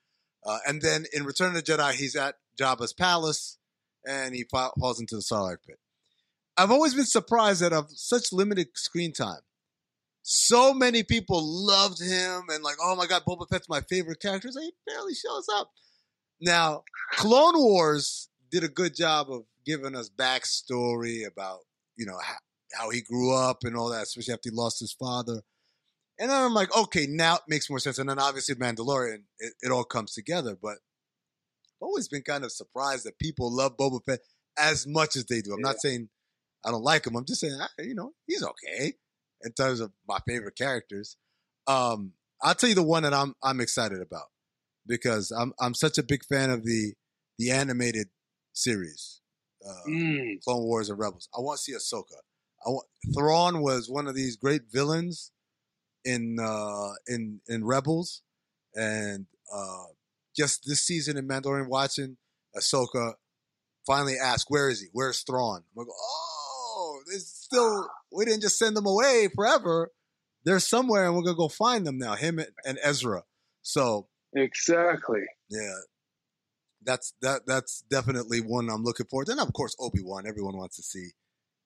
Uh, 0.45 0.57
and 0.67 0.81
then 0.81 1.05
in 1.13 1.23
Return 1.23 1.49
of 1.49 1.53
the 1.53 1.61
Jedi, 1.61 1.93
he's 1.93 2.15
at 2.15 2.35
Jabba's 2.59 2.93
palace, 2.93 3.57
and 4.05 4.35
he 4.35 4.43
falls 4.43 4.99
into 4.99 5.15
the 5.15 5.21
Sarlacc 5.21 5.59
pit. 5.65 5.79
I've 6.57 6.71
always 6.71 6.93
been 6.93 7.05
surprised 7.05 7.61
that 7.61 7.73
of 7.73 7.87
such 7.91 8.33
limited 8.33 8.69
screen 8.75 9.13
time, 9.13 9.41
so 10.23 10.73
many 10.73 11.03
people 11.03 11.41
loved 11.43 12.01
him 12.01 12.43
and 12.49 12.63
like, 12.63 12.77
oh 12.81 12.95
my 12.95 13.07
god, 13.07 13.23
Boba 13.27 13.47
Fett's 13.49 13.69
my 13.69 13.81
favorite 13.81 14.19
character. 14.19 14.49
He 14.49 14.71
barely 14.85 15.13
shows 15.13 15.47
up. 15.53 15.71
Now, 16.41 16.83
Clone 17.13 17.57
Wars 17.57 18.29
did 18.51 18.63
a 18.63 18.67
good 18.67 18.95
job 18.95 19.27
of 19.29 19.43
giving 19.65 19.95
us 19.95 20.09
backstory 20.09 21.25
about, 21.25 21.59
you 21.95 22.05
know, 22.05 22.17
how, 22.21 22.37
how 22.73 22.89
he 22.89 23.01
grew 23.01 23.35
up 23.35 23.59
and 23.63 23.77
all 23.77 23.89
that, 23.89 24.03
especially 24.03 24.33
after 24.33 24.49
he 24.49 24.55
lost 24.55 24.79
his 24.79 24.93
father. 24.93 25.41
And 26.19 26.29
then 26.29 26.41
I'm 26.41 26.53
like, 26.53 26.75
okay, 26.75 27.05
now 27.07 27.35
it 27.35 27.41
makes 27.47 27.69
more 27.69 27.79
sense. 27.79 27.99
And 27.99 28.09
then 28.09 28.19
obviously 28.19 28.55
Mandalorian, 28.55 29.23
it, 29.39 29.53
it 29.61 29.71
all 29.71 29.83
comes 29.83 30.13
together. 30.13 30.57
But 30.61 30.73
I've 30.73 31.87
always 31.87 32.07
been 32.07 32.23
kind 32.23 32.43
of 32.43 32.51
surprised 32.51 33.05
that 33.05 33.19
people 33.19 33.55
love 33.55 33.77
Boba 33.77 33.99
Fett 34.05 34.19
as 34.57 34.85
much 34.87 35.15
as 35.15 35.25
they 35.25 35.41
do. 35.41 35.53
I'm 35.53 35.59
yeah. 35.59 35.67
not 35.67 35.81
saying 35.81 36.09
I 36.65 36.71
don't 36.71 36.83
like 36.83 37.07
him. 37.07 37.15
I'm 37.15 37.25
just 37.25 37.41
saying, 37.41 37.57
you 37.79 37.95
know, 37.95 38.11
he's 38.27 38.43
okay 38.43 38.93
in 39.43 39.51
terms 39.53 39.79
of 39.79 39.91
my 40.07 40.19
favorite 40.27 40.55
characters. 40.55 41.17
Um, 41.67 42.13
I'll 42.41 42.55
tell 42.55 42.69
you 42.69 42.75
the 42.75 42.83
one 42.83 43.03
that 43.03 43.13
I'm 43.13 43.35
I'm 43.43 43.61
excited 43.61 44.01
about 44.01 44.25
because 44.87 45.31
I'm 45.31 45.53
I'm 45.59 45.73
such 45.73 45.97
a 45.97 46.03
big 46.03 46.23
fan 46.25 46.49
of 46.49 46.63
the 46.63 46.93
the 47.37 47.51
animated 47.51 48.07
series, 48.53 49.21
uh, 49.67 49.89
mm. 49.89 50.43
Clone 50.43 50.63
Wars 50.63 50.89
and 50.89 50.99
Rebels. 50.99 51.29
I 51.35 51.41
want 51.41 51.57
to 51.59 51.63
see 51.63 51.73
Ahsoka. 51.73 52.17
I 52.65 52.69
want 52.69 52.87
Thrawn 53.15 53.61
was 53.61 53.89
one 53.89 54.07
of 54.07 54.15
these 54.15 54.35
great 54.35 54.63
villains 54.71 55.31
in 56.05 56.37
uh, 56.39 56.91
in 57.07 57.41
in 57.47 57.65
Rebels, 57.65 58.21
and 58.75 59.25
uh, 59.53 59.85
just 60.35 60.63
this 60.65 60.81
season 60.83 61.17
in 61.17 61.27
Mandalorian 61.27 61.67
watching 61.67 62.17
Ahsoka 62.55 63.13
finally 63.85 64.15
ask, 64.21 64.49
"Where 64.49 64.69
is 64.69 64.81
he? 64.81 64.87
Where's 64.91 65.21
Thrawn?" 65.21 65.63
I'm 65.75 65.85
like, 65.85 65.87
"Oh, 65.89 66.99
there's 67.07 67.27
still 67.27 67.89
we 68.11 68.25
didn't 68.25 68.41
just 68.41 68.57
send 68.57 68.75
them 68.75 68.85
away 68.85 69.29
forever. 69.33 69.91
They're 70.43 70.59
somewhere, 70.59 71.05
and 71.05 71.15
we're 71.15 71.23
gonna 71.23 71.35
go 71.35 71.49
find 71.49 71.85
them 71.85 71.97
now. 71.97 72.15
Him 72.15 72.39
and 72.65 72.79
Ezra." 72.83 73.23
So 73.63 74.07
Exactly. 74.35 75.21
Yeah. 75.49 75.73
That's 76.83 77.13
that 77.21 77.41
that's 77.45 77.83
definitely 77.91 78.39
one 78.39 78.69
I'm 78.69 78.83
looking 78.83 79.05
forward 79.05 79.25
to. 79.25 79.33
And 79.33 79.41
of 79.41 79.53
course 79.53 79.75
Obi 79.79 80.01
Wan. 80.03 80.25
Everyone 80.27 80.57
wants 80.57 80.77
to 80.77 80.83
see, 80.83 81.09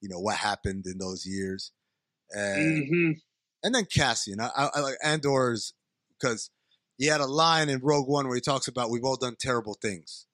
you 0.02 0.10
know, 0.10 0.20
what 0.20 0.36
happened 0.36 0.86
in 0.88 0.98
those 0.98 1.26
years. 1.26 1.72
And 2.32 2.84
mm-hmm. 2.84 3.12
and 3.64 3.76
then 3.76 3.86
Cassian. 3.86 4.42
I, 4.42 4.50
I, 4.56 4.70
I 4.76 4.80
like 4.82 4.96
Andor's 5.04 5.74
because 6.20 6.50
he 6.98 7.06
had 7.08 7.22
a 7.22 7.28
line 7.28 7.70
in 7.70 7.80
Rogue 7.82 8.08
One 8.08 8.28
where 8.28 8.36
he 8.36 8.42
talks 8.42 8.68
about 8.68 8.90
we've 8.90 9.04
all 9.04 9.18
done 9.18 9.36
terrible 9.40 9.76
things 9.82 10.26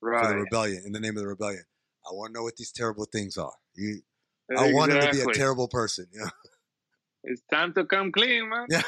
right. 0.00 0.24
for 0.24 0.28
the 0.28 0.36
rebellion 0.36 0.82
in 0.86 0.92
the 0.92 1.00
name 1.00 1.16
of 1.16 1.22
the 1.22 1.28
rebellion. 1.28 1.64
I 2.06 2.12
want 2.12 2.30
to 2.30 2.38
know 2.38 2.42
what 2.42 2.56
these 2.56 2.72
terrible 2.72 3.06
things 3.06 3.36
are. 3.36 3.52
You, 3.74 4.02
exactly. 4.48 4.72
I 4.72 4.74
want 4.74 4.92
him 4.92 5.00
to 5.00 5.10
be 5.10 5.20
a 5.20 5.34
terrible 5.34 5.68
person. 5.68 6.06
You 6.12 6.20
know? 6.20 6.30
It's 7.24 7.42
time 7.52 7.72
to 7.74 7.84
come 7.84 8.10
clean, 8.10 8.48
man. 8.48 8.66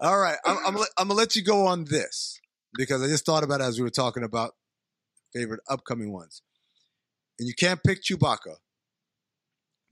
All 0.00 0.18
right, 0.18 0.38
I'm, 0.44 0.56
I'm, 0.66 0.76
I'm, 0.98 1.08
gonna 1.08 1.14
let 1.14 1.36
you 1.36 1.42
go 1.42 1.66
on 1.66 1.84
this 1.84 2.40
because 2.74 3.02
I 3.02 3.06
just 3.06 3.26
thought 3.26 3.44
about 3.44 3.60
it 3.60 3.64
as 3.64 3.78
we 3.78 3.84
were 3.84 3.90
talking 3.90 4.22
about 4.22 4.52
favorite 5.34 5.60
upcoming 5.68 6.12
ones, 6.12 6.42
and 7.38 7.46
you 7.46 7.54
can't 7.54 7.82
pick 7.84 8.02
Chewbacca. 8.02 8.56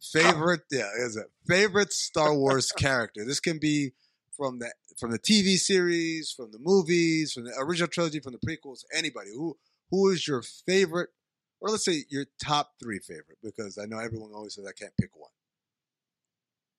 Favorite, 0.01 0.63
yeah, 0.71 0.89
is 0.99 1.17
it 1.17 1.27
favorite 1.47 1.93
Star 1.93 2.35
Wars 2.35 2.73
character? 2.77 3.25
This 3.25 3.41
can 3.41 3.59
be 3.59 3.93
from 4.37 4.59
the 4.59 4.73
from 4.99 5.11
the 5.11 5.19
TV 5.19 5.57
series, 5.59 6.33
from 6.35 6.51
the 6.51 6.59
movies, 6.61 7.33
from 7.33 7.45
the 7.45 7.53
original 7.59 7.89
trilogy, 7.89 8.21
from 8.21 8.33
the 8.33 8.39
prequels. 8.39 8.85
Anybody 8.97 9.31
who 9.35 9.57
who 9.91 10.09
is 10.11 10.27
your 10.27 10.43
favorite, 10.43 11.11
or 11.61 11.69
let's 11.69 11.85
say 11.85 12.05
your 12.09 12.25
top 12.43 12.73
three 12.83 12.99
favorite? 12.99 13.39
Because 13.43 13.79
I 13.79 13.85
know 13.85 13.99
everyone 13.99 14.31
always 14.35 14.55
says 14.55 14.67
I 14.67 14.73
can't 14.73 14.97
pick 14.99 15.11
one. 15.15 15.31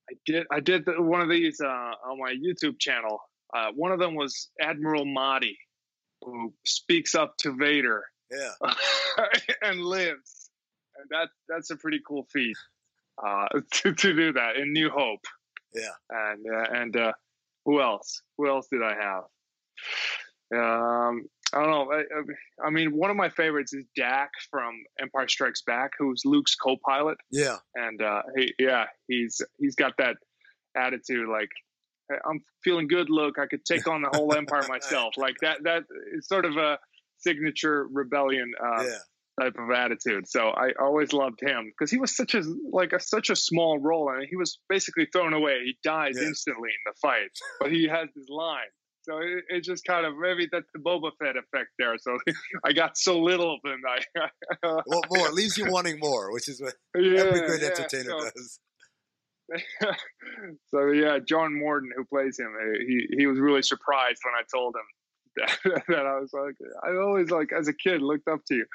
I 0.10 0.14
did 0.26 0.48
I 0.52 0.60
did 0.60 0.86
the, 0.86 1.02
one 1.02 1.22
of 1.22 1.30
these 1.30 1.62
uh, 1.62 1.68
on 1.68 2.20
my 2.20 2.34
YouTube 2.34 2.80
channel. 2.80 3.20
Uh, 3.54 3.72
one 3.76 3.92
of 3.92 4.00
them 4.00 4.16
was 4.16 4.50
Admiral 4.60 5.06
Motti, 5.06 5.56
who 6.22 6.54
speaks 6.66 7.16
up 7.16 7.38
to 7.38 7.54
Vader. 7.56 8.04
Yeah, 8.32 8.74
and 9.62 9.82
lives, 9.82 10.50
and 10.98 11.08
that 11.10 11.30
that's 11.48 11.70
a 11.70 11.76
pretty 11.76 12.02
cool 12.08 12.28
feat. 12.34 12.58
uh, 13.26 13.48
to 13.72 13.94
to 13.94 14.14
do 14.16 14.34
that 14.34 14.56
in 14.58 14.74
New 14.74 14.90
Hope. 14.90 15.26
Yeah, 15.74 15.90
and 16.10 16.46
uh, 16.52 16.66
and 16.72 16.98
uh, 16.98 17.14
who 17.66 17.82
else? 17.82 18.22
Who 18.38 18.48
else 18.48 18.68
did 18.72 18.82
I 18.84 18.96
have? 18.96 19.24
Um, 20.56 21.26
I 21.54 21.62
don't 21.62 21.70
know. 21.70 21.94
I, 21.94 22.66
I, 22.68 22.70
mean, 22.70 22.98
one 22.98 23.10
of 23.10 23.16
my 23.16 23.30
favorites 23.30 23.74
is 23.74 23.86
Dak 23.96 24.32
from 24.50 24.74
Empire 25.00 25.28
Strikes 25.28 25.62
Back, 25.62 25.92
who's 26.00 26.24
Luke's 26.26 26.56
co-pilot. 26.56 27.18
Yeah, 27.32 27.58
and 27.76 28.02
uh, 28.02 28.24
he, 28.36 28.54
yeah, 28.60 28.86
he's 29.08 29.42
he's 29.60 29.76
got 29.76 29.94
that 29.98 30.18
attitude 30.76 31.30
like 31.30 31.50
I'm 32.26 32.44
feeling 32.64 32.88
good. 32.88 33.10
Look, 33.10 33.40
I 33.40 33.48
could 33.48 33.66
take 33.66 33.88
on 33.88 34.02
the 34.02 34.10
whole 34.14 34.34
empire 34.36 34.64
myself. 34.68 35.16
Like 35.18 35.36
that. 35.42 35.64
That 35.64 35.84
is 36.14 36.28
sort 36.28 36.46
of 36.46 36.58
a 36.58 36.78
signature 37.20 37.88
rebellion 37.92 38.52
uh, 38.62 38.84
yeah. 38.84 38.98
type 39.40 39.56
of 39.58 39.72
attitude. 39.72 40.28
So 40.28 40.50
I 40.50 40.72
always 40.80 41.14
loved 41.14 41.42
him 41.42 41.72
because 41.72 41.90
he 41.90 41.98
was 41.98 42.16
such 42.16 42.36
a 42.36 42.44
like 42.72 42.94
a, 42.94 43.00
such 43.00 43.30
a 43.30 43.36
small 43.36 43.80
role, 43.80 44.10
and 44.10 44.28
he 44.30 44.36
was 44.36 44.60
basically 44.70 45.08
thrown 45.12 45.34
away. 45.34 45.62
He 45.66 45.78
dies 45.84 46.16
yeah. 46.18 46.28
instantly 46.28 46.70
in 46.70 46.92
the 46.92 46.94
fight, 47.02 47.32
but 47.60 47.72
he 47.72 47.88
has 47.88 48.10
his 48.16 48.28
line. 48.30 48.72
So 49.04 49.18
it, 49.18 49.44
it, 49.50 49.64
just 49.64 49.84
kind 49.86 50.06
of 50.06 50.18
maybe 50.18 50.48
that's 50.52 50.70
the 50.74 50.80
Boba 50.80 51.12
Fett 51.20 51.36
effect 51.36 51.70
there. 51.78 51.98
So 51.98 52.18
I 52.66 52.74
got 52.74 52.98
so 52.98 53.20
little 53.20 53.56
of 53.56 53.72
him. 53.72 53.82
I 53.88 54.30
well, 54.88 55.02
more 55.12 55.30
leaves 55.32 55.58
you 55.58 55.70
wanting 55.70 56.00
more, 56.00 56.32
which 56.32 56.48
is 56.48 56.62
what 56.62 56.76
yeah, 56.96 57.22
every 57.22 57.42
good 57.42 57.62
yeah, 57.62 57.68
entertainer 57.68 58.10
so, 58.10 58.30
does. 58.36 58.60
so 60.74 60.88
yeah, 60.88 61.20
John 61.20 61.58
Morton, 61.60 61.92
who 61.96 62.06
plays 62.06 62.40
him, 62.40 62.54
eh, 62.60 62.78
he 62.88 63.08
he 63.18 63.28
was 63.28 63.40
really 63.40 63.62
surprised 63.62 64.22
when 64.24 64.34
I 64.36 64.44
told 64.54 64.76
him 64.76 64.84
that, 65.36 65.84
that 65.88 66.06
I 66.06 66.20
was 66.20 66.32
like, 66.34 66.56
I 66.84 66.96
always 66.98 67.30
like 67.30 67.52
as 67.52 67.68
a 67.68 67.74
kid 67.74 68.02
looked 68.02 68.28
up 68.28 68.40
to 68.48 68.56
you. 68.56 68.66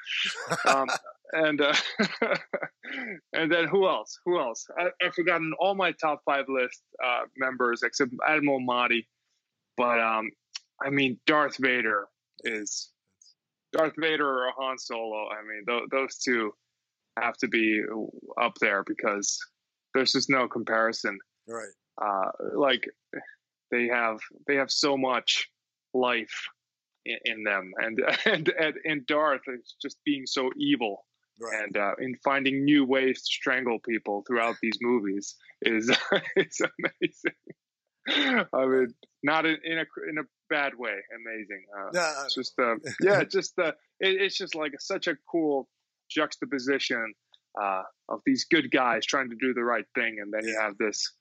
Um, 0.65 0.87
and 1.31 1.61
uh, 1.61 1.73
and 3.33 3.51
then 3.51 3.67
who 3.67 3.87
else? 3.87 4.19
Who 4.25 4.39
else? 4.39 4.65
I, 4.77 4.89
have 5.01 5.13
forgotten 5.13 5.53
all 5.59 5.75
my 5.75 5.91
top 5.91 6.21
five 6.25 6.45
list 6.47 6.81
uh, 7.03 7.21
members 7.37 7.81
except 7.83 8.11
Admiral 8.27 8.59
Motti. 8.61 9.05
But 9.79 10.01
um, 10.01 10.29
I 10.85 10.89
mean, 10.89 11.17
Darth 11.25 11.55
Vader 11.57 12.09
is 12.43 12.91
Darth 13.71 13.93
Vader 13.97 14.27
or 14.27 14.51
Han 14.57 14.77
Solo. 14.77 15.29
I 15.29 15.41
mean, 15.41 15.63
th- 15.65 15.89
those 15.89 16.17
two 16.17 16.51
have 17.17 17.37
to 17.37 17.47
be 17.47 17.81
up 18.41 18.55
there 18.59 18.83
because 18.85 19.39
there's 19.95 20.11
just 20.11 20.29
no 20.29 20.49
comparison. 20.49 21.17
Right. 21.47 21.71
Uh, 22.01 22.31
like 22.57 22.83
they 23.71 23.87
have 23.87 24.19
they 24.47 24.55
have 24.55 24.69
so 24.69 24.97
much 24.97 25.47
life 25.93 26.47
in, 27.05 27.17
in 27.23 27.43
them, 27.43 27.71
and, 27.77 28.01
and 28.25 28.51
and 28.59 28.75
and 28.83 29.07
Darth 29.07 29.43
is 29.47 29.75
just 29.81 29.97
being 30.05 30.25
so 30.25 30.49
evil. 30.57 31.05
Right. 31.39 31.63
And 31.63 31.77
uh, 31.77 31.93
in 31.99 32.15
finding 32.21 32.65
new 32.65 32.83
ways 32.83 33.21
to 33.21 33.31
strangle 33.31 33.79
people 33.79 34.25
throughout 34.27 34.57
these 34.61 34.77
movies 34.81 35.35
is 35.61 35.89
it's 36.35 36.59
amazing. 36.59 37.37
I 38.53 38.65
mean, 38.65 38.93
not 39.23 39.45
in, 39.45 39.57
in, 39.63 39.77
a 39.77 39.85
in 40.09 40.17
a 40.17 40.23
bad 40.49 40.73
way. 40.77 40.95
Amazing. 41.15 41.65
Uh, 41.77 41.89
no, 41.93 42.13
it's 42.25 42.35
just 42.35 42.53
uh, 42.59 42.75
yeah, 43.01 43.23
just 43.23 43.57
uh, 43.59 43.71
it, 43.99 44.21
it's 44.21 44.37
just 44.37 44.55
like 44.55 44.73
such 44.79 45.07
a 45.07 45.15
cool 45.29 45.67
juxtaposition 46.09 47.13
uh, 47.61 47.83
of 48.07 48.21
these 48.25 48.45
good 48.49 48.71
guys 48.71 49.05
trying 49.05 49.29
to 49.29 49.35
do 49.39 49.53
the 49.53 49.63
right 49.63 49.85
thing, 49.95 50.17
and 50.21 50.33
then 50.33 50.47
you 50.47 50.57
have 50.59 50.77
this 50.77 51.11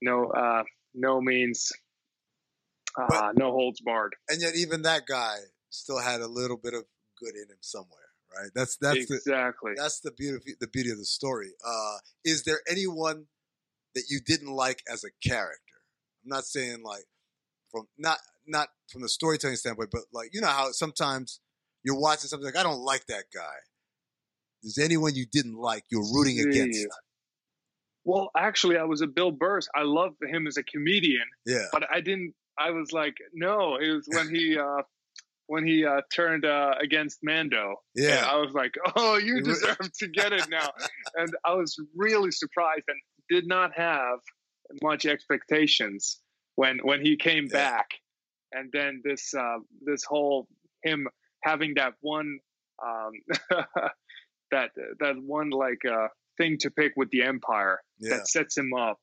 no 0.00 0.26
uh, 0.26 0.62
no 0.94 1.20
means 1.20 1.70
uh, 2.98 3.06
but, 3.08 3.38
no 3.38 3.50
holds 3.50 3.80
barred. 3.80 4.14
And 4.28 4.40
yet, 4.40 4.54
even 4.56 4.82
that 4.82 5.06
guy 5.06 5.36
still 5.70 6.00
had 6.00 6.20
a 6.20 6.28
little 6.28 6.56
bit 6.56 6.74
of 6.74 6.84
good 7.18 7.34
in 7.34 7.50
him 7.50 7.58
somewhere, 7.60 7.88
right? 8.36 8.50
That's 8.54 8.76
that's 8.76 8.98
exactly 8.98 9.72
the, 9.74 9.82
that's 9.82 10.00
the 10.00 10.12
beauty 10.12 10.54
the 10.60 10.68
beauty 10.68 10.90
of 10.90 10.98
the 10.98 11.04
story. 11.04 11.50
Uh, 11.64 11.96
is 12.24 12.44
there 12.44 12.60
anyone 12.70 13.26
that 13.94 14.04
you 14.08 14.20
didn't 14.20 14.52
like 14.52 14.82
as 14.90 15.04
a 15.04 15.28
character? 15.28 15.71
I'm 16.24 16.28
not 16.28 16.44
saying 16.44 16.82
like 16.84 17.04
from 17.70 17.86
not 17.98 18.18
not 18.46 18.68
from 18.90 19.02
the 19.02 19.08
storytelling 19.08 19.56
standpoint, 19.56 19.90
but 19.90 20.02
like 20.12 20.30
you 20.32 20.40
know 20.40 20.48
how 20.48 20.70
sometimes 20.72 21.40
you're 21.84 21.98
watching 21.98 22.28
something 22.28 22.46
like 22.46 22.56
I 22.56 22.62
don't 22.62 22.80
like 22.80 23.06
that 23.06 23.24
guy 23.34 23.54
is 24.62 24.78
anyone 24.78 25.14
you 25.14 25.26
didn't 25.26 25.56
like 25.56 25.84
you're 25.90 26.06
rooting 26.14 26.38
against? 26.40 26.86
Well, 28.04 28.30
actually, 28.36 28.78
I 28.78 28.84
was 28.84 29.00
a 29.00 29.06
Bill 29.06 29.30
Burr. 29.30 29.60
I 29.74 29.82
loved 29.82 30.16
him 30.22 30.46
as 30.46 30.56
a 30.56 30.62
comedian. 30.62 31.24
Yeah. 31.46 31.66
But 31.72 31.84
I 31.92 32.00
didn't. 32.00 32.34
I 32.58 32.70
was 32.70 32.92
like, 32.92 33.14
no. 33.32 33.76
It 33.76 33.90
was 33.90 34.08
when 34.08 34.34
he 34.34 34.58
uh, 34.62 34.82
when 35.46 35.66
he 35.66 35.84
uh, 35.84 36.00
turned 36.14 36.44
uh, 36.44 36.74
against 36.80 37.18
Mando. 37.22 37.76
Yeah. 37.94 38.26
I 38.28 38.36
was 38.36 38.52
like, 38.54 38.74
oh, 38.96 39.18
you 39.18 39.42
deserve 39.42 39.92
to 39.98 40.08
get 40.08 40.32
it 40.32 40.48
now. 40.48 40.68
and 41.16 41.32
I 41.44 41.54
was 41.54 41.76
really 41.94 42.30
surprised 42.30 42.84
and 42.88 42.98
did 43.28 43.46
not 43.46 43.72
have 43.76 44.18
much 44.82 45.06
expectations 45.06 46.20
when 46.54 46.78
when 46.82 47.04
he 47.04 47.16
came 47.16 47.44
yeah. 47.44 47.70
back. 47.70 47.90
And 48.52 48.70
then 48.72 49.00
this 49.04 49.34
uh, 49.34 49.58
this 49.80 50.04
whole 50.04 50.46
him 50.82 51.08
having 51.42 51.74
that 51.74 51.94
one 52.00 52.38
um, 52.84 53.12
that 54.50 54.70
that 55.00 55.14
one 55.24 55.50
like 55.50 55.84
uh, 55.84 56.08
thing 56.38 56.58
to 56.58 56.70
pick 56.70 56.92
with 56.96 57.10
the 57.10 57.22
Empire 57.22 57.80
yeah. 57.98 58.16
that 58.16 58.28
sets 58.28 58.56
him 58.56 58.72
up, 58.74 58.98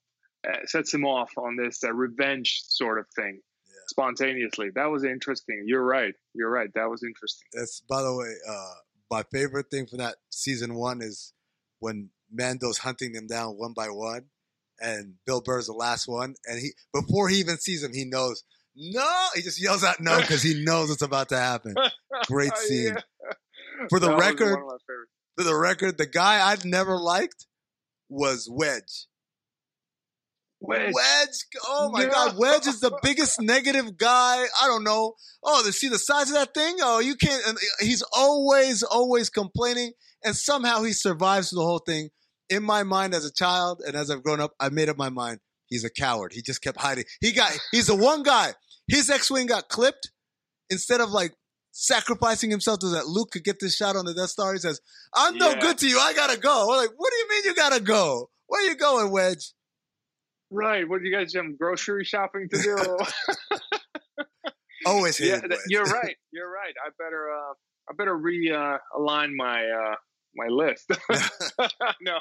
uh, 0.47 0.65
sets 0.65 0.93
him 0.93 1.05
off 1.05 1.31
on 1.37 1.55
this 1.55 1.83
uh, 1.83 1.91
revenge 1.91 2.61
sort 2.67 2.99
of 2.99 3.05
thing 3.15 3.39
yeah. 3.67 3.73
spontaneously. 3.87 4.69
That 4.75 4.89
was 4.89 5.03
interesting. 5.03 5.63
You're 5.65 5.85
right. 5.85 6.13
You're 6.33 6.51
right. 6.51 6.69
That 6.75 6.89
was 6.89 7.03
interesting. 7.03 7.47
That's 7.53 7.81
by 7.81 8.01
the 8.01 8.13
way, 8.13 8.33
uh, 8.47 8.73
my 9.09 9.23
favorite 9.31 9.71
thing 9.71 9.87
from 9.87 9.99
that 9.99 10.17
season 10.29 10.75
one 10.75 11.01
is 11.01 11.33
when 11.79 12.09
Mando's 12.31 12.77
hunting 12.77 13.13
them 13.13 13.27
down 13.27 13.57
one 13.57 13.73
by 13.73 13.87
one, 13.87 14.25
and 14.81 15.15
Bill 15.26 15.41
Burr's 15.41 15.68
the 15.68 15.73
last 15.73 16.07
one, 16.07 16.35
and 16.45 16.60
he 16.60 16.72
before 16.93 17.30
he 17.30 17.38
even 17.38 17.57
sees 17.57 17.84
him, 17.84 17.93
he 17.93 18.06
knows. 18.06 18.43
No, 18.76 19.26
he 19.35 19.41
just 19.41 19.61
yells 19.61 19.84
out 19.84 19.99
no 19.99 20.19
because 20.22 20.41
he 20.41 20.64
knows 20.64 20.89
it's 20.89 21.01
about 21.01 21.30
to 21.30 21.38
happen. 21.38 21.76
Great 22.27 22.56
scene. 22.56 22.95
yeah. 22.95 23.34
For 23.89 23.99
the 23.99 24.07
that 24.07 24.19
record, 24.19 24.60
for 25.38 25.43
the 25.43 25.56
record, 25.56 25.97
the 25.97 26.06
guy 26.06 26.41
I've 26.49 26.65
never 26.65 26.97
liked 26.97 27.45
was 28.10 28.49
Wedge. 28.51 29.07
Wedge. 30.61 30.93
Wedge. 30.93 31.45
Oh 31.65 31.89
my 31.91 32.06
God. 32.06 32.38
Wedge 32.38 32.68
is 32.68 32.80
the 32.80 32.97
biggest 33.01 33.41
negative 33.41 33.97
guy. 33.97 34.45
I 34.61 34.68
don't 34.68 34.84
know. 34.84 35.14
Oh, 35.43 35.64
to 35.65 35.72
see 35.72 35.88
the 35.88 35.99
size 35.99 36.30
of 36.30 36.35
that 36.35 36.53
thing? 36.53 36.77
Oh, 36.81 36.99
you 36.99 37.15
can't. 37.15 37.41
And 37.47 37.57
he's 37.80 38.03
always, 38.15 38.84
always 38.84 39.30
complaining. 39.30 39.93
And 40.23 40.35
somehow 40.35 40.84
he 40.84 40.91
survives 40.91 41.51
the 41.51 41.61
whole 41.61 41.80
thing. 41.80 42.10
In 42.49 42.63
my 42.63 42.84
mind 42.84 43.13
as 43.13 43.26
a 43.26 43.31
child 43.31 43.81
and 43.85 43.95
as 43.95 44.09
I've 44.09 44.23
grown 44.23 44.41
up, 44.41 44.53
I 44.59 44.69
made 44.69 44.89
up 44.89 44.97
my 44.97 45.09
mind. 45.09 45.39
He's 45.67 45.84
a 45.84 45.89
coward. 45.89 46.34
He 46.34 46.41
just 46.41 46.61
kept 46.61 46.80
hiding. 46.80 47.05
He 47.21 47.31
got, 47.31 47.55
he's 47.71 47.88
the 47.88 47.95
one 47.95 48.23
guy. 48.23 48.53
His 48.88 49.09
X-Wing 49.09 49.47
got 49.47 49.69
clipped. 49.69 50.11
Instead 50.71 51.01
of 51.01 51.09
like 51.09 51.34
sacrificing 51.71 52.49
himself 52.49 52.80
so 52.81 52.89
that 52.89 53.07
Luke 53.07 53.31
could 53.31 53.43
get 53.43 53.59
this 53.59 53.76
shot 53.76 53.95
on 53.95 54.05
the 54.05 54.13
Death 54.13 54.30
Star. 54.30 54.53
He 54.53 54.59
says, 54.59 54.81
I'm 55.15 55.35
yeah. 55.35 55.53
no 55.53 55.61
good 55.61 55.77
to 55.80 55.88
you. 55.88 55.97
I 55.99 56.13
gotta 56.13 56.39
go. 56.39 56.67
We're 56.67 56.77
like, 56.77 56.91
what 56.95 57.11
do 57.11 57.17
you 57.17 57.30
mean 57.30 57.41
you 57.45 57.55
gotta 57.55 57.81
go? 57.81 58.30
Where 58.47 58.61
are 58.61 58.69
you 58.69 58.76
going, 58.76 59.11
Wedge? 59.11 59.53
Right. 60.51 60.88
What 60.88 61.01
do 61.01 61.07
you 61.07 61.15
guys 61.15 61.34
have 61.35 61.57
grocery 61.57 62.03
shopping 62.03 62.49
to 62.51 62.61
do? 62.61 62.77
Always 64.85 65.19
yeah, 65.19 65.41
you're 65.67 65.84
right. 65.84 66.15
You're 66.31 66.51
right. 66.51 66.73
I 66.85 66.89
better 66.97 67.30
uh 67.31 67.53
I 67.89 67.93
better 67.97 68.15
re 68.15 68.51
uh, 68.51 68.77
align 68.95 69.35
my 69.35 69.65
uh 69.65 69.95
my 70.40 70.48
list. 70.48 70.90
no, 72.02 72.20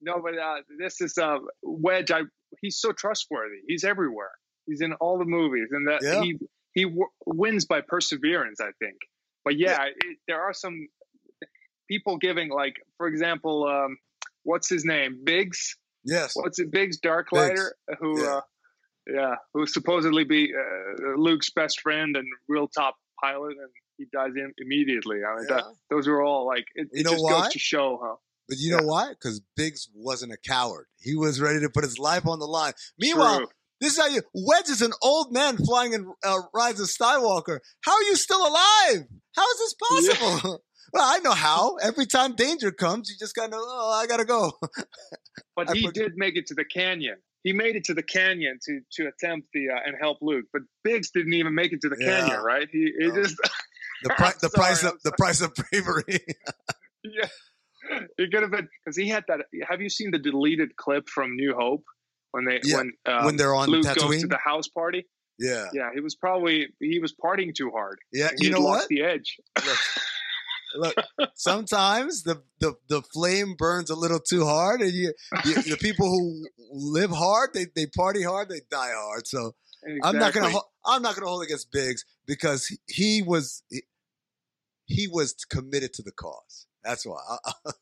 no, 0.00 0.20
but 0.22 0.38
uh, 0.38 0.56
this 0.78 1.00
is 1.00 1.18
uh, 1.18 1.38
Wedge. 1.62 2.10
I 2.10 2.22
he's 2.60 2.78
so 2.78 2.92
trustworthy. 2.92 3.58
He's 3.66 3.84
everywhere. 3.84 4.30
He's 4.66 4.80
in 4.80 4.94
all 4.94 5.18
the 5.18 5.24
movies, 5.24 5.68
and 5.70 5.88
that 5.88 6.00
yeah. 6.02 6.22
he 6.22 6.38
he 6.74 6.84
w- 6.84 7.10
wins 7.26 7.66
by 7.66 7.80
perseverance, 7.80 8.60
I 8.60 8.70
think. 8.78 8.96
But 9.44 9.58
yeah, 9.58 9.84
it, 9.84 10.18
there 10.28 10.40
are 10.40 10.52
some 10.52 10.86
people 11.88 12.18
giving 12.18 12.50
like, 12.50 12.76
for 12.96 13.06
example, 13.06 13.66
um, 13.66 13.96
what's 14.44 14.68
his 14.68 14.84
name, 14.84 15.20
Biggs? 15.24 15.76
Yes. 16.04 16.32
What's 16.34 16.58
it, 16.58 16.70
Biggs 16.70 17.00
Darklighter, 17.00 17.70
Biggs. 17.88 17.98
who, 18.00 18.22
yeah. 18.22 18.28
Uh, 18.28 18.40
yeah, 19.12 19.34
who 19.54 19.66
supposedly 19.66 20.24
be 20.24 20.52
uh, 20.54 21.18
Luke's 21.18 21.50
best 21.50 21.80
friend 21.80 22.16
and 22.16 22.26
real 22.48 22.68
top 22.68 22.96
pilot, 23.22 23.56
and 23.56 23.70
he 24.00 24.06
dies 24.12 24.32
in, 24.34 24.52
immediately. 24.58 25.18
I 25.24 25.36
mean, 25.36 25.46
yeah. 25.48 25.56
that, 25.56 25.64
those 25.90 26.08
are 26.08 26.22
all 26.22 26.46
like 26.46 26.64
it, 26.74 26.88
you 26.92 27.00
it 27.00 27.04
know 27.04 27.12
just 27.12 27.24
why? 27.24 27.42
goes 27.42 27.52
to 27.52 27.58
show, 27.58 27.98
huh? 28.02 28.16
But 28.48 28.58
you 28.58 28.70
yeah. 28.70 28.78
know 28.78 28.86
why? 28.86 29.10
Because 29.10 29.40
Biggs 29.56 29.88
wasn't 29.94 30.32
a 30.32 30.36
coward. 30.36 30.86
He 30.98 31.14
was 31.14 31.40
ready 31.40 31.60
to 31.60 31.70
put 31.70 31.84
his 31.84 31.98
life 31.98 32.26
on 32.26 32.38
the 32.38 32.46
line. 32.46 32.72
Meanwhile, 32.98 33.38
True. 33.38 33.48
This 33.80 33.94
is 33.94 33.98
how 33.98 34.08
you. 34.08 34.22
Wedge 34.34 34.68
is 34.68 34.82
an 34.82 34.92
old 35.00 35.32
man 35.32 35.56
flying 35.56 35.94
in 35.94 36.12
uh, 36.22 36.40
Rise 36.52 36.80
of 36.80 36.88
Skywalker. 36.88 37.60
How 37.82 37.92
are 37.92 38.02
you 38.02 38.16
still 38.16 38.40
alive? 38.40 39.06
How 39.34 39.44
is 39.52 39.58
this 39.58 39.74
possible? 39.74 40.50
Yeah. 40.50 40.56
well, 40.92 41.04
I 41.04 41.18
know 41.20 41.32
how. 41.32 41.76
Every 41.76 42.04
time 42.04 42.34
danger 42.34 42.72
comes, 42.72 43.08
you 43.08 43.16
just 43.18 43.34
gotta. 43.34 43.56
Oh, 43.56 44.00
I 44.02 44.06
gotta 44.06 44.26
go. 44.26 44.52
but 45.56 45.74
he 45.74 45.86
did 45.88 46.12
make 46.16 46.36
it 46.36 46.46
to 46.48 46.54
the 46.54 46.64
canyon. 46.64 47.16
He 47.42 47.54
made 47.54 47.74
it 47.74 47.84
to 47.84 47.94
the 47.94 48.02
canyon 48.02 48.58
to 48.66 48.80
to 48.96 49.08
attempt 49.08 49.48
the 49.54 49.70
uh, 49.70 49.78
and 49.86 49.96
help 49.98 50.18
Luke. 50.20 50.46
But 50.52 50.62
Biggs 50.84 51.10
didn't 51.10 51.32
even 51.32 51.54
make 51.54 51.72
it 51.72 51.80
to 51.80 51.88
the 51.88 51.96
yeah. 51.98 52.20
canyon, 52.20 52.40
right? 52.42 52.68
He, 52.70 52.92
he 52.98 53.06
no. 53.06 53.14
just 53.14 53.36
the, 54.02 54.10
pri- 54.16 54.32
the 54.40 54.50
price 54.50 54.84
of 54.84 54.94
the 55.02 55.12
price 55.12 55.40
of 55.40 55.54
bravery. 55.54 56.04
yeah. 57.04 57.28
he 58.16 58.30
could 58.30 58.42
have 58.42 58.50
been 58.50 58.68
because 58.84 58.96
he 58.96 59.08
had 59.08 59.24
that. 59.28 59.40
Have 59.68 59.80
you 59.80 59.88
seen 59.88 60.10
the 60.10 60.18
deleted 60.18 60.76
clip 60.76 61.08
from 61.08 61.36
New 61.36 61.54
Hope 61.58 61.84
when 62.32 62.44
they 62.44 62.60
Yeah, 62.62 62.76
when 62.78 62.92
um, 63.06 63.24
when 63.24 63.36
they're 63.36 63.54
on 63.54 63.68
Luke 63.68 63.84
goes 63.84 64.20
to 64.20 64.26
the 64.26 64.38
house 64.42 64.68
party? 64.68 65.06
Yeah, 65.38 65.68
Yeah, 65.72 65.88
he 65.94 66.00
was 66.00 66.14
probably 66.16 66.68
he 66.80 66.98
was 66.98 67.14
partying 67.14 67.54
too 67.54 67.70
hard. 67.70 67.98
yeah. 68.12 68.28
You 68.36 68.50
know 68.50 68.60
what? 68.60 68.88
The 68.88 69.02
edge. 69.02 69.38
Look, 69.64 70.94
look. 71.18 71.30
Sometimes 71.34 72.24
the, 72.24 72.42
the 72.60 72.74
the 72.88 73.00
flame 73.00 73.54
burns 73.56 73.88
a 73.88 73.96
little 73.96 74.20
too 74.20 74.44
hard, 74.44 74.82
and 74.82 74.92
you, 74.92 75.14
you 75.46 75.62
the 75.62 75.78
people 75.78 76.06
who 76.10 76.46
live 76.70 77.10
hard, 77.10 77.50
they 77.54 77.66
they 77.74 77.86
party 77.86 78.22
hard, 78.22 78.50
they 78.50 78.60
die 78.70 78.92
hard. 78.94 79.26
So 79.26 79.54
I'm 80.04 80.18
not 80.18 80.34
gonna 80.34 80.48
Exactly. 80.48 80.60
I'm 80.84 81.00
not 81.02 81.14
gonna 81.14 81.26
hold 81.26 81.42
against 81.42 81.72
Biggs 81.72 82.04
because 82.26 82.68
he 82.86 83.22
was 83.22 83.62
he, 84.90 85.08
was 85.08 85.34
committed 85.48 85.92
to 85.94 86.02
the 86.02 86.12
cause. 86.12 86.66
That's 86.84 87.04
why. 87.06 87.18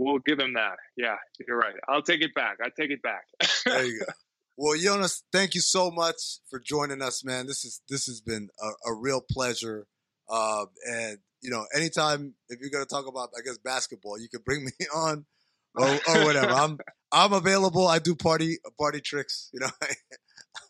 We'll 0.00 0.18
give 0.20 0.38
him 0.38 0.54
that. 0.54 0.76
Yeah, 0.96 1.16
you're 1.46 1.58
right. 1.58 1.74
I'll 1.86 2.00
take 2.00 2.22
it 2.22 2.34
back. 2.34 2.56
I 2.64 2.70
take 2.74 2.90
it 2.90 3.02
back. 3.02 3.24
there 3.66 3.84
you 3.84 4.00
go. 4.06 4.12
Well, 4.56 4.78
Joonas, 4.78 5.22
thank 5.30 5.54
you 5.54 5.60
so 5.60 5.90
much 5.90 6.16
for 6.48 6.58
joining 6.58 7.02
us, 7.02 7.22
man. 7.22 7.46
This 7.46 7.66
is 7.66 7.82
this 7.88 8.06
has 8.06 8.22
been 8.22 8.48
a, 8.62 8.90
a 8.90 8.94
real 8.94 9.20
pleasure. 9.20 9.86
Uh, 10.26 10.66
and 10.86 11.18
you 11.42 11.50
know, 11.50 11.66
anytime 11.74 12.34
if 12.48 12.60
you're 12.60 12.70
gonna 12.70 12.86
talk 12.86 13.06
about, 13.08 13.28
I 13.36 13.42
guess 13.42 13.58
basketball, 13.58 14.18
you 14.18 14.28
can 14.30 14.40
bring 14.42 14.64
me 14.80 14.86
on 14.94 15.26
or, 15.74 15.88
or 15.88 16.24
whatever. 16.24 16.52
I'm 16.52 16.78
I'm 17.12 17.34
available. 17.34 17.86
I 17.86 17.98
do 17.98 18.14
party 18.14 18.56
party 18.78 19.02
tricks. 19.02 19.50
You 19.52 19.60
know, 19.60 19.70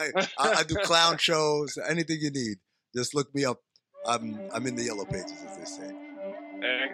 I, 0.00 0.10
I, 0.38 0.52
I 0.58 0.62
do 0.64 0.74
clown 0.82 1.18
shows. 1.18 1.78
Anything 1.88 2.18
you 2.20 2.30
need, 2.30 2.58
just 2.96 3.14
look 3.14 3.32
me 3.32 3.44
up. 3.44 3.60
I'm 4.06 4.40
I'm 4.54 4.66
in 4.66 4.76
the 4.76 4.84
yellow 4.84 5.04
pages, 5.04 5.32
as 5.48 5.56
they 5.56 5.64
say. 5.64 5.92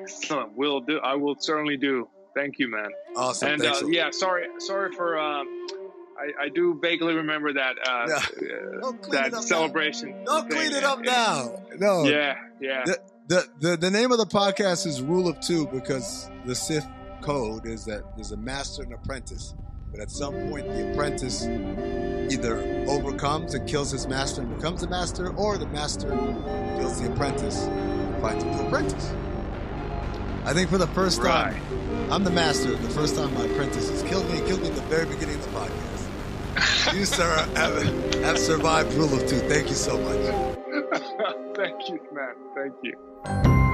Excellent. 0.01 0.57
Will 0.57 0.81
do. 0.81 0.99
I 0.99 1.15
will 1.15 1.37
certainly 1.39 1.77
do. 1.77 2.09
Thank 2.35 2.59
you, 2.59 2.71
man. 2.71 2.89
Awesome. 3.17 3.53
and 3.53 3.65
uh, 3.65 3.75
yeah, 3.87 4.11
sorry, 4.11 4.47
sorry 4.59 4.93
for. 4.95 5.19
Um, 5.19 5.47
I, 6.19 6.45
I 6.45 6.49
do 6.49 6.79
vaguely 6.81 7.15
remember 7.15 7.53
that 7.55 7.77
uh, 7.87 8.07
Yeah. 8.09 8.89
uh, 8.89 8.93
that 9.11 9.43
celebration. 9.43 10.11
Now. 10.25 10.41
Don't 10.41 10.51
thing. 10.51 10.61
clean 10.61 10.73
it 10.73 10.85
up 10.85 11.01
now. 11.01 11.63
No. 11.79 12.05
Yeah, 12.05 12.37
yeah. 12.61 12.85
the, 13.29 13.47
the 13.61 13.77
the 13.77 13.91
name 13.91 14.13
of 14.13 14.19
the 14.19 14.27
podcast 14.27 14.87
is 14.87 15.03
Rule 15.03 15.29
of 15.29 15.41
Two 15.41 15.67
because 15.69 16.31
the 16.45 16.55
Sith 16.55 16.87
code 17.23 17.67
is 17.67 17.85
that 17.87 18.03
there's 18.17 18.33
a 18.33 18.37
master 18.37 18.83
and 18.83 18.93
apprentice, 18.95 19.55
but 19.91 20.01
at 20.01 20.11
some 20.11 20.35
point 20.49 20.67
the 20.69 20.93
apprentice 20.93 21.43
either 22.31 22.59
overcomes 22.89 23.55
and 23.55 23.69
kills 23.69 23.91
his 23.91 24.07
master 24.07 24.43
and 24.43 24.55
becomes 24.55 24.83
a 24.83 24.89
master, 24.89 25.31
or 25.37 25.59
the 25.59 25.67
master 25.67 26.09
kills 26.79 27.01
the 27.01 27.13
apprentice 27.13 27.65
and 27.65 28.21
finds 28.21 28.45
a 28.45 28.47
new 28.47 28.67
apprentice. 28.67 29.13
I 30.45 30.53
think 30.53 30.71
for 30.71 30.79
the 30.79 30.87
first 30.89 31.23
time, 31.23 31.61
I'm 32.11 32.23
the 32.23 32.31
master. 32.31 32.71
The 32.71 32.91
first 32.91 33.17
time 33.17 33.35
my 33.35 33.47
apprentice 33.47 33.91
has 33.91 34.03
killed 34.05 34.31
me, 34.31 34.41
killed 34.47 34.63
me 34.63 34.69
at 34.69 34.77
the 34.77 34.83
very 34.83 35.07
beginning 35.07 35.35
of 35.37 35.43
the 35.43 35.59
podcast. 35.59 36.95
You, 36.95 37.05
sir, 37.05 37.49
have, 37.57 38.15
have 38.23 38.39
survived 38.39 38.95
Rule 38.95 39.13
of 39.13 39.27
Two. 39.27 39.39
Thank 39.41 39.69
you 39.69 39.75
so 39.75 39.99
much. 39.99 40.17
Thank 41.57 41.89
you, 41.89 42.01
man. 42.13 42.35
Thank 42.55 42.75
you. 42.83 43.66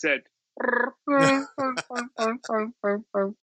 Tell 0.00 0.10
your 0.12 0.35